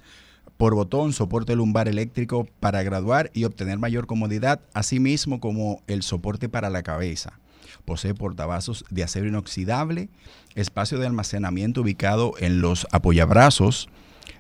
Por 0.57 0.75
botón, 0.75 1.13
soporte 1.13 1.55
lumbar 1.55 1.88
eléctrico 1.88 2.45
para 2.59 2.84
graduar 2.84 3.32
y 3.34 3.45
obtener 3.45 3.80
mayor 3.80 4.05
comodidad, 4.05 4.59
así 4.73 4.99
mismo 4.99 5.39
como 5.39 5.82
el 5.88 6.03
soporte 6.03 6.49
para 6.49 6.69
la 6.69 6.84
cabeza. 6.84 7.39
Posee 7.86 8.13
portavasos 8.13 8.84
de 8.89 9.03
acero 9.03 9.30
inoxidable, 9.30 10.09
espacio 10.55 10.99
de 10.99 11.07
almacenamiento 11.07 11.80
ubicado 11.80 12.34
en 12.38 12.59
los 12.59 12.86
apoyabrazos, 12.91 13.88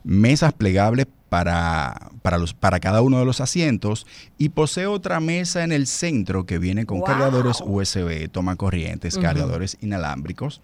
mesas 0.03 0.51
plegables 0.51 1.07
para, 1.29 2.09
para, 2.21 2.37
los, 2.37 2.53
para 2.53 2.79
cada 2.79 3.01
uno 3.01 3.19
de 3.19 3.25
los 3.25 3.39
asientos 3.39 4.05
y 4.37 4.49
posee 4.49 4.87
otra 4.87 5.19
mesa 5.19 5.63
en 5.63 5.71
el 5.71 5.87
centro 5.87 6.45
que 6.45 6.59
viene 6.59 6.85
con 6.85 6.99
Wow. 6.99 7.07
cargadores 7.07 7.61
USB, 7.65 8.29
toma 8.29 8.55
corrientes, 8.55 9.17
cargadores 9.17 9.77
inalámbricos. 9.81 10.61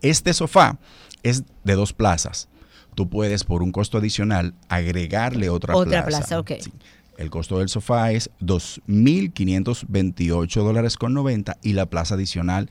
Este 0.00 0.32
sofá 0.32 0.78
es 1.22 1.44
de 1.64 1.74
dos 1.74 1.92
plazas. 1.92 2.48
Tú 2.94 3.08
puedes, 3.08 3.44
por 3.44 3.62
un 3.62 3.72
costo 3.72 3.98
adicional, 3.98 4.54
agregarle 4.68 5.50
otra, 5.50 5.76
Otra 5.76 6.06
plaza, 6.06 6.38
ok. 6.38 6.52
Sí. 6.60 6.72
El 7.16 7.30
costo 7.30 7.58
del 7.58 7.68
sofá 7.68 8.10
es 8.12 8.30
2.528 8.40 10.62
dólares 10.64 10.96
con 10.96 11.14
90 11.14 11.58
y 11.62 11.72
la 11.74 11.86
plaza 11.86 12.14
adicional 12.14 12.70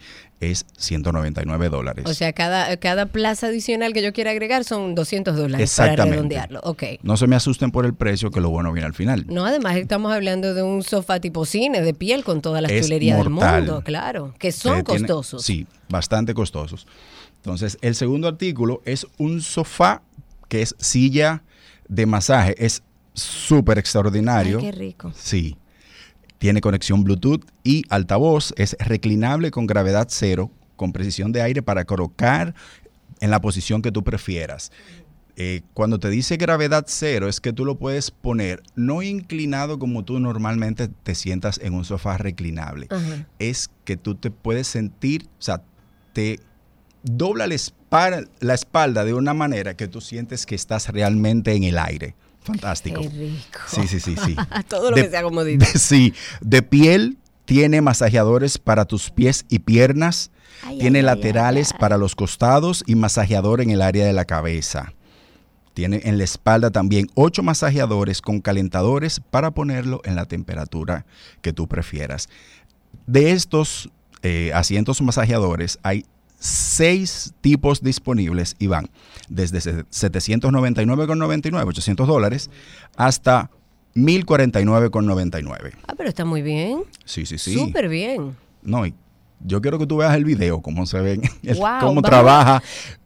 es 0.52 0.66
199 0.78 1.70
dólares. 1.70 2.06
O 2.08 2.14
sea, 2.14 2.34
cada, 2.34 2.76
cada 2.78 3.06
plaza 3.08 3.48
adicional 3.48 3.94
que 3.94 4.02
yo 4.02 4.14
quiera 4.14 4.32
agregar 4.32 4.64
son 4.64 4.96
200 4.96 5.36
dólares 5.36 5.74
para 5.78 5.96
redondearlo. 6.06 6.60
Ok. 6.64 6.84
no 7.04 7.18
se 7.18 7.28
me 7.28 7.36
asusten 7.36 7.72
por 7.72 7.86
el 7.86 7.94
precio, 7.94 8.32
que 8.32 8.42
lo 8.42 8.50
bueno 8.50 8.72
viene 8.74 8.86
al 8.88 8.94
final. 8.94 9.26
No, 9.28 9.46
además 9.46 9.76
estamos 9.78 10.12
hablando 10.14 10.54
de 10.54 10.64
un 10.64 10.84
sofá 10.84 11.20
tipo 11.20 11.46
cine, 11.46 11.82
de 11.82 11.94
piel, 11.94 12.24
con 12.24 12.42
toda 12.42 12.62
la 12.62 12.68
Es 12.70 12.86
chulería 12.86 13.18
del 13.18 13.30
mortal. 13.30 13.64
mundo, 13.64 13.82
claro, 13.84 14.34
que 14.40 14.52
son 14.52 14.84
tiene- 14.84 15.00
costosos. 15.08 15.44
sí, 15.44 15.68
bastante 15.90 16.34
costosos. 16.34 16.88
Entonces, 17.38 17.78
el 17.82 17.96
segundo 17.96 18.28
artículo 18.28 18.82
es 18.86 19.06
un 19.18 19.42
sofá 19.42 20.02
que 20.48 20.62
es 20.62 20.76
silla 20.80 21.44
de 21.88 22.06
masaje. 22.06 22.56
Es 22.58 22.84
súper 23.14 23.78
Ay, 23.78 23.82
extraordinario. 23.82 24.60
qué 24.60 24.72
rico. 24.72 25.12
Sí. 25.16 25.58
Tiene 26.38 26.62
conexión 26.62 27.04
Bluetooth 27.04 27.46
y 27.64 27.84
altavoz. 27.90 28.54
Es 28.58 28.76
reclinable 28.80 29.52
con 29.52 29.66
gravedad 29.66 30.08
cero, 30.10 30.52
con 30.76 30.92
precisión 30.92 31.32
de 31.32 31.42
aire 31.42 31.62
para 31.62 31.86
colocar 31.86 32.54
en 33.22 33.32
la 33.32 33.40
posición 33.42 33.82
que 33.82 33.92
tú 33.92 34.04
prefieras. 34.04 34.72
Eh, 35.36 35.62
cuando 35.74 36.00
te 36.00 36.10
dice 36.10 36.38
gravedad 36.38 36.86
cero, 36.88 37.28
es 37.28 37.42
que 37.42 37.54
tú 37.54 37.66
lo 37.66 37.80
puedes 37.80 38.12
poner 38.12 38.62
no 38.76 39.02
inclinado 39.02 39.80
como 39.80 40.04
tú 40.04 40.20
normalmente 40.20 40.90
te 40.90 41.16
sientas 41.16 41.60
en 41.64 41.74
un 41.74 41.86
sofá 41.86 42.18
reclinable. 42.18 42.88
Es 43.40 43.72
que 43.84 43.98
tú 43.98 44.16
te 44.16 44.30
puedes 44.30 44.68
sentir, 44.68 45.28
o 45.40 45.42
sea, 45.42 45.64
te 46.14 46.40
dobla 47.02 47.48
la 47.48 48.54
espalda 48.54 49.06
de 49.06 49.14
una 49.14 49.34
manera 49.34 49.76
que 49.76 49.88
tú 49.88 50.02
sientes 50.02 50.46
que 50.46 50.56
estás 50.56 50.90
realmente 50.90 51.54
en 51.54 51.64
el 51.64 51.80
aire. 51.80 52.16
Fantástico. 52.44 53.02
Qué 53.02 53.10
rico. 53.10 53.60
Sí, 53.68 53.88
sí, 53.88 54.00
sí, 54.00 54.16
sí. 54.24 54.36
Todo 54.68 54.92
lo 54.92 54.96
De- 54.98 55.04
que 55.06 55.10
sea 55.10 55.24
comodito. 55.24 55.66
de- 55.66 55.80
sí, 55.80 56.14
de 56.42 56.62
piel 56.62 57.18
tiene 57.46 57.82
masajeadores 57.82 58.58
para 58.58 58.86
tus 58.86 59.10
pies 59.10 59.46
y 59.50 59.60
piernas, 59.60 60.32
Ay, 60.64 60.78
tiene 60.80 61.00
ay, 61.00 61.06
laterales 61.06 61.72
ay. 61.74 61.78
para 61.80 61.98
los 61.98 62.16
costados 62.16 62.84
y 62.88 62.96
masajeador 62.96 63.62
en 63.62 63.70
el 63.72 63.82
área 63.82 64.06
de 64.06 64.14
la 64.14 64.26
cabeza. 64.26 64.94
Tiene 65.74 66.02
en 66.04 66.18
la 66.20 66.24
espalda 66.24 66.70
también 66.70 67.08
ocho 67.16 67.42
masajeadores 67.42 68.22
con 68.22 68.42
calentadores 68.42 69.20
para 69.20 69.52
ponerlo 69.52 70.02
en 70.06 70.16
la 70.16 70.26
temperatura 70.26 71.06
que 71.42 71.52
tú 71.52 71.68
prefieras. 71.68 72.30
De 73.08 73.32
estos 73.32 73.90
eh, 74.22 74.52
asientos 74.54 75.02
masajeadores 75.02 75.80
hay 75.82 76.06
seis 76.46 77.34
tipos 77.42 77.82
disponibles 77.82 78.56
y 78.60 78.68
van 78.68 78.90
desde 79.30 79.62
se- 79.62 79.86
799,99, 79.86 81.66
800 81.68 82.06
dólares, 82.08 82.50
hasta 82.98 83.50
1049,99. 83.96 85.72
Ah, 85.88 85.94
pero 85.98 86.10
está 86.10 86.26
muy 86.26 86.42
bien. 86.42 86.84
Sí, 87.06 87.26
sí, 87.26 87.38
sí. 87.38 87.54
Súper 87.54 87.88
bien. 87.90 88.36
No, 88.62 88.86
y 88.86 88.94
yo 89.46 89.62
quiero 89.62 89.78
que 89.80 89.86
tú 89.88 89.98
veas 89.98 90.16
el 90.16 90.26
video, 90.26 90.62
cómo 90.62 90.86
se 90.86 91.00
ven, 91.00 91.22
el- 91.44 91.56
Wow, 91.58 91.80
cómo 91.80 92.02
vamos. 92.02 92.04
trabaja 92.04 92.64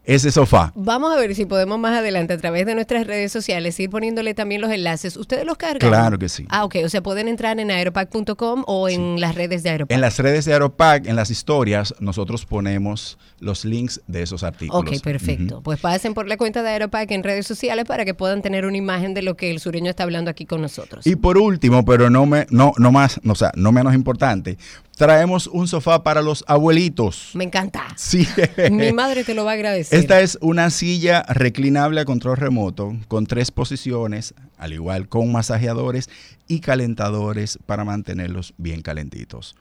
ese 0.08 0.32
sofá. 0.32 0.72
Vamos 0.74 1.12
a 1.12 1.20
ver 1.20 1.34
si 1.34 1.44
podemos 1.44 1.78
más 1.78 1.98
adelante 1.98 2.32
a 2.32 2.38
través 2.38 2.64
de 2.64 2.74
nuestras 2.74 3.06
redes 3.06 3.30
sociales 3.30 3.78
ir 3.78 3.90
poniéndole 3.90 4.32
también 4.32 4.62
los 4.62 4.70
enlaces. 4.70 5.18
¿Ustedes 5.18 5.44
los 5.44 5.58
cargan? 5.58 5.86
Claro 5.86 6.18
que 6.18 6.30
sí. 6.30 6.46
Ah, 6.48 6.64
ok. 6.64 6.76
O 6.86 6.88
sea, 6.88 7.02
pueden 7.02 7.28
entrar 7.28 7.60
en 7.60 7.70
aeropack.com 7.70 8.64
o 8.66 8.88
en 8.88 9.20
las 9.20 9.34
redes 9.34 9.62
de 9.62 9.68
Aeropack. 9.68 9.94
En 9.94 10.00
las 10.00 10.18
redes 10.18 10.46
de 10.46 10.54
Aeropack, 10.54 11.06
en 11.06 11.14
las 11.14 11.30
historias, 11.30 11.94
nosotros 12.00 12.46
ponemos 12.46 13.18
los 13.38 13.66
links 13.66 14.00
de 14.06 14.22
esos 14.22 14.44
artículos. 14.44 14.80
Ok, 14.80 15.02
perfecto. 15.02 15.60
Pues 15.62 15.78
pasen 15.78 16.14
por 16.14 16.26
la 16.26 16.38
cuenta 16.38 16.62
de 16.62 16.70
Aeropack 16.70 17.10
en 17.10 17.22
redes 17.22 17.46
sociales 17.46 17.84
para 17.84 18.06
que 18.06 18.14
puedan 18.14 18.40
tener 18.40 18.64
una 18.64 18.78
imagen 18.78 19.12
de 19.12 19.20
lo 19.20 19.36
que 19.36 19.50
el 19.50 19.60
sureño 19.60 19.90
está 19.90 20.04
hablando 20.04 20.30
aquí 20.30 20.46
con 20.46 20.62
nosotros. 20.62 21.06
Y 21.06 21.16
por 21.16 21.36
último, 21.36 21.84
pero 21.84 22.08
no 22.08 22.24
me, 22.24 22.46
no, 22.48 22.72
no 22.78 22.90
más, 22.92 23.20
no, 23.24 23.34
o 23.34 23.36
sea, 23.36 23.52
no 23.54 23.72
menos 23.72 23.94
importante, 23.94 24.56
traemos 24.98 25.46
un 25.46 25.68
sofá 25.68 26.02
para 26.02 26.20
los 26.20 26.44
abuelitos. 26.46 27.30
Me 27.34 27.44
encanta. 27.44 27.86
Sí. 27.96 28.26
Mi 28.70 28.92
madre 28.92 29.24
te 29.24 29.32
lo 29.32 29.44
va 29.44 29.52
a 29.52 29.54
agradecer. 29.54 29.97
Esta 29.98 30.20
es 30.20 30.38
una 30.40 30.70
silla 30.70 31.22
reclinable 31.28 32.00
a 32.00 32.04
control 32.04 32.36
remoto 32.36 32.96
con 33.08 33.26
tres 33.26 33.50
posiciones, 33.50 34.32
al 34.56 34.72
igual 34.72 35.08
con 35.08 35.32
masajeadores 35.32 36.08
y 36.46 36.60
calentadores 36.60 37.58
para 37.66 37.84
mantenerlos 37.84 38.54
bien 38.58 38.82
calentitos. 38.82 39.56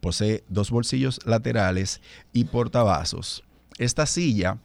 Posee 0.00 0.44
dos 0.48 0.70
bolsillos 0.70 1.20
laterales 1.24 2.00
y 2.32 2.44
portavasos. 2.44 3.42
Esta 3.78 4.06
silla 4.06 4.58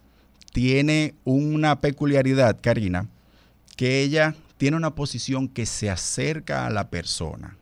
tiene 0.52 1.16
una 1.24 1.80
peculiaridad, 1.80 2.60
Karina, 2.62 3.08
que 3.76 4.02
ella 4.02 4.36
tiene 4.58 4.78
una 4.78 4.94
posición 4.94 5.48
que 5.48 5.66
se 5.66 5.90
acerca 5.90 6.66
a 6.66 6.70
la 6.70 6.90
persona. 6.90 7.58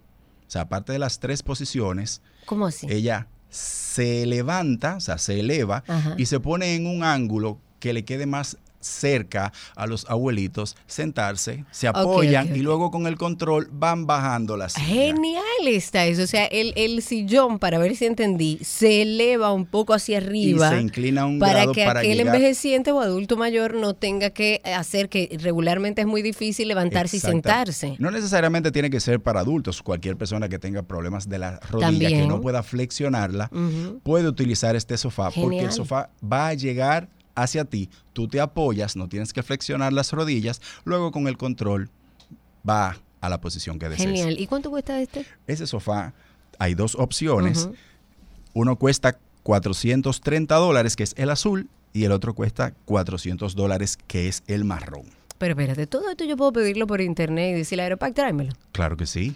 O 0.48 0.52
sea, 0.52 0.64
aparte 0.64 0.92
de 0.92 1.00
las 1.00 1.20
tres 1.20 1.44
posiciones, 1.44 2.22
¿Cómo 2.46 2.66
así? 2.66 2.88
ella 2.90 3.28
se 3.52 4.26
levanta, 4.26 4.96
o 4.96 5.00
sea, 5.00 5.18
se 5.18 5.40
eleva 5.40 5.84
Ajá. 5.88 6.16
y 6.18 6.26
se 6.26 6.40
pone 6.40 6.76
en 6.76 6.88
un 6.88 7.04
ángulo 7.04 7.60
que 7.80 7.94
le 7.94 8.06
quede 8.06 8.26
más 8.26 8.58
cerca 8.82 9.54
a 9.76 9.88
los 9.88 10.10
abuelitos, 10.10 10.76
sentarse, 10.88 11.66
se 11.72 11.88
apoyan 11.88 12.56
y 12.56 12.60
luego 12.60 12.92
con 12.92 13.08
el 13.08 13.18
control 13.18 13.70
van 13.72 14.06
bajando 14.06 14.58
la 14.58 14.70
silla. 14.70 14.86
Genial 14.86 15.44
está 15.68 16.06
eso. 16.06 16.24
O 16.24 16.28
sea, 16.28 16.46
el, 16.46 16.74
el 16.76 17.02
sillón, 17.02 17.60
para 17.60 17.78
ver 17.78 17.96
si 17.96 18.06
entendí, 18.06 18.60
se 18.62 19.02
eleva 19.04 19.54
un 19.54 19.66
poco 19.66 19.94
hacia 19.94 20.18
arriba. 20.18 20.68
Y 20.72 20.76
se 20.78 20.82
inclina 20.82 21.26
un 21.26 21.40
para 21.40 21.54
grado 21.54 21.72
que 21.74 21.86
para 21.86 22.00
aquel 22.02 22.18
llegar- 22.18 22.36
envejeciente 22.36 22.92
o 22.92 23.00
adulto 23.00 23.38
mayor 23.38 23.76
no 23.76 23.94
tenga 23.94 24.30
que 24.32 24.62
hacer 24.76 25.10
que 25.10 25.38
regularmente 25.42 26.02
es 26.02 26.08
muy 26.08 26.22
difícil 26.22 26.68
levantarse 26.68 27.18
y 27.18 27.20
sentarse. 27.20 27.96
No 28.00 28.12
necesariamente 28.12 28.72
tiene 28.72 28.90
que 28.90 29.00
ser 29.00 29.20
para 29.20 29.40
adultos. 29.42 29.82
Cualquier 29.82 30.18
persona 30.18 30.50
que 30.50 30.60
tenga 30.60 30.82
problemas 30.84 31.30
de 31.30 31.40
la 31.40 31.60
rodilla, 31.60 31.88
También. 31.88 32.22
que 32.22 32.28
no 32.28 32.42
pueda 32.42 32.64
flexionarla, 32.64 33.50
puede 34.04 34.28
utilizar 34.28 34.76
este 34.76 34.98
sofá 34.98 35.30
porque 35.32 35.60
el 35.62 35.72
sofá 35.72 36.10
va 36.24 36.48
a 36.48 36.54
llegar 36.54 37.08
hacia 37.36 37.66
ti. 37.66 37.90
Tú 38.14 38.28
te 38.28 38.40
apoyas, 38.40 38.96
no 38.96 39.08
tienes 39.08 39.34
que 39.34 39.44
flexionar 39.44 39.94
las 39.94 40.12
rodillas. 40.12 40.62
Luego 40.84 41.12
con 41.12 41.28
el 41.28 41.38
control 41.38 41.90
va 42.68 42.98
a 43.22 43.30
la 43.30 43.40
posición 43.42 43.80
que 43.80 43.90
desees. 43.90 44.10
Genial. 44.10 44.40
¿Y 44.40 44.48
cuánto 44.48 44.70
cuesta 44.70 45.00
este? 45.02 45.26
Ese 45.48 45.68
sofá, 45.68 46.14
hay 46.60 46.74
dos 46.74 46.96
opciones. 46.96 47.70
Uno 48.54 48.76
cuesta 48.78 49.18
430 49.44 50.56
dólares, 50.56 50.96
que 50.96 51.04
es 51.04 51.14
el 51.18 51.30
azul, 51.30 51.70
y 51.94 52.04
el 52.06 52.12
otro 52.12 52.34
cuesta 52.34 52.74
400 52.86 53.56
dólares, 53.56 53.98
que 54.08 54.28
es 54.28 54.44
el 54.48 54.66
marrón. 54.66 55.06
Pero 55.38 55.54
espérate, 55.54 55.88
todo 55.88 56.10
esto 56.10 56.24
yo 56.24 56.38
puedo 56.38 56.54
pedirlo 56.54 56.86
por 56.86 57.02
internet 57.02 57.56
y 57.56 57.58
decirle 57.60 57.84
a 57.84 57.86
Aeropack, 57.86 58.14
tráemelo. 58.14 58.54
Claro 58.72 58.96
que 58.96 59.08
sí. 59.08 59.36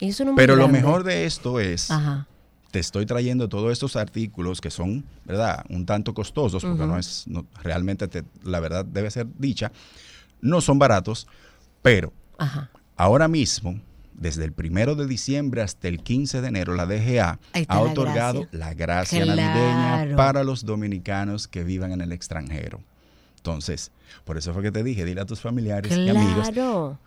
Eso 0.00 0.24
no 0.24 0.34
Pero 0.34 0.56
lo 0.56 0.68
mejor 0.68 1.04
de 1.04 1.24
esto 1.24 1.60
es, 1.60 1.90
Ajá. 1.90 2.26
Te 2.70 2.78
estoy 2.78 3.06
trayendo 3.06 3.48
todos 3.48 3.72
estos 3.72 3.96
artículos 3.96 4.60
que 4.60 4.70
son, 4.70 5.04
¿verdad? 5.24 5.64
Un 5.70 5.86
tanto 5.86 6.12
costosos, 6.14 6.62
porque 6.64 6.86
no 6.86 6.98
es, 6.98 7.24
no- 7.26 7.46
realmente 7.62 8.08
te- 8.08 8.24
la 8.44 8.60
verdad 8.60 8.84
debe 8.84 9.10
ser 9.10 9.26
dicha. 9.38 9.72
No 10.40 10.60
son 10.60 10.78
baratos, 10.78 11.26
pero 11.82 12.12
Ajá. 12.36 12.70
ahora 12.96 13.26
mismo, 13.26 13.80
desde 14.12 14.44
el 14.44 14.52
primero 14.52 14.94
de 14.96 15.06
diciembre 15.06 15.62
hasta 15.62 15.88
el 15.88 16.02
15 16.02 16.40
de 16.42 16.48
enero, 16.48 16.74
la 16.74 16.86
DGA 16.86 17.38
ha 17.68 17.74
la 17.74 17.80
otorgado 17.80 18.40
gracia. 18.42 18.58
la 18.58 18.74
gracia 18.74 19.22
Claro. 19.22 19.40
navideña 19.42 20.16
para 20.16 20.44
los 20.44 20.64
dominicanos 20.66 21.48
que 21.48 21.64
vivan 21.64 21.92
en 21.92 22.00
el 22.02 22.12
extranjero. 22.12 22.80
Entonces, 23.36 23.92
por 24.24 24.36
eso 24.36 24.52
fue 24.52 24.62
que 24.62 24.72
te 24.72 24.82
dije, 24.82 25.04
dile 25.04 25.20
a 25.22 25.26
tus 25.26 25.40
familiares 25.40 25.96
y 25.96 26.08
amigos, 26.08 26.50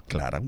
Claro. 0.08 0.44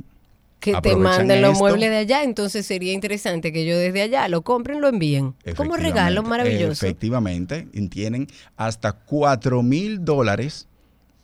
Que 0.63 0.73
te 0.81 0.95
manden 0.95 1.41
los 1.41 1.51
esto. 1.53 1.63
muebles 1.63 1.89
de 1.89 1.97
allá, 1.97 2.23
entonces 2.23 2.65
sería 2.65 2.93
interesante 2.93 3.51
que 3.51 3.65
yo 3.65 3.77
desde 3.77 4.01
allá 4.01 4.29
lo 4.29 4.43
compren, 4.43 4.79
lo 4.79 4.87
envíen. 4.87 5.35
Como 5.57 5.75
regalo 5.75 6.23
maravilloso. 6.23 6.85
Efectivamente, 6.85 7.67
tienen 7.89 8.27
hasta 8.55 8.93
4 8.93 9.61
mil 9.61 10.05
dólares 10.05 10.67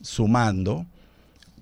sumando 0.02 0.84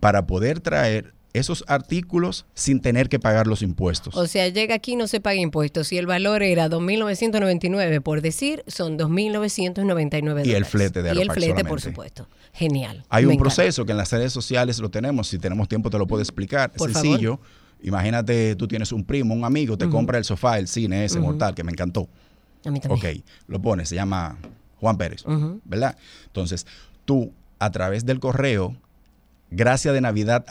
para 0.01 0.26
poder 0.26 0.59
traer 0.61 1.14
esos 1.35 1.62
artículos 1.68 2.47
sin 2.55 2.81
tener 2.81 3.09
que 3.09 3.20
pagar 3.20 3.47
los 3.47 3.62
impuestos. 3.62 4.16
O 4.16 4.26
sea, 4.26 4.49
llega 4.49 4.74
aquí 4.74 4.93
y 4.95 4.97
no 4.97 5.07
se 5.07 5.20
paga 5.20 5.37
impuestos. 5.37 5.87
Si 5.89 5.99
el 5.99 6.07
valor 6.07 6.43
era 6.43 6.68
2.999, 6.68 8.01
por 8.01 8.22
decir, 8.22 8.64
son 8.66 8.99
2.999 8.99 10.47
Y 10.47 10.51
el 10.51 10.64
dólares. 10.64 10.68
flete 10.68 11.03
de 11.03 11.14
Y 11.14 11.20
el 11.20 11.31
flete, 11.31 11.64
por 11.64 11.81
supuesto. 11.81 12.29
Genial. 12.53 13.05
Hay 13.09 13.22
Me 13.24 13.29
un 13.29 13.33
encanta. 13.35 13.55
proceso 13.55 13.85
que 13.85 13.93
en 13.93 13.99
las 13.99 14.11
redes 14.11 14.33
sociales 14.33 14.79
lo 14.81 14.91
tenemos, 14.91 15.29
si 15.29 15.39
tenemos 15.39 15.68
tiempo 15.68 15.91
te 15.91 15.99
lo 15.99 16.07
puedo 16.07 16.22
explicar. 16.22 16.72
Por 16.72 16.91
favor. 16.91 17.39
Imagínate, 17.83 18.57
tú 18.57 18.66
tienes 18.66 18.93
un 18.93 19.05
primo, 19.05 19.35
un 19.35 19.45
amigo, 19.45 19.79
te 19.79 19.89
compra 19.89 20.18
el 20.18 20.24
sofá, 20.24 20.59
el 20.59 20.68
cine 20.68 21.05
ese 21.05 21.20
mortal 21.20 21.55
que 21.55 21.64
me 21.64 21.72
encantó. 21.72 22.09
A 22.64 22.70
mí 22.70 22.81
también. 22.81 23.20
Ok, 23.20 23.24
lo 23.47 23.61
pones, 23.61 23.89
se 23.89 23.95
llama 23.95 24.37
Juan 24.81 24.97
Pérez. 24.97 25.24
¿verdad? 25.64 25.97
Entonces, 26.26 26.66
tú 27.05 27.33
a 27.59 27.70
través 27.70 28.05
del 28.05 28.20
correo 28.20 28.76
gracia 29.51 29.93
de 29.93 30.01
navidad 30.01 30.45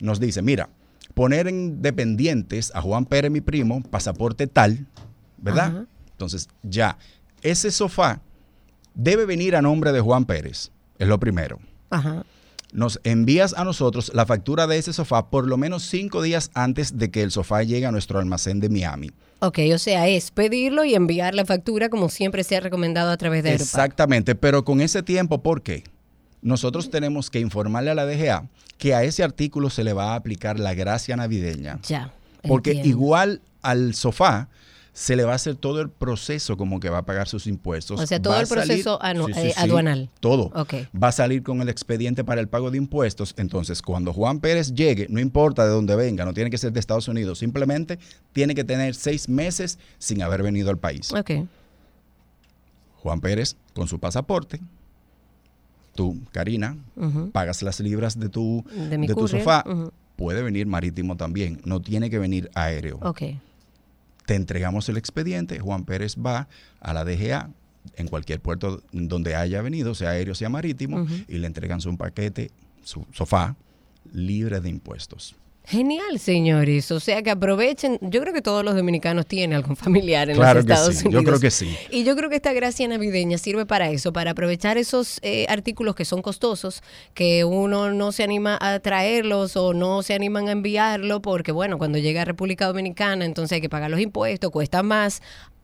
nos 0.00 0.20
dice, 0.20 0.42
mira, 0.42 0.68
poner 1.14 1.48
en 1.48 1.82
dependientes 1.82 2.72
a 2.74 2.80
Juan 2.80 3.04
Pérez, 3.04 3.30
mi 3.30 3.40
primo, 3.40 3.82
pasaporte 3.82 4.46
tal, 4.46 4.86
¿verdad? 5.38 5.86
Entonces, 6.12 6.48
ya, 6.62 6.98
ese 7.42 7.70
sofá 7.70 8.20
debe 8.94 9.26
venir 9.26 9.56
a 9.56 9.62
nombre 9.62 9.92
de 9.92 10.00
Juan 10.00 10.24
Pérez, 10.24 10.70
es 10.98 11.08
lo 11.08 11.18
primero. 11.18 11.58
Ajá. 11.90 12.24
Nos 12.72 13.00
envías 13.04 13.54
a 13.54 13.64
nosotros 13.64 14.12
la 14.14 14.26
factura 14.26 14.66
de 14.66 14.78
ese 14.78 14.92
sofá 14.92 15.30
por 15.30 15.46
lo 15.46 15.56
menos 15.56 15.82
cinco 15.82 16.22
días 16.22 16.50
antes 16.54 16.98
de 16.98 17.10
que 17.10 17.22
el 17.22 17.30
sofá 17.30 17.62
llegue 17.62 17.86
a 17.86 17.92
nuestro 17.92 18.18
almacén 18.18 18.60
de 18.60 18.68
Miami. 18.68 19.10
Ok, 19.40 19.58
o 19.74 19.78
sea, 19.78 20.06
es 20.06 20.30
pedirlo 20.30 20.84
y 20.84 20.94
enviar 20.94 21.34
la 21.34 21.44
factura 21.44 21.88
como 21.88 22.08
siempre 22.10 22.44
se 22.44 22.56
ha 22.56 22.60
recomendado 22.60 23.10
a 23.10 23.16
través 23.16 23.42
de. 23.42 23.54
Exactamente, 23.54 24.34
pero 24.34 24.64
con 24.64 24.80
ese 24.80 25.02
tiempo, 25.02 25.42
¿por 25.42 25.62
qué? 25.62 25.84
Nosotros 26.42 26.90
tenemos 26.90 27.30
que 27.30 27.40
informarle 27.40 27.90
a 27.90 27.94
la 27.94 28.06
DGA 28.06 28.48
que 28.78 28.94
a 28.94 29.02
ese 29.02 29.22
artículo 29.22 29.68
se 29.70 29.84
le 29.84 29.92
va 29.92 30.12
a 30.12 30.14
aplicar 30.14 30.58
la 30.58 30.74
gracia 30.74 31.16
navideña. 31.16 31.80
Ya. 31.86 32.12
Porque 32.46 32.70
entiendo. 32.70 32.88
igual 32.88 33.42
al 33.62 33.94
sofá 33.94 34.48
se 35.00 35.16
le 35.16 35.24
va 35.24 35.32
a 35.32 35.36
hacer 35.36 35.56
todo 35.56 35.80
el 35.80 35.88
proceso 35.88 36.58
como 36.58 36.78
que 36.78 36.90
va 36.90 36.98
a 36.98 37.06
pagar 37.06 37.26
sus 37.26 37.46
impuestos. 37.46 37.98
O 37.98 38.06
sea, 38.06 38.20
todo 38.20 38.34
Va 38.34 38.40
el 38.42 38.46
proceso 38.46 38.98
anu- 39.00 39.34
eh, 39.34 39.54
aduanal. 39.56 40.10
Todo. 40.20 40.50
Ok. 40.54 40.74
Va 41.02 41.08
a 41.08 41.12
salir 41.12 41.42
con 41.42 41.62
el 41.62 41.70
expediente 41.70 42.22
para 42.22 42.42
el 42.42 42.48
pago 42.48 42.70
de 42.70 42.76
impuestos. 42.76 43.32
Entonces, 43.38 43.80
cuando 43.80 44.12
Juan 44.12 44.40
Pérez 44.40 44.74
llegue, 44.74 45.06
no 45.08 45.18
importa 45.18 45.64
de 45.64 45.70
dónde 45.70 45.96
venga, 45.96 46.26
no 46.26 46.34
tiene 46.34 46.50
que 46.50 46.58
ser 46.58 46.74
de 46.74 46.80
Estados 46.80 47.08
Unidos, 47.08 47.38
simplemente 47.38 47.98
tiene 48.34 48.54
que 48.54 48.62
tener 48.62 48.94
seis 48.94 49.26
meses 49.26 49.78
sin 49.98 50.20
haber 50.22 50.42
venido 50.42 50.68
al 50.68 50.76
país. 50.76 51.14
Ok. 51.14 51.30
Juan 52.96 53.22
Pérez 53.22 53.56
con 53.72 53.88
su 53.88 53.98
pasaporte. 53.98 54.60
Tú, 55.94 56.18
Karina, 56.30 56.76
pagas 57.32 57.62
las 57.62 57.80
libras 57.80 58.18
de 58.20 58.28
tu, 58.28 58.62
De 58.68 59.14
tu 59.14 59.28
sofá. 59.28 59.64
Puede 60.16 60.42
venir 60.42 60.66
marítimo 60.66 61.16
también, 61.16 61.58
no 61.64 61.80
tiene 61.80 62.10
que 62.10 62.18
venir 62.18 62.50
aéreo. 62.54 62.98
Ok. 63.02 63.22
Te 64.30 64.36
entregamos 64.36 64.88
el 64.88 64.96
expediente, 64.96 65.58
Juan 65.58 65.84
Pérez 65.84 66.14
va 66.14 66.46
a 66.78 66.94
la 66.94 67.04
DGA 67.04 67.50
en 67.96 68.06
cualquier 68.06 68.38
puerto 68.38 68.80
donde 68.92 69.34
haya 69.34 69.60
venido, 69.60 69.92
sea 69.96 70.10
aéreo, 70.10 70.36
sea 70.36 70.48
marítimo, 70.48 71.04
y 71.26 71.38
le 71.38 71.48
entregan 71.48 71.80
su 71.80 71.96
paquete, 71.96 72.52
su 72.84 73.04
sofá, 73.12 73.56
libre 74.12 74.60
de 74.60 74.68
impuestos. 74.68 75.34
Genial, 75.70 76.18
señores. 76.18 76.90
O 76.90 76.98
sea 76.98 77.22
que 77.22 77.30
aprovechen. 77.30 77.96
Yo 78.00 78.20
creo 78.20 78.34
que 78.34 78.42
todos 78.42 78.64
los 78.64 78.74
dominicanos 78.74 79.24
tienen 79.26 79.54
algún 79.56 79.76
familiar 79.76 80.28
en 80.28 80.34
Claro 80.34 80.58
los 80.58 80.66
que 80.66 80.72
Estados 80.72 80.96
sí, 80.96 81.04
yo 81.04 81.08
Unidos. 81.20 81.24
creo 81.26 81.40
que 81.40 81.50
sí. 81.52 81.76
Y 81.90 82.02
yo 82.02 82.16
creo 82.16 82.28
que 82.28 82.34
esta 82.34 82.52
gracia 82.52 82.88
navideña 82.88 83.38
sirve 83.38 83.66
para 83.66 83.88
eso, 83.90 84.12
para 84.12 84.32
aprovechar 84.32 84.78
esos 84.78 85.20
eh, 85.22 85.46
artículos 85.48 85.94
que 85.94 86.04
son 86.04 86.22
costosos, 86.22 86.82
que 87.14 87.44
uno 87.44 87.92
no 87.92 88.10
se 88.10 88.24
anima 88.24 88.58
a 88.60 88.80
traerlos 88.80 89.56
o 89.56 89.72
no 89.72 90.02
se 90.02 90.14
animan 90.14 90.48
a 90.48 90.52
enviarlo, 90.52 91.22
porque 91.22 91.52
bueno, 91.52 91.78
cuando 91.78 91.98
llega 91.98 92.22
a 92.22 92.24
República 92.24 92.66
Dominicana, 92.66 93.24
entonces 93.24 93.54
hay 93.54 93.60
que 93.60 93.68
pagar 93.68 93.92
los 93.92 94.00
impuestos, 94.00 94.50
cuesta 94.50 94.82
más. 94.82 95.22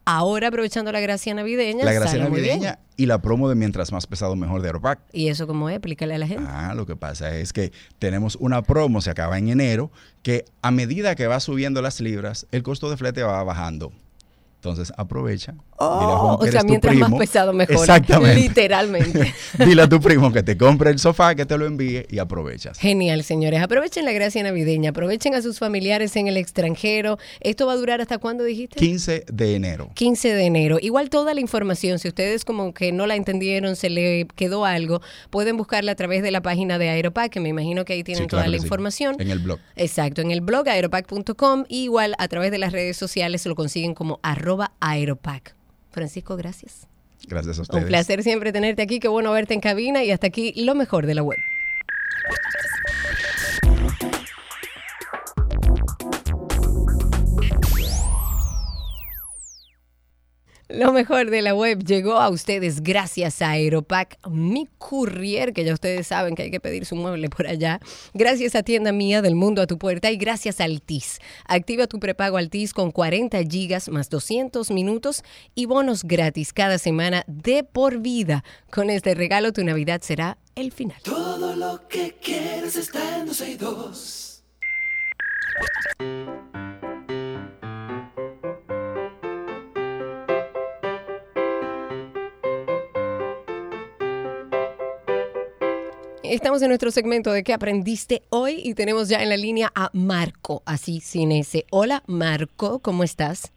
Ahora 0.08 0.48
aprovechando 0.48 0.92
la 0.92 1.00
gracia 1.00 1.34
navideña, 1.34 1.84
La 1.84 1.92
gracia 1.92 2.20
navideña 2.20 2.78
y 2.96 3.06
la 3.06 3.20
promo 3.20 3.48
de 3.48 3.56
mientras 3.56 3.90
más 3.90 4.06
pesado 4.06 4.36
mejor 4.36 4.62
de 4.62 4.68
Aeropack. 4.68 5.00
Y 5.12 5.26
eso 5.28 5.48
como 5.48 5.68
es, 5.68 5.74
explícale 5.74 6.14
a 6.14 6.18
la 6.18 6.28
gente. 6.28 6.44
Ah, 6.46 6.74
lo 6.76 6.86
que 6.86 6.94
pasa 6.94 7.36
es 7.36 7.52
que 7.52 7.72
tenemos 7.98 8.36
una 8.36 8.62
promo, 8.62 9.00
se 9.00 9.10
acaba 9.10 9.36
en 9.36 9.48
enero, 9.48 9.90
que 10.22 10.44
a 10.62 10.70
medida 10.70 11.16
que 11.16 11.26
va 11.26 11.40
subiendo 11.40 11.82
las 11.82 12.00
libras, 12.00 12.46
el 12.52 12.62
costo 12.62 12.88
de 12.88 12.96
flete 12.96 13.24
va 13.24 13.42
bajando. 13.42 13.92
Entonces 14.56 14.92
aprovecha. 14.96 15.54
Oh, 15.78 16.00
dile 16.00 16.12
a 16.12 16.16
Juan 16.16 16.38
que 16.38 16.48
o 16.48 16.52
sea, 16.52 16.62
mientras 16.64 16.96
más 16.96 17.12
pesado 17.14 17.52
mejor. 17.52 17.76
Exactamente. 17.76 18.40
Literalmente. 18.40 19.34
dile 19.58 19.82
a 19.82 19.88
tu 19.88 20.00
primo 20.00 20.32
que 20.32 20.42
te 20.42 20.56
compre 20.56 20.90
el 20.90 20.98
sofá, 20.98 21.34
que 21.34 21.44
te 21.46 21.56
lo 21.58 21.66
envíe 21.66 22.06
y 22.10 22.18
aprovechas. 22.18 22.78
Genial, 22.78 23.22
señores. 23.22 23.60
Aprovechen 23.62 24.04
la 24.06 24.12
gracia 24.12 24.42
navideña, 24.42 24.90
aprovechen 24.90 25.34
a 25.34 25.42
sus 25.42 25.58
familiares 25.58 26.16
en 26.16 26.26
el 26.26 26.36
extranjero. 26.38 27.18
¿Esto 27.40 27.66
va 27.66 27.74
a 27.74 27.76
durar 27.76 28.00
hasta 28.00 28.18
cuándo 28.18 28.42
dijiste? 28.42 28.76
15 28.80 29.26
de 29.30 29.54
enero. 29.54 29.90
15 29.94 30.34
de 30.34 30.44
enero. 30.46 30.78
Igual 30.80 31.10
toda 31.10 31.34
la 31.34 31.40
información, 31.40 31.98
si 31.98 32.08
ustedes 32.08 32.44
como 32.44 32.72
que 32.72 32.90
no 32.90 33.06
la 33.06 33.14
entendieron, 33.14 33.76
se 33.76 33.90
le 33.90 34.26
quedó 34.34 34.64
algo, 34.64 35.00
pueden 35.30 35.56
buscarla 35.58 35.92
a 35.92 35.96
través 35.96 36.22
de 36.22 36.30
la 36.30 36.40
página 36.40 36.78
de 36.78 36.88
Aeropack, 36.88 37.30
que 37.30 37.40
me 37.40 37.50
imagino 37.50 37.84
que 37.84 37.92
ahí 37.92 38.02
tienen 38.02 38.24
Sí, 38.24 38.28
toda 38.28 38.48
la 38.48 38.56
sí. 38.56 38.62
información. 38.64 39.16
En 39.20 39.30
el 39.30 39.38
blog. 39.40 39.58
Exacto, 39.76 40.22
en 40.22 40.30
el 40.30 40.40
blog 40.40 40.66
aeropack.com, 40.68 41.64
igual 41.68 42.14
a 42.18 42.26
través 42.28 42.50
de 42.50 42.58
las 42.58 42.72
redes 42.72 42.96
sociales 42.96 43.44
lo 43.44 43.54
consiguen 43.54 43.94
como 43.94 44.18
arroba 44.22 44.55
aeropack. 44.80 45.54
Francisco, 45.90 46.36
gracias. 46.36 46.86
Gracias 47.28 47.58
a 47.58 47.62
ustedes. 47.62 47.82
Un 47.82 47.88
placer 47.88 48.22
siempre 48.22 48.52
tenerte 48.52 48.82
aquí, 48.82 49.00
qué 49.00 49.08
bueno 49.08 49.32
verte 49.32 49.54
en 49.54 49.60
cabina 49.60 50.04
y 50.04 50.10
hasta 50.10 50.26
aquí 50.26 50.52
lo 50.56 50.74
mejor 50.74 51.06
de 51.06 51.14
la 51.14 51.22
web. 51.22 51.38
Lo 60.68 60.92
mejor 60.92 61.30
de 61.30 61.42
la 61.42 61.54
web 61.54 61.84
llegó 61.84 62.14
a 62.14 62.28
ustedes 62.28 62.82
gracias 62.82 63.40
a 63.40 63.50
Aeropack, 63.50 64.18
mi 64.28 64.68
courier, 64.78 65.52
que 65.52 65.64
ya 65.64 65.72
ustedes 65.72 66.08
saben 66.08 66.34
que 66.34 66.42
hay 66.42 66.50
que 66.50 66.58
pedir 66.58 66.84
su 66.86 66.96
mueble 66.96 67.28
por 67.28 67.46
allá. 67.46 67.78
Gracias 68.14 68.56
a 68.56 68.64
Tienda 68.64 68.90
Mía 68.90 69.22
del 69.22 69.36
Mundo 69.36 69.62
a 69.62 69.68
tu 69.68 69.78
puerta 69.78 70.10
y 70.10 70.16
gracias 70.16 70.60
a 70.60 70.64
Altis. 70.64 71.20
Activa 71.46 71.86
tu 71.86 72.00
prepago 72.00 72.36
Altis 72.36 72.74
con 72.74 72.90
40 72.90 73.44
gigas 73.44 73.88
más 73.88 74.10
200 74.10 74.72
minutos 74.72 75.22
y 75.54 75.66
bonos 75.66 76.02
gratis 76.02 76.52
cada 76.52 76.78
semana 76.78 77.22
de 77.28 77.62
por 77.62 78.00
vida. 78.00 78.42
Con 78.68 78.90
este 78.90 79.14
regalo 79.14 79.52
tu 79.52 79.62
Navidad 79.62 80.00
será 80.02 80.36
el 80.56 80.72
final. 80.72 80.98
Todo 81.04 81.54
lo 81.54 81.86
que 81.86 82.16
quieres 82.20 82.74
está 82.74 83.18
en 83.18 83.26
12 83.26 83.50
y 83.50 83.54
2. 83.54 84.42
Estamos 96.28 96.60
en 96.62 96.68
nuestro 96.68 96.90
segmento 96.90 97.30
de 97.32 97.44
qué 97.44 97.52
aprendiste 97.52 98.22
hoy 98.30 98.60
y 98.64 98.74
tenemos 98.74 99.08
ya 99.08 99.22
en 99.22 99.28
la 99.28 99.36
línea 99.36 99.70
a 99.74 99.90
Marco, 99.92 100.62
así 100.66 101.00
sin 101.00 101.30
ese. 101.30 101.66
Hola 101.70 102.02
Marco, 102.06 102.80
¿cómo 102.80 103.04
estás? 103.04 103.52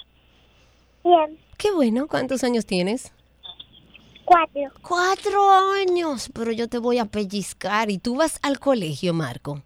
Bien, 1.03 1.37
Qué 1.57 1.71
bueno, 1.71 2.07
¿cuántos 2.07 2.43
años 2.43 2.65
tienes? 2.65 3.11
cuatro. 4.25 4.61
Cuatro 4.83 5.49
años, 5.81 6.29
pero 6.33 6.51
yo 6.51 6.67
te 6.69 6.77
voy 6.77 6.99
a 6.99 7.05
pellizcar. 7.05 7.89
¿Y 7.89 7.97
tú 7.97 8.15
vas 8.15 8.37
al 8.43 8.59
colegio, 8.59 9.13
Marco? 9.13 9.63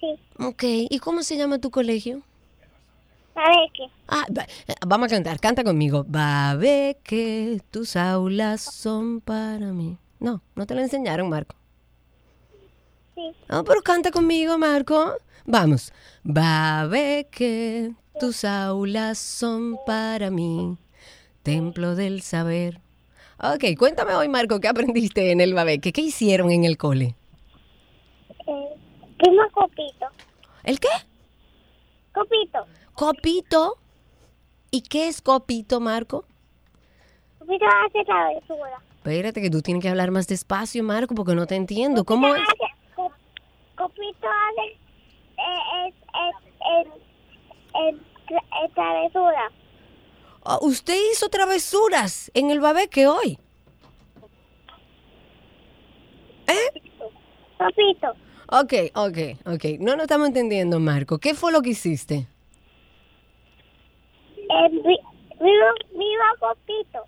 Sí. 0.00 0.14
Ok, 0.38 0.62
¿y 0.64 0.98
cómo 1.00 1.22
se 1.24 1.36
llama 1.36 1.58
tu 1.58 1.70
colegio? 1.70 2.22
Qué. 3.74 3.84
Ah, 4.06 4.24
va- 4.36 4.46
eh, 4.68 4.74
vamos 4.86 5.06
a 5.06 5.16
cantar, 5.16 5.40
canta 5.40 5.64
conmigo. 5.64 6.06
Va 6.08 6.50
a 6.50 6.54
ver 6.56 6.96
que 7.02 7.60
tus 7.72 7.96
aulas 7.96 8.60
son 8.62 9.20
para 9.20 9.72
mí. 9.72 9.96
No, 10.20 10.40
no 10.54 10.66
te 10.66 10.74
lo 10.76 10.80
enseñaron, 10.80 11.28
Marco. 11.28 11.56
Sí. 13.14 13.32
No, 13.48 13.64
pero 13.64 13.82
canta 13.82 14.10
conmigo, 14.10 14.58
Marco. 14.58 15.14
Vamos. 15.44 15.92
Ver 16.22 17.26
que 17.26 17.92
tus 18.18 18.44
aulas 18.44 19.18
son 19.18 19.76
para 19.86 20.30
mí. 20.30 20.76
Templo 21.42 21.94
del 21.94 22.22
saber. 22.22 22.80
Ok, 23.38 23.76
cuéntame 23.78 24.14
hoy, 24.14 24.28
Marco, 24.28 24.60
¿qué 24.60 24.68
aprendiste 24.68 25.32
en 25.32 25.40
el 25.40 25.54
Babeque? 25.54 25.92
¿Qué 25.92 26.00
hicieron 26.00 26.50
en 26.50 26.64
el 26.64 26.78
cole? 26.78 27.14
Eh, 28.46 28.76
primo 29.18 29.42
Copito. 29.52 30.06
¿El 30.62 30.80
qué? 30.80 30.88
Copito. 32.12 32.66
Copito. 32.94 33.78
¿Y 34.70 34.82
qué 34.82 35.08
es 35.08 35.20
copito, 35.20 35.80
Marco? 35.80 36.24
Copito 37.38 37.64
hace 37.86 38.04
travesura. 38.04 38.80
Espérate 38.96 39.42
que 39.42 39.50
tú 39.50 39.60
tienes 39.60 39.82
que 39.82 39.88
hablar 39.88 40.10
más 40.10 40.26
despacio, 40.26 40.82
Marco, 40.82 41.14
porque 41.14 41.34
no 41.34 41.46
te 41.46 41.56
entiendo. 41.56 42.04
¿Cómo 42.04 42.34
es? 42.34 42.42
Copito 43.76 44.28
hace 44.28 44.66
eh, 45.36 45.88
es, 45.88 45.94
es, 45.94 46.36
es, 46.86 46.86
es 47.74 48.00
tra- 48.26 48.64
es 48.66 48.72
travesura. 48.74 49.50
Ah, 50.44 50.58
usted 50.60 50.96
hizo 51.12 51.28
travesuras 51.28 52.30
en 52.34 52.50
el 52.50 52.60
Babeque 52.60 53.06
hoy. 53.06 53.38
Copito. 57.58 58.10
Ok, 58.50 58.72
ok, 58.94 59.18
ok. 59.54 59.64
No, 59.80 59.96
no 59.96 60.02
estamos 60.02 60.28
entendiendo, 60.28 60.78
Marco. 60.78 61.18
¿Qué 61.18 61.34
fue 61.34 61.50
lo 61.50 61.62
que 61.62 61.70
hiciste? 61.70 62.26
Eh, 64.36 64.68
vi- 64.70 65.00
vivo, 65.40 65.66
vivo 65.92 66.24
Copito. 66.38 67.04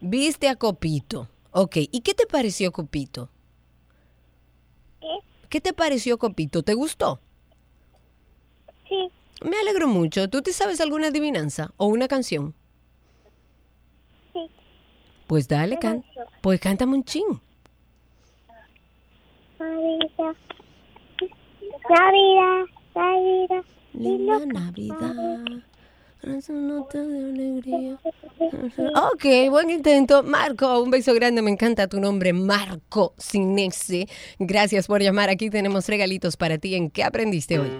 Viste 0.00 0.48
a 0.48 0.54
Copito. 0.56 1.28
Ok, 1.50 1.76
¿y 1.90 2.00
qué 2.02 2.14
te 2.14 2.26
pareció 2.26 2.70
Copito? 2.70 3.28
¿Qué? 5.48 5.58
¿Qué 5.58 5.60
te 5.60 5.72
pareció 5.72 6.18
Copito? 6.18 6.62
¿Te 6.62 6.74
gustó? 6.74 7.20
Sí. 8.88 9.10
Me 9.42 9.56
alegro 9.58 9.88
mucho. 9.88 10.28
¿Tú 10.28 10.42
te 10.42 10.52
sabes 10.52 10.80
alguna 10.80 11.08
adivinanza 11.08 11.72
o 11.76 11.86
una 11.86 12.08
canción? 12.08 12.54
Sí. 14.32 14.50
Pues 15.26 15.48
dale, 15.48 15.78
can. 15.78 16.04
Pues 16.40 16.60
cántame 16.60 16.94
un 16.94 17.04
chin. 17.04 17.24
Navidad. 19.58 20.36
Navidad. 21.88 22.64
Navidad. 22.94 23.64
Linda 23.94 24.46
Navidad. 24.46 25.44
Es 26.22 26.48
una 26.48 26.60
nota 26.60 27.00
de 27.00 27.30
alegría. 27.30 27.98
Ok, 29.12 29.50
buen 29.50 29.70
intento. 29.70 30.22
Marco, 30.22 30.82
un 30.82 30.90
beso 30.90 31.14
grande. 31.14 31.42
Me 31.42 31.50
encanta 31.50 31.86
tu 31.86 32.00
nombre, 32.00 32.32
Marco 32.32 33.14
sin 33.16 33.58
ese. 33.58 34.08
Gracias 34.38 34.86
por 34.86 35.00
llamar. 35.00 35.30
Aquí 35.30 35.48
tenemos 35.48 35.88
regalitos 35.88 36.36
para 36.36 36.58
ti. 36.58 36.74
¿En 36.74 36.90
qué 36.90 37.04
aprendiste 37.04 37.58
hoy? 37.58 37.70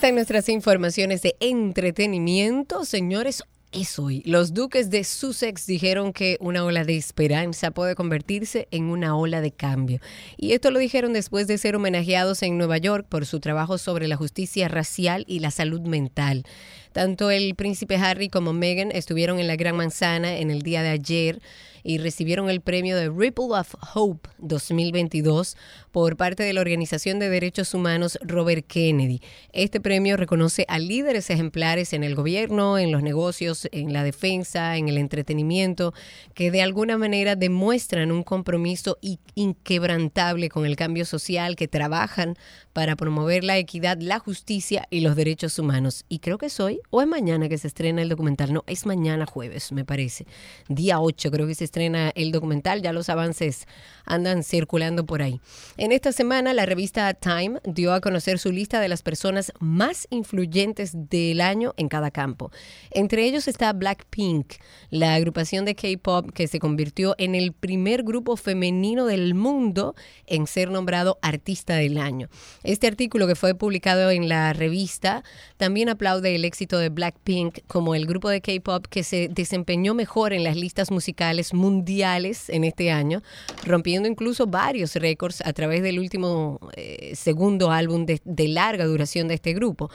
Están 0.00 0.14
nuestras 0.14 0.48
informaciones 0.48 1.20
de 1.20 1.36
entretenimiento. 1.40 2.86
Señores, 2.86 3.42
es 3.70 3.98
hoy. 3.98 4.22
Los 4.24 4.54
duques 4.54 4.88
de 4.88 5.04
Sussex 5.04 5.66
dijeron 5.66 6.14
que 6.14 6.38
una 6.40 6.64
ola 6.64 6.84
de 6.84 6.96
esperanza 6.96 7.70
puede 7.70 7.94
convertirse 7.94 8.66
en 8.70 8.84
una 8.84 9.14
ola 9.14 9.42
de 9.42 9.50
cambio. 9.50 10.00
Y 10.38 10.52
esto 10.52 10.70
lo 10.70 10.78
dijeron 10.78 11.12
después 11.12 11.46
de 11.48 11.58
ser 11.58 11.76
homenajeados 11.76 12.42
en 12.42 12.56
Nueva 12.56 12.78
York 12.78 13.08
por 13.10 13.26
su 13.26 13.40
trabajo 13.40 13.76
sobre 13.76 14.08
la 14.08 14.16
justicia 14.16 14.68
racial 14.68 15.26
y 15.28 15.40
la 15.40 15.50
salud 15.50 15.82
mental. 15.82 16.44
Tanto 16.92 17.30
el 17.30 17.54
príncipe 17.54 17.96
Harry 17.96 18.30
como 18.30 18.54
Meghan 18.54 18.92
estuvieron 18.92 19.38
en 19.38 19.48
la 19.48 19.56
Gran 19.56 19.76
Manzana 19.76 20.38
en 20.38 20.50
el 20.50 20.62
día 20.62 20.82
de 20.82 20.88
ayer 20.88 21.42
y 21.82 21.98
recibieron 21.98 22.48
el 22.48 22.60
premio 22.60 22.96
de 22.96 23.08
Ripple 23.10 23.46
of 23.50 23.74
Hope 23.94 24.30
2022 24.38 25.56
por 25.90 26.16
parte 26.16 26.44
de 26.44 26.52
la 26.52 26.60
Organización 26.60 27.18
de 27.18 27.28
Derechos 27.28 27.74
Humanos 27.74 28.18
Robert 28.22 28.64
Kennedy. 28.66 29.20
Este 29.52 29.80
premio 29.80 30.16
reconoce 30.16 30.64
a 30.68 30.78
líderes 30.78 31.28
ejemplares 31.30 31.92
en 31.92 32.04
el 32.04 32.14
gobierno, 32.14 32.78
en 32.78 32.92
los 32.92 33.02
negocios, 33.02 33.68
en 33.72 33.92
la 33.92 34.04
defensa, 34.04 34.76
en 34.76 34.88
el 34.88 34.96
entretenimiento, 34.96 35.92
que 36.34 36.50
de 36.50 36.62
alguna 36.62 36.96
manera 36.96 37.36
demuestran 37.36 38.12
un 38.12 38.22
compromiso 38.22 38.98
inquebrantable 39.34 40.48
con 40.48 40.66
el 40.66 40.76
cambio 40.76 41.04
social, 41.04 41.56
que 41.56 41.68
trabajan 41.68 42.36
para 42.72 42.94
promover 42.96 43.42
la 43.42 43.58
equidad, 43.58 43.98
la 44.00 44.18
justicia 44.20 44.86
y 44.90 45.00
los 45.00 45.16
derechos 45.16 45.58
humanos. 45.58 46.04
Y 46.08 46.20
creo 46.20 46.38
que 46.38 46.48
soy 46.48 46.60
hoy 46.60 46.80
o 46.90 47.00
es 47.00 47.08
mañana 47.08 47.48
que 47.48 47.58
se 47.58 47.66
estrena 47.66 48.02
el 48.02 48.08
documental. 48.08 48.52
No, 48.52 48.64
es 48.66 48.86
mañana 48.86 49.26
jueves, 49.26 49.72
me 49.72 49.84
parece. 49.84 50.26
Día 50.68 51.00
8 51.00 51.30
creo 51.30 51.46
que 51.46 51.54
se 51.54 51.64
estrena 51.70 52.10
el 52.16 52.32
documental. 52.32 52.82
Ya 52.82 52.92
los 52.92 53.08
avances 53.08 53.66
andan 54.04 54.42
circulando 54.42 55.06
por 55.06 55.22
ahí. 55.22 55.40
En 55.76 55.92
esta 55.92 56.10
semana 56.10 56.52
la 56.52 56.66
revista 56.66 57.14
Time 57.14 57.60
dio 57.64 57.92
a 57.92 58.00
conocer 58.00 58.40
su 58.40 58.50
lista 58.50 58.80
de 58.80 58.88
las 58.88 59.02
personas 59.02 59.52
más 59.60 60.08
influyentes 60.10 60.92
del 60.94 61.40
año 61.40 61.74
en 61.76 61.88
cada 61.88 62.10
campo. 62.10 62.50
Entre 62.90 63.24
ellos 63.24 63.46
está 63.46 63.72
Blackpink, 63.72 64.54
la 64.90 65.14
agrupación 65.14 65.64
de 65.64 65.76
K-Pop 65.76 66.32
que 66.32 66.48
se 66.48 66.58
convirtió 66.58 67.14
en 67.18 67.36
el 67.36 67.52
primer 67.52 68.02
grupo 68.02 68.36
femenino 68.36 69.06
del 69.06 69.34
mundo 69.34 69.94
en 70.26 70.48
ser 70.48 70.70
nombrado 70.70 71.18
artista 71.22 71.76
del 71.76 71.98
año. 71.98 72.28
Este 72.64 72.88
artículo 72.88 73.28
que 73.28 73.36
fue 73.36 73.54
publicado 73.54 74.10
en 74.10 74.28
la 74.28 74.52
revista 74.52 75.22
también 75.56 75.88
aplaude 75.88 76.34
el 76.34 76.44
éxito 76.44 76.78
de 76.78 76.88
Blackpink 76.88 77.60
como 77.68 77.94
el 77.94 78.06
grupo 78.06 78.28
de 78.28 78.40
K-Pop 78.40 78.86
que 78.90 79.04
se 79.04 79.28
desempeñó 79.28 79.94
mejor 79.94 80.32
en 80.32 80.42
las 80.42 80.56
listas 80.56 80.90
musicales 80.90 81.54
mundiales 81.60 82.48
en 82.48 82.64
este 82.64 82.90
año, 82.90 83.22
rompiendo 83.64 84.08
incluso 84.08 84.46
varios 84.46 84.96
récords 84.96 85.42
a 85.44 85.52
través 85.52 85.82
del 85.82 85.98
último 85.98 86.58
eh, 86.76 87.12
segundo 87.14 87.70
álbum 87.70 88.06
de, 88.06 88.20
de 88.24 88.48
larga 88.48 88.86
duración 88.86 89.28
de 89.28 89.34
este 89.34 89.52
grupo. 89.52 89.90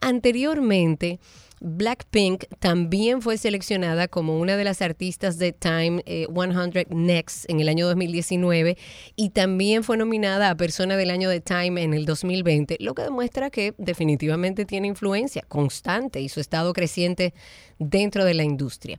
Anteriormente, 0.00 1.20
Blackpink 1.64 2.44
también 2.58 3.22
fue 3.22 3.38
seleccionada 3.38 4.08
como 4.08 4.40
una 4.40 4.56
de 4.56 4.64
las 4.64 4.82
artistas 4.82 5.38
de 5.38 5.52
Time 5.52 6.02
100 6.04 6.72
eh, 6.74 6.86
Next 6.90 7.48
en 7.48 7.60
el 7.60 7.68
año 7.68 7.86
2019 7.86 8.76
y 9.14 9.30
también 9.30 9.84
fue 9.84 9.96
nominada 9.96 10.50
a 10.50 10.56
Persona 10.56 10.96
del 10.96 11.10
Año 11.10 11.30
de 11.30 11.40
Time 11.40 11.80
en 11.80 11.94
el 11.94 12.04
2020, 12.04 12.78
lo 12.80 12.94
que 12.94 13.02
demuestra 13.02 13.48
que 13.50 13.74
definitivamente 13.78 14.64
tiene 14.64 14.88
influencia 14.88 15.42
constante 15.46 16.20
y 16.20 16.28
su 16.28 16.40
estado 16.40 16.72
creciente 16.72 17.32
dentro 17.78 18.24
de 18.24 18.34
la 18.34 18.44
industria. 18.44 18.98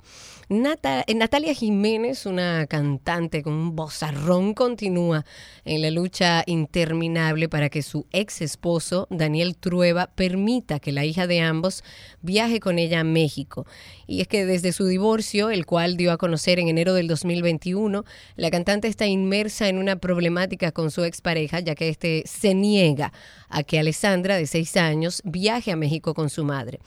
Eh, 0.50 1.16
Natalia 1.16 1.54
Jiménez, 1.54 2.26
una 2.26 2.68
cantante 2.68 3.42
con 3.42 3.54
un 3.54 3.76
bozarrón, 3.76 4.54
continúa 4.54 5.26
en 5.66 5.82
la 5.82 5.90
lucha 5.90 6.44
interminable 6.46 7.50
para 7.50 7.70
que 7.70 7.82
su 7.82 8.06
ex 8.12 8.42
esposo, 8.42 9.08
Daniel 9.10 9.56
Trueba, 9.56 10.12
permita 10.14 10.80
que 10.80 10.92
la 10.92 11.06
hija 11.06 11.28
de 11.28 11.40
ambos 11.40 11.84
viaje 12.22 12.60
con 12.60 12.78
ella 12.78 13.00
a 13.00 13.04
México. 13.04 13.66
Y 14.06 14.22
es 14.22 14.28
que 14.28 14.46
desde 14.46 14.74
su 14.74 14.86
divorcio, 14.86 15.50
el 15.50 15.66
cual 15.66 15.98
dio 15.98 16.12
a 16.12 16.18
conocer 16.18 16.60
en 16.60 16.68
enero 16.68 16.94
del 16.94 17.08
2021, 17.08 18.04
la 18.36 18.52
cantante 18.52 18.88
está 18.88 19.08
inmersa 19.08 19.70
en 19.70 19.78
una 19.78 19.96
problemática 19.96 20.72
con 20.72 20.92
su 20.92 21.04
expareja, 21.04 21.62
ya 21.62 21.74
que 21.74 21.90
este 21.90 22.24
se 22.26 22.54
niega 22.54 23.14
a 23.50 23.64
que 23.64 23.80
Alessandra, 23.80 24.36
de 24.36 24.46
seis 24.46 24.76
años, 24.78 25.22
viaje 25.24 25.72
a 25.72 25.76
México 25.76 26.14
con 26.14 26.30
su 26.30 26.44
madre. 26.44 26.80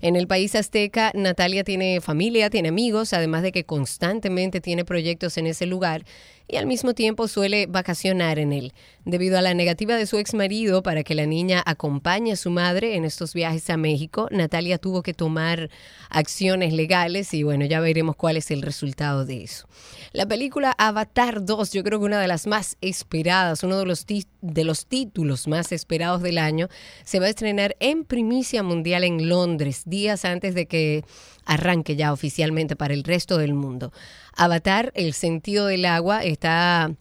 En 0.00 0.16
el 0.16 0.26
país 0.26 0.54
azteca, 0.54 1.12
Natalia 1.14 1.64
tiene 1.64 2.00
familia, 2.00 2.50
tiene 2.50 2.68
amigos, 2.68 3.12
además 3.12 3.42
de 3.42 3.52
que 3.52 3.64
constantemente 3.64 4.60
tiene 4.60 4.84
proyectos 4.84 5.36
en 5.38 5.46
ese 5.46 5.66
lugar 5.66 6.04
y 6.48 6.56
al 6.56 6.66
mismo 6.66 6.94
tiempo 6.94 7.28
suele 7.28 7.66
vacacionar 7.66 8.38
en 8.38 8.52
él. 8.52 8.72
Debido 9.04 9.38
a 9.38 9.42
la 9.42 9.54
negativa 9.54 9.96
de 9.96 10.06
su 10.06 10.18
ex 10.18 10.34
marido 10.34 10.82
para 10.82 11.02
que 11.02 11.14
la 11.14 11.26
niña 11.26 11.62
acompañe 11.64 12.32
a 12.32 12.36
su 12.36 12.50
madre 12.50 12.96
en 12.96 13.04
estos 13.04 13.34
viajes 13.34 13.68
a 13.70 13.76
México, 13.76 14.28
Natalia 14.30 14.78
tuvo 14.78 15.02
que 15.02 15.14
tomar 15.14 15.70
acciones 16.10 16.72
legales 16.72 17.32
y 17.34 17.42
bueno, 17.42 17.64
ya 17.64 17.80
veremos 17.80 18.16
cuál 18.16 18.36
es 18.36 18.50
el 18.50 18.62
resultado 18.62 19.24
de 19.24 19.44
eso. 19.44 19.68
La 20.12 20.26
película 20.26 20.74
Avatar 20.78 21.44
2, 21.44 21.72
yo 21.72 21.84
creo 21.84 21.98
que 21.98 22.06
una 22.06 22.20
de 22.20 22.28
las 22.28 22.46
más 22.46 22.76
esperadas, 22.80 23.62
uno 23.62 23.78
de 23.78 23.86
los, 23.86 24.06
de 24.06 24.64
los 24.64 24.86
títulos 24.86 25.46
más 25.46 25.72
esperados 25.72 26.22
del 26.22 26.38
año, 26.38 26.68
se 27.04 27.20
va 27.20 27.26
a 27.26 27.30
estrenar 27.30 27.76
en 27.80 28.04
primicia 28.04 28.62
mundial 28.62 29.04
en 29.04 29.28
Londres, 29.28 29.82
días 29.84 30.24
antes 30.24 30.54
de 30.54 30.66
que 30.66 31.04
arranque 31.44 31.96
ya 31.96 32.12
oficialmente 32.12 32.76
para 32.76 32.92
el 32.92 33.04
resto 33.04 33.38
del 33.38 33.54
mundo. 33.54 33.92
Avatar, 34.36 34.92
El 34.94 35.14
sentido 35.14 35.66
del 35.66 35.86
agua, 35.86 36.22
está 36.22 36.94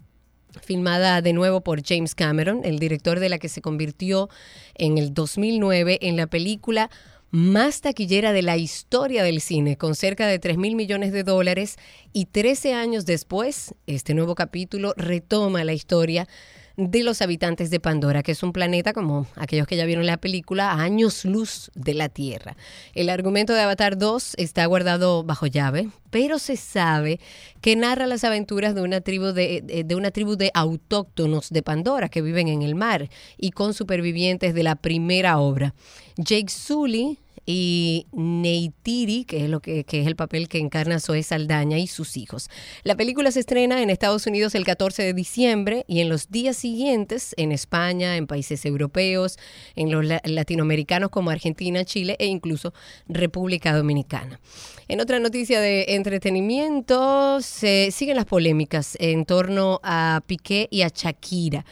filmada 0.62 1.22
de 1.22 1.34
nuevo 1.34 1.62
por 1.62 1.86
James 1.86 2.16
Cameron, 2.16 2.62
el 2.64 2.80
director 2.80 3.20
de 3.20 3.28
la 3.28 3.40
que 3.40 3.50
se 3.50 3.62
convirtió 3.62 4.30
en 4.76 4.98
el 4.98 5.14
2009 5.14 6.00
en 6.02 6.16
la 6.16 6.28
película 6.28 6.90
más 7.32 7.82
taquillera 7.82 8.32
de 8.32 8.42
la 8.42 8.56
historia 8.56 9.22
del 9.24 9.42
cine, 9.42 9.76
con 9.76 9.96
cerca 9.96 10.28
de 10.28 10.40
3 10.40 10.58
mil 10.58 10.76
millones 10.76 11.12
de 11.12 11.24
dólares, 11.24 11.76
y 12.14 12.26
13 12.26 12.74
años 12.74 13.06
después, 13.06 13.76
este 13.86 14.14
nuevo 14.14 14.36
capítulo 14.36 14.94
retoma 14.96 15.66
la 15.66 15.74
historia 15.74 16.30
de 16.78 17.04
los 17.04 17.22
habitantes 17.22 17.70
de 17.70 17.80
Pandora, 17.80 18.24
que 18.24 18.34
es 18.34 18.44
un 18.44 18.52
planeta, 18.52 18.94
como 18.94 19.28
aquellos 19.36 19.68
que 19.68 19.78
ya 19.78 19.86
vieron 19.86 20.06
la 20.06 20.18
película, 20.18 20.72
a 20.72 20.82
años 20.82 21.26
luz 21.26 21.72
de 21.76 21.94
la 21.94 22.10
Tierra. 22.10 22.58
El 22.94 23.10
argumento 23.10 23.54
de 23.54 23.62
Avatar 23.62 23.98
2 23.98 24.36
está 24.38 24.66
guardado 24.66 25.24
bajo 25.24 25.48
llave, 25.48 25.90
pero 26.10 26.40
se 26.40 26.58
sabe 26.58 27.20
que 27.62 27.76
narra 27.76 28.08
las 28.08 28.24
aventuras 28.24 28.76
de 28.76 28.82
una 28.82 29.02
tribu 29.02 29.28
de, 29.28 29.84
de, 29.86 29.96
una 29.96 30.12
tribu 30.12 30.36
de 30.36 30.52
autóctonos 30.54 31.50
de 31.50 31.64
Pandora 31.64 32.10
que 32.10 32.22
viven 32.22 32.48
en 32.48 32.62
el 32.62 32.76
mar 32.76 33.10
y 33.38 33.52
con 33.52 33.74
supervivientes 33.74 34.54
de 34.54 34.64
la 34.64 34.76
primera 34.76 35.40
obra. 35.40 35.74
Jake 36.18 36.50
Sully 36.50 37.20
y 37.46 38.08
Neytiri, 38.12 39.26
que 39.26 39.44
es, 39.44 39.50
lo 39.50 39.60
que, 39.60 39.86
es 39.88 40.08
el 40.08 40.16
papel 40.16 40.50
que 40.50 40.58
encarna 40.58 41.00
Zoe 41.00 41.24
Saldaña 41.24 41.78
y 41.78 41.88
sus 41.88 42.18
hijos. 42.18 42.50
La 42.84 42.96
película 42.96 43.32
se 43.32 43.40
estrena 43.40 43.82
en 43.82 43.90
Estados 43.90 44.26
Unidos 44.28 44.56
el 44.56 44.66
14 44.66 45.04
de 45.04 45.14
diciembre 45.14 45.86
y 45.88 46.00
en 46.00 46.10
los 46.10 46.30
días 46.30 46.58
siguientes 46.58 47.34
en 47.38 47.52
España, 47.52 48.18
en 48.18 48.28
países 48.28 48.66
europeos, 48.66 49.38
en 49.76 49.92
los 49.92 50.06
latinoamericanos 50.24 51.10
como 51.10 51.30
Argentina, 51.30 51.86
Chile 51.86 52.16
e 52.20 52.26
incluso 52.26 52.74
República 53.08 53.76
Dominicana. 53.76 54.40
En 54.88 55.02
otra 55.02 55.20
noticia 55.20 55.60
de 55.60 55.96
entretenimiento, 55.96 57.42
se 57.42 57.90
siguen 57.92 58.16
las 58.18 58.26
polémicas 58.26 58.96
en 59.00 59.26
torno 59.26 59.80
a 59.84 60.22
Piqué 60.28 60.68
y 60.70 60.84
a 60.84 60.90
Shakira. 60.90 61.66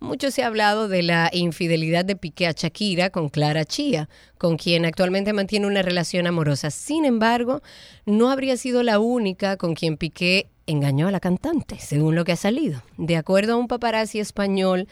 Mucho 0.00 0.30
se 0.30 0.42
ha 0.42 0.46
hablado 0.46 0.88
de 0.88 1.02
la 1.02 1.28
infidelidad 1.30 2.06
de 2.06 2.16
Piqué 2.16 2.46
a 2.46 2.52
Shakira 2.52 3.10
con 3.10 3.28
Clara 3.28 3.66
Chía, 3.66 4.08
con 4.38 4.56
quien 4.56 4.86
actualmente 4.86 5.34
mantiene 5.34 5.66
una 5.66 5.82
relación 5.82 6.26
amorosa. 6.26 6.70
Sin 6.70 7.04
embargo, 7.04 7.60
no 8.06 8.30
habría 8.30 8.56
sido 8.56 8.82
la 8.82 8.98
única 8.98 9.58
con 9.58 9.74
quien 9.74 9.98
Piqué 9.98 10.48
engañó 10.66 11.08
a 11.08 11.10
la 11.10 11.20
cantante, 11.20 11.78
según 11.78 12.14
lo 12.14 12.24
que 12.24 12.32
ha 12.32 12.36
salido. 12.36 12.82
De 12.96 13.18
acuerdo 13.18 13.52
a 13.52 13.56
un 13.56 13.68
paparazzi 13.68 14.20
español 14.20 14.88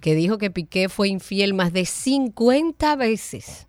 que 0.00 0.14
dijo 0.14 0.38
que 0.38 0.50
Piqué 0.50 0.88
fue 0.88 1.08
infiel 1.08 1.52
más 1.52 1.74
de 1.74 1.84
50 1.84 2.96
veces. 2.96 3.66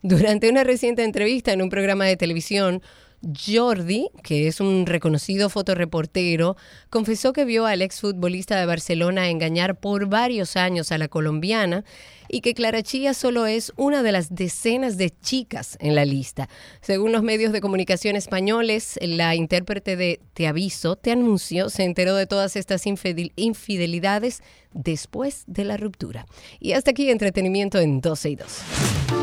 Durante 0.00 0.48
una 0.48 0.62
reciente 0.62 1.02
entrevista 1.02 1.52
en 1.52 1.60
un 1.60 1.70
programa 1.70 2.04
de 2.04 2.16
televisión, 2.16 2.82
Jordi, 3.22 4.08
que 4.22 4.48
es 4.48 4.60
un 4.60 4.86
reconocido 4.86 5.50
fotoreportero, 5.50 6.56
confesó 6.88 7.32
que 7.32 7.44
vio 7.44 7.66
al 7.66 7.82
exfutbolista 7.82 8.58
de 8.58 8.66
Barcelona 8.66 9.28
engañar 9.28 9.78
por 9.78 10.06
varios 10.06 10.56
años 10.56 10.90
a 10.90 10.98
la 10.98 11.08
colombiana 11.08 11.84
y 12.28 12.40
que 12.40 12.54
Clara 12.54 12.82
Chía 12.82 13.12
solo 13.12 13.46
es 13.46 13.72
una 13.76 14.02
de 14.02 14.12
las 14.12 14.34
decenas 14.34 14.96
de 14.96 15.10
chicas 15.10 15.76
en 15.80 15.94
la 15.94 16.04
lista. 16.04 16.48
Según 16.80 17.12
los 17.12 17.22
medios 17.22 17.52
de 17.52 17.60
comunicación 17.60 18.16
españoles, 18.16 18.98
la 19.02 19.34
intérprete 19.34 19.96
de 19.96 20.20
Te 20.32 20.46
aviso, 20.46 20.96
te 20.96 21.10
anuncio, 21.10 21.68
se 21.68 21.84
enteró 21.84 22.14
de 22.14 22.26
todas 22.26 22.56
estas 22.56 22.84
infidelidades 22.86 24.42
después 24.72 25.44
de 25.46 25.64
la 25.64 25.76
ruptura. 25.76 26.26
Y 26.58 26.72
hasta 26.72 26.92
aquí 26.92 27.10
entretenimiento 27.10 27.78
en 27.78 28.00
12 28.00 28.30
y 28.30 28.36
2. 28.36 29.19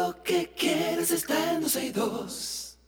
Lo 0.00 0.22
que 0.22 0.48
quieres 0.56 1.10
está 1.10 1.52
en 1.52 1.60
12 1.60 1.84
y 1.84 1.90
2. 1.90 2.78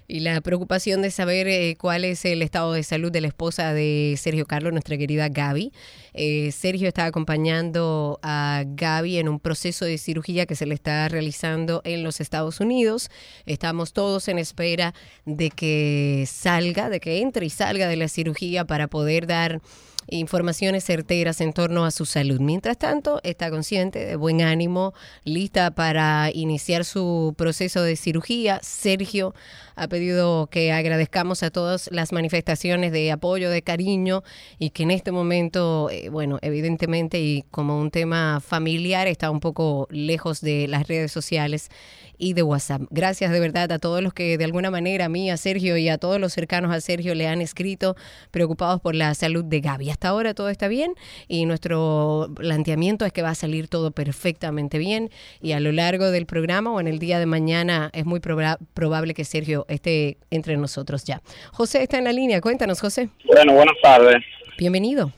y 0.07 0.21
la 0.21 0.39
preocupación 0.39 1.01
de 1.01 1.11
saber 1.11 1.47
eh, 1.47 1.75
cuál 1.77 2.05
es 2.05 2.23
el 2.23 2.41
estado 2.41 2.73
de 2.73 2.83
salud 2.83 3.11
de 3.11 3.21
la 3.21 3.27
esposa 3.27 3.73
de 3.73 4.15
Sergio 4.17 4.45
Carlos, 4.45 4.71
nuestra 4.71 4.97
querida 4.97 5.27
Gaby. 5.27 5.73
Eh, 6.13 6.51
Sergio 6.53 6.87
está 6.87 7.05
acompañando 7.05 8.19
a 8.23 8.63
Gaby 8.65 9.17
en 9.17 9.27
un 9.27 9.39
proceso 9.39 9.83
de 9.83 9.97
cirugía 9.97 10.45
que 10.45 10.55
se 10.55 10.65
le 10.65 10.75
está 10.75 11.09
realizando 11.09 11.81
en 11.83 12.03
los 12.03 12.21
Estados 12.21 12.61
Unidos. 12.61 13.09
Estamos 13.45 13.91
todos 13.91 14.29
en 14.29 14.39
espera 14.39 14.93
de 15.25 15.49
que 15.49 16.23
salga, 16.25 16.89
de 16.89 17.01
que 17.01 17.19
entre 17.19 17.45
y 17.45 17.49
salga 17.49 17.87
de 17.87 17.97
la 17.97 18.07
cirugía 18.07 18.63
para 18.65 18.87
poder 18.87 19.27
dar 19.27 19.61
informaciones 20.09 20.85
certeras 20.85 21.41
en 21.41 21.53
torno 21.53 21.85
a 21.85 21.91
su 21.91 22.05
salud. 22.05 22.39
Mientras 22.39 22.77
tanto, 22.77 23.19
está 23.23 23.49
consciente, 23.49 24.05
de 24.05 24.15
buen 24.15 24.41
ánimo, 24.41 24.93
lista 25.23 25.71
para 25.71 26.31
iniciar 26.33 26.85
su 26.85 27.35
proceso 27.37 27.81
de 27.81 27.95
cirugía. 27.95 28.59
Sergio 28.63 29.35
ha 29.77 29.87
pedido 29.87 30.47
que 30.47 30.71
agradezcamos 30.71 31.43
a 31.43 31.51
todas 31.51 31.89
las 31.91 32.11
manifestaciones 32.11 32.91
de 32.91 33.11
apoyo, 33.11 33.49
de 33.49 33.61
cariño 33.61 34.23
y 34.57 34.71
que 34.71 34.83
en 34.83 34.91
este 34.91 35.11
momento, 35.11 35.89
eh, 35.91 36.09
bueno, 36.09 36.39
evidentemente 36.41 37.19
y 37.21 37.43
como 37.51 37.79
un 37.79 37.91
tema 37.91 38.41
familiar 38.41 39.07
está 39.07 39.29
un 39.29 39.39
poco 39.39 39.87
lejos 39.91 40.41
de 40.41 40.67
las 40.67 40.87
redes 40.87 41.11
sociales 41.11 41.69
y 42.17 42.33
de 42.33 42.41
WhatsApp. 42.41 42.81
Gracias 42.89 43.31
de 43.31 43.39
verdad 43.39 43.71
a 43.71 43.77
todos 43.77 44.01
los 44.01 44.13
que 44.13 44.39
de 44.39 44.43
alguna 44.43 44.71
manera 44.71 45.05
a 45.05 45.09
mí, 45.09 45.29
a 45.29 45.37
Sergio 45.37 45.77
y 45.77 45.89
a 45.89 45.99
todos 45.99 46.19
los 46.19 46.33
cercanos 46.33 46.73
a 46.73 46.81
Sergio 46.81 47.13
le 47.13 47.27
han 47.27 47.41
escrito 47.41 47.95
preocupados 48.31 48.81
por 48.81 48.95
la 48.95 49.13
salud 49.13 49.45
de 49.45 49.61
Gaby. 49.61 49.91
Hasta 49.91 50.09
ahora 50.09 50.33
todo 50.33 50.49
está 50.49 50.67
bien 50.67 50.93
y 51.27 51.45
nuestro 51.45 52.31
planteamiento 52.35 53.05
es 53.05 53.13
que 53.13 53.21
va 53.21 53.29
a 53.29 53.35
salir 53.35 53.67
todo 53.67 53.91
perfectamente 53.91 54.79
bien 54.79 55.11
y 55.39 55.51
a 55.51 55.59
lo 55.59 55.71
largo 55.71 56.09
del 56.09 56.25
programa 56.25 56.71
o 56.71 56.79
en 56.79 56.87
el 56.87 56.97
día 56.97 57.19
de 57.19 57.27
mañana 57.27 57.91
es 57.93 58.05
muy 58.05 58.19
probable 58.19 59.13
que 59.13 59.23
Sergio 59.23 59.66
esté 59.67 60.17
entre 60.31 60.57
nosotros 60.57 61.03
ya. 61.03 61.21
José 61.51 61.83
está 61.83 61.97
en 61.97 62.05
la 62.05 62.13
línea, 62.13 62.41
cuéntanos 62.41 62.79
José. 62.81 63.09
Bueno, 63.25 63.53
buenas 63.53 63.75
tardes. 63.81 64.23
Bienvenido. 64.57 65.11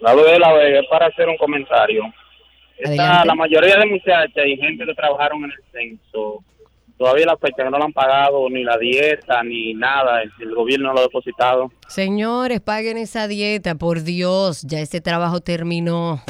La 0.00 0.14
de 0.14 0.38
la 0.38 0.52
Vega 0.52 0.80
para 0.90 1.06
hacer 1.06 1.28
un 1.28 1.36
comentario 1.36 2.02
la 2.78 3.34
mayoría 3.34 3.76
de 3.76 3.86
muchachas 3.86 4.46
y 4.46 4.56
gente 4.56 4.84
que 4.84 4.94
trabajaron 4.94 5.44
en 5.44 5.50
el 5.50 5.64
censo, 5.72 6.42
todavía 6.98 7.26
la 7.26 7.36
fecha 7.36 7.64
que 7.64 7.70
no 7.70 7.78
lo 7.78 7.84
han 7.84 7.92
pagado 7.92 8.48
ni 8.50 8.64
la 8.64 8.76
dieta 8.76 9.42
ni 9.42 9.74
nada, 9.74 10.22
el, 10.22 10.54
gobierno 10.54 10.88
no 10.88 10.94
lo 10.94 11.00
ha 11.00 11.02
depositado. 11.02 11.70
Señores, 11.88 12.60
paguen 12.60 12.98
esa 12.98 13.28
dieta, 13.28 13.74
por 13.76 14.02
Dios, 14.02 14.62
ya 14.62 14.80
ese 14.80 15.00
trabajo 15.00 15.40
terminó. 15.40 16.22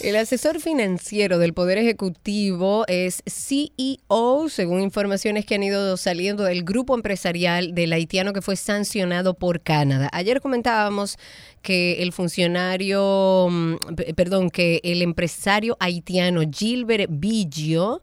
El 0.00 0.14
asesor 0.14 0.60
financiero 0.60 1.38
del 1.38 1.54
Poder 1.54 1.76
Ejecutivo 1.76 2.84
es 2.86 3.20
CEO, 3.26 4.48
según 4.48 4.80
informaciones 4.80 5.44
que 5.44 5.56
han 5.56 5.64
ido 5.64 5.96
saliendo 5.96 6.44
del 6.44 6.62
grupo 6.62 6.94
empresarial 6.94 7.74
del 7.74 7.92
haitiano 7.92 8.32
que 8.32 8.40
fue 8.40 8.54
sancionado 8.54 9.34
por 9.34 9.60
Canadá. 9.60 10.08
Ayer 10.12 10.40
comentábamos 10.40 11.18
que 11.62 12.00
el 12.00 12.12
funcionario, 12.12 13.48
mm, 13.50 13.74
perdón, 14.14 14.50
que 14.50 14.80
el 14.84 15.02
empresario 15.02 15.76
haitiano 15.80 16.42
Gilbert 16.48 17.10
Biggio 17.10 18.00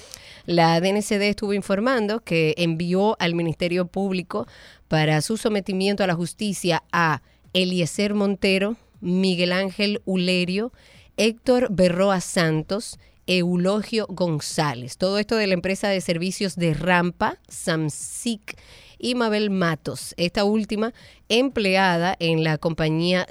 La 0.47 0.81
DNCD 0.81 1.25
estuvo 1.25 1.53
informando 1.53 2.21
que 2.21 2.55
envió 2.57 3.17
al 3.21 3.35
Ministerio 3.35 3.87
Público 3.87 4.47
para 4.89 5.21
su 5.21 5.37
sometimiento 5.37 6.03
a 6.03 6.07
la 6.07 6.15
justicia 6.15 6.83
a 6.91 7.21
Eliezer 7.53 8.15
Montero, 8.15 8.77
Miguel 9.03 9.53
Ángel 9.53 10.01
Ulerio, 10.07 10.73
Héctor 11.19 11.69
Berroa 11.71 12.23
Santos, 12.23 12.99
Eulogio 13.27 14.07
González. 14.09 14.97
Todo 14.97 15.19
esto 15.19 15.37
de 15.37 15.49
la 15.49 15.55
empresa 15.55 15.89
de 15.89 16.01
servicios 16.01 16.57
de 16.57 16.73
Rampa, 16.73 17.39
Samsic 17.47 18.57
y 18.99 19.15
Mabel 19.15 19.51
Matos, 19.51 20.15
esta 20.17 20.45
última 20.45 20.93
empleada 21.29 22.17
en 22.19 22.45
la 22.45 22.59
compañía 22.59 23.27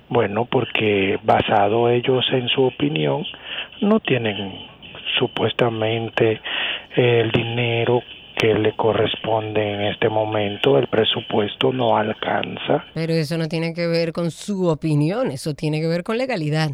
Bueno, 0.08 0.46
porque 0.46 1.18
basado 1.22 1.90
ellos 1.90 2.24
en 2.32 2.48
su 2.48 2.62
opinión, 2.62 3.26
no 3.82 4.00
tienen 4.00 4.54
supuestamente 5.18 6.40
el 6.96 7.30
dinero 7.30 8.02
que 8.38 8.54
le 8.54 8.74
corresponde 8.74 9.74
en 9.74 9.80
este 9.82 10.08
momento, 10.08 10.78
el 10.78 10.86
presupuesto 10.86 11.72
no 11.72 11.96
alcanza. 11.96 12.84
Pero 12.94 13.12
eso 13.12 13.36
no 13.36 13.48
tiene 13.48 13.74
que 13.74 13.86
ver 13.86 14.12
con 14.12 14.30
su 14.30 14.68
opinión, 14.68 15.30
eso 15.30 15.54
tiene 15.54 15.80
que 15.80 15.88
ver 15.88 16.04
con 16.04 16.16
legalidad. 16.16 16.70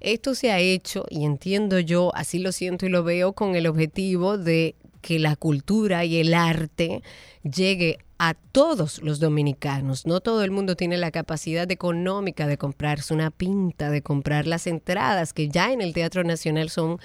Esto 0.00 0.34
se 0.34 0.50
ha 0.50 0.58
hecho, 0.58 1.04
y 1.10 1.24
entiendo 1.24 1.78
yo, 1.78 2.10
así 2.14 2.38
lo 2.38 2.52
siento 2.52 2.86
y 2.86 2.88
lo 2.88 3.04
veo, 3.04 3.34
con 3.34 3.54
el 3.54 3.66
objetivo 3.66 4.38
de 4.38 4.74
que 5.00 5.18
la 5.18 5.36
cultura 5.36 6.04
y 6.04 6.18
el 6.18 6.34
arte 6.34 7.02
llegue 7.42 7.98
a 8.18 8.34
todos 8.34 9.00
los 9.02 9.18
dominicanos. 9.18 10.06
No 10.06 10.20
todo 10.20 10.44
el 10.44 10.50
mundo 10.50 10.76
tiene 10.76 10.98
la 10.98 11.10
capacidad 11.10 11.70
económica 11.70 12.46
de 12.46 12.58
comprarse 12.58 13.14
una 13.14 13.30
pinta, 13.30 13.88
de 13.90 14.02
comprar 14.02 14.46
las 14.46 14.66
entradas, 14.66 15.32
que 15.32 15.48
ya 15.48 15.72
en 15.72 15.80
el 15.80 15.94
Teatro 15.94 16.22
Nacional 16.22 16.68
son 16.68 16.98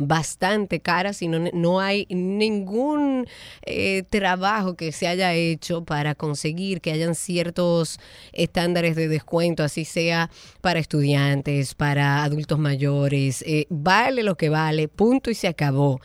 bastante 0.00 0.80
caras 0.80 1.22
y 1.22 1.28
no, 1.28 1.80
hay 1.80 2.06
ningún 2.08 3.26
eh, 3.62 4.02
trabajo 4.08 4.74
que 4.74 4.92
se 4.92 5.06
haya 5.06 5.34
hecho 5.34 5.84
para 5.84 6.14
conseguir 6.14 6.80
que 6.80 6.92
hayan 6.92 7.14
ciertos 7.14 8.00
estándares 8.32 8.96
de 8.96 9.08
descuento, 9.08 9.62
así 9.62 9.84
sea 9.84 10.30
para 10.60 10.80
estudiantes, 10.80 11.74
para 11.74 12.24
adultos 12.24 12.58
mayores. 12.58 13.42
Eh, 13.46 13.66
vale 13.68 14.22
lo 14.22 14.36
que 14.36 14.48
vale, 14.48 14.88
punto 14.88 15.30
y 15.30 15.34
se 15.34 15.48
acabó. 15.48 16.00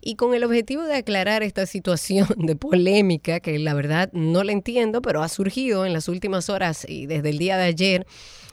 Y 0.00 0.14
con 0.14 0.34
el 0.34 0.44
objetivo 0.44 0.84
de 0.84 0.96
aclarar 0.96 1.42
esta 1.42 1.66
situación 1.66 2.28
de 2.36 2.54
polémica, 2.56 3.40
que 3.40 3.58
la 3.58 3.74
verdad 3.74 4.10
no 4.12 4.44
la 4.44 4.52
entiendo, 4.52 5.02
pero 5.02 5.22
ha 5.22 5.28
surgido 5.28 5.86
en 5.86 5.92
las 5.92 6.08
últimas 6.08 6.48
horas 6.48 6.86
y 6.88 7.06
desde 7.06 7.30
el 7.30 7.38
día 7.38 7.56
de 7.56 7.64
ayer, 7.64 8.06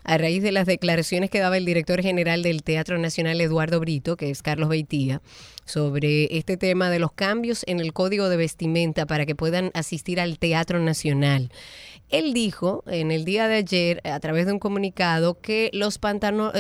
a 0.05 0.17
raíz 0.17 0.41
de 0.43 0.51
las 0.51 0.67
declaraciones 0.67 1.29
que 1.29 1.39
daba 1.39 1.57
el 1.57 1.65
director 1.65 2.01
general 2.01 2.43
del 2.43 2.63
Teatro 2.63 2.97
Nacional, 2.97 3.41
Eduardo 3.41 3.79
Brito, 3.79 4.15
que 4.15 4.29
es 4.29 4.41
Carlos 4.41 4.69
Beitía, 4.69 5.21
sobre 5.65 6.37
este 6.37 6.57
tema 6.57 6.89
de 6.89 6.99
los 6.99 7.11
cambios 7.11 7.63
en 7.67 7.79
el 7.79 7.91
código 7.91 8.29
de 8.29 8.37
vestimenta 8.37 9.05
para 9.05 9.25
que 9.25 9.35
puedan 9.35 9.71
asistir 9.73 10.19
al 10.19 10.37
Teatro 10.37 10.79
Nacional. 10.79 11.51
Él 12.09 12.33
dijo 12.33 12.83
en 12.85 13.11
el 13.11 13.25
día 13.25 13.47
de 13.47 13.55
ayer, 13.55 14.01
a 14.03 14.19
través 14.19 14.45
de 14.45 14.53
un 14.53 14.59
comunicado, 14.59 15.41
que 15.41 15.71
los, 15.73 15.99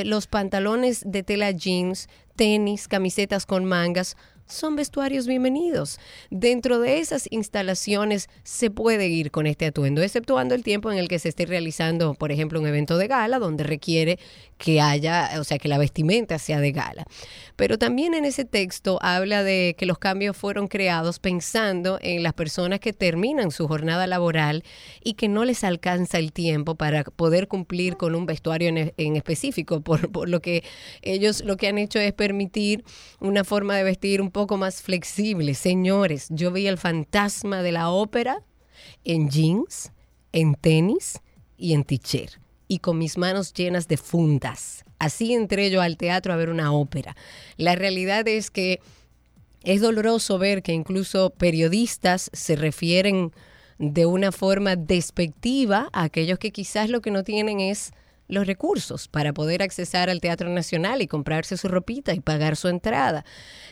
los 0.03 0.27
pantalones 0.27 1.03
de 1.05 1.21
tela 1.21 1.51
jeans, 1.51 2.09
tenis, 2.35 2.87
camisetas 2.87 3.45
con 3.45 3.63
mangas, 3.63 4.17
son 4.47 4.75
vestuarios 4.75 5.27
bienvenidos. 5.27 5.99
Dentro 6.29 6.79
de 6.79 6.99
esas 6.99 7.27
instalaciones 7.31 8.29
se 8.43 8.69
puede 8.69 9.07
ir 9.07 9.31
con 9.31 9.47
este 9.47 9.65
atuendo, 9.65 10.01
exceptuando 10.01 10.53
el 10.53 10.63
tiempo 10.63 10.91
en 10.91 10.97
el 10.97 11.07
que 11.07 11.19
se 11.19 11.29
esté 11.29 11.45
realizando, 11.45 12.13
por 12.13 12.31
ejemplo, 12.31 12.59
un 12.59 12.67
evento 12.67 12.97
de 12.97 13.07
gala 13.07 13.39
donde 13.39 13.63
requiere 13.63 14.19
que 14.57 14.81
haya, 14.81 15.31
o 15.39 15.43
sea, 15.43 15.57
que 15.57 15.67
la 15.67 15.77
vestimenta 15.77 16.39
sea 16.39 16.59
de 16.59 16.71
gala. 16.71 17.05
Pero 17.55 17.77
también 17.77 18.13
en 18.13 18.25
ese 18.25 18.45
texto 18.45 18.99
habla 19.01 19.43
de 19.43 19.75
que 19.77 19.85
los 19.85 19.97
cambios 19.97 20.35
fueron 20.35 20.67
creados 20.67 21.19
pensando 21.19 21.99
en 22.01 22.23
las 22.23 22.33
personas 22.33 22.79
que 22.79 22.93
terminan 22.93 23.51
su 23.51 23.67
jornada 23.67 24.07
laboral 24.07 24.63
y 25.03 25.13
que 25.13 25.27
no 25.27 25.45
les 25.45 25.63
alcanza 25.63 26.19
el 26.19 26.33
tiempo 26.33 26.75
para 26.75 27.03
poder 27.03 27.47
cumplir 27.47 27.97
con 27.97 28.15
un 28.15 28.25
vestuario 28.25 28.69
en, 28.69 29.15
específico, 29.15 29.81
por, 29.81 30.11
por, 30.11 30.29
lo 30.29 30.41
que 30.41 30.63
ellos 31.01 31.43
lo 31.43 31.57
que 31.57 31.67
han 31.67 31.77
hecho 31.77 31.99
es 31.99 32.13
permitir 32.13 32.83
una 33.19 33.43
forma 33.43 33.75
de 33.75 33.83
vestir 33.83 34.21
un 34.21 34.31
poco 34.31 34.57
más 34.57 34.81
flexible. 34.81 35.53
Señores, 35.53 36.27
yo 36.29 36.51
vi 36.51 36.67
el 36.67 36.77
fantasma 36.77 37.61
de 37.61 37.71
la 37.71 37.89
ópera 37.89 38.43
en 39.03 39.29
jeans, 39.29 39.91
en 40.31 40.55
tenis 40.55 41.21
y 41.57 41.73
en 41.73 41.83
t-shirt 41.83 42.45
y 42.67 42.79
con 42.79 42.97
mis 42.97 43.17
manos 43.17 43.53
llenas 43.53 43.87
de 43.87 43.97
fundas. 43.97 44.84
Así 45.05 45.35
entré 45.35 45.69
yo 45.69 45.81
al 45.81 45.97
teatro 45.97 46.33
a 46.33 46.35
ver 46.35 46.49
una 46.49 46.73
ópera. 46.73 47.15
La 47.57 47.75
realidad 47.75 48.27
es 48.27 48.49
que 48.49 48.79
es 49.63 49.79
doloroso 49.79 50.39
ver 50.39 50.63
que 50.63 50.73
incluso 50.73 51.29
periodistas 51.29 52.31
se 52.33 52.55
refieren 52.55 53.31
de 53.77 54.07
una 54.07 54.31
forma 54.31 54.75
despectiva 54.75 55.89
a 55.93 56.05
aquellos 56.05 56.39
que 56.39 56.51
quizás 56.51 56.89
lo 56.89 57.01
que 57.01 57.11
no 57.11 57.23
tienen 57.23 57.59
es 57.59 57.91
los 58.27 58.47
recursos 58.47 59.07
para 59.07 59.33
poder 59.33 59.61
accesar 59.61 60.09
al 60.09 60.21
Teatro 60.21 60.49
Nacional 60.49 61.01
y 61.01 61.07
comprarse 61.07 61.57
su 61.57 61.67
ropita 61.67 62.13
y 62.13 62.19
pagar 62.19 62.55
su 62.55 62.67
entrada. 62.67 63.25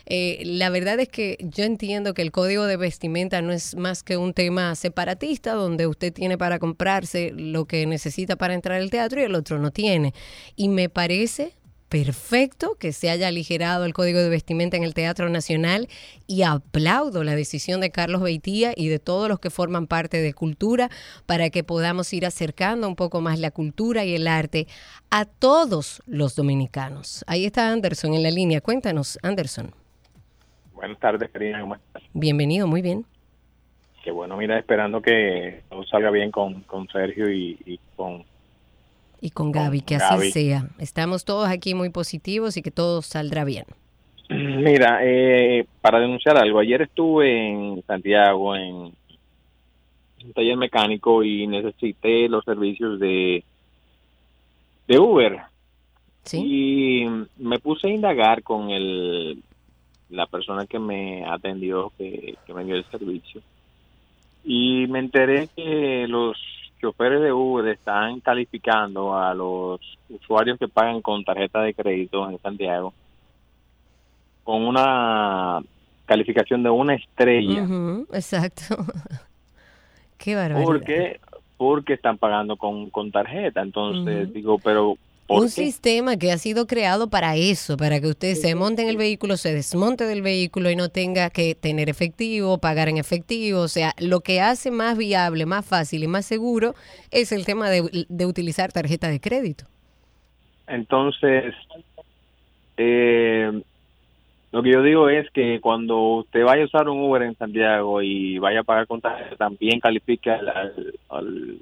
Eh, 0.05 0.41
la 0.45 0.69
verdad 0.69 0.99
es 0.99 1.09
que 1.09 1.37
yo 1.39 1.63
entiendo 1.63 2.13
que 2.13 2.21
el 2.21 2.31
código 2.31 2.65
de 2.65 2.77
vestimenta 2.77 3.41
no 3.41 3.51
es 3.51 3.75
más 3.75 4.03
que 4.03 4.17
un 4.17 4.33
tema 4.33 4.75
separatista 4.75 5.53
donde 5.53 5.87
usted 5.87 6.13
tiene 6.13 6.37
para 6.37 6.59
comprarse 6.59 7.31
lo 7.35 7.65
que 7.65 7.85
necesita 7.85 8.35
para 8.35 8.53
entrar 8.53 8.79
al 8.79 8.89
teatro 8.89 9.21
y 9.21 9.23
el 9.23 9.35
otro 9.35 9.59
no 9.59 9.71
tiene. 9.71 10.13
Y 10.55 10.69
me 10.69 10.89
parece 10.89 11.53
perfecto 11.93 12.75
que 12.79 12.91
se 12.91 13.11
haya 13.11 13.27
aligerado 13.27 13.85
el 13.85 13.93
código 13.93 14.17
de 14.17 14.27
vestimenta 14.27 14.75
en 14.75 14.83
el 14.83 14.95
Teatro 14.95 15.29
Nacional 15.29 15.87
y 16.25 16.41
aplaudo 16.41 17.23
la 17.23 17.35
decisión 17.35 17.81
de 17.81 17.91
Carlos 17.91 18.23
Beitía 18.23 18.73
y 18.75 18.87
de 18.87 18.97
todos 18.97 19.29
los 19.29 19.39
que 19.39 19.51
forman 19.51 19.85
parte 19.85 20.19
de 20.19 20.33
cultura 20.33 20.89
para 21.27 21.51
que 21.51 21.63
podamos 21.63 22.11
ir 22.11 22.25
acercando 22.25 22.87
un 22.87 22.95
poco 22.95 23.21
más 23.21 23.39
la 23.39 23.51
cultura 23.51 24.05
y 24.05 24.15
el 24.15 24.27
arte 24.27 24.65
a 25.11 25.25
todos 25.25 26.01
los 26.07 26.35
dominicanos. 26.35 27.23
Ahí 27.27 27.45
está 27.45 27.71
Anderson 27.71 28.15
en 28.15 28.23
la 28.23 28.31
línea. 28.31 28.59
Cuéntanos, 28.59 29.19
Anderson. 29.21 29.69
Buenas 30.73 30.97
tardes, 30.97 31.29
Karina. 31.29 31.61
¿Cómo 31.61 31.75
estás? 31.75 32.01
Bienvenido, 32.11 32.65
muy 32.65 32.81
bien. 32.81 33.05
Qué 34.03 34.09
bueno, 34.09 34.35
mira, 34.35 34.57
esperando 34.57 34.99
que 34.99 35.61
todo 35.69 35.83
salga 35.83 36.09
bien 36.09 36.31
con, 36.31 36.61
con 36.61 36.87
Sergio 36.87 37.31
y 37.31 37.79
con 37.95 38.25
y 39.23 39.29
con 39.29 39.53
Gaby, 39.53 39.79
que 39.79 39.95
así 39.95 40.31
sea. 40.31 40.67
Estamos 40.79 41.23
todos 41.23 41.47
aquí 41.47 41.73
muy 41.75 41.89
positivos 41.89 42.57
y 42.57 42.61
que 42.61 42.71
todo 42.71 43.01
saldrá 43.01 43.45
bien. 43.45 43.63
Mira, 44.27 44.99
eh, 45.01 45.65
para 45.79 46.01
denunciar 46.01 46.37
algo, 46.37 46.59
ayer 46.59 46.81
estuve 46.81 47.49
en 47.49 47.81
Santiago 47.87 48.53
en 48.53 48.73
un 48.75 50.33
taller 50.35 50.57
mecánico 50.57 51.23
y 51.23 51.47
necesité 51.47 52.27
los 52.27 52.43
servicios 52.43 52.99
de, 52.99 53.45
de 54.89 54.99
Uber. 54.99 55.39
¿Sí? 56.25 56.41
Y 56.43 57.07
me 57.37 57.59
puse 57.59 57.87
a 57.87 57.91
indagar 57.91 58.43
con 58.43 58.71
el, 58.71 59.41
la 60.09 60.27
persona 60.27 60.65
que 60.65 60.79
me 60.79 61.23
atendió, 61.25 61.93
que, 61.97 62.35
que 62.45 62.53
me 62.53 62.65
dio 62.65 62.75
el 62.75 62.83
servicio. 62.91 63.41
Y 64.43 64.85
me 64.87 64.99
enteré 64.99 65.47
que 65.55 66.07
los 66.09 66.37
choferes 66.83 67.21
de 67.21 67.31
Uber 67.31 67.65
están 67.69 68.19
calificando 68.19 69.17
a 69.17 69.33
los 69.33 69.79
usuarios 70.09 70.59
que 70.59 70.67
pagan 70.67 71.01
con 71.01 71.23
tarjeta 71.23 71.61
de 71.61 71.73
crédito 71.73 72.29
en 72.29 72.37
Santiago 72.39 72.93
con 74.43 74.63
una 74.63 75.61
calificación 76.05 76.61
de 76.61 76.69
una 76.69 76.95
estrella. 76.95 77.65
exacto. 78.11 78.75
Qué 80.17 80.35
barbaridad. 80.35 80.65
Porque, 80.65 81.19
porque 81.55 81.93
están 81.93 82.17
pagando 82.17 82.57
con, 82.57 82.89
con 82.89 83.11
tarjeta. 83.11 83.61
Entonces, 83.61 84.33
digo, 84.33 84.59
pero 84.59 84.97
un 85.41 85.49
sistema 85.49 86.17
que 86.17 86.31
ha 86.31 86.37
sido 86.37 86.67
creado 86.67 87.09
para 87.09 87.35
eso, 87.35 87.77
para 87.77 87.99
que 87.99 88.07
usted 88.07 88.35
se 88.35 88.55
monte 88.55 88.83
en 88.83 88.89
el 88.89 88.97
vehículo, 88.97 89.37
se 89.37 89.53
desmonte 89.53 90.05
del 90.05 90.21
vehículo 90.21 90.69
y 90.69 90.75
no 90.75 90.89
tenga 90.89 91.29
que 91.29 91.55
tener 91.55 91.89
efectivo, 91.89 92.57
pagar 92.57 92.89
en 92.89 92.97
efectivo. 92.97 93.59
O 93.61 93.67
sea, 93.67 93.93
lo 93.99 94.21
que 94.21 94.41
hace 94.41 94.71
más 94.71 94.97
viable, 94.97 95.45
más 95.45 95.65
fácil 95.65 96.03
y 96.03 96.07
más 96.07 96.25
seguro 96.25 96.73
es 97.11 97.31
el 97.31 97.45
tema 97.45 97.69
de, 97.69 98.05
utilizar 98.25 98.71
tarjeta 98.71 99.07
de 99.09 99.19
crédito. 99.19 99.65
Entonces, 100.67 101.53
eh, 102.77 103.61
lo 104.51 104.63
que 104.63 104.71
yo 104.71 104.81
digo 104.81 105.09
es 105.09 105.29
que 105.31 105.59
cuando 105.59 106.17
usted 106.17 106.43
vaya 106.43 106.63
a 106.63 106.65
usar 106.65 106.87
un 106.87 107.01
Uber 107.01 107.23
en 107.23 107.35
Santiago 107.35 108.01
y 108.01 108.37
vaya 108.37 108.61
a 108.61 108.63
pagar 108.63 108.87
con 108.87 109.01
tarjeta, 109.01 109.35
también 109.35 109.79
califique 109.79 110.29
al 110.29 110.93
al 111.09 111.59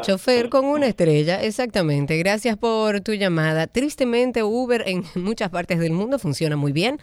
chofer 0.00 0.48
con 0.48 0.64
una 0.64 0.86
estrella, 0.86 1.42
exactamente. 1.42 2.16
Gracias 2.18 2.56
por 2.56 3.00
tu 3.00 3.12
llamada. 3.14 3.66
Tristemente, 3.66 4.42
Uber 4.42 4.84
en 4.86 5.04
muchas 5.14 5.50
partes 5.50 5.78
del 5.78 5.92
mundo 5.92 6.18
funciona 6.18 6.56
muy 6.56 6.72
bien. 6.72 6.98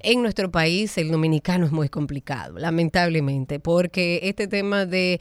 En 0.00 0.22
nuestro 0.22 0.50
país, 0.50 0.96
el 0.98 1.10
dominicano 1.10 1.66
es 1.66 1.72
muy 1.72 1.88
complicado, 1.88 2.58
lamentablemente, 2.58 3.60
porque 3.60 4.20
este 4.24 4.46
tema 4.46 4.86
de 4.86 5.20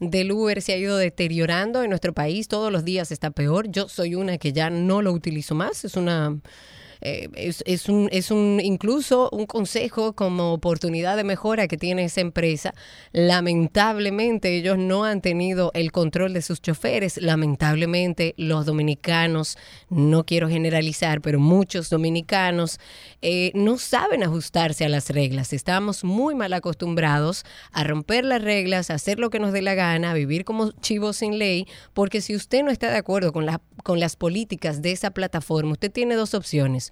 del 0.00 0.32
Uber 0.32 0.60
se 0.62 0.72
ha 0.72 0.76
ido 0.76 0.96
deteriorando 0.96 1.82
en 1.82 1.90
nuestro 1.90 2.12
país. 2.12 2.48
Todos 2.48 2.72
los 2.72 2.84
días 2.84 3.12
está 3.12 3.30
peor. 3.30 3.70
Yo 3.70 3.88
soy 3.88 4.16
una 4.16 4.36
que 4.36 4.52
ya 4.52 4.68
no 4.68 5.00
lo 5.00 5.12
utilizo 5.12 5.54
más. 5.54 5.84
Es 5.84 5.96
una 5.96 6.38
eh, 7.04 7.28
es, 7.34 7.64
es, 7.66 7.88
un, 7.88 8.08
es 8.12 8.30
un 8.30 8.60
incluso 8.62 9.28
un 9.32 9.46
consejo 9.46 10.12
como 10.12 10.52
oportunidad 10.52 11.16
de 11.16 11.24
mejora 11.24 11.66
que 11.66 11.76
tiene 11.76 12.04
esa 12.04 12.20
empresa. 12.20 12.74
Lamentablemente 13.10 14.56
ellos 14.56 14.78
no 14.78 15.04
han 15.04 15.20
tenido 15.20 15.72
el 15.74 15.90
control 15.90 16.32
de 16.32 16.42
sus 16.42 16.62
choferes. 16.62 17.20
Lamentablemente 17.20 18.34
los 18.36 18.66
dominicanos, 18.66 19.58
no 19.90 20.24
quiero 20.24 20.48
generalizar, 20.48 21.20
pero 21.20 21.40
muchos 21.40 21.90
dominicanos 21.90 22.78
eh, 23.20 23.50
no 23.54 23.78
saben 23.78 24.22
ajustarse 24.22 24.84
a 24.84 24.88
las 24.88 25.10
reglas. 25.10 25.52
Estamos 25.52 26.04
muy 26.04 26.36
mal 26.36 26.52
acostumbrados 26.52 27.44
a 27.72 27.82
romper 27.82 28.24
las 28.24 28.42
reglas, 28.42 28.90
a 28.90 28.94
hacer 28.94 29.18
lo 29.18 29.30
que 29.30 29.40
nos 29.40 29.52
dé 29.52 29.62
la 29.62 29.74
gana, 29.74 30.12
a 30.12 30.14
vivir 30.14 30.44
como 30.44 30.70
chivos 30.80 31.16
sin 31.16 31.38
ley, 31.38 31.66
porque 31.94 32.20
si 32.20 32.36
usted 32.36 32.62
no 32.62 32.70
está 32.70 32.90
de 32.90 32.98
acuerdo 32.98 33.32
con, 33.32 33.44
la, 33.44 33.60
con 33.82 33.98
las 33.98 34.14
políticas 34.14 34.82
de 34.82 34.92
esa 34.92 35.10
plataforma, 35.10 35.72
usted 35.72 35.90
tiene 35.90 36.14
dos 36.14 36.34
opciones 36.34 36.91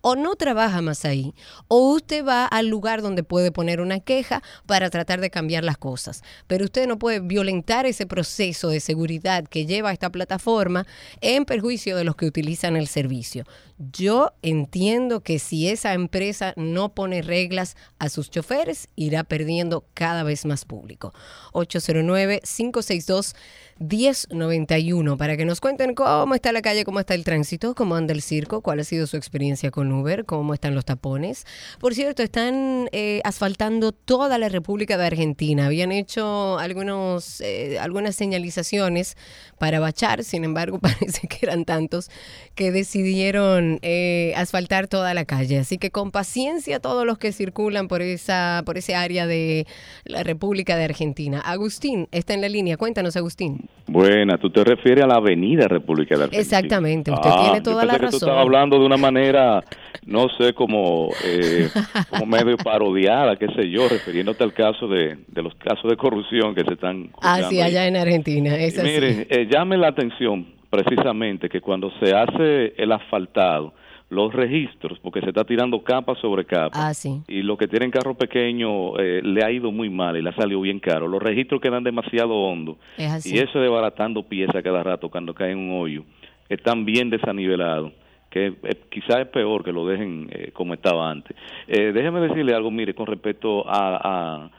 o 0.00 0.16
no 0.16 0.36
trabaja 0.36 0.80
más 0.80 1.04
ahí, 1.04 1.34
o 1.68 1.92
usted 1.92 2.24
va 2.24 2.46
al 2.46 2.68
lugar 2.68 3.02
donde 3.02 3.22
puede 3.22 3.52
poner 3.52 3.80
una 3.80 4.00
queja 4.00 4.42
para 4.66 4.90
tratar 4.90 5.20
de 5.20 5.30
cambiar 5.30 5.64
las 5.64 5.78
cosas. 5.78 6.22
Pero 6.46 6.64
usted 6.64 6.86
no 6.86 6.98
puede 6.98 7.20
violentar 7.20 7.86
ese 7.86 8.06
proceso 8.06 8.68
de 8.70 8.80
seguridad 8.80 9.44
que 9.44 9.66
lleva 9.66 9.92
esta 9.92 10.10
plataforma 10.10 10.86
en 11.20 11.44
perjuicio 11.44 11.96
de 11.96 12.04
los 12.04 12.16
que 12.16 12.26
utilizan 12.26 12.76
el 12.76 12.88
servicio. 12.88 13.44
Yo 13.92 14.32
entiendo 14.42 15.20
que 15.20 15.38
si 15.38 15.68
esa 15.68 15.94
empresa 15.94 16.52
no 16.56 16.94
pone 16.94 17.22
reglas 17.22 17.76
a 18.00 18.08
sus 18.08 18.28
choferes, 18.28 18.88
irá 18.96 19.22
perdiendo 19.22 19.84
cada 19.94 20.24
vez 20.24 20.44
más 20.46 20.64
público. 20.64 21.14
809 21.52 22.40
562 22.44 23.36
1091 23.78 25.16
para 25.16 25.36
que 25.36 25.44
nos 25.44 25.60
cuenten 25.60 25.94
cómo 25.94 26.34
está 26.34 26.50
la 26.50 26.62
calle, 26.62 26.84
cómo 26.84 26.98
está 26.98 27.14
el 27.14 27.22
tránsito, 27.22 27.76
cómo 27.76 27.94
anda 27.94 28.12
el 28.12 28.22
circo, 28.22 28.62
cuál 28.62 28.80
ha 28.80 28.84
sido 28.84 29.06
su 29.06 29.16
experiencia 29.16 29.70
con 29.70 29.87
Uber, 29.92 30.24
cómo 30.24 30.54
están 30.54 30.74
los 30.74 30.84
tapones. 30.84 31.46
Por 31.80 31.94
cierto, 31.94 32.22
están 32.22 32.88
eh, 32.92 33.20
asfaltando 33.24 33.92
toda 33.92 34.38
la 34.38 34.48
República 34.48 34.96
de 34.96 35.06
Argentina. 35.06 35.66
Habían 35.66 35.92
hecho 35.92 36.58
algunos, 36.58 37.40
eh, 37.40 37.78
algunas 37.80 38.14
señalizaciones 38.16 39.16
para 39.58 39.80
bachar, 39.80 40.24
sin 40.24 40.44
embargo, 40.44 40.78
parece 40.80 41.28
que 41.28 41.38
eran 41.42 41.64
tantos 41.64 42.10
que 42.54 42.72
decidieron 42.72 43.78
eh, 43.82 44.32
asfaltar 44.36 44.88
toda 44.88 45.14
la 45.14 45.24
calle. 45.24 45.58
Así 45.58 45.78
que 45.78 45.90
con 45.90 46.10
paciencia 46.10 46.80
todos 46.80 47.06
los 47.06 47.18
que 47.18 47.32
circulan 47.32 47.88
por 47.88 48.02
esa, 48.02 48.62
por 48.64 48.78
ese 48.78 48.94
área 48.94 49.26
de 49.26 49.66
la 50.04 50.22
República 50.22 50.76
de 50.76 50.84
Argentina. 50.84 51.40
Agustín 51.40 52.08
está 52.12 52.34
en 52.34 52.40
la 52.40 52.48
línea. 52.48 52.76
Cuéntanos, 52.76 53.16
Agustín. 53.16 53.68
Buena, 53.86 54.38
tú 54.38 54.50
te 54.50 54.64
refieres 54.64 55.04
a 55.04 55.06
la 55.06 55.16
Avenida 55.16 55.66
República 55.66 56.16
de 56.16 56.24
Argentina. 56.24 56.42
Exactamente, 56.42 57.10
usted 57.10 57.30
ah, 57.32 57.42
tiene 57.42 57.60
toda 57.62 57.84
la 57.84 57.92
razón. 57.92 58.06
Que 58.06 58.10
tú 58.10 58.16
estabas 58.16 58.42
hablando 58.42 58.78
de 58.78 58.84
una 58.84 58.96
manera, 58.96 59.64
no 60.06 60.28
sé, 60.38 60.54
como, 60.54 61.10
eh, 61.24 61.68
como 62.10 62.26
medio 62.26 62.56
parodiada, 62.56 63.36
qué 63.36 63.46
sé 63.48 63.68
yo, 63.70 63.88
refiriéndote 63.88 64.42
al 64.44 64.52
caso 64.52 64.88
de, 64.88 65.18
de 65.26 65.42
los 65.42 65.54
casos 65.56 65.90
de 65.90 65.96
corrupción 65.96 66.54
que 66.54 66.64
se 66.64 66.74
están. 66.74 67.10
Ah, 67.20 67.42
sí, 67.48 67.60
allá 67.60 67.86
en 67.86 67.96
Argentina. 67.96 68.56
Es 68.56 68.82
Mire, 68.82 69.26
eh, 69.28 69.48
llame 69.50 69.76
la 69.76 69.88
atención 69.88 70.46
precisamente 70.70 71.48
que 71.48 71.60
cuando 71.60 71.90
se 72.00 72.14
hace 72.14 72.74
el 72.76 72.92
asfaltado, 72.92 73.72
los 74.10 74.32
registros, 74.32 74.98
porque 75.00 75.20
se 75.20 75.28
está 75.28 75.44
tirando 75.44 75.82
capa 75.82 76.14
sobre 76.16 76.46
capa. 76.46 76.88
Ah, 76.88 76.94
sí. 76.94 77.20
Y 77.28 77.42
lo 77.42 77.58
que 77.58 77.68
tienen 77.68 77.90
carro 77.90 78.14
pequeño 78.14 78.98
eh, 78.98 79.20
le 79.22 79.44
ha 79.44 79.50
ido 79.50 79.70
muy 79.70 79.90
mal 79.90 80.16
y 80.16 80.22
le 80.22 80.30
ha 80.30 80.34
salido 80.34 80.62
bien 80.62 80.80
caro. 80.80 81.06
Los 81.08 81.22
registros 81.22 81.60
quedan 81.60 81.84
demasiado 81.84 82.34
hondos. 82.34 82.76
Y 82.96 83.38
eso 83.38 83.58
de 83.58 83.68
baratando 83.68 84.22
piezas 84.22 84.62
cada 84.62 84.82
rato 84.82 85.10
cuando 85.10 85.34
cae 85.34 85.52
en 85.52 85.58
un 85.58 85.80
hoyo. 85.80 86.04
Están 86.48 86.86
bien 86.86 87.10
desanivelados 87.10 87.92
que 88.30 88.46
eh, 88.46 88.76
quizás 88.90 89.18
es 89.20 89.26
peor 89.28 89.64
que 89.64 89.72
lo 89.72 89.86
dejen 89.86 90.28
eh, 90.30 90.50
como 90.52 90.74
estaba 90.74 91.10
antes. 91.10 91.36
déjeme 91.66 92.20
decirle 92.20 92.54
algo, 92.54 92.70
mire, 92.70 92.94
con 92.94 93.06
respecto 93.06 93.64
a, 93.68 94.50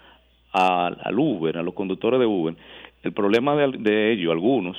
a, 0.52 0.88
al 0.88 1.20
Uber, 1.20 1.58
a 1.58 1.64
los 1.64 1.74
conductores 1.74 2.20
de 2.20 2.26
Uber, 2.26 2.56
el 3.04 3.12
problema 3.14 3.56
de, 3.56 3.78
de 3.78 4.12
ellos, 4.12 4.32
algunos, 4.32 4.78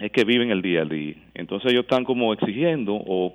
es 0.00 0.10
que 0.12 0.24
viven 0.24 0.50
el 0.50 0.62
día 0.62 0.82
a 0.82 0.84
día. 0.84 1.14
Entonces 1.34 1.70
ellos 1.72 1.84
están 1.84 2.04
como 2.04 2.32
exigiendo 2.32 2.94
o 2.94 3.34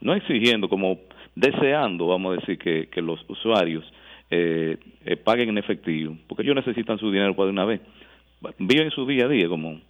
no 0.00 0.14
exigiendo, 0.14 0.68
como 0.68 0.98
deseando, 1.34 2.06
vamos 2.06 2.32
a 2.32 2.40
decir, 2.40 2.58
que, 2.58 2.88
que 2.88 3.02
los 3.02 3.20
usuarios 3.28 3.84
eh, 4.30 4.76
eh, 5.04 5.16
paguen 5.16 5.50
en 5.50 5.58
efectivo, 5.58 6.16
porque 6.26 6.42
ellos 6.42 6.56
necesitan 6.56 6.98
su 6.98 7.10
dinero 7.10 7.34
para 7.34 7.46
de 7.46 7.52
una 7.52 7.64
vez. 7.64 7.80
Viven 8.58 8.90
su 8.90 9.06
día 9.06 9.26
a 9.26 9.28
día 9.28 9.48
como 9.48 9.80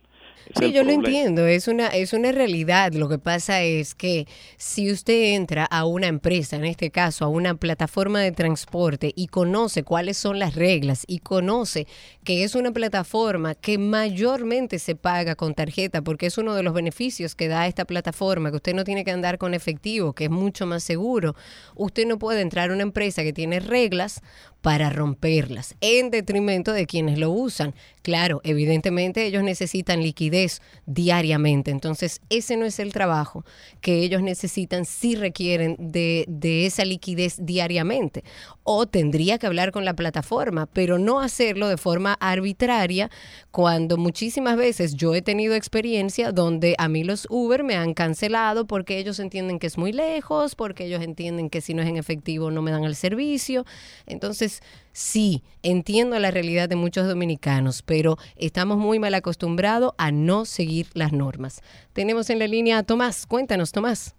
Sí, 0.58 0.72
yo 0.72 0.84
lo 0.84 0.92
entiendo, 0.92 1.46
es 1.46 1.68
una, 1.68 1.88
es 1.88 2.12
una 2.12 2.32
realidad. 2.32 2.92
Lo 2.92 3.08
que 3.08 3.18
pasa 3.18 3.62
es 3.62 3.94
que 3.94 4.26
si 4.56 4.90
usted 4.90 5.34
entra 5.34 5.64
a 5.64 5.84
una 5.84 6.06
empresa, 6.06 6.56
en 6.56 6.64
este 6.64 6.90
caso 6.90 7.24
a 7.24 7.28
una 7.28 7.54
plataforma 7.54 8.20
de 8.20 8.32
transporte, 8.32 9.12
y 9.14 9.26
conoce 9.28 9.82
cuáles 9.82 10.16
son 10.16 10.38
las 10.38 10.54
reglas 10.54 11.04
y 11.06 11.18
conoce 11.18 11.86
que 12.24 12.44
es 12.44 12.54
una 12.54 12.72
plataforma 12.72 13.54
que 13.54 13.78
mayormente 13.78 14.78
se 14.78 14.94
paga 14.94 15.34
con 15.34 15.54
tarjeta, 15.54 16.02
porque 16.02 16.26
es 16.26 16.38
uno 16.38 16.54
de 16.54 16.62
los 16.62 16.74
beneficios 16.74 17.34
que 17.34 17.48
da 17.48 17.66
esta 17.66 17.84
plataforma, 17.84 18.50
que 18.50 18.56
usted 18.56 18.74
no 18.74 18.84
tiene 18.84 19.04
que 19.04 19.10
andar 19.10 19.38
con 19.38 19.54
efectivo, 19.54 20.12
que 20.12 20.24
es 20.24 20.30
mucho 20.30 20.66
más 20.66 20.82
seguro. 20.82 21.34
Usted 21.74 22.06
no 22.06 22.18
puede 22.18 22.40
entrar 22.40 22.70
a 22.70 22.74
una 22.74 22.82
empresa 22.82 23.22
que 23.22 23.32
tiene 23.32 23.60
reglas 23.60 24.22
para 24.66 24.90
romperlas, 24.90 25.76
en 25.80 26.10
detrimento 26.10 26.72
de 26.72 26.88
quienes 26.88 27.20
lo 27.20 27.30
usan. 27.30 27.72
Claro, 28.02 28.40
evidentemente 28.42 29.24
ellos 29.24 29.44
necesitan 29.44 30.02
liquidez 30.02 30.60
diariamente, 30.86 31.70
entonces 31.70 32.20
ese 32.30 32.56
no 32.56 32.64
es 32.64 32.80
el 32.80 32.92
trabajo 32.92 33.44
que 33.80 34.00
ellos 34.00 34.22
necesitan 34.22 34.84
si 34.84 35.14
requieren 35.14 35.76
de, 35.78 36.24
de 36.26 36.66
esa 36.66 36.84
liquidez 36.84 37.36
diariamente. 37.40 38.24
O 38.64 38.88
tendría 38.88 39.38
que 39.38 39.46
hablar 39.46 39.70
con 39.70 39.84
la 39.84 39.94
plataforma, 39.94 40.66
pero 40.66 40.98
no 40.98 41.20
hacerlo 41.20 41.68
de 41.68 41.76
forma 41.76 42.14
arbitraria 42.14 43.08
cuando 43.52 43.96
muchísimas 43.96 44.56
veces 44.56 44.96
yo 44.96 45.14
he 45.14 45.22
tenido 45.22 45.54
experiencia 45.54 46.32
donde 46.32 46.74
a 46.78 46.88
mí 46.88 47.04
los 47.04 47.28
Uber 47.30 47.62
me 47.62 47.76
han 47.76 47.94
cancelado 47.94 48.66
porque 48.66 48.98
ellos 48.98 49.20
entienden 49.20 49.60
que 49.60 49.68
es 49.68 49.78
muy 49.78 49.92
lejos, 49.92 50.56
porque 50.56 50.86
ellos 50.86 51.02
entienden 51.02 51.50
que 51.50 51.60
si 51.60 51.72
no 51.72 51.82
es 51.82 51.88
en 51.88 51.96
efectivo 51.96 52.50
no 52.50 52.62
me 52.62 52.72
dan 52.72 52.82
el 52.82 52.96
servicio. 52.96 53.64
Entonces, 54.06 54.55
sí, 54.92 55.42
entiendo 55.62 56.18
la 56.18 56.30
realidad 56.30 56.68
de 56.68 56.76
muchos 56.76 57.06
dominicanos, 57.06 57.82
pero 57.82 58.16
estamos 58.36 58.78
muy 58.78 58.98
mal 58.98 59.14
acostumbrados 59.14 59.92
a 59.98 60.10
no 60.10 60.44
seguir 60.44 60.86
las 60.94 61.12
normas. 61.12 61.62
Tenemos 61.92 62.30
en 62.30 62.38
la 62.38 62.46
línea 62.46 62.78
a 62.78 62.82
Tomás. 62.82 63.26
Cuéntanos, 63.26 63.72
Tomás. 63.72 64.16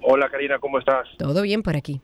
Hola, 0.00 0.30
Karina, 0.30 0.60
¿cómo 0.60 0.78
estás? 0.78 1.08
Todo 1.18 1.42
bien 1.42 1.64
por 1.64 1.74
aquí. 1.74 2.00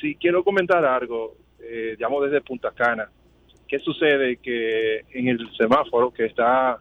Sí, 0.00 0.16
quiero 0.18 0.42
comentar 0.42 0.82
algo. 0.82 1.36
Eh, 1.60 1.94
llamo 1.98 2.22
desde 2.22 2.40
Punta 2.40 2.70
Cana. 2.70 3.10
¿Qué 3.72 3.78
sucede? 3.78 4.36
Que 4.36 5.00
en 5.14 5.28
el 5.28 5.50
semáforo 5.56 6.12
que 6.12 6.26
está 6.26 6.78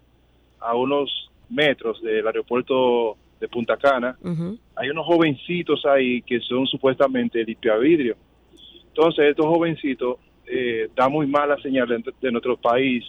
a 0.60 0.76
unos 0.76 1.32
metros 1.50 2.02
del 2.02 2.28
aeropuerto 2.28 3.16
de 3.40 3.48
Punta 3.48 3.78
Cana, 3.78 4.18
hay 4.76 4.90
unos 4.90 5.06
jovencitos 5.06 5.86
ahí 5.86 6.22
que 6.22 6.42
son 6.42 6.68
supuestamente 6.68 7.46
vidrio. 7.46 8.18
Entonces, 8.90 9.30
estos 9.30 9.46
jovencitos 9.46 10.18
eh, 10.46 10.90
dan 10.94 11.14
muy 11.14 11.28
mala 11.28 11.56
señal 11.62 11.88
de, 11.88 12.30
nuestro 12.30 12.58
país 12.58 13.06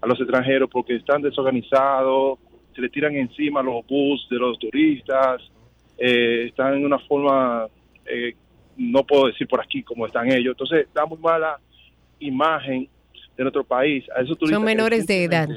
a 0.00 0.08
los 0.08 0.18
extranjeros 0.18 0.68
porque 0.68 0.96
están 0.96 1.22
desorganizados, 1.22 2.40
se 2.74 2.80
le 2.80 2.88
tiran 2.88 3.14
encima 3.14 3.62
los 3.62 3.86
bus 3.86 4.26
de 4.28 4.38
los 4.38 4.58
turistas, 4.58 5.40
eh, 5.98 6.46
están 6.48 6.74
en 6.74 6.84
una 6.84 6.98
forma, 6.98 7.68
eh, 8.06 8.34
no 8.76 9.04
puedo 9.04 9.28
decir 9.28 9.46
por 9.46 9.60
aquí 9.60 9.84
cómo 9.84 10.04
están 10.04 10.32
ellos, 10.32 10.54
entonces 10.58 10.88
da 10.92 11.06
muy 11.06 11.18
mala 11.18 11.60
imagen 12.18 12.88
de 13.40 13.44
nuestro 13.44 13.64
país. 13.64 14.04
A 14.14 14.20
esos 14.20 14.36
Son 14.38 14.62
menores 14.62 15.06
de 15.06 15.24
edad 15.24 15.48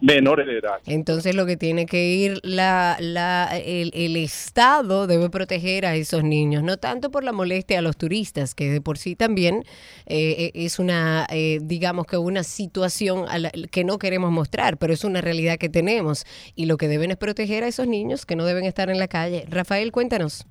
menores 0.00 0.46
de 0.46 0.58
edad. 0.58 0.78
Entonces 0.86 1.34
lo 1.34 1.46
que 1.46 1.56
tiene 1.56 1.86
que 1.86 2.06
ir 2.06 2.40
la, 2.42 2.96
la, 3.00 3.50
el, 3.58 4.16
Estado 4.16 5.06
debe 5.06 5.28
proteger 5.30 5.84
a 5.86 5.94
esos 5.94 6.24
niños, 6.24 6.62
no 6.62 6.78
tanto 6.78 7.10
por 7.10 7.22
la 7.22 7.32
molestia 7.32 7.78
a 7.78 7.82
los 7.82 7.96
turistas, 7.96 8.54
que 8.54 8.70
de 8.70 8.80
por 8.80 8.96
sí 8.96 9.14
también 9.14 9.64
eh, 10.06 10.36
eh, 10.38 10.52
es 10.54 10.78
una, 10.78 11.26
eh, 11.30 11.58
digamos 11.62 12.06
que 12.06 12.16
una 12.16 12.42
situación 12.44 13.26
que 13.70 13.84
no 13.84 13.98
queremos 13.98 14.30
mostrar, 14.30 14.78
pero 14.78 14.92
es 14.92 15.04
una 15.04 15.20
realidad 15.20 15.58
que 15.58 15.68
tenemos 15.68 16.24
y 16.54 16.66
lo 16.66 16.76
que 16.76 16.88
deben 16.88 17.10
es 17.10 17.16
proteger 17.18 17.64
a 17.64 17.68
esos 17.68 17.86
niños 17.86 18.24
que 18.24 18.36
no 18.36 18.46
deben 18.46 18.64
estar 18.64 18.88
en 18.88 18.98
la 18.98 19.08
calle. 19.08 19.44
Rafael, 19.50 19.92
cuéntanos. 19.92 20.46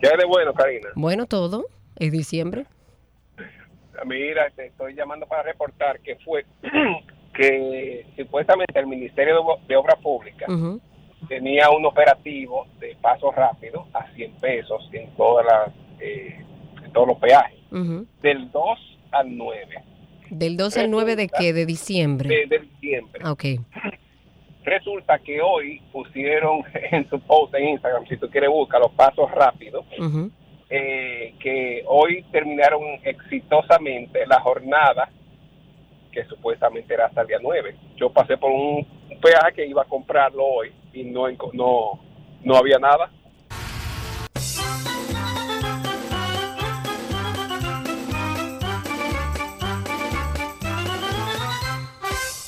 ¿Qué 0.00 0.08
de 0.08 0.24
bueno, 0.26 0.54
Karina? 0.54 0.88
Bueno, 0.94 1.26
todo. 1.26 1.66
Es 1.96 2.10
diciembre. 2.10 2.66
Mira, 4.06 4.50
te 4.50 4.66
estoy 4.66 4.94
llamando 4.94 5.26
para 5.26 5.42
reportar 5.42 6.00
que 6.00 6.16
fue 6.16 6.44
que 7.34 8.06
supuestamente 8.16 8.78
el 8.78 8.86
Ministerio 8.86 9.58
de, 9.66 9.76
Obras 9.76 9.98
Públicas 10.00 10.48
tenía 11.28 11.70
un 11.70 11.84
operativo 11.86 12.66
de 12.78 12.96
paso 13.00 13.32
rápido 13.32 13.86
a 13.92 14.06
100 14.14 14.32
pesos 14.34 14.88
en 14.92 15.10
todas 15.16 15.46
las 15.46 15.74
eh, 16.00 16.44
todos 16.92 17.08
los 17.08 17.18
peajes. 17.18 17.58
Del 18.22 18.50
2 18.52 18.98
al 19.12 19.36
9 19.36 19.66
del 20.30 20.56
2 20.56 20.76
al 20.78 20.90
9 20.90 21.16
de 21.16 21.28
qué 21.28 21.52
de 21.52 21.66
diciembre 21.66 22.46
de, 22.48 22.58
diciembre. 22.58 23.24
Ok. 23.26 23.44
Resulta 24.64 25.18
que 25.18 25.40
hoy 25.42 25.80
pusieron 25.92 26.62
en 26.92 27.08
su 27.10 27.20
post 27.20 27.54
en 27.54 27.70
Instagram 27.70 28.06
si 28.06 28.16
tú 28.16 28.30
quieres 28.30 28.50
buscar 28.50 28.80
los 28.80 28.92
pasos 28.92 29.30
rápidos 29.32 29.84
eh, 30.70 31.34
que 31.40 31.84
hoy 31.86 32.24
terminaron 32.32 32.82
exitosamente 33.04 34.26
la 34.26 34.40
jornada 34.40 35.10
que 36.10 36.24
supuestamente 36.24 36.94
era 36.94 37.06
hasta 37.06 37.22
el 37.22 37.26
día 37.26 37.38
9. 37.42 37.76
Yo 37.96 38.10
pasé 38.10 38.36
por 38.36 38.50
un 38.50 38.86
peaje 39.20 39.52
que 39.54 39.66
iba 39.66 39.82
a 39.82 39.86
comprarlo 39.86 40.44
hoy 40.44 40.72
y 40.92 41.04
no, 41.04 41.26
no, 41.52 42.00
no 42.42 42.56
había 42.56 42.78
nada. 42.78 43.10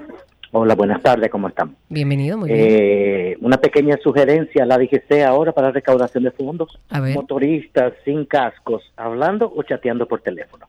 Hola, 0.55 0.75
buenas 0.75 1.03
tardes, 1.03 1.31
¿cómo 1.31 1.49
están? 1.49 1.75
Bienvenido, 1.89 2.37
muy 2.37 2.51
bien. 2.51 2.61
Eh, 2.63 3.37
una 3.41 3.57
pequeña 3.57 3.97
sugerencia, 4.03 4.67
la 4.67 4.77
DGC 4.77 5.25
ahora 5.27 5.53
para 5.53 5.71
recaudación 5.71 6.25
de 6.25 6.31
fondos. 6.31 6.79
A 6.91 7.01
ver. 7.01 7.15
Motoristas 7.15 7.95
sin 8.05 8.27
cascos, 8.27 8.83
hablando 8.97 9.51
o 9.57 9.63
chateando 9.63 10.07
por 10.07 10.21
teléfono. 10.21 10.67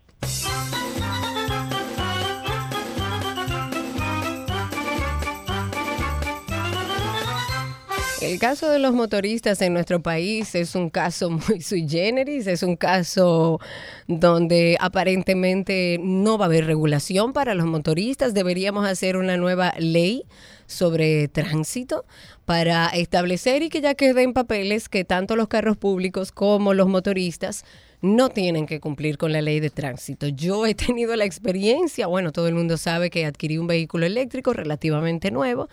El 8.24 8.40
caso 8.40 8.70
de 8.70 8.80
los 8.80 8.94
motoristas 8.94 9.62
en 9.62 9.74
nuestro 9.74 10.02
país 10.02 10.56
es 10.56 10.76
un 10.76 10.90
caso 10.90 11.30
muy 11.50 11.60
sui 11.60 11.86
generis, 11.90 12.48
es 12.48 12.64
un 12.64 12.78
caso 12.78 13.60
donde 14.08 14.78
aparentemente 14.80 16.00
no 16.02 16.38
va 16.38 16.46
a 16.46 16.48
haber 16.48 16.66
regulación 16.66 17.34
para 17.34 17.54
los 17.54 17.66
motoristas. 17.66 18.34
Deberíamos 18.34 18.88
hacer 18.88 19.18
una 19.18 19.36
nueva 19.36 19.74
ley 19.78 20.24
sobre 20.68 21.28
tránsito 21.28 22.06
para 22.46 22.88
establecer 22.88 23.62
y 23.62 23.68
que 23.70 23.82
ya 23.82 23.94
queden 23.94 24.32
papeles 24.32 24.88
que 24.88 25.04
tanto 25.04 25.36
los 25.36 25.50
carros 25.50 25.76
públicos 25.76 26.32
como 26.32 26.74
los 26.74 26.88
motoristas 26.88 27.66
no 28.04 28.28
tienen 28.28 28.66
que 28.66 28.82
cumplir 28.82 29.18
con 29.18 29.32
la 29.32 29.42
ley 29.42 29.62
de 29.62 29.70
tránsito. 29.70 30.28
Yo 30.28 30.66
he 30.66 30.76
tenido 30.76 31.16
la 31.16 31.24
experiencia, 31.24 32.06
bueno, 32.06 32.34
todo 32.34 32.50
el 32.50 32.54
mundo 32.54 32.76
sabe 32.78 33.10
que 33.10 33.26
adquirí 33.26 33.58
un 33.58 33.66
vehículo 33.66 34.06
eléctrico 34.06 34.52
relativamente 34.52 35.32
nuevo, 35.32 35.70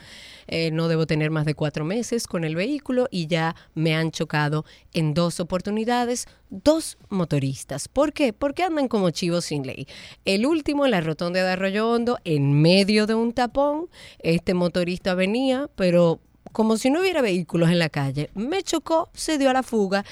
eh, 0.46 0.70
no 0.70 0.86
debo 0.86 1.08
tener 1.08 1.32
más 1.32 1.44
de 1.44 1.54
cuatro 1.54 1.84
meses 1.84 2.28
con 2.28 2.44
el 2.44 2.54
vehículo 2.54 3.08
y 3.10 3.26
ya 3.26 3.56
me 3.74 3.96
han 3.96 4.12
chocado 4.12 4.64
en 4.92 5.12
dos 5.12 5.40
oportunidades 5.40 6.28
dos 6.50 6.98
motoristas. 7.08 7.88
¿Por 7.88 8.12
qué? 8.12 8.32
Porque 8.32 8.62
andan 8.62 8.86
como 8.86 9.10
chivos 9.10 9.46
sin 9.46 9.66
ley. 9.66 9.88
El 10.24 10.46
último 10.46 10.84
en 10.84 10.92
la 10.92 11.00
rotonda 11.00 11.42
de 11.42 11.50
Arroyo 11.50 11.90
Hondo, 11.90 12.18
en 12.24 12.60
medio 12.62 13.06
de 13.06 13.14
un 13.14 13.32
tapón, 13.32 13.88
este 14.20 14.54
motorista 14.54 15.14
venía, 15.14 15.68
pero 15.74 16.20
como 16.52 16.76
si 16.76 16.90
no 16.90 17.00
hubiera 17.00 17.22
vehículos 17.22 17.70
en 17.70 17.80
la 17.80 17.88
calle, 17.88 18.30
me 18.34 18.62
chocó, 18.62 19.08
se 19.14 19.36
dio 19.36 19.50
a 19.50 19.52
la 19.52 19.62
fuga 19.64 20.04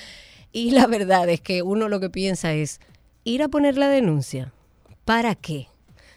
y 0.59 0.73
la 0.73 0.89
verdad 0.89 1.29
es 1.29 1.41
que 1.41 1.63
uno 1.63 1.89
lo 1.89 2.01
que 2.01 2.11
piensa 2.11 2.53
es 2.53 2.81
ir 3.23 3.45
a 3.45 3.49
poner 3.49 3.79
la 3.79 3.89
denuncia. 3.89 4.53
¿Para 5.05 5.37
qué? 5.37 5.69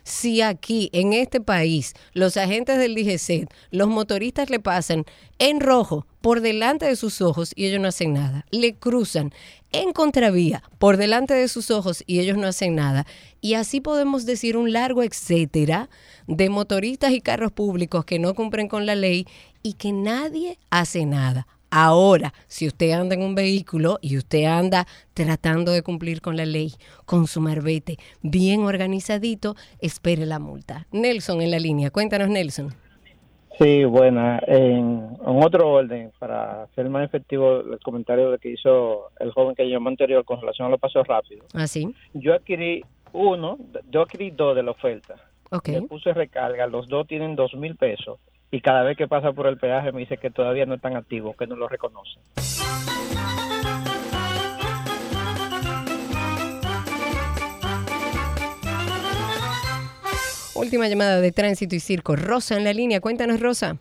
Si 0.03 0.41
aquí, 0.41 0.89
en 0.93 1.13
este 1.13 1.41
país, 1.41 1.93
los 2.13 2.37
agentes 2.37 2.79
del 2.79 2.95
DGC, 2.95 3.47
los 3.69 3.87
motoristas 3.87 4.49
le 4.49 4.59
pasan 4.59 5.05
en 5.37 5.59
rojo 5.59 6.07
por 6.21 6.41
delante 6.41 6.87
de 6.87 6.95
sus 6.95 7.21
ojos 7.21 7.53
y 7.55 7.67
ellos 7.67 7.79
no 7.79 7.89
hacen 7.89 8.13
nada, 8.13 8.47
le 8.49 8.73
cruzan 8.73 9.31
en 9.71 9.93
contravía 9.93 10.63
por 10.79 10.97
delante 10.97 11.35
de 11.35 11.47
sus 11.47 11.69
ojos 11.69 12.03
y 12.07 12.19
ellos 12.19 12.39
no 12.39 12.47
hacen 12.47 12.73
nada. 12.73 13.05
Y 13.41 13.53
así 13.53 13.79
podemos 13.79 14.25
decir 14.25 14.57
un 14.57 14.73
largo 14.73 15.03
etcétera 15.03 15.87
de 16.25 16.49
motoristas 16.49 17.11
y 17.11 17.21
carros 17.21 17.51
públicos 17.51 18.05
que 18.05 18.17
no 18.17 18.33
cumplen 18.33 18.67
con 18.67 18.87
la 18.87 18.95
ley 18.95 19.27
y 19.61 19.73
que 19.73 19.91
nadie 19.91 20.57
hace 20.71 21.05
nada. 21.05 21.45
Ahora, 21.73 22.33
si 22.47 22.67
usted 22.67 22.91
anda 22.91 23.15
en 23.15 23.23
un 23.23 23.33
vehículo 23.33 23.97
y 24.01 24.17
usted 24.17 24.43
anda 24.43 24.85
tratando 25.13 25.71
de 25.71 25.81
cumplir 25.81 26.19
con 26.21 26.35
la 26.35 26.45
ley, 26.45 26.73
con 27.05 27.27
su 27.27 27.39
marbete 27.39 27.97
bien 28.21 28.63
organizadito, 28.63 29.55
espere 29.79 30.25
la 30.25 30.37
multa. 30.37 30.85
Nelson 30.91 31.41
en 31.41 31.49
la 31.49 31.59
línea. 31.59 31.89
Cuéntanos, 31.89 32.27
Nelson. 32.27 32.73
Sí, 33.57 33.85
buena. 33.85 34.41
En, 34.47 35.17
otro 35.23 35.69
orden, 35.69 36.11
para 36.19 36.63
hacer 36.63 36.89
más 36.89 37.05
efectivo 37.05 37.61
el 37.61 37.79
comentario 37.79 38.37
que 38.37 38.49
hizo 38.49 39.09
el 39.19 39.31
joven 39.31 39.55
que 39.55 39.69
llamó 39.69 39.87
anterior 39.87 40.25
con 40.25 40.41
relación 40.41 40.67
a 40.67 40.71
los 40.71 40.79
pasos 40.79 41.07
rápidos. 41.07 41.45
¿Ah, 41.53 41.67
sí? 41.67 41.93
Yo 42.13 42.33
adquirí 42.33 42.83
uno, 43.13 43.57
yo 43.89 44.01
adquirí 44.01 44.31
dos 44.31 44.57
de 44.57 44.63
la 44.63 44.71
oferta. 44.71 45.15
Ok. 45.51 45.69
Le 45.69 45.81
puse 45.83 46.13
recarga, 46.13 46.67
los 46.67 46.89
dos 46.89 47.07
tienen 47.07 47.35
dos 47.35 47.53
mil 47.53 47.77
pesos 47.77 48.19
y 48.51 48.59
cada 48.59 48.83
vez 48.83 48.97
que 48.97 49.07
pasa 49.07 49.31
por 49.31 49.47
el 49.47 49.57
peaje 49.57 49.91
me 49.93 50.01
dice 50.01 50.17
que 50.17 50.29
todavía 50.29 50.65
no 50.65 50.75
están 50.75 50.97
activos, 50.97 51.35
que 51.37 51.47
no 51.47 51.55
lo 51.55 51.69
reconocen. 51.69 52.21
Última 60.53 60.87
llamada 60.87 61.21
de 61.21 61.31
tránsito 61.31 61.75
y 61.75 61.79
circo. 61.79 62.15
Rosa 62.15 62.55
en 62.55 62.65
la 62.65 62.73
línea. 62.73 62.99
Cuéntanos, 62.99 63.39
Rosa. 63.39 63.77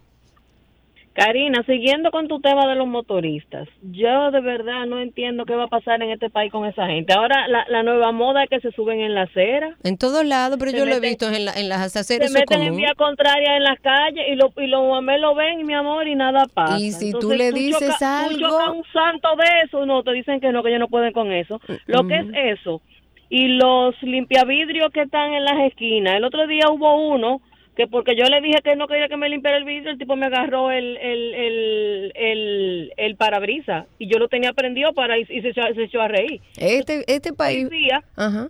Karina, 1.13 1.65
siguiendo 1.65 2.13
con 2.13 2.29
tu 2.29 2.41
tema 2.41 2.69
de 2.69 2.77
los 2.77 2.87
motoristas, 2.87 3.69
yo 3.83 4.31
de 4.31 4.41
verdad 4.41 4.87
no 4.87 5.01
entiendo 5.01 5.45
qué 5.45 5.55
va 5.55 5.65
a 5.65 5.69
pasar 5.69 6.01
en 6.03 6.11
este 6.11 6.31
país 6.31 6.53
con 6.53 6.67
esa 6.67 6.87
gente. 6.87 7.13
Ahora 7.13 7.49
la, 7.49 7.83
nueva 7.83 8.13
moda 8.13 8.45
es 8.45 8.51
que 8.51 8.61
se 8.61 8.71
suben 8.73 9.01
en 9.01 9.15
la 9.15 9.23
acera. 9.23 9.77
En 9.83 9.99
todos 9.99 10.25
lados, 10.25 10.57
pero 10.59 10.71
yo 10.71 10.87
lo 10.87 10.95
he 10.95 11.01
visto 11.01 11.29
en, 11.29 11.35
en 11.35 11.69
las 11.69 11.97
aceras. 11.97 12.31
Se 12.31 12.39
meten 12.39 12.63
en 12.63 12.77
vía 12.77 12.95
contraria 12.97 13.57
en 13.57 13.65
las 13.65 13.81
calles 13.81 14.25
y, 14.31 14.37
lo, 14.37 14.53
y 14.57 14.69
los 14.69 14.89
mamés 14.89 15.21
lo 15.21 15.35
ven, 15.35 15.67
mi 15.67 15.75
amor, 15.75 16.07
y 16.07 16.15
nada 16.15 16.47
pasa. 16.53 16.79
Y 16.79 16.93
si 16.93 17.13
tú 17.13 17.33
le 17.33 17.51
dices 17.53 18.01
algo... 18.01 18.49
Tú 18.49 18.73
un 18.79 18.85
santo 18.93 19.29
de 19.37 19.63
eso, 19.65 19.85
no, 19.87 20.05
te 20.05 20.13
dicen 20.13 20.41
que 20.41 20.53
no, 20.53 20.63
que 20.63 20.69
ellos 20.69 20.81
no 20.81 20.89
pueden 20.89 21.13
con 21.13 21.33
eso. 21.33 21.61
Lo 21.87 22.07
que 22.07 22.19
es 22.19 22.27
eso, 22.61 22.83
y 23.29 23.47
los 23.49 23.95
limpiavidrios 24.03 24.93
que 24.93 25.03
están 25.03 25.33
en 25.33 25.45
las 25.45 25.59
esquinas. 25.61 26.17
El 26.17 26.25
otro 26.25 26.47
día 26.47 26.69
hubo 26.69 26.97
uno 27.15 27.41
que 27.77 27.87
porque 27.87 28.17
yo 28.17 28.25
le 28.25 28.41
dije 28.41 28.61
que 28.63 28.77
no 28.77 28.87
quería 28.87 29.09
que 29.09 29.17
me 29.17 29.29
limpiara 29.29 29.57
el 29.57 29.65
vidrio, 29.65 29.91
el 29.91 29.99
tipo 29.99 30.17
me 30.17 30.27
agarró 30.27 30.71
el, 30.71 30.97
el, 30.97 31.35
el, 31.35 32.13
el, 32.15 32.93
el 32.97 33.17
parabrisa 33.17 33.87
y 33.99 34.09
yo 34.09 34.19
lo 34.19 34.29
tenía 34.29 34.53
prendido 34.53 34.93
para 34.93 35.19
y, 35.19 35.25
se, 35.25 35.53
se, 35.53 35.83
echó 35.83 36.01
a 36.01 36.09
reír. 36.09 36.41
Este, 36.57 37.05
este 37.13 37.33
país... 37.33 37.69
Ajá 38.17 38.49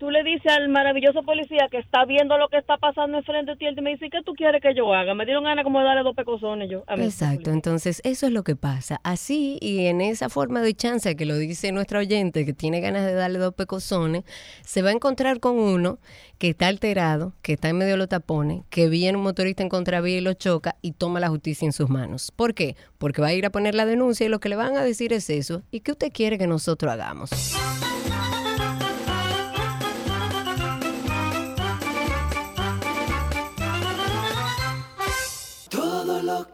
tú 0.00 0.10
le 0.10 0.24
dices 0.24 0.50
al 0.50 0.70
maravilloso 0.70 1.22
policía 1.22 1.68
que 1.70 1.76
está 1.76 2.06
viendo 2.06 2.38
lo 2.38 2.48
que 2.48 2.56
está 2.56 2.78
pasando 2.78 3.18
enfrente 3.18 3.52
de 3.52 3.56
ti, 3.58 3.66
y 3.66 3.82
me 3.82 3.90
dice, 3.90 4.08
¿qué 4.10 4.22
tú 4.24 4.32
quieres 4.32 4.62
que 4.62 4.74
yo 4.74 4.92
haga? 4.94 5.14
Me 5.14 5.26
dieron 5.26 5.44
ganas 5.44 5.62
como 5.62 5.78
de 5.78 5.84
darle 5.84 6.02
dos 6.02 6.16
pecosones 6.16 6.70
yo. 6.70 6.84
Exacto, 6.88 7.50
entonces 7.50 8.00
eso 8.02 8.26
es 8.26 8.32
lo 8.32 8.42
que 8.42 8.56
pasa. 8.56 8.98
Así 9.04 9.58
y 9.60 9.86
en 9.86 10.00
esa 10.00 10.30
forma 10.30 10.62
de 10.62 10.74
chance 10.74 11.14
que 11.14 11.26
lo 11.26 11.36
dice 11.36 11.70
nuestro 11.70 11.98
oyente, 11.98 12.46
que 12.46 12.54
tiene 12.54 12.80
ganas 12.80 13.04
de 13.04 13.12
darle 13.12 13.38
dos 13.38 13.52
pecosones, 13.52 14.24
se 14.64 14.80
va 14.80 14.88
a 14.88 14.92
encontrar 14.92 15.38
con 15.38 15.58
uno 15.58 15.98
que 16.38 16.48
está 16.48 16.68
alterado, 16.68 17.34
que 17.42 17.52
está 17.52 17.68
en 17.68 17.76
medio 17.76 17.92
de 17.92 17.98
los 17.98 18.08
tapones, 18.08 18.62
que 18.70 18.88
viene 18.88 19.18
un 19.18 19.24
motorista 19.24 19.62
en 19.62 19.68
contravía 19.68 20.16
y 20.16 20.22
lo 20.22 20.32
choca 20.32 20.76
y 20.80 20.92
toma 20.92 21.20
la 21.20 21.28
justicia 21.28 21.66
en 21.66 21.74
sus 21.74 21.90
manos. 21.90 22.32
¿Por 22.34 22.54
qué? 22.54 22.74
Porque 22.96 23.20
va 23.20 23.28
a 23.28 23.34
ir 23.34 23.44
a 23.44 23.50
poner 23.50 23.74
la 23.74 23.84
denuncia 23.84 24.24
y 24.24 24.30
lo 24.30 24.40
que 24.40 24.48
le 24.48 24.56
van 24.56 24.78
a 24.78 24.82
decir 24.82 25.12
es 25.12 25.28
eso. 25.28 25.62
¿Y 25.70 25.80
qué 25.80 25.92
usted 25.92 26.10
quiere 26.10 26.38
que 26.38 26.46
nosotros 26.46 26.90
hagamos? 26.90 27.30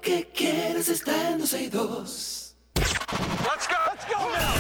Que 0.01 0.29
quieres 0.35 0.89
está 0.89 1.31
en 1.31 1.39
12 1.39 1.63
y 1.63 1.69
2. 1.69 2.57
Let's 2.77 3.69
go, 3.69 3.77
let's 3.87 4.05
go. 4.07 4.17
A 4.19 4.57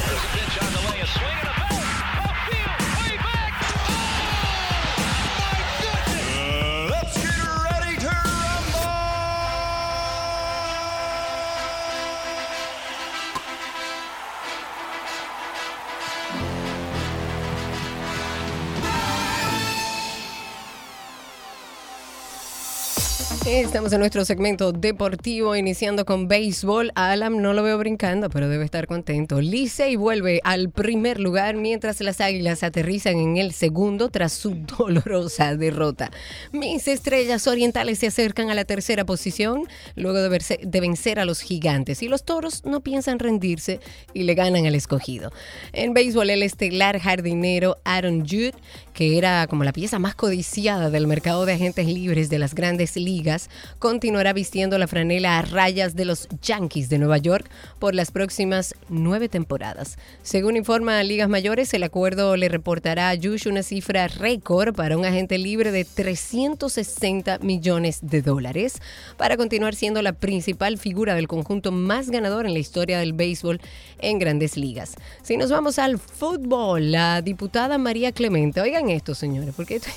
Estamos 23.49 23.93
en 23.93 24.01
nuestro 24.01 24.25
segmento 24.25 24.73
deportivo, 24.73 25.55
iniciando 25.55 26.05
con 26.05 26.27
béisbol. 26.27 26.91
Alam 26.97 27.41
no 27.41 27.53
lo 27.53 27.63
veo 27.63 27.79
brincando, 27.79 28.29
pero 28.29 28.49
debe 28.49 28.65
estar 28.65 28.89
contento. 28.89 29.41
Licey 29.41 29.95
vuelve 29.95 30.41
al 30.43 30.71
primer 30.71 31.21
lugar 31.21 31.55
mientras 31.55 32.01
las 32.01 32.21
Águilas 32.21 32.65
aterrizan 32.65 33.19
en 33.19 33.37
el 33.37 33.53
segundo 33.53 34.09
tras 34.09 34.33
su 34.33 34.51
dolorosa 34.79 35.55
derrota. 35.55 36.11
Mis 36.51 36.89
estrellas 36.89 37.47
orientales 37.47 38.01
se 38.01 38.09
acercan 38.09 38.51
a 38.51 38.55
la 38.55 38.65
tercera 38.65 39.05
posición 39.05 39.69
luego 39.95 40.19
de, 40.19 40.59
de 40.61 40.81
vencer 40.81 41.21
a 41.21 41.25
los 41.25 41.41
gigantes 41.41 42.03
y 42.03 42.09
los 42.09 42.25
toros 42.25 42.65
no 42.65 42.81
piensan 42.81 43.21
rendirse 43.21 43.79
y 44.13 44.25
le 44.25 44.35
ganan 44.35 44.67
al 44.67 44.75
escogido. 44.75 45.31
En 45.73 45.95
béisbol, 45.95 46.31
el 46.31 46.43
estelar 46.43 46.99
jardinero 46.99 47.79
Aaron 47.85 48.27
Judd, 48.27 48.57
que 48.97 49.19
era 49.19 49.47
como 49.47 49.63
la 49.63 49.75
pieza 49.75 49.99
más 49.99 50.15
codiciada 50.15 50.89
del 50.89 51.07
mercado 51.07 51.45
de 51.45 51.53
agentes 51.53 51.87
libres 51.87 52.31
de 52.31 52.39
las 52.39 52.55
grandes 52.55 52.97
ligas, 52.97 53.51
continuará 53.79 54.33
vistiendo 54.33 54.79
la 54.79 54.87
franela 54.87 55.37
a 55.39 55.43
rayas 55.43 55.95
de 55.97 56.07
los 56.07 56.29
Yankees 56.41 56.89
de 56.89 56.99
Nueva 56.99 57.19
York 57.19 57.47
por 57.79 57.95
las 57.95 58.11
próximas 58.11 58.75
nueve 58.89 59.29
temporadas. 59.29 59.99
Según 60.23 60.57
informa 60.57 61.03
Ligas 61.03 61.29
Mayores, 61.29 61.75
el 61.75 61.83
acuerdo 61.83 62.39
le 62.39 62.49
reportará 62.49 63.11
a 63.11 63.15
Yush 63.15 63.49
una 63.49 63.63
cifra 63.63 64.09
récord 64.09 64.75
para 64.75 64.97
un 64.97 65.05
agente 65.05 65.37
libre 65.37 65.73
de 65.73 65.85
360 65.85 67.41
millones 67.41 67.99
de 68.01 68.23
dólares 68.23 68.81
para 69.19 69.37
continuar 69.37 69.75
siendo 69.75 70.01
la 70.01 70.15
principal 70.15 70.79
figura 70.79 71.15
del 71.15 71.29
conjunto 71.29 71.71
más 71.71 72.09
ganador 72.09 72.47
en 72.47 72.55
la 72.55 72.61
historia 72.61 72.99
del 72.99 73.13
béisbol 73.13 73.61
en 73.99 74.19
grandes 74.19 74.57
ligas. 74.57 74.95
Si 75.23 75.37
nos 75.37 75.51
vamos 75.51 75.79
al 75.79 75.99
fútbol, 75.99 76.93
la 76.93 77.21
diputada 77.21 77.77
María 77.77 78.13
Clemente, 78.13 78.63
oigan 78.63 78.86
esto 78.91 79.15
señores, 79.15 79.55
porque 79.57 79.77
esto, 79.77 79.89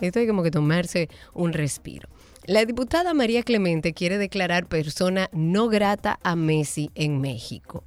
esto 0.00 0.18
hay 0.18 0.26
como 0.26 0.42
que 0.42 0.50
tomarse 0.50 1.08
un 1.34 1.52
respiro. 1.52 2.08
La 2.46 2.64
diputada 2.64 3.14
María 3.14 3.44
Clemente 3.44 3.92
quiere 3.92 4.18
declarar 4.18 4.66
persona 4.66 5.30
no 5.32 5.68
grata 5.68 6.18
a 6.24 6.34
Messi 6.34 6.90
en 6.96 7.20
México. 7.20 7.84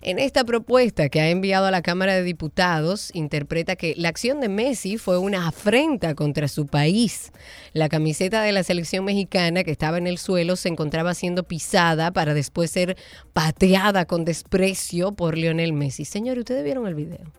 En 0.00 0.18
esta 0.18 0.42
propuesta 0.44 1.10
que 1.10 1.20
ha 1.20 1.28
enviado 1.28 1.66
a 1.66 1.70
la 1.70 1.82
Cámara 1.82 2.14
de 2.14 2.22
Diputados, 2.22 3.10
interpreta 3.12 3.76
que 3.76 3.94
la 3.98 4.08
acción 4.08 4.40
de 4.40 4.48
Messi 4.48 4.96
fue 4.96 5.18
una 5.18 5.46
afrenta 5.46 6.14
contra 6.14 6.48
su 6.48 6.66
país. 6.66 7.30
La 7.74 7.90
camiseta 7.90 8.40
de 8.40 8.52
la 8.52 8.62
selección 8.62 9.04
mexicana 9.04 9.64
que 9.64 9.70
estaba 9.70 9.98
en 9.98 10.06
el 10.06 10.16
suelo 10.16 10.56
se 10.56 10.70
encontraba 10.70 11.12
siendo 11.12 11.42
pisada 11.42 12.10
para 12.10 12.32
después 12.32 12.70
ser 12.70 12.96
pateada 13.34 14.06
con 14.06 14.24
desprecio 14.24 15.12
por 15.12 15.36
Lionel 15.36 15.74
Messi. 15.74 16.06
Señor, 16.06 16.38
¿ustedes 16.38 16.64
vieron 16.64 16.86
el 16.86 16.94
video? 16.94 17.30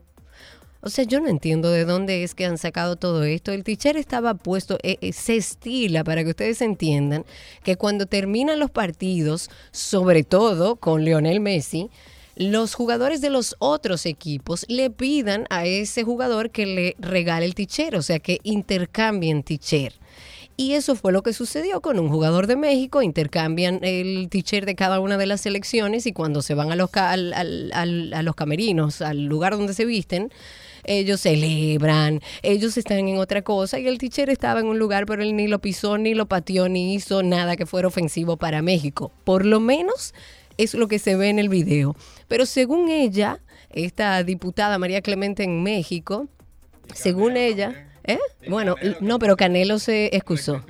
O 0.84 0.90
sea, 0.90 1.04
yo 1.04 1.20
no 1.20 1.30
entiendo 1.30 1.70
de 1.70 1.86
dónde 1.86 2.24
es 2.24 2.34
que 2.34 2.46
han 2.46 2.58
sacado 2.58 2.96
todo 2.96 3.24
esto. 3.24 3.52
El 3.52 3.64
teacher 3.64 3.98
estaba 3.98 4.34
puesto, 4.34 4.80
eh, 4.82 4.98
eh, 5.02 5.14
se 5.14 5.36
estila 5.36 6.04
para 6.04 6.24
que 6.24 6.32
ustedes 6.32 6.62
entiendan 6.62 7.24
que 7.64 7.76
cuando 7.76 8.08
terminan 8.08 8.60
los 8.60 8.72
partidos, 8.72 9.50
sobre 9.72 10.24
todo 10.24 10.78
con 10.78 11.06
Lionel 11.06 11.40
Messi, 11.40 11.90
los 12.36 12.74
jugadores 12.74 13.22
de 13.22 13.30
los 13.30 13.56
otros 13.60 14.08
equipos 14.08 14.66
le 14.70 14.90
pidan 14.90 15.46
a 15.50 15.66
ese 15.66 16.04
jugador 16.04 16.50
que 16.50 16.66
le 16.66 16.96
regale 16.98 17.46
el 17.46 17.54
teacher, 17.54 17.96
o 17.96 18.02
sea, 18.02 18.18
que 18.18 18.40
intercambien 18.42 19.44
teacher. 19.44 19.94
Y 20.58 20.74
eso 20.74 20.96
fue 20.96 21.12
lo 21.12 21.24
que 21.24 21.34
sucedió 21.34 21.82
con 21.82 22.00
un 22.00 22.10
jugador 22.10 22.46
de 22.46 22.56
México. 22.56 23.02
Intercambian 23.02 23.80
el 23.84 24.28
teacher 24.30 24.66
de 24.66 24.76
cada 24.76 25.00
una 25.00 25.18
de 25.18 25.26
las 25.26 25.42
selecciones 25.42 26.06
y 26.06 26.14
cuando 26.14 26.42
se 26.42 26.54
van 26.54 26.72
a 26.72 26.76
los, 26.76 26.90
a 26.94 28.22
los 28.22 28.36
camerinos, 28.36 29.02
al 29.02 29.26
lugar 29.26 29.58
donde 29.58 29.74
se 29.74 29.86
visten, 29.86 30.32
ellos 30.84 31.22
celebran, 31.22 32.22
ellos 32.42 32.78
están 32.78 33.08
en 33.08 33.18
otra 33.18 33.42
cosa 33.42 33.80
y 33.80 33.88
el 33.88 33.98
teacher 33.98 34.30
estaba 34.30 34.60
en 34.60 34.68
un 34.68 34.80
lugar, 34.80 35.06
pero 35.06 35.24
él 35.24 35.36
ni 35.36 35.48
lo 35.48 35.60
pisó, 35.60 35.98
ni 35.98 36.14
lo 36.14 36.28
pateó, 36.28 36.70
ni 36.70 36.94
hizo 36.94 37.24
nada 37.24 37.56
que 37.56 37.66
fuera 37.66 37.88
ofensivo 37.88 38.38
para 38.38 38.62
México. 38.62 39.12
Por 39.24 39.46
lo 39.46 39.60
menos 39.60 40.14
es 40.58 40.74
lo 40.74 40.88
que 40.88 41.00
se 41.00 41.16
ve 41.16 41.30
en 41.30 41.40
el 41.40 41.50
video. 41.50 41.96
Pero 42.28 42.46
según 42.46 42.90
ella, 42.90 43.40
esta 43.70 44.24
diputada 44.24 44.78
María 44.78 45.02
Clemente 45.02 45.44
en 45.44 45.64
México, 45.64 46.28
según 46.94 47.38
ella... 47.38 47.88
¿Eh? 48.04 48.18
Bueno, 48.48 48.76
no, 49.00 49.20
pero 49.20 49.38
Canelo 49.38 49.78
se 49.78 50.10
excusó. 50.16 50.64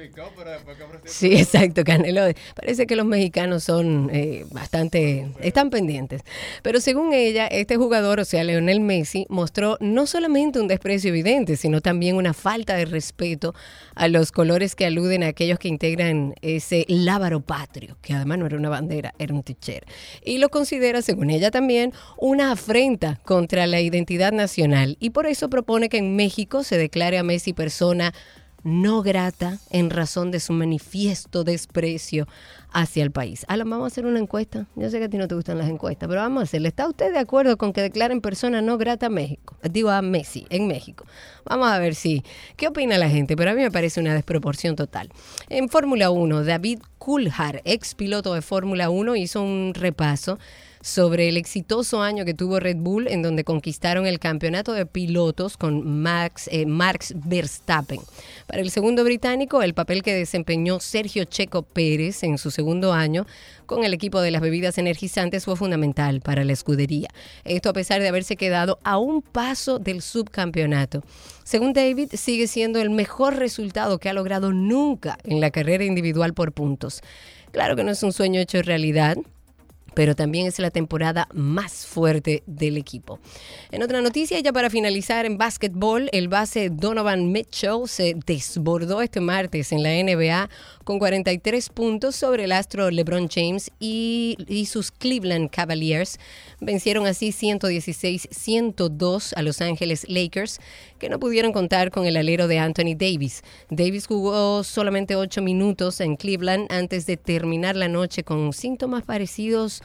Sí, 1.06 1.34
exacto, 1.34 1.84
Canelo. 1.84 2.22
Parece 2.56 2.86
que 2.86 2.95
los 2.95 3.06
mexicanos 3.06 3.64
son 3.64 4.10
eh, 4.14 4.45
bastante, 4.52 5.32
están 5.40 5.70
pendientes. 5.70 6.24
Pero 6.62 6.82
según 6.82 7.14
ella, 7.14 7.48
este 7.48 7.78
jugador, 7.78 8.20
o 8.20 8.26
sea, 8.26 8.44
Leonel 8.44 8.82
Messi, 8.82 9.26
mostró 9.30 9.78
no 9.80 10.06
solamente 10.08 10.60
un 10.60 10.68
desprecio 10.68 11.10
evidente, 11.10 11.56
sino 11.56 11.82
también 11.82 12.16
una 12.16 12.34
falta 12.34 12.76
de 12.76 12.86
respeto 12.86 13.56
a 13.95 14.08
los 14.08 14.32
colores 14.32 14.76
que 14.76 14.86
aluden 14.86 15.24
a 15.24 15.28
aquellos 15.28 15.60
que 15.60 15.70
integran 15.70 16.36
ese 16.41 16.86
lábaro 16.88 17.40
patrio, 17.41 17.98
que 18.02 18.14
además 18.14 18.40
no 18.40 18.45
era 18.45 18.58
una 18.58 18.70
bandera, 18.70 19.14
era 19.18 19.34
un 19.34 19.44
ticher. 19.44 19.86
Y 20.24 20.38
lo 20.38 20.49
considera, 20.49 21.02
según 21.02 21.30
ella 21.30 21.52
también, 21.52 21.94
una 22.18 22.52
afrenta 22.52 23.20
contra 23.24 23.68
la 23.68 23.80
identidad 23.80 24.34
nacional. 24.34 24.98
Y 24.99 25.12
por 25.12 25.26
eso 25.26 25.49
propone 25.49 25.88
que 25.88 25.98
en 25.98 26.16
México 26.16 26.64
se 26.64 26.78
declare 26.78 27.18
Messi 27.23 27.53
persona 27.53 28.14
no 28.64 29.02
grata 29.02 29.57
en 29.69 29.89
razón 29.89 30.31
de 30.31 30.39
su 30.39 30.53
manifiesto 30.53 31.43
desprecio 31.43 32.27
hacia 32.72 33.03
el 33.03 33.11
país. 33.11 33.45
Alan, 33.48 33.69
vamos 33.69 33.85
a 33.85 33.88
hacer 33.88 34.06
una 34.06 34.19
encuesta. 34.19 34.68
Yo 34.76 34.89
sé 34.89 34.99
que 34.99 35.06
a 35.06 35.10
ti 35.10 35.18
no 35.18 35.27
te 35.27 35.35
gustan 35.35 35.57
las 35.57 35.68
encuestas, 35.68 36.07
pero 36.07 36.22
vamos 36.22 36.41
a 36.41 36.43
hacerle. 36.43 36.69
¿Está 36.69 36.88
usted 36.88 37.11
de 37.11 37.19
acuerdo 37.19 37.57
con 37.57 37.73
que 37.73 37.81
declaren 37.81 38.22
persona 38.22 38.61
no 38.61 38.77
grata 38.77 39.07
a 39.07 39.10
México? 39.10 39.57
Digo 39.69 39.89
a 39.89 40.02
Messi, 40.02 40.45
en 40.49 40.68
México. 40.68 41.06
Vamos 41.45 41.69
a 41.69 41.80
ver 41.80 41.95
si. 41.95 42.23
¿Qué 42.56 42.68
opina 42.68 42.98
la 42.98 43.10
gente? 43.10 43.35
Pero 43.35 43.52
a 43.52 43.53
mí 43.53 43.61
me 43.61 43.72
parece 43.72 43.99
una 43.99 44.14
desproporción 44.14 44.76
total. 44.76 45.10
En 45.49 45.69
Fórmula 45.69 46.11
1, 46.11 46.43
David 46.43 46.80
Coulthard, 46.98 47.61
ex 47.65 47.95
piloto 47.95 48.34
de 48.34 48.41
Fórmula 48.41 48.89
1, 48.89 49.15
hizo 49.15 49.41
un 49.41 49.73
repaso 49.73 50.38
sobre 50.82 51.30
el 51.30 51.38
exitoso 51.38 52.02
año 52.02 52.26
que 52.26 52.34
tuvo 52.34 52.60
Red 52.60 52.78
Bull 52.78 53.08
en 53.08 53.22
donde 53.22 53.44
conquistaron 53.44 54.06
el 54.08 54.20
campeonato 54.20 54.74
de 54.74 54.86
pilotos 54.86 55.58
con 55.58 56.02
Max, 56.02 56.49
eh, 56.52 56.66
Max 56.66 57.14
Verstappen. 57.16 57.99
Para 58.48 58.62
el 58.62 58.72
segundo 58.72 59.03
británico, 59.03 59.62
el 59.62 59.74
papel 59.74 60.03
que 60.03 60.14
desempeñó 60.14 60.80
Sergio 60.80 61.26
Checo 61.26 61.62
Pérez 61.62 62.24
en 62.24 62.38
su 62.38 62.52
segundo 62.52 62.94
año 62.94 63.26
con 63.66 63.84
el 63.86 63.94
equipo 63.94 64.20
de 64.20 64.32
las 64.32 64.41
bebidas 64.41 64.78
energizantes 64.78 65.45
fue 65.45 65.56
fundamental 65.56 66.20
para 66.22 66.44
la 66.44 66.53
escudería. 66.53 67.08
Esto 67.45 67.70
a 67.70 67.74
pesar 67.74 68.02
de 68.02 68.10
haberse 68.10 68.36
quedado 68.36 68.80
a 68.84 68.98
un 68.98 69.22
paso 69.22 69.80
del 69.80 70.02
subcampeonato. 70.02 71.03
Según 71.44 71.74
David, 71.74 72.10
sigue 72.14 72.48
siendo 72.48 72.82
el 72.82 72.90
mejor 72.90 73.38
resultado 73.38 73.98
que 73.98 74.10
ha 74.10 74.14
logrado 74.14 74.52
nunca 74.52 75.18
en 75.24 75.40
la 75.40 75.52
carrera 75.52 75.86
individual 75.86 76.34
por 76.34 76.52
puntos. 76.52 77.02
Claro 77.52 77.76
que 77.76 77.84
no 77.84 77.91
es 77.91 78.02
un 78.03 78.14
sueño 78.14 78.40
hecho 78.40 78.62
realidad, 78.62 79.18
pero 79.93 80.15
también 80.15 80.47
es 80.47 80.59
la 80.59 80.72
temporada 80.72 81.27
más 81.34 81.85
fuerte 81.85 82.43
del 82.45 82.77
equipo. 82.77 83.19
En 83.72 83.84
otra 83.84 84.01
noticia, 84.01 84.39
ya 84.39 84.53
para 84.53 84.69
finalizar 84.69 85.26
en 85.26 85.38
básquetbol, 85.38 86.09
el 86.11 86.27
base 86.27 86.69
Donovan 86.69 87.31
Mitchell 87.31 87.88
se 87.88 88.15
desbordó 88.26 89.01
este 89.01 89.19
martes 89.19 89.72
en 89.72 89.84
la 89.84 89.89
NBA 89.89 90.49
con 90.84 90.99
43 90.99 91.70
puntos 91.70 92.16
sobre 92.16 92.45
el 92.45 92.52
astro 92.52 92.91
LeBron 92.91 93.28
James 93.30 93.72
y, 93.80 94.38
sus 94.70 94.91
Cleveland 94.91 95.49
Cavaliers. 95.49 96.20
Vencieron 96.60 97.08
así 97.08 97.30
116-102 97.30 99.34
a 99.36 99.41
Los 99.41 99.62
Ángeles 99.62 100.06
Lakers, 100.08 100.60
que 100.99 101.10
no 101.10 101.20
pudieron 101.20 101.52
contar 101.52 101.91
con 101.91 102.06
el 102.06 102.18
alero 102.18 102.48
de 102.48 102.60
Anthony 102.60 102.95
Davis. 102.95 103.44
Davis 103.70 104.08
jugó 104.08 104.64
solamente 104.64 105.16
8 105.16 105.41
minutos 105.41 105.99
en 106.02 106.16
Cleveland 106.16 106.72
antes 106.72 107.06
de 107.06 107.18
terminar 107.18 107.76
la 107.76 107.88
noche 107.88 108.24
con 108.24 108.53
síntomas 108.53 109.03
parecidos 109.03 109.82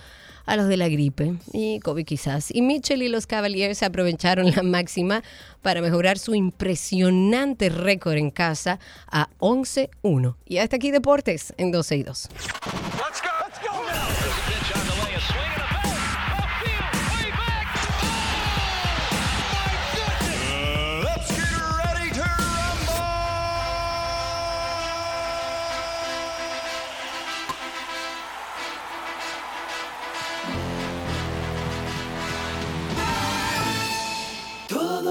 los 0.55 0.69
de 0.69 0.77
la 0.77 0.89
gripe 0.89 1.35
y 1.53 1.81
COVID 1.81 2.05
quizás. 2.05 2.55
Y 2.55 2.63
Mitchell 2.63 3.03
y 3.03 3.09
los 3.09 3.27
Cavaliers 3.27 3.83
aprovecharon 3.83 4.53
la 4.53 4.63
máxima 4.63 5.25
para 5.63 5.81
mejorar 5.81 6.19
su 6.19 6.37
impresionante 6.37 7.69
récord 7.69 8.19
en 8.19 8.31
casa 8.31 8.79
a 9.11 9.29
11-1. 9.41 10.37
Y 10.47 10.59
hasta 10.59 10.77
aquí 10.77 10.93
Deportes 10.93 11.53
en 11.57 11.73
12 11.73 11.97
y 11.97 12.03
2. 12.05 12.29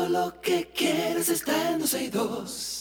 Lo 0.09 0.39
que 0.41 0.69
quieres 0.75 1.29
está 1.29 1.71
en 1.71 1.79
12 1.79 2.03
y 2.03 2.09
2. 2.09 2.75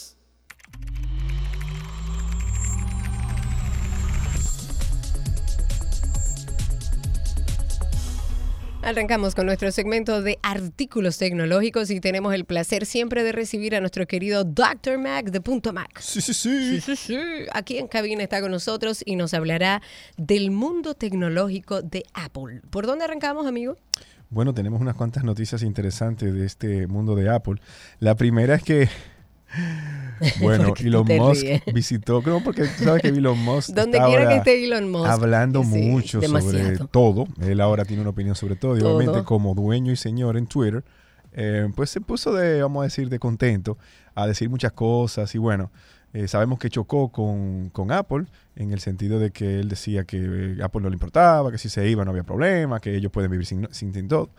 Arrancamos 8.85 9.33
con 9.33 9.47
nuestro 9.47 9.71
segmento 9.71 10.21
de 10.21 10.37
artículos 10.43 11.17
tecnológicos 11.17 11.89
y 11.89 11.99
tenemos 11.99 12.35
el 12.35 12.45
placer 12.45 12.85
siempre 12.85 13.23
de 13.23 13.31
recibir 13.31 13.75
a 13.75 13.79
nuestro 13.79 14.05
querido 14.05 14.43
Dr. 14.43 14.99
Mac 14.99 15.31
de 15.31 15.41
Punto 15.41 15.73
Mac. 15.73 15.99
Sí, 15.99 16.21
sí, 16.21 16.35
sí. 16.35 16.79
Sí, 16.79 16.81
sí, 16.81 16.95
sí. 16.95 17.17
Aquí 17.51 17.79
en 17.79 17.87
cabina 17.87 18.21
está 18.21 18.41
con 18.41 18.51
nosotros 18.51 19.01
y 19.03 19.15
nos 19.15 19.33
hablará 19.33 19.81
del 20.17 20.51
mundo 20.51 20.93
tecnológico 20.93 21.81
de 21.81 22.03
Apple. 22.13 22.61
¿Por 22.69 22.85
dónde 22.85 23.05
arrancamos, 23.05 23.47
amigo? 23.47 23.75
Bueno, 24.35 24.53
tenemos 24.53 24.81
unas 24.81 24.95
cuantas 24.95 25.23
noticias 25.23 25.63
interesantes 25.63 26.33
de 26.33 26.45
este 26.45 26.87
mundo 26.87 27.15
de 27.15 27.29
Apple. 27.29 27.55
La 27.99 28.15
primera 28.15 28.55
es 28.55 28.63
que, 28.63 28.89
bueno, 30.41 30.73
Elon 30.77 31.07
Musk 31.07 31.45
visitó, 31.73 32.21
creo 32.21 32.43
porque 32.43 32.65
sabes 32.65 33.01
que 33.01 33.07
Elon 33.07 33.39
Musk 33.39 33.69
Donde 33.73 33.97
quiera 33.97 34.27
que 34.27 34.35
esté 34.35 34.65
Elon 34.65 34.91
Musk. 34.91 35.07
Hablando 35.07 35.63
mucho 35.63 36.21
sobre 36.21 36.77
todo. 36.91 37.29
Él 37.39 37.61
ahora 37.61 37.85
tiene 37.85 38.01
una 38.01 38.09
opinión 38.09 38.35
sobre 38.35 38.57
todo. 38.57 38.77
Y 38.77 38.81
obviamente 38.81 39.23
como 39.23 39.55
dueño 39.55 39.93
y 39.93 39.95
señor 39.95 40.35
en 40.35 40.47
Twitter, 40.47 40.83
eh, 41.37 41.69
pues 41.75 41.89
se 41.89 41.99
puso 41.99 42.33
de, 42.33 42.61
vamos 42.61 42.81
a 42.81 42.83
decir, 42.85 43.09
de 43.09 43.19
contento 43.19 43.77
a 44.15 44.25
decir 44.25 44.49
muchas 44.49 44.71
cosas 44.71 45.33
y 45.35 45.37
bueno. 45.37 45.71
Eh, 46.13 46.29
sabemos 46.29 46.59
que 46.59 46.69
chocó 46.69 47.09
con, 47.09 47.69
con, 47.71 47.91
Apple 47.91 48.27
en 48.55 48.71
el 48.71 48.79
sentido 48.79 49.19
de 49.19 49.31
que 49.31 49.59
él 49.59 49.67
decía 49.67 50.05
que 50.05 50.17
eh, 50.17 50.63
Apple 50.63 50.79
no 50.79 50.87
le 50.87 50.95
importaba, 50.95 51.51
que 51.51 51.57
si 51.57 51.67
se 51.67 51.89
iba 51.89 52.05
no 52.05 52.11
había 52.11 52.23
problema, 52.23 52.79
que 52.79 52.95
ellos 52.95 53.11
pueden 53.11 53.29
vivir 53.29 53.45
sin, 53.45 53.67
sin, 53.71 54.07
todo. 54.07 54.29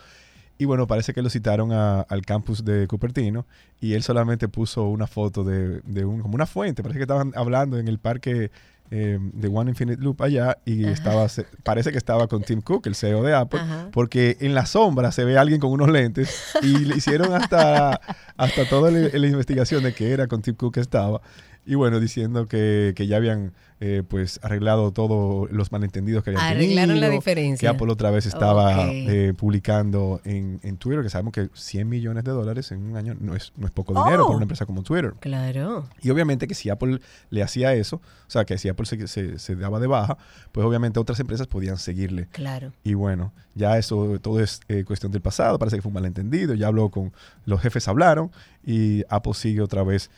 Y 0.57 0.65
bueno, 0.65 0.87
parece 0.87 1.13
que 1.13 1.21
lo 1.21 1.29
citaron 1.29 1.73
al 1.73 2.23
campus 2.25 2.65
de 2.65 2.87
Cupertino 2.89 3.45
y 3.79 3.93
él 3.93 4.03
solamente 4.03 4.49
puso 4.49 4.89
una 4.89 5.07
foto 5.07 5.45
de, 5.45 5.83
de 5.83 6.07
un, 6.07 6.23
como 6.23 6.35
una 6.35 6.47
fuente. 6.47 6.83
Parece 6.83 6.99
que 6.99 7.03
estaban 7.03 7.33
hablando 7.37 7.79
en 7.79 7.89
el 7.89 7.99
parque 7.99 8.51
eh, 8.91 9.19
de 9.21 9.49
One 9.49 9.71
Infinite 9.71 10.03
Loop 10.03 10.23
allá 10.23 10.59
y 10.65 10.85
estaba 10.87 11.27
parece 11.63 11.93
que 11.93 11.99
estaba 11.99 12.29
con 12.29 12.43
Tim 12.43 12.61
Cook, 12.61 12.87
el 12.87 12.95
CEO 12.95 13.23
de 13.23 13.35
Apple, 13.35 13.61
porque 13.93 14.37
en 14.41 14.55
la 14.55 14.67
sombra 14.67 15.13
se 15.13 15.25
ve 15.25 15.39
a 15.39 15.41
alguien 15.41 15.61
con 15.61 15.71
unos 15.71 15.91
lentes 15.91 16.55
y 16.63 16.85
le 16.85 16.97
hicieron 16.97 17.33
hasta, 17.35 18.01
hasta 18.37 18.69
toda 18.69 18.91
la, 18.91 19.09
la 19.13 19.27
investigación 19.27 19.83
de 19.83 19.93
que 19.93 20.13
era 20.13 20.27
con 20.27 20.43
Tim 20.43 20.55
Cook 20.55 20.75
que 20.75 20.81
estaba. 20.81 21.21
Y 21.67 21.75
bueno, 21.75 21.99
diciendo 21.99 22.47
que, 22.47 22.93
que 22.95 23.09
ya 23.09 23.17
habían 23.17 23.53
eh, 23.81 24.05
pues 24.09 24.41
arreglado 24.43 24.93
todos 24.93 25.51
los 25.51 25.73
malentendidos 25.73 26.23
que 26.23 26.31
habían 26.31 26.45
Arreglaron 26.45 27.01
la 27.01 27.11
diferencia. 27.11 27.69
Que 27.69 27.75
Apple 27.75 27.93
otra 27.93 28.11
vez 28.11 28.25
estaba 28.25 28.89
eh, 28.89 29.35
publicando 29.37 30.21
en, 30.25 30.61
en, 30.63 30.77
Twitter, 30.77 31.03
que 31.03 31.11
sabemos 31.11 31.33
que 31.33 31.51
100 31.53 31.89
millones 31.89 32.23
de 32.23 32.31
dólares 32.31 32.71
en 32.71 32.83
un 32.85 32.97
año 32.97 33.17
no 33.19 33.35
es, 33.35 33.53
no 33.57 33.67
es 33.67 33.73
poco 33.73 33.93
dinero 33.93 34.23
para 34.23 34.33
oh. 34.33 34.37
una 34.37 34.45
empresa 34.45 34.65
como 34.65 34.83
Twitter. 34.85 35.15
Claro. 35.21 35.89
Y 36.01 36.11
obviamente 36.11 36.47
que 36.47 36.55
si 36.55 36.71
Apple 36.71 37.01
le 37.31 37.43
hacía 37.43 37.75
eso, 37.75 37.97
o 37.97 38.31
sea, 38.31 38.45
que 38.45 38.57
si 38.59 38.69
Apple 38.69 38.87
se, 38.87 39.09
se, 39.09 39.39
se 39.39 39.57
daba 39.57 39.81
de 39.81 39.89
baja, 39.89 40.17
pues 40.53 40.65
obviamente 40.65 41.01
otras 41.01 41.19
empresas 41.19 41.49
podían 41.49 41.79
seguirle. 41.79 42.29
Claro. 42.31 42.73
Y 42.85 42.95
bueno, 42.95 43.33
ya 43.57 43.77
eso 43.77 44.21
todo 44.21 44.41
es 44.41 44.61
eh, 44.69 44.85
cuestión 44.85 45.11
del 45.11 45.23
pasado, 45.23 45.59
parece 45.59 45.77
que 45.77 45.83
fue 45.83 45.89
un 45.89 45.95
malentendido, 45.95 46.55
ya 46.55 46.69
habló 46.69 46.91
con 46.91 47.13
los 47.45 47.61
jefes, 47.61 47.89
hablaron 47.89 48.31
y 48.65 49.03
Apple 49.09 49.35
sigue 49.35 49.61
otra 49.61 49.83
vez 49.83 50.11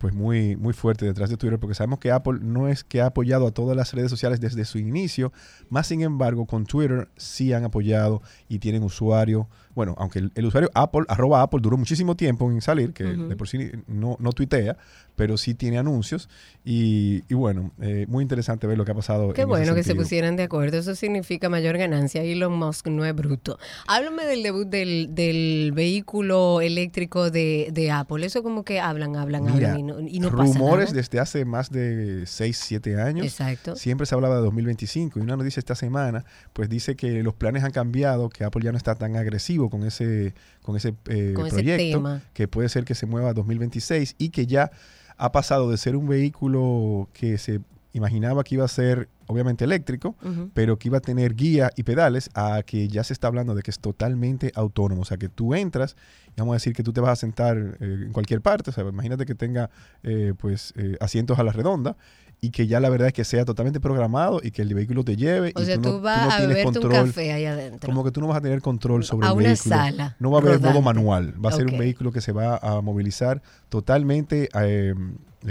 pues 0.00 0.12
muy, 0.12 0.56
muy 0.56 0.72
fuerte 0.72 1.06
detrás 1.06 1.30
de 1.30 1.36
Twitter 1.36 1.60
porque 1.60 1.76
sabemos 1.76 2.00
que 2.00 2.10
Apple 2.10 2.40
no 2.42 2.66
es 2.66 2.82
que 2.82 3.00
ha 3.00 3.06
apoyado 3.06 3.46
a 3.46 3.52
todas 3.52 3.76
las 3.76 3.92
redes 3.92 4.10
sociales 4.10 4.40
desde 4.40 4.64
su 4.64 4.78
inicio, 4.78 5.32
más 5.68 5.86
sin 5.86 6.02
embargo 6.02 6.44
con 6.44 6.66
Twitter 6.66 7.08
sí 7.16 7.52
han 7.52 7.62
apoyado 7.62 8.20
y 8.48 8.58
tienen 8.58 8.82
usuario, 8.82 9.48
bueno, 9.80 9.94
aunque 9.96 10.18
el, 10.18 10.44
usuario 10.44 10.70
Apple, 10.74 11.04
arroba 11.08 11.40
Apple 11.40 11.60
duró 11.62 11.78
muchísimo 11.78 12.14
tiempo 12.14 12.50
en 12.50 12.60
salir, 12.60 12.92
que 12.92 13.04
de 13.04 13.34
por 13.34 13.48
sí 13.48 13.70
no, 13.86 14.18
no 14.20 14.30
tuitea, 14.32 14.76
pero 15.16 15.38
sí 15.38 15.54
tiene 15.54 15.78
anuncios 15.78 16.28
y, 16.66 17.22
bueno, 17.32 17.72
eh, 17.80 18.04
muy 18.08 18.20
interesante 18.20 18.66
ver 18.66 18.76
lo 18.76 18.84
que 18.84 18.92
ha 18.92 18.94
pasado. 18.94 19.32
Qué 19.32 19.46
bueno 19.46 19.74
que 19.74 19.82
se 19.82 19.94
pusieran 19.94 20.36
de 20.36 20.42
acuerdo, 20.42 20.76
eso 20.76 20.94
significa 20.94 21.48
mayor 21.48 21.78
ganancia. 21.78 22.22
Elon 22.22 22.52
Musk 22.52 22.88
no 22.88 23.06
es 23.06 23.14
bruto. 23.14 23.58
Háblame 23.86 24.26
del 24.26 24.42
debut 24.42 24.68
del, 24.68 25.72
vehículo 25.72 26.60
eléctrico 26.60 27.30
de, 27.30 27.90
Apple, 27.90 28.26
eso 28.26 28.42
como 28.42 28.64
que 28.64 28.80
hablan, 28.80 29.16
hablan, 29.16 29.48
hablan 29.48 29.78
y 29.78 29.82
no, 29.82 30.00
y 30.00 30.20
no 30.20 30.28
rumores 30.28 30.92
desde 30.92 31.20
hace 31.20 31.46
más 31.46 31.70
de 31.70 32.24
6, 32.26 32.58
7 32.58 33.00
años. 33.00 33.24
Exacto. 33.24 33.76
Siempre 33.76 34.06
se 34.06 34.14
hablaba 34.14 34.36
de 34.36 34.42
2025 34.42 35.18
y 35.18 35.22
una 35.22 35.38
noticia 35.38 35.60
esta 35.60 35.74
semana, 35.74 36.26
pues 36.52 36.68
dice 36.68 36.96
que 36.96 37.22
los 37.22 37.32
planes 37.32 37.64
han 37.64 37.72
cambiado, 37.72 38.28
que 38.28 38.44
Apple 38.44 38.62
ya 38.62 38.72
no 38.72 38.78
está 38.78 38.94
tan 38.94 39.16
agresivo 39.16 39.69
con 39.70 39.84
ese, 39.84 40.34
con 40.62 40.76
ese 40.76 40.94
eh, 41.08 41.34
proyecto, 41.34 42.20
que 42.32 42.48
puede 42.48 42.68
ser 42.68 42.84
que 42.84 42.94
se 42.94 43.06
mueva 43.06 43.30
a 43.30 43.34
2026 43.34 44.16
y 44.18 44.30
que 44.30 44.46
ya 44.46 44.70
ha 45.16 45.32
pasado 45.32 45.70
de 45.70 45.76
ser 45.76 45.96
un 45.96 46.08
vehículo 46.08 47.08
que 47.12 47.38
se 47.38 47.60
imaginaba 47.92 48.44
que 48.44 48.56
iba 48.56 48.64
a 48.64 48.68
ser 48.68 49.08
obviamente 49.30 49.64
eléctrico, 49.64 50.16
pero 50.54 50.78
que 50.78 50.88
iba 50.88 50.98
a 50.98 51.00
tener 51.00 51.34
guía 51.34 51.70
y 51.76 51.84
pedales, 51.84 52.30
a 52.34 52.62
que 52.64 52.88
ya 52.88 53.04
se 53.04 53.12
está 53.12 53.28
hablando 53.28 53.54
de 53.54 53.62
que 53.62 53.70
es 53.70 53.78
totalmente 53.78 54.52
autónomo. 54.54 55.02
O 55.02 55.04
sea, 55.04 55.16
que 55.16 55.28
tú 55.28 55.54
entras, 55.54 55.96
y 56.36 56.40
vamos 56.40 56.52
a 56.52 56.56
decir 56.56 56.74
que 56.74 56.82
tú 56.82 56.92
te 56.92 57.00
vas 57.00 57.12
a 57.12 57.16
sentar 57.16 57.56
eh, 57.58 58.04
en 58.06 58.12
cualquier 58.12 58.40
parte, 58.40 58.70
o 58.70 58.72
sea, 58.72 58.84
imagínate 58.84 59.24
que 59.24 59.34
tenga 59.34 59.70
eh, 60.02 60.34
pues 60.36 60.74
asientos 61.00 61.38
a 61.38 61.44
la 61.44 61.52
redonda 61.52 61.96
y 62.40 62.50
que 62.50 62.66
ya 62.66 62.80
la 62.80 62.88
verdad 62.88 63.08
es 63.08 63.14
que 63.14 63.24
sea 63.24 63.44
totalmente 63.44 63.80
programado 63.80 64.40
y 64.42 64.50
que 64.50 64.62
el 64.62 64.72
vehículo 64.74 65.04
te 65.04 65.16
lleve. 65.16 65.52
O 65.54 65.62
y 65.62 65.66
sea, 65.66 65.76
tú, 65.76 65.90
no, 65.90 66.00
vas 66.00 66.34
a 66.34 66.46
beberte 66.46 66.78
un 66.78 66.88
café 66.88 67.32
ahí 67.32 67.44
adentro. 67.44 67.86
Como 67.86 68.02
que 68.02 68.10
tú 68.10 68.20
no 68.20 68.28
vas 68.28 68.38
a 68.38 68.40
tener 68.40 68.62
control 68.62 69.04
sobre 69.04 69.26
a 69.26 69.30
el 69.30 69.36
una 69.36 69.48
vehículo. 69.48 69.76
Sala 69.76 70.16
no 70.18 70.30
va 70.30 70.38
a 70.38 70.42
haber 70.42 70.60
modo 70.60 70.80
manual. 70.80 71.34
Va 71.44 71.50
a 71.50 71.52
ser 71.52 71.66
un 71.66 71.78
vehículo 71.78 72.12
que 72.12 72.20
se 72.20 72.32
va 72.32 72.56
a 72.56 72.80
movilizar 72.80 73.42
totalmente 73.68 74.48
eh, 74.54 74.94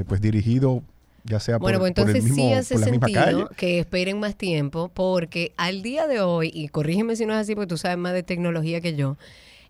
pues 0.08 0.22
dirigido 0.22 0.84
ya 1.30 1.40
sea 1.40 1.58
bueno, 1.58 1.78
por, 1.78 1.84
pues 1.84 1.90
entonces 1.92 2.16
el 2.26 2.32
mismo, 2.32 2.50
sí 2.50 2.54
hace 2.54 2.76
por 2.76 2.84
sentido 2.84 3.50
que 3.56 3.80
esperen 3.80 4.20
más 4.20 4.36
tiempo 4.36 4.90
porque 4.94 5.54
al 5.58 5.84
día 5.84 6.08
de 6.08 6.22
hoy, 6.22 6.52
y 6.54 6.68
corrígeme 6.70 7.16
si 7.16 7.26
no 7.26 7.34
es 7.34 7.40
así 7.40 7.54
porque 7.54 7.68
tú 7.68 7.78
sabes 7.78 7.98
más 7.98 8.14
de 8.14 8.24
tecnología 8.24 8.82
que 8.82 8.96
yo, 8.96 9.16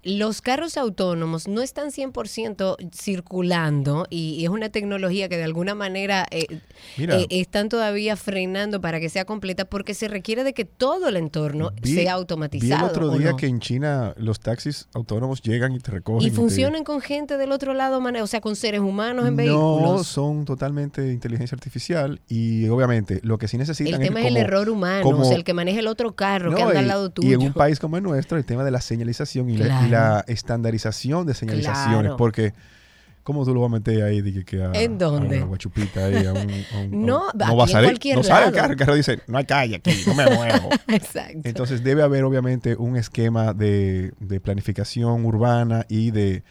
los 0.03 0.41
carros 0.41 0.77
autónomos 0.77 1.47
no 1.47 1.61
están 1.61 1.89
100% 1.91 2.77
circulando 2.93 4.07
y, 4.09 4.43
es 4.43 4.49
una 4.49 4.69
tecnología 4.69 5.27
que 5.27 5.37
de 5.37 5.43
alguna 5.43 5.75
manera 5.75 6.25
eh, 6.31 6.61
eh, 6.97 7.27
están 7.29 7.69
todavía 7.69 8.15
frenando 8.15 8.79
para 8.79 8.99
que 8.99 9.09
sea 9.09 9.25
completa 9.25 9.65
porque 9.65 9.93
se 9.93 10.07
requiere 10.07 10.43
de 10.43 10.53
que 10.53 10.65
todo 10.65 11.09
el 11.09 11.17
entorno 11.17 11.71
sea 11.83 12.13
automatizado. 12.13 12.69
Vi 12.69 12.85
el 12.85 12.89
otro 12.89 13.17
día 13.17 13.33
que 13.37 13.47
en 13.47 13.59
China 13.59 14.13
los 14.17 14.39
taxis 14.39 14.87
autónomos 14.93 15.41
llegan 15.41 15.73
y 15.73 15.79
te 15.79 15.91
recogen. 15.91 16.27
Y 16.27 16.31
funcionan 16.31 16.83
con 16.83 17.01
gente 17.01 17.37
del 17.37 17.51
otro 17.51 17.73
lado, 17.73 17.99
o 17.99 18.27
sea, 18.27 18.41
con 18.41 18.55
seres 18.55 18.81
humanos 18.81 19.27
en 19.27 19.35
vehículos. 19.35 19.81
No, 19.81 20.03
son 20.03 20.45
totalmente 20.45 21.11
inteligencia 21.11 21.55
artificial 21.55 22.21
y 22.27 22.67
obviamente 22.69 23.19
lo 23.23 23.37
que 23.37 23.47
sí 23.47 23.57
necesitan 23.57 24.01
el 24.01 24.07
tema 24.07 24.21
es, 24.21 24.27
el 24.27 24.37
error 24.37 24.69
humano, 24.69 25.09
o 25.09 25.25
sea, 25.25 25.35
el 25.35 25.43
que 25.43 25.53
maneja 25.53 25.79
el 25.79 25.87
otro 25.87 26.15
carro 26.15 26.55
que 26.55 26.61
anda 26.61 26.79
al 26.79 26.87
lado 26.87 27.09
tuyo. 27.09 27.29
Y 27.29 27.33
en 27.33 27.41
un 27.41 27.53
país 27.53 27.79
como 27.79 27.97
el 27.97 28.03
nuestro, 28.03 28.37
el 28.37 28.45
tema 28.45 28.63
de 28.63 28.71
la 28.71 28.81
señalización 28.81 29.49
y, 29.49 29.57
la, 29.57 29.88
estandarización 30.27 31.25
de 31.25 31.33
señalizaciones, 31.33 32.13
porque 32.17 32.53
¿Cómo 33.29 33.45
tú 33.45 33.53
lo 33.53 33.61
vas 33.61 33.67
a 33.67 33.73
meter 33.73 34.01
ahí? 34.01 34.43
que 34.43 34.63
a, 34.63 34.71
¿En 34.73 34.97
dónde? 34.97 35.37
A 35.37 35.43
guachupita 35.43 36.05
ahí, 36.05 36.25
a 36.25 36.33
un, 36.33 37.05
no, 37.05 37.27
no 37.31 37.55
va 37.55 37.65
a 37.65 37.67
salir. 37.67 37.99
No 38.15 38.23
sale 38.23 38.47
el 38.47 38.53
carro. 38.53 38.71
El 38.71 38.79
carro 38.79 38.95
dice, 38.95 39.19
no 39.27 39.37
hay 39.37 39.45
calle 39.45 39.75
aquí, 39.75 39.91
no 40.07 40.15
me 40.15 40.25
muevo. 40.25 40.69
Exacto. 40.87 41.41
Entonces 41.43 41.83
debe 41.83 42.01
haber 42.01 42.23
obviamente 42.23 42.75
un 42.75 42.95
esquema 42.95 43.53
de, 43.53 44.13
de 44.19 44.39
planificación 44.39 45.25
urbana 45.25 45.85
y 45.89 46.09
de 46.09 46.43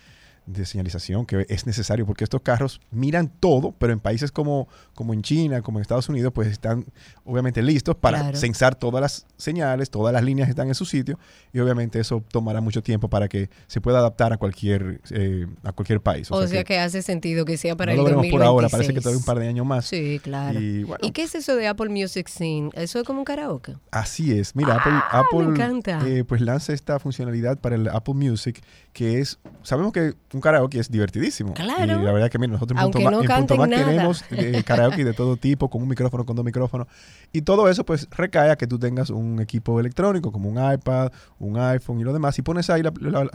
de 0.48 0.64
señalización 0.64 1.26
que 1.26 1.44
es 1.48 1.66
necesario 1.66 2.06
porque 2.06 2.24
estos 2.24 2.40
carros 2.40 2.80
miran 2.90 3.28
todo, 3.28 3.74
pero 3.78 3.92
en 3.92 4.00
países 4.00 4.32
como, 4.32 4.66
como 4.94 5.12
en 5.12 5.22
China, 5.22 5.60
como 5.60 5.78
en 5.78 5.82
Estados 5.82 6.08
Unidos, 6.08 6.32
pues 6.34 6.48
están 6.48 6.86
obviamente 7.24 7.62
listos 7.62 7.94
para 7.96 8.34
censar 8.34 8.74
todas 8.74 9.02
las 9.02 9.26
señales, 9.36 9.90
todas 9.90 10.12
las 10.12 10.24
líneas 10.24 10.48
están 10.48 10.68
en 10.68 10.74
su 10.74 10.86
sitio 10.86 11.18
y 11.52 11.58
obviamente 11.58 12.00
eso 12.00 12.24
tomará 12.30 12.60
mucho 12.60 12.82
tiempo 12.82 13.08
para 13.08 13.28
que 13.28 13.50
se 13.66 13.80
pueda 13.80 13.98
adaptar 13.98 14.32
a 14.32 14.38
cualquier 14.38 15.00
eh, 15.10 15.46
a 15.64 15.72
cualquier 15.72 16.00
país. 16.00 16.30
O, 16.30 16.46
sea, 16.46 16.64
que, 16.64 16.78
hace 16.78 17.02
sentido 17.02 17.44
que 17.44 17.56
sea 17.58 17.76
para 17.76 17.94
no 17.94 18.02
el 18.02 18.04
lo 18.04 18.20
vemos 18.20 18.26
por 18.30 18.42
ahora, 18.42 18.68
parece 18.68 18.94
que 18.94 19.00
todavía 19.00 19.18
un 19.18 19.24
par 19.24 19.38
de 19.38 19.48
años 19.48 19.66
más. 19.66 19.86
Sí, 19.86 20.18
claro. 20.22 20.58
Y, 20.58 21.10
qué 21.12 21.22
es 21.24 21.34
eso 21.34 21.56
de 21.56 21.68
Apple 21.68 21.90
Music 21.90 22.28
Scene? 22.28 22.70
¿Eso 22.74 23.00
es 23.00 23.04
como 23.04 23.20
un 23.20 23.24
karaoke? 23.24 23.76
Así 23.90 24.32
es. 24.32 24.56
Mira, 24.56 24.76
Apple, 24.76 24.92
ah, 24.94 25.24
Apple 25.24 25.82
eh, 26.06 26.24
pues 26.24 26.40
lanza 26.40 26.72
esta 26.72 26.98
funcionalidad 26.98 27.58
para 27.58 27.74
el 27.74 27.88
Apple 27.88 28.14
Music 28.14 28.62
que 28.98 29.20
es, 29.20 29.38
sabemos 29.62 29.92
que 29.92 30.14
un 30.38 30.42
karaoke 30.42 30.78
es 30.78 30.90
divertidísimo. 30.90 31.54
Claro. 31.54 32.00
Y 32.00 32.04
la 32.04 32.12
verdad 32.12 32.30
que 32.30 32.38
mira, 32.38 32.52
nosotros 32.52 32.80
en 32.80 32.90
Punto, 32.90 33.56
Mac, 33.56 33.70
tenemos 33.70 34.24
eh, 34.30 34.62
karaoke 34.66 35.04
de 35.04 35.12
todo 35.12 35.36
tipo, 35.36 35.68
con 35.68 35.82
un 35.82 35.88
micrófono, 35.88 36.24
con 36.24 36.36
dos 36.36 36.44
micrófonos. 36.44 36.86
Y 37.32 37.42
todo 37.42 37.68
eso 37.68 37.84
pues 37.84 38.08
recae 38.10 38.50
a 38.50 38.56
que 38.56 38.66
tú 38.66 38.78
tengas 38.78 39.10
un 39.10 39.40
equipo 39.40 39.78
electrónico 39.80 40.32
como 40.32 40.48
un 40.48 40.72
iPad, 40.72 41.12
un 41.38 41.58
iPhone 41.58 42.00
y 42.00 42.04
lo 42.04 42.12
demás. 42.12 42.38
Y 42.38 42.42
pones 42.42 42.70
ahí 42.70 42.82
la, 42.82 42.92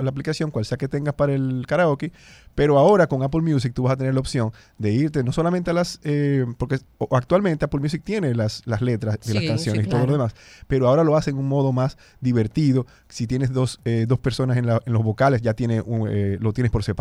aplicación, 0.08 0.52
cual 0.52 0.66
sea 0.66 0.78
que 0.78 0.88
tengas 0.88 1.14
para 1.14 1.34
el 1.34 1.66
karaoke. 1.68 2.12
Pero 2.56 2.78
ahora 2.78 3.08
con 3.08 3.24
Apple 3.24 3.42
Music 3.42 3.74
tú 3.74 3.84
vas 3.84 3.94
a 3.94 3.98
tener 3.98 4.14
la 4.14 4.20
opción 4.20 4.52
de 4.78 4.92
irte 4.92 5.24
no 5.24 5.32
solamente 5.32 5.72
a 5.72 5.74
las, 5.74 6.00
eh, 6.04 6.46
porque 6.58 6.80
actualmente 7.12 7.66
Apple 7.66 7.80
Music 7.80 8.04
tiene 8.04 8.36
las, 8.36 8.62
las 8.66 8.82
letras 8.82 9.20
de 9.26 9.34
las 9.34 9.44
canciones 9.44 9.88
y 9.88 9.90
todo 9.90 10.06
lo 10.06 10.14
demás, 10.14 10.36
pero 10.68 10.88
ahora 10.88 11.04
lo 11.04 11.16
hace 11.16 11.32
en 11.32 11.38
un 11.38 11.48
modo 11.48 11.72
más 11.72 11.98
divertido. 12.22 12.86
Si 13.10 13.28
tienes 13.28 13.52
dos, 13.52 13.80
eh, 13.86 14.06
dos 14.08 14.20
personas 14.20 14.58
en, 14.58 14.70
en 14.70 14.94
los 14.94 15.04
vocales, 15.04 15.42
ya 15.42 15.54
tiene 15.54 15.84
eh, 16.10 16.38
lo 16.40 16.54
tienes 16.54 16.72
por 16.72 16.84
separado, 16.84 16.93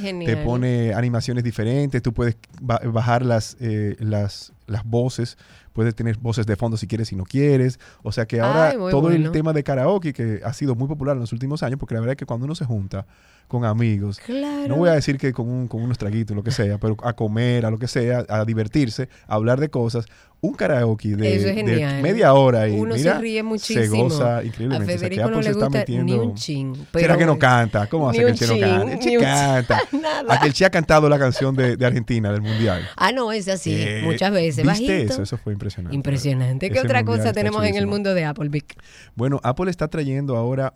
te 0.00 0.36
pone 0.38 0.94
animaciones 0.94 1.44
diferentes, 1.44 2.02
tú 2.02 2.12
puedes 2.12 2.36
bajar 2.60 3.24
las, 3.24 3.56
eh, 3.60 3.96
las, 3.98 4.52
las 4.66 4.84
voces, 4.84 5.36
puedes 5.72 5.94
tener 5.94 6.16
voces 6.18 6.46
de 6.46 6.56
fondo 6.56 6.76
si 6.76 6.86
quieres 6.86 7.12
y 7.12 7.16
no 7.16 7.24
quieres. 7.24 7.78
O 8.02 8.12
sea 8.12 8.26
que 8.26 8.40
ahora 8.40 8.72
todo 8.90 9.10
el 9.10 9.30
tema 9.32 9.52
de 9.52 9.62
karaoke 9.62 10.12
que 10.12 10.40
ha 10.44 10.52
sido 10.52 10.74
muy 10.74 10.88
popular 10.88 11.16
en 11.16 11.20
los 11.20 11.32
últimos 11.32 11.62
años, 11.62 11.78
porque 11.78 11.94
la 11.94 12.00
verdad 12.00 12.12
es 12.12 12.18
que 12.18 12.26
cuando 12.26 12.46
uno 12.46 12.54
se 12.54 12.64
junta 12.64 13.06
con 13.48 13.64
amigos. 13.64 14.20
No 14.68 14.76
voy 14.76 14.88
a 14.88 14.92
decir 14.92 15.18
que 15.18 15.32
con, 15.32 15.48
un, 15.48 15.68
con 15.68 15.82
unos 15.82 15.98
traguitos, 15.98 16.34
lo 16.36 16.42
que 16.42 16.50
sea, 16.50 16.78
pero 16.78 16.96
a 17.02 17.12
comer, 17.12 17.66
a 17.66 17.70
lo 17.70 17.78
que 17.78 17.88
sea, 17.88 18.24
a 18.28 18.44
divertirse, 18.44 19.08
a 19.26 19.34
hablar 19.34 19.60
de 19.60 19.68
cosas. 19.68 20.06
Un 20.44 20.52
karaoke 20.52 21.16
de, 21.16 22.00
media 22.02 22.34
hora 22.34 22.68
y 22.68 22.72
Uno 22.72 22.98
se 22.98 23.14
ríe 23.14 23.42
muchísimo. 23.42 23.80
Se 23.82 23.88
goza 23.88 24.44
increíblemente. 24.44 24.92
A 24.92 24.98
Federico 24.98 25.30
no 25.30 25.40
le 25.40 25.52
gusta 25.54 25.70
metiendo... 25.70 26.04
ni 26.04 26.18
un 26.18 26.34
ching. 26.34 26.86
¿Será 26.92 27.16
que 27.16 27.24
no 27.24 27.38
canta? 27.38 27.86
¿Cómo 27.86 28.10
hace 28.10 28.18
que 28.24 28.26
el 28.26 28.34
Che 28.34 28.46
no 28.46 28.60
canta? 28.60 28.92
El 28.92 28.98
Che 28.98 29.16
canta. 29.16 29.80
Aquel 30.28 30.52
Che 30.52 30.66
ha 30.66 30.70
cantado 30.70 31.08
la 31.08 31.18
canción 31.18 31.56
de, 31.56 31.82
Argentina, 31.82 32.30
del 32.30 32.42
Mundial. 32.42 32.86
Ah, 32.94 33.10
no, 33.10 33.32
es 33.32 33.48
así. 33.48 33.72
Eh, 33.74 34.02
muchas 34.04 34.30
veces. 34.32 34.66
¿Viste 34.66 35.04
eso? 35.04 35.22
Eso 35.22 35.38
fue 35.38 35.54
impresionante. 35.54 35.96
Impresionante. 35.96 36.70
¿Qué 36.70 36.80
otra 36.80 37.04
cosa 37.04 37.32
tenemos 37.32 37.64
en 37.64 37.76
el 37.76 37.86
mundo 37.86 38.12
de 38.12 38.26
Apple, 38.26 38.50
Vic? 38.50 38.76
Bueno, 39.14 39.40
Apple 39.42 39.70
está 39.70 39.88
trayendo 39.88 40.36
ahora 40.36 40.74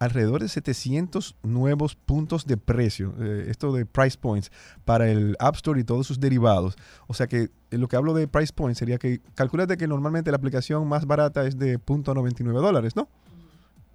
alrededor 0.00 0.40
de 0.40 0.48
700 0.48 1.36
nuevos 1.42 1.94
puntos 1.94 2.46
de 2.46 2.56
precio, 2.56 3.14
eh, 3.20 3.46
esto 3.48 3.70
de 3.72 3.84
price 3.84 4.16
points, 4.18 4.50
para 4.86 5.10
el 5.10 5.36
App 5.38 5.54
Store 5.56 5.78
y 5.78 5.84
todos 5.84 6.06
sus 6.06 6.18
derivados. 6.18 6.76
O 7.06 7.14
sea 7.14 7.26
que 7.26 7.50
eh, 7.70 7.78
lo 7.78 7.86
que 7.86 7.96
hablo 7.96 8.14
de 8.14 8.26
price 8.26 8.52
points 8.52 8.78
sería 8.78 8.98
que 8.98 9.20
calculate 9.34 9.76
que 9.76 9.86
normalmente 9.86 10.30
la 10.30 10.38
aplicación 10.38 10.88
más 10.88 11.06
barata 11.06 11.46
es 11.46 11.58
de 11.58 11.78
.99 11.78 12.52
dólares, 12.60 12.96
¿no? 12.96 13.08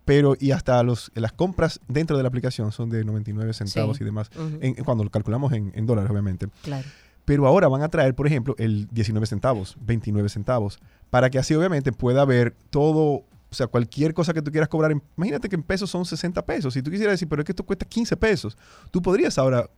Pero 0.05 0.35
y 0.39 0.51
hasta 0.51 0.81
los, 0.83 1.11
las 1.15 1.33
compras 1.33 1.81
dentro 1.87 2.15
de 2.15 2.21
la 2.21 2.29
aplicación 2.29 2.71
son 2.71 2.91
de 2.91 3.03
99 3.03 3.53
centavos 3.53 3.99
y 3.99 4.03
demás, 4.03 4.29
cuando 4.85 5.03
lo 5.03 5.09
calculamos 5.09 5.51
en, 5.53 5.71
en 5.73 5.87
dólares, 5.87 6.11
obviamente. 6.11 6.47
Claro. 6.61 6.87
Pero 7.25 7.47
ahora 7.47 7.67
van 7.67 7.81
a 7.81 7.89
traer, 7.89 8.13
por 8.13 8.27
ejemplo, 8.27 8.53
el 8.59 8.87
19 8.91 9.25
centavos, 9.25 9.75
29 9.81 10.29
centavos, 10.29 10.77
para 11.09 11.31
que 11.31 11.39
así 11.39 11.55
obviamente 11.55 11.91
pueda 11.91 12.21
haber 12.21 12.53
todo 12.69 13.23
o 13.55 13.57
sea, 13.57 13.67
cualquier 13.67 14.13
cosa 14.13 14.33
que 14.33 14.41
tú 14.41 14.51
quieras 14.51 14.67
cobrar, 14.67 14.91
imagínate 15.17 15.47
que 15.47 15.55
en 15.55 15.63
pesos 15.63 15.89
son 15.89 16.05
60 16.05 16.45
pesos. 16.45 16.73
Si 16.73 16.81
tú 16.81 16.91
quisieras 16.91 17.13
decir, 17.13 17.27
pero 17.29 17.41
es 17.41 17.45
que 17.45 17.53
esto 17.53 17.63
cuesta 17.63 17.85
15 17.85 18.17
pesos, 18.17 18.57
tú 18.91 19.01
podrías 19.01 19.37
ahora 19.37 19.69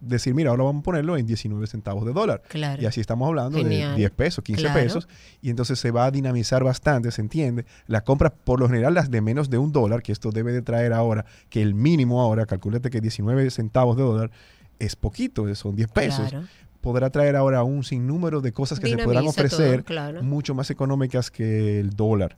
decir, 0.00 0.34
mira, 0.34 0.50
ahora 0.50 0.64
vamos 0.64 0.80
a 0.80 0.84
ponerlo 0.84 1.16
en 1.16 1.26
19 1.26 1.66
centavos 1.66 2.04
de 2.04 2.12
dólar. 2.12 2.42
Claro. 2.48 2.80
Y 2.80 2.86
así 2.86 3.00
estamos 3.00 3.26
hablando 3.26 3.62
de 3.62 3.94
10 3.96 4.10
pesos, 4.12 4.44
15 4.44 4.70
pesos. 4.70 5.08
Y 5.42 5.50
entonces 5.50 5.78
se 5.78 5.90
va 5.90 6.06
a 6.06 6.10
dinamizar 6.10 6.62
bastante, 6.62 7.10
se 7.10 7.22
entiende. 7.22 7.64
Las 7.86 8.02
compras, 8.02 8.32
por 8.44 8.60
lo 8.60 8.68
general, 8.68 8.94
las 8.94 9.10
de 9.10 9.20
menos 9.20 9.50
de 9.50 9.58
un 9.58 9.72
dólar, 9.72 10.02
que 10.02 10.12
esto 10.12 10.30
debe 10.30 10.52
de 10.52 10.62
traer 10.62 10.92
ahora, 10.92 11.24
que 11.48 11.62
el 11.62 11.74
mínimo 11.74 12.20
ahora, 12.20 12.46
calculate 12.46 12.90
que 12.90 13.00
19 13.00 13.50
centavos 13.50 13.96
de 13.96 14.02
dólar 14.02 14.30
es 14.78 14.96
poquito, 14.96 15.52
son 15.54 15.74
10 15.74 15.88
pesos. 15.90 16.34
Podrá 16.80 17.10
traer 17.10 17.34
ahora 17.34 17.62
un 17.62 17.82
sinnúmero 17.82 18.40
de 18.42 18.52
cosas 18.52 18.78
que 18.78 18.88
se 18.88 18.98
podrán 18.98 19.26
ofrecer 19.26 19.84
mucho 20.22 20.54
más 20.54 20.70
económicas 20.70 21.30
que 21.30 21.80
el 21.80 21.90
dólar. 21.90 22.36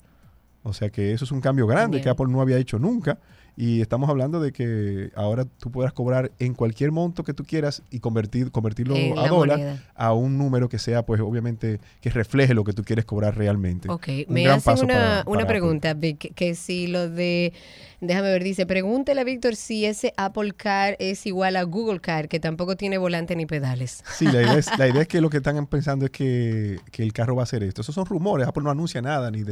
O 0.66 0.72
sea 0.72 0.90
que 0.90 1.12
eso 1.12 1.24
es 1.24 1.30
un 1.30 1.40
cambio 1.40 1.66
grande 1.68 2.00
que 2.00 2.08
Apple 2.08 2.26
no 2.28 2.40
había 2.40 2.58
hecho 2.58 2.80
nunca. 2.80 3.20
Y 3.56 3.80
estamos 3.80 4.10
hablando 4.10 4.38
de 4.40 4.52
que 4.52 5.10
ahora 5.16 5.46
tú 5.46 5.70
puedas 5.70 5.92
cobrar 5.94 6.30
en 6.38 6.52
cualquier 6.52 6.92
monto 6.92 7.24
que 7.24 7.32
tú 7.32 7.44
quieras 7.44 7.82
y 7.90 8.00
convertir, 8.00 8.50
convertirlo 8.50 8.94
a 9.18 9.28
dólar 9.28 9.82
a 9.94 10.12
un 10.12 10.36
número 10.36 10.68
que 10.68 10.78
sea, 10.78 11.06
pues 11.06 11.20
obviamente, 11.22 11.80
que 12.02 12.10
refleje 12.10 12.52
lo 12.52 12.64
que 12.64 12.74
tú 12.74 12.84
quieres 12.84 13.06
cobrar 13.06 13.36
realmente. 13.36 13.90
Ok, 13.90 14.08
me 14.28 14.46
hacen 14.48 14.84
una, 14.84 15.22
una 15.26 15.46
pregunta, 15.46 15.96
que 15.98 16.54
si 16.54 16.86
lo 16.86 17.08
de 17.08 17.54
Déjame 18.00 18.30
ver, 18.30 18.44
dice, 18.44 18.66
pregúntele 18.66 19.22
a 19.22 19.24
Víctor 19.24 19.56
si 19.56 19.86
ese 19.86 20.12
Apple 20.18 20.52
Car 20.52 20.96
es 20.98 21.24
igual 21.24 21.56
a 21.56 21.62
Google 21.62 22.00
Car, 22.00 22.28
que 22.28 22.38
tampoco 22.38 22.76
tiene 22.76 22.98
volante 22.98 23.34
ni 23.36 23.46
pedales. 23.46 24.04
Sí, 24.16 24.26
la 24.26 24.42
idea 24.42 24.58
es, 24.58 24.66
la 24.78 24.88
idea 24.88 25.02
es 25.02 25.08
que 25.08 25.20
lo 25.20 25.30
que 25.30 25.38
están 25.38 25.66
pensando 25.66 26.04
es 26.04 26.10
que, 26.10 26.78
el 26.96 27.12
carro 27.12 27.36
va 27.36 27.42
a 27.42 27.44
hacer 27.44 27.62
esto. 27.62 27.80
Esos 27.80 27.94
son 27.94 28.04
rumores, 28.04 28.46
Apple 28.46 28.62
no 28.62 28.70
anuncia 28.70 29.00
nada 29.00 29.30
ni, 29.30 29.44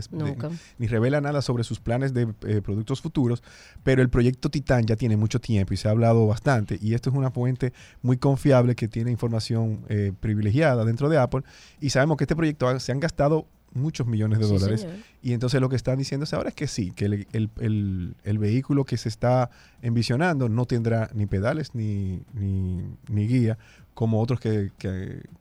ni 0.78 0.86
revela 0.86 1.20
nada 1.20 1.40
sobre 1.40 1.64
sus 1.64 1.80
planes 1.80 2.12
de 2.12 2.28
eh, 2.46 2.60
productos 2.62 3.00
futuros, 3.00 3.42
pero 3.82 3.93
el 4.02 4.08
proyecto 4.08 4.50
Titan 4.50 4.86
ya 4.86 4.96
tiene 4.96 5.16
mucho 5.16 5.40
tiempo 5.40 5.74
y 5.74 5.76
se 5.76 5.88
ha 5.88 5.90
hablado 5.90 6.26
bastante 6.26 6.78
y 6.80 6.94
esto 6.94 7.10
es 7.10 7.16
una 7.16 7.30
fuente 7.30 7.72
muy 8.02 8.16
confiable 8.16 8.74
que 8.74 8.88
tiene 8.88 9.10
información 9.10 9.84
eh, 9.88 10.12
privilegiada 10.18 10.84
dentro 10.84 11.08
de 11.08 11.18
Apple 11.18 11.42
y 11.80 11.90
sabemos 11.90 12.16
que 12.16 12.24
este 12.24 12.36
proyecto 12.36 12.78
se 12.80 12.92
han 12.92 13.00
gastado 13.00 13.46
muchos 13.74 14.06
millones 14.06 14.38
de 14.38 14.46
dólares. 14.46 14.86
Y 15.22 15.32
entonces 15.32 15.60
lo 15.60 15.68
que 15.68 15.76
están 15.76 15.98
diciendo 15.98 16.26
ahora 16.32 16.50
es 16.50 16.54
que 16.54 16.66
sí, 16.66 16.92
que 16.92 17.04
el, 17.06 18.38
vehículo 18.38 18.84
que 18.84 18.96
se 18.96 19.08
está 19.08 19.50
envisionando 19.82 20.48
no 20.48 20.64
tendrá 20.64 21.10
ni 21.12 21.26
pedales 21.26 21.74
ni, 21.74 22.22
ni, 22.32 23.26
guía 23.26 23.58
como 23.94 24.20
otros 24.20 24.40
que, 24.40 24.70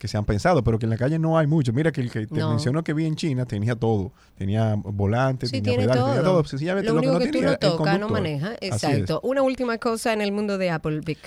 se 0.03 0.17
han 0.17 0.25
pensado, 0.25 0.63
pero 0.63 0.79
que 0.79 0.85
en 0.85 0.91
la 0.91 0.97
calle 0.97 1.19
no 1.19 1.37
hay 1.37 1.47
mucho. 1.47 1.73
Mira 1.73 1.91
que 1.91 2.01
el 2.01 2.11
que 2.11 2.27
te 2.27 2.45
mencionó 2.45 2.83
que 2.83 2.93
vi 2.93 3.05
en 3.05 3.15
China 3.15 3.45
tenía 3.45 3.75
todo. 3.75 4.11
Tenía 4.37 4.75
volante, 4.75 5.47
tenía 5.47 5.77
pedales, 5.77 6.05
tenía 6.05 6.23
todo. 6.23 6.43
Sencillamente 6.45 6.91
lo, 6.91 6.97
único 6.97 7.19
que, 7.19 7.31
tú 7.31 7.41
no 7.41 7.57
tocas, 7.57 7.99
no 7.99 8.09
manejas. 8.09 8.57
Exacto. 8.61 9.19
Una 9.23 9.41
última 9.41 9.77
cosa 9.77 10.13
en 10.13 10.21
el 10.21 10.31
mundo 10.31 10.57
de 10.57 10.69
Apple, 10.69 11.01
Vic. 11.01 11.19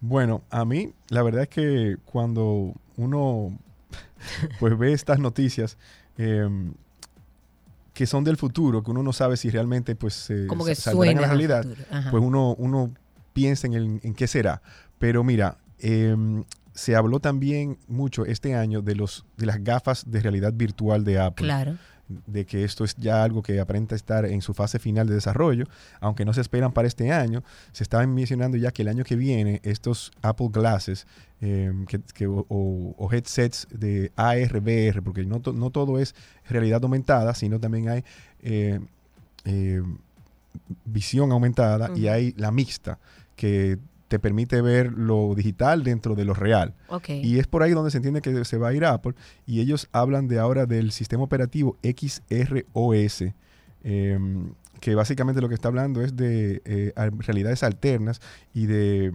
Bueno, 0.00 0.42
a 0.50 0.64
mí 0.64 0.92
la 1.08 1.22
verdad 1.22 1.42
es 1.42 1.48
que 1.48 1.96
cuando 2.04 2.74
uno 2.96 3.56
pues 4.58 4.76
ve 4.76 4.92
estas 4.92 5.20
noticias, 5.20 5.78
Em, 6.16 6.74
que 7.94 8.06
son 8.06 8.24
del 8.24 8.36
futuro, 8.36 8.82
que 8.82 8.90
uno 8.90 9.02
no 9.02 9.12
sabe 9.12 9.36
si 9.36 9.50
realmente 9.50 9.94
pues 9.94 10.14
se 10.14 10.46
saldrán 10.76 11.16
la 11.16 11.26
realidad, 11.26 11.66
pues 12.10 12.22
uno, 12.22 12.54
uno 12.58 12.90
piensa 13.34 13.66
en, 13.66 14.00
en 14.02 14.14
qué 14.14 14.26
será. 14.26 14.62
Pero 14.98 15.22
mira, 15.24 15.58
em, 15.78 16.42
se 16.74 16.96
habló 16.96 17.20
también 17.20 17.78
mucho 17.88 18.24
este 18.24 18.54
año 18.54 18.82
de, 18.82 18.94
los, 18.94 19.24
de 19.36 19.46
las 19.46 19.62
gafas 19.62 20.10
de 20.10 20.20
realidad 20.20 20.52
virtual 20.54 21.04
de 21.04 21.20
Apple. 21.20 21.44
Claro. 21.44 21.76
De 22.26 22.44
que 22.44 22.64
esto 22.64 22.84
es 22.84 22.94
ya 22.96 23.22
algo 23.22 23.42
que 23.42 23.58
aparenta 23.58 23.94
estar 23.94 24.26
en 24.26 24.42
su 24.42 24.52
fase 24.52 24.78
final 24.78 25.06
de 25.06 25.14
desarrollo, 25.14 25.64
aunque 26.00 26.24
no 26.24 26.34
se 26.34 26.42
esperan 26.42 26.72
para 26.72 26.88
este 26.88 27.10
año, 27.10 27.42
se 27.72 27.84
está 27.84 28.06
mencionando 28.06 28.56
ya 28.58 28.70
que 28.70 28.82
el 28.82 28.88
año 28.88 29.04
que 29.04 29.16
viene 29.16 29.60
estos 29.62 30.12
Apple 30.20 30.48
Glasses 30.50 31.06
em, 31.40 31.86
o, 32.48 33.08
headsets 33.10 33.66
de 33.70 34.12
AR, 34.16 34.60
VR, 34.60 35.00
porque 35.02 35.24
no, 35.24 35.40
no, 35.54 35.70
todo 35.70 35.98
es 35.98 36.14
realidad 36.48 36.82
aumentada, 36.82 37.34
sino 37.34 37.58
también 37.58 37.88
hay 37.88 38.04
eh, 38.42 38.80
eh, 39.44 39.82
visión 40.84 41.32
aumentada 41.32 41.90
y 41.96 42.08
hay 42.08 42.34
la 42.36 42.50
mixta, 42.50 42.98
que 43.36 43.78
te 44.12 44.18
permite 44.18 44.60
ver 44.60 44.92
lo 44.92 45.34
digital 45.34 45.84
dentro 45.84 46.14
de 46.14 46.26
lo 46.26 46.34
real. 46.34 46.74
Y 47.08 47.38
es 47.38 47.46
por 47.46 47.62
ahí 47.62 47.70
donde 47.70 47.90
se 47.90 47.96
entiende 47.96 48.20
que 48.20 48.44
se 48.44 48.58
va 48.58 48.68
a 48.68 48.74
ir 48.74 48.84
Apple. 48.84 49.14
Y 49.46 49.62
ellos 49.62 49.88
hablan 49.90 50.28
de 50.28 50.38
ahora 50.38 50.66
del 50.66 50.92
sistema 50.92 51.22
operativo 51.22 51.78
XROS, 51.82 53.24
em, 53.82 54.52
que 54.80 54.94
básicamente 54.94 55.40
lo 55.40 55.48
que 55.48 55.54
está 55.54 55.68
hablando 55.68 56.02
es 56.02 56.14
de 56.14 56.60
eh, 56.66 56.92
realidades 57.20 57.62
alternas 57.62 58.20
y 58.52 58.66
de, 58.66 59.14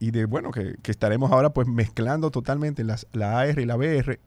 y 0.00 0.10
de 0.10 0.24
bueno, 0.24 0.50
que, 0.50 0.74
estaremos 0.82 1.30
ahora 1.30 1.50
pues 1.50 1.68
mezclando 1.68 2.32
totalmente 2.32 2.82
las, 2.82 3.06
la 3.12 3.38
AR 3.38 3.60
y 3.60 3.66
la 3.66 3.76
VR 3.76 4.18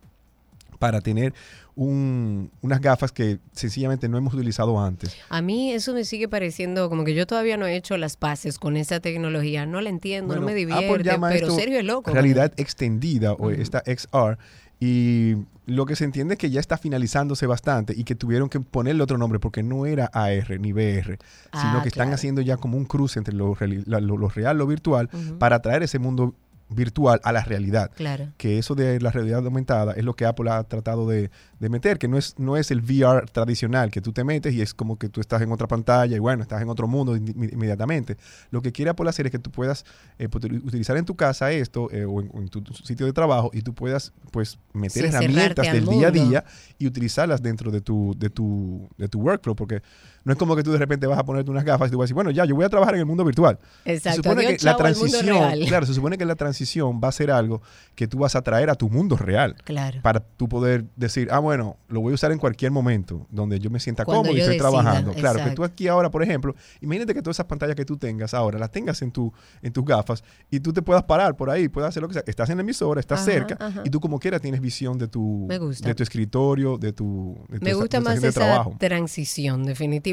para 0.79 1.01
tener 1.01 1.33
unas 1.75 2.81
gafas 2.81 3.11
que 3.11 3.39
sencillamente 3.53 4.07
no 4.09 4.17
hemos 4.17 4.33
utilizado 4.33 4.79
antes. 4.79 5.15
A 5.29 5.41
mí 5.41 5.71
eso 5.71 5.93
me 5.93 6.03
sigue 6.03 6.27
pareciendo 6.27 6.89
como 6.89 7.03
que 7.05 7.13
yo 7.13 7.25
todavía 7.25 7.57
no 7.57 7.65
he 7.65 7.75
hecho 7.75 7.97
las 7.97 8.17
pases 8.17 8.59
con 8.59 8.77
esa 8.77 8.99
tecnología. 8.99 9.65
No 9.65 9.81
la 9.81 9.89
entiendo, 9.89 10.35
no 10.35 10.41
me 10.41 10.53
divierte, 10.53 11.17
pero 11.29 11.51
serio 11.51 11.79
es 11.79 11.85
loco. 11.85 12.11
Realidad 12.11 12.53
extendida 12.57 13.33
o 13.33 13.51
esta 13.51 13.83
XR. 13.85 14.37
Y 14.79 15.35
lo 15.67 15.85
que 15.85 15.95
se 15.95 16.03
entiende 16.03 16.33
es 16.33 16.39
que 16.39 16.49
ya 16.49 16.59
está 16.59 16.77
finalizándose 16.77 17.45
bastante 17.45 17.93
y 17.95 18.03
que 18.03 18.15
tuvieron 18.15 18.49
que 18.49 18.59
ponerle 18.59 19.03
otro 19.03 19.17
nombre 19.17 19.39
porque 19.39 19.61
no 19.61 19.85
era 19.85 20.09
AR 20.11 20.59
ni 20.59 20.73
VR, 20.73 21.19
sino 21.53 21.77
ah, 21.77 21.79
que 21.83 21.89
están 21.89 22.11
haciendo 22.13 22.41
ya 22.41 22.57
como 22.57 22.77
un 22.77 22.85
cruce 22.85 23.19
entre 23.19 23.35
lo, 23.35 23.53
real, 23.53 24.57
lo 24.57 24.67
virtual, 24.67 25.09
para 25.37 25.61
traer 25.61 25.83
ese 25.83 25.99
mundo 25.99 26.33
virtual 26.71 27.19
a 27.23 27.31
la 27.31 27.43
realidad. 27.43 27.91
Claro. 27.95 28.29
Que 28.37 28.57
eso 28.57 28.75
de 28.75 28.99
la 28.99 29.11
realidad 29.11 29.45
aumentada 29.45 29.93
es 29.93 30.03
lo 30.03 30.15
que 30.15 30.25
Apple 30.25 30.49
ha 30.49 30.63
tratado 30.63 31.07
de, 31.07 31.29
de, 31.59 31.69
meter, 31.69 31.97
que 31.97 32.07
no 32.07 32.17
es, 32.17 32.37
no 32.39 32.57
es 32.57 32.71
el 32.71 32.81
VR 32.81 33.25
tradicional, 33.31 33.91
que 33.91 34.01
tú 34.01 34.13
te 34.13 34.23
metes 34.23 34.53
y 34.53 34.61
es 34.61 34.73
como 34.73 34.97
que 34.97 35.09
tú 35.09 35.21
estás 35.21 35.41
en 35.41 35.51
otra 35.51 35.67
pantalla 35.67 36.15
y 36.15 36.19
bueno, 36.19 36.41
estás 36.41 36.61
en 36.61 36.69
otro 36.69 36.87
mundo 36.87 37.15
inmediatamente. 37.15 38.17
Lo 38.49 38.61
que 38.61 38.71
quiere 38.71 38.91
Apple 38.91 39.09
hacer 39.09 39.25
es 39.25 39.31
que 39.31 39.39
tú 39.39 39.51
puedas 39.51 39.85
eh, 40.17 40.27
utilizar 40.33 40.97
en 40.97 41.05
tu 41.05 41.15
casa 41.15 41.51
esto 41.51 41.89
eh, 41.91 42.05
o 42.05 42.21
en, 42.21 42.47
tu, 42.47 42.63
sitio 42.73 43.05
de 43.05 43.13
trabajo 43.13 43.51
y 43.53 43.61
tú 43.61 43.73
puedas 43.73 44.13
pues 44.31 44.57
meter 44.73 45.05
herramientas 45.05 45.71
del 45.71 45.85
día 45.85 46.07
a 46.07 46.11
día 46.11 46.45
y 46.77 46.87
utilizarlas 46.87 47.41
dentro 47.41 47.71
de 47.71 47.81
tu, 47.81 48.15
de 48.17 48.29
tu, 48.29 48.89
de 48.97 49.07
tu 49.07 49.19
workflow, 49.19 49.55
porque 49.55 49.81
no 50.23 50.33
es 50.33 50.37
como 50.37 50.55
que 50.55 50.63
tú 50.63 50.71
de 50.71 50.77
repente 50.77 51.07
vas 51.07 51.17
a 51.17 51.25
ponerte 51.25 51.49
unas 51.49 51.63
gafas 51.63 51.87
y 51.87 51.91
tú 51.91 51.97
vas 51.97 52.03
a 52.03 52.05
decir, 52.05 52.15
bueno, 52.15 52.31
ya, 52.31 52.45
yo 52.45 52.55
voy 52.55 52.65
a 52.65 52.69
trabajar 52.69 52.93
en 52.95 52.99
el 52.99 53.05
mundo 53.05 53.23
virtual. 53.23 53.57
Exacto. 53.85 54.21
Se 54.21 54.29
supone 54.29 54.57
que 54.57 54.65
la 54.65 54.75
transición, 54.75 55.59
claro, 55.67 55.85
se 55.85 55.93
supone 55.93 56.17
que 56.17 56.25
la 56.25 56.35
transición 56.35 57.01
va 57.03 57.07
a 57.07 57.11
ser 57.11 57.31
algo 57.31 57.61
que 57.95 58.07
tú 58.07 58.19
vas 58.19 58.35
a 58.35 58.41
traer 58.41 58.69
a 58.69 58.75
tu 58.75 58.89
mundo 58.89 59.17
real. 59.17 59.55
Claro. 59.63 59.99
Para 60.01 60.19
tú 60.19 60.47
poder 60.47 60.85
decir, 60.95 61.29
ah, 61.31 61.39
bueno, 61.39 61.77
lo 61.87 62.01
voy 62.01 62.11
a 62.11 62.15
usar 62.15 62.31
en 62.31 62.37
cualquier 62.37 62.71
momento 62.71 63.27
donde 63.29 63.59
yo 63.59 63.69
me 63.69 63.79
sienta 63.79 64.05
cómodo 64.05 64.35
y 64.35 64.39
estoy 64.39 64.57
trabajando. 64.57 65.13
Claro, 65.13 65.43
que 65.43 65.51
tú 65.51 65.63
aquí 65.63 65.87
ahora, 65.87 66.11
por 66.11 66.23
ejemplo, 66.23 66.55
imagínate 66.81 67.13
que 67.13 67.21
todas 67.21 67.37
esas 67.37 67.47
pantallas 67.47 67.75
que 67.75 67.85
tú 67.85 67.97
tengas 67.97 68.33
ahora, 68.33 68.59
las 68.59 68.71
tengas 68.71 69.01
en, 69.01 69.11
tu, 69.11 69.33
en 69.61 69.73
tus 69.73 69.83
gafas 69.85 70.23
y 70.49 70.59
tú 70.59 70.73
te 70.73 70.81
puedas 70.81 71.03
parar 71.03 71.35
por 71.35 71.49
ahí, 71.49 71.67
puedas 71.67 71.89
hacer 71.89 72.01
lo 72.01 72.07
que 72.07 72.15
sea. 72.15 72.23
Estás 72.25 72.49
en 72.49 72.57
la 72.57 72.61
emisora, 72.61 72.99
estás 72.99 73.25
cerca 73.25 73.57
y 73.83 73.89
tú 73.89 73.99
como 73.99 74.19
quiera 74.19 74.39
tienes 74.39 74.61
visión 74.61 74.97
de 74.97 75.07
tu, 75.07 75.47
de 75.47 75.95
tu 75.95 76.03
escritorio, 76.03 76.77
de 76.77 76.93
tu, 76.93 77.37
de 77.49 77.59
Me 77.59 77.73
gusta 77.73 77.99
más 77.99 78.23
esa 78.23 78.65
transición, 78.77 79.65
definitivamente. 79.65 80.10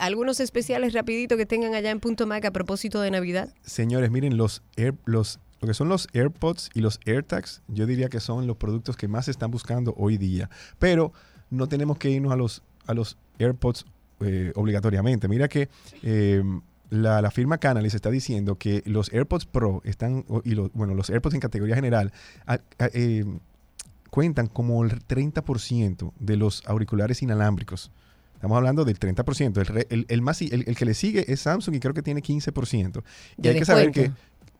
¿Algo 0.00 0.22
unos 0.22 0.40
especiales 0.40 0.92
rapidito 0.92 1.36
que 1.36 1.46
tengan 1.46 1.74
allá 1.74 1.90
en 1.90 2.00
Punto 2.00 2.26
Mac 2.26 2.44
a 2.44 2.50
propósito 2.50 3.00
de 3.00 3.10
Navidad? 3.10 3.52
Señores, 3.62 4.10
miren, 4.10 4.36
los, 4.36 4.62
los 5.04 5.40
lo 5.62 5.68
que 5.68 5.74
son 5.74 5.88
los 5.88 6.08
AirPods 6.12 6.70
y 6.74 6.80
los 6.80 6.98
AirTags, 7.06 7.62
yo 7.68 7.86
diría 7.86 8.08
que 8.08 8.18
son 8.18 8.48
los 8.48 8.56
productos 8.56 8.96
que 8.96 9.06
más 9.06 9.26
se 9.26 9.30
están 9.30 9.52
buscando 9.52 9.94
hoy 9.96 10.18
día. 10.18 10.50
Pero 10.80 11.12
no 11.50 11.68
tenemos 11.68 11.98
que 11.98 12.10
irnos 12.10 12.32
a 12.32 12.36
los, 12.36 12.64
a 12.86 12.94
los 12.94 13.16
AirPods 13.38 13.86
eh, 14.20 14.52
obligatoriamente. 14.56 15.28
Mira 15.28 15.46
que 15.48 15.68
em, 16.02 16.62
la, 16.90 17.30
firma 17.30 17.58
Canalys 17.58 17.94
está 17.94 18.10
diciendo 18.10 18.56
que 18.56 18.82
los 18.86 19.12
AirPods 19.12 19.46
Pro 19.46 19.82
están, 19.84 20.24
y 20.44 20.56
los, 20.56 20.72
bueno, 20.72 20.94
los 20.94 21.10
AirPods 21.10 21.34
en 21.34 21.40
categoría 21.40 21.76
general, 21.76 22.12
em, 22.78 23.38
cuentan 24.10 24.48
como 24.48 24.82
el 24.84 25.00
30% 25.06 26.12
de 26.18 26.36
los 26.36 26.62
auriculares 26.66 27.22
inalámbricos. 27.22 27.92
Estamos 28.42 28.56
hablando 28.56 28.84
del 28.84 28.98
30%. 28.98 29.86
El, 29.88 30.04
el, 30.08 30.20
más, 30.20 30.42
el, 30.42 30.74
que 30.74 30.84
le 30.84 30.94
sigue 30.94 31.32
es 31.32 31.42
Samsung 31.42 31.76
y 31.76 31.78
creo 31.78 31.94
que 31.94 32.02
tiene 32.02 32.20
15%. 32.20 33.04
Y 33.40 33.46
hay 33.46 33.54
que 33.56 33.64
saber 33.64 33.92
que... 33.92 34.10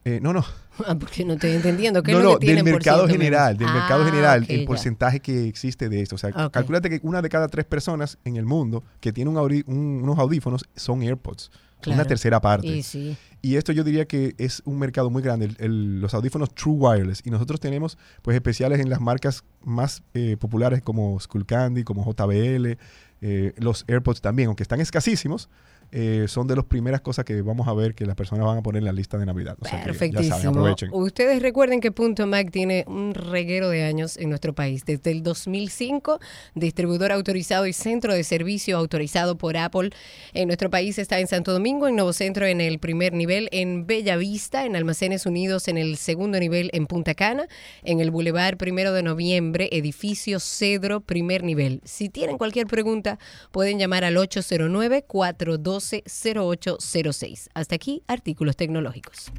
Eh, 0.05 0.21
no, 0.23 0.33
no. 0.33 0.45
Ah, 0.87 0.97
porque 0.97 1.25
no 1.25 1.35
estoy 1.35 1.51
entendiendo. 1.51 2.03
¿Qué 2.03 2.13
no, 2.13 2.19
es 2.19 2.25
lo 2.25 2.33
no, 2.35 2.39
que 2.39 2.55
del 2.55 2.65
mercado 2.65 3.07
general, 3.09 3.59
del 3.59 3.69
mercado 3.69 4.05
ah, 4.05 4.07
general, 4.07 4.47
el 4.49 4.65
porcentaje 4.65 5.21
que 5.21 5.49
existe 5.49 5.89
de 5.89 6.01
esto. 6.01 6.15
O 6.15 6.19
sea, 6.19 6.31
calculate 6.51 6.89
que 6.89 7.01
una 7.03 7.21
de 7.21 7.29
cada 7.29 7.49
tres 7.49 7.65
personas 7.65 8.19
en 8.25 8.37
el 8.37 8.45
mundo 8.45 8.85
que 9.01 9.13
tiene 9.13 9.31
unos 9.31 10.19
audífonos 10.19 10.65
son 10.77 11.03
AirPods. 11.03 11.51
Una 11.87 12.05
tercera 12.05 12.41
parte. 12.41 12.69
Y, 12.69 12.83
sí. 12.83 13.17
y, 13.43 13.57
esto 13.57 13.73
yo 13.73 13.83
diría 13.83 14.07
que 14.07 14.35
es 14.39 14.63
un 14.65 14.79
mercado 14.79 15.11
muy 15.11 15.23
grande, 15.23 15.51
los 15.59 16.15
audífonos 16.15 16.55
True 16.55 16.77
Wireless. 16.77 17.23
Y 17.25 17.31
nosotros 17.31 17.59
tenemos 17.59 17.99
pues 18.23 18.37
especiales 18.37 18.81
en 18.81 18.89
las 18.89 19.01
marcas 19.01 19.45
más 19.61 20.03
eh, 20.15 20.37
populares 20.39 20.83
como 20.83 21.19
Skullcandy, 21.19 21.83
como 21.85 22.05
JBL, 22.05 22.79
eh, 23.23 23.55
los 23.57 23.85
AirPods 23.89 24.21
también, 24.21 24.49
aunque 24.49 24.65
están 24.65 24.81
escasísimos, 24.81 25.49
eh, 25.93 26.25
son 26.27 26.47
de 26.47 26.57
las 26.57 26.65
primeras 26.65 27.03
cosas 27.03 27.27
que 27.27 27.43
vamos 27.43 27.69
a 27.69 27.75
ver 27.75 27.95
que 27.95 28.07
las 28.07 28.17
personas 28.17 28.47
van 28.47 28.59
a 28.59 28.63
poner 28.63 28.81
en 28.81 28.87
la 28.87 28.93
lista 28.93 29.19
de 29.19 29.27
Navidad. 29.27 29.59
Perfectísimo. 29.85 30.75
Ustedes 30.93 31.43
recuerden 31.43 31.81
que 31.81 31.93
Punto 31.93 32.27
Mac 32.27 32.51
tiene 32.51 32.85
un 32.89 33.13
reguero 33.13 33.69
de 33.69 33.85
años 33.85 34.17
en 34.17 34.31
nuestro 34.31 34.55
país. 34.55 34.87
Desde 34.87 35.11
el 35.11 35.23
2005, 35.23 36.19
distribuidor 36.55 37.13
autorizado 37.13 37.67
y 37.67 37.75
centro 37.75 38.15
de 38.15 38.25
servicio 38.25 38.79
autorizado 38.79 39.37
por 39.37 39.59
Apple. 39.59 39.91
En 40.33 40.47
nuestro 40.47 40.71
país 40.71 40.99
está 40.99 41.21
en 41.21 41.27
Santo 41.27 41.53
Domingo, 41.53 41.87
en 41.89 41.97
Nuevo 41.97 42.15
Centro 42.15 42.47
en 42.47 42.63
el 42.63 42.79
primer 42.79 43.13
nivel, 43.13 43.51
en 43.53 43.87
Bella 43.87 44.17
Vista, 44.17 44.65
en 44.65 44.77
Almacenes 44.77 45.27
Unidos 45.27 45.69
en 45.69 45.77
el 45.77 45.99
segundo 45.99 46.41
nivel 46.41 46.71
en 46.73 46.87
Punta 46.87 47.15
Cana, 47.15 47.47
en 47.83 48.01
el 48.01 48.11
Boulevard 48.11 48.57
Primero 48.57 48.95
de 48.95 49.03
Noviembre, 49.03 49.69
edificio 49.73 50.41
Cedro, 50.41 51.01
primer 51.01 51.43
nivel. 51.45 51.83
Si 51.85 52.09
tienen 52.09 52.39
cualquier 52.39 52.67
pregunta, 52.67 53.19
pueden 53.51 53.79
llamar 53.79 54.05
al 54.05 54.17
809 54.17 55.05
42 55.07 55.82
0806. 55.91 57.51
Hasta 57.55 57.75
aquí, 57.75 58.03
artículos 58.07 58.57
tecnológicos. 58.57 59.31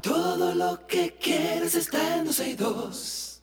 Todo 0.00 0.54
lo 0.54 0.86
que 0.86 1.16
quieres 1.18 1.74
está 1.74 2.18
en 2.18 2.26
262. 2.26 3.42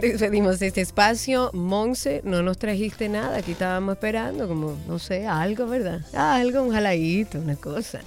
Despedimos 0.00 0.60
este 0.60 0.82
espacio. 0.82 1.50
Monse, 1.54 2.20
no 2.22 2.42
nos 2.42 2.58
trajiste 2.58 3.08
nada. 3.08 3.38
Aquí 3.38 3.52
estábamos 3.52 3.94
esperando, 3.94 4.46
como, 4.46 4.76
no 4.86 4.98
sé, 4.98 5.26
algo, 5.26 5.66
¿verdad? 5.66 6.02
algo, 6.14 6.62
un 6.62 6.70
jaladito, 6.70 7.38
una 7.38 7.56
cosa. 7.56 8.00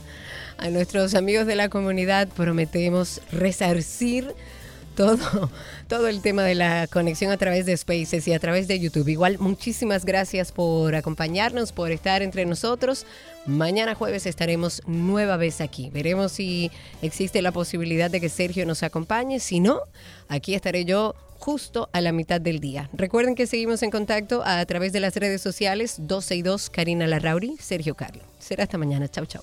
A 0.58 0.70
nuestros 0.70 1.16
amigos 1.16 1.48
de 1.48 1.56
la 1.56 1.70
comunidad 1.70 2.28
prometemos 2.28 3.22
resarcir 3.32 4.36
todo, 4.96 5.50
todo 5.88 6.08
el 6.08 6.22
tema 6.22 6.44
de 6.44 6.54
la 6.54 6.86
conexión 6.86 7.32
a 7.32 7.38
través 7.38 7.66
de 7.66 7.76
Spaces 7.76 8.28
y 8.28 8.34
a 8.34 8.40
través 8.40 8.68
de 8.68 8.80
YouTube. 8.80 9.08
Igual, 9.08 9.40
muchísimas 9.40 10.06
gracias 10.06 10.52
por 10.52 10.94
acompañarnos, 10.94 11.72
por 11.72 11.92
estar 11.92 12.22
entre 12.22 12.46
nosotros. 12.46 13.08
Mañana 13.48 13.96
jueves 13.96 14.28
estaremos 14.28 14.84
nueva 14.86 15.38
vez 15.38 15.60
aquí. 15.60 15.90
Veremos 15.90 16.34
si 16.34 16.70
existe 17.02 17.42
la 17.42 17.52
posibilidad 17.52 18.12
de 18.12 18.22
que 18.22 18.30
Sergio 18.30 18.68
nos 18.68 18.84
acompañe. 18.84 19.40
Si 19.40 19.60
no, 19.60 19.80
aquí 20.28 20.54
estaré 20.54 20.86
yo 20.86 21.16
justo 21.40 21.90
a 21.94 22.02
la 22.02 22.12
mitad 22.12 22.40
del 22.40 22.60
día. 22.60 22.90
Recuerden 22.94 23.36
que 23.36 23.48
seguimos 23.48 23.82
en 23.82 23.90
contacto 23.90 24.44
a 24.46 24.64
través 24.66 24.94
de 24.94 25.00
las 25.00 25.16
redes 25.16 25.42
sociales 25.42 25.96
12 26.00 26.36
y 26.36 26.42
2 26.42 26.70
Karina 26.70 27.08
Larrauri, 27.08 27.58
Sergio 27.60 27.96
Carlo. 27.96 28.24
Será 28.38 28.64
hasta 28.64 28.78
mañana. 28.78 29.08
Chau, 29.08 29.26
chau. 29.26 29.42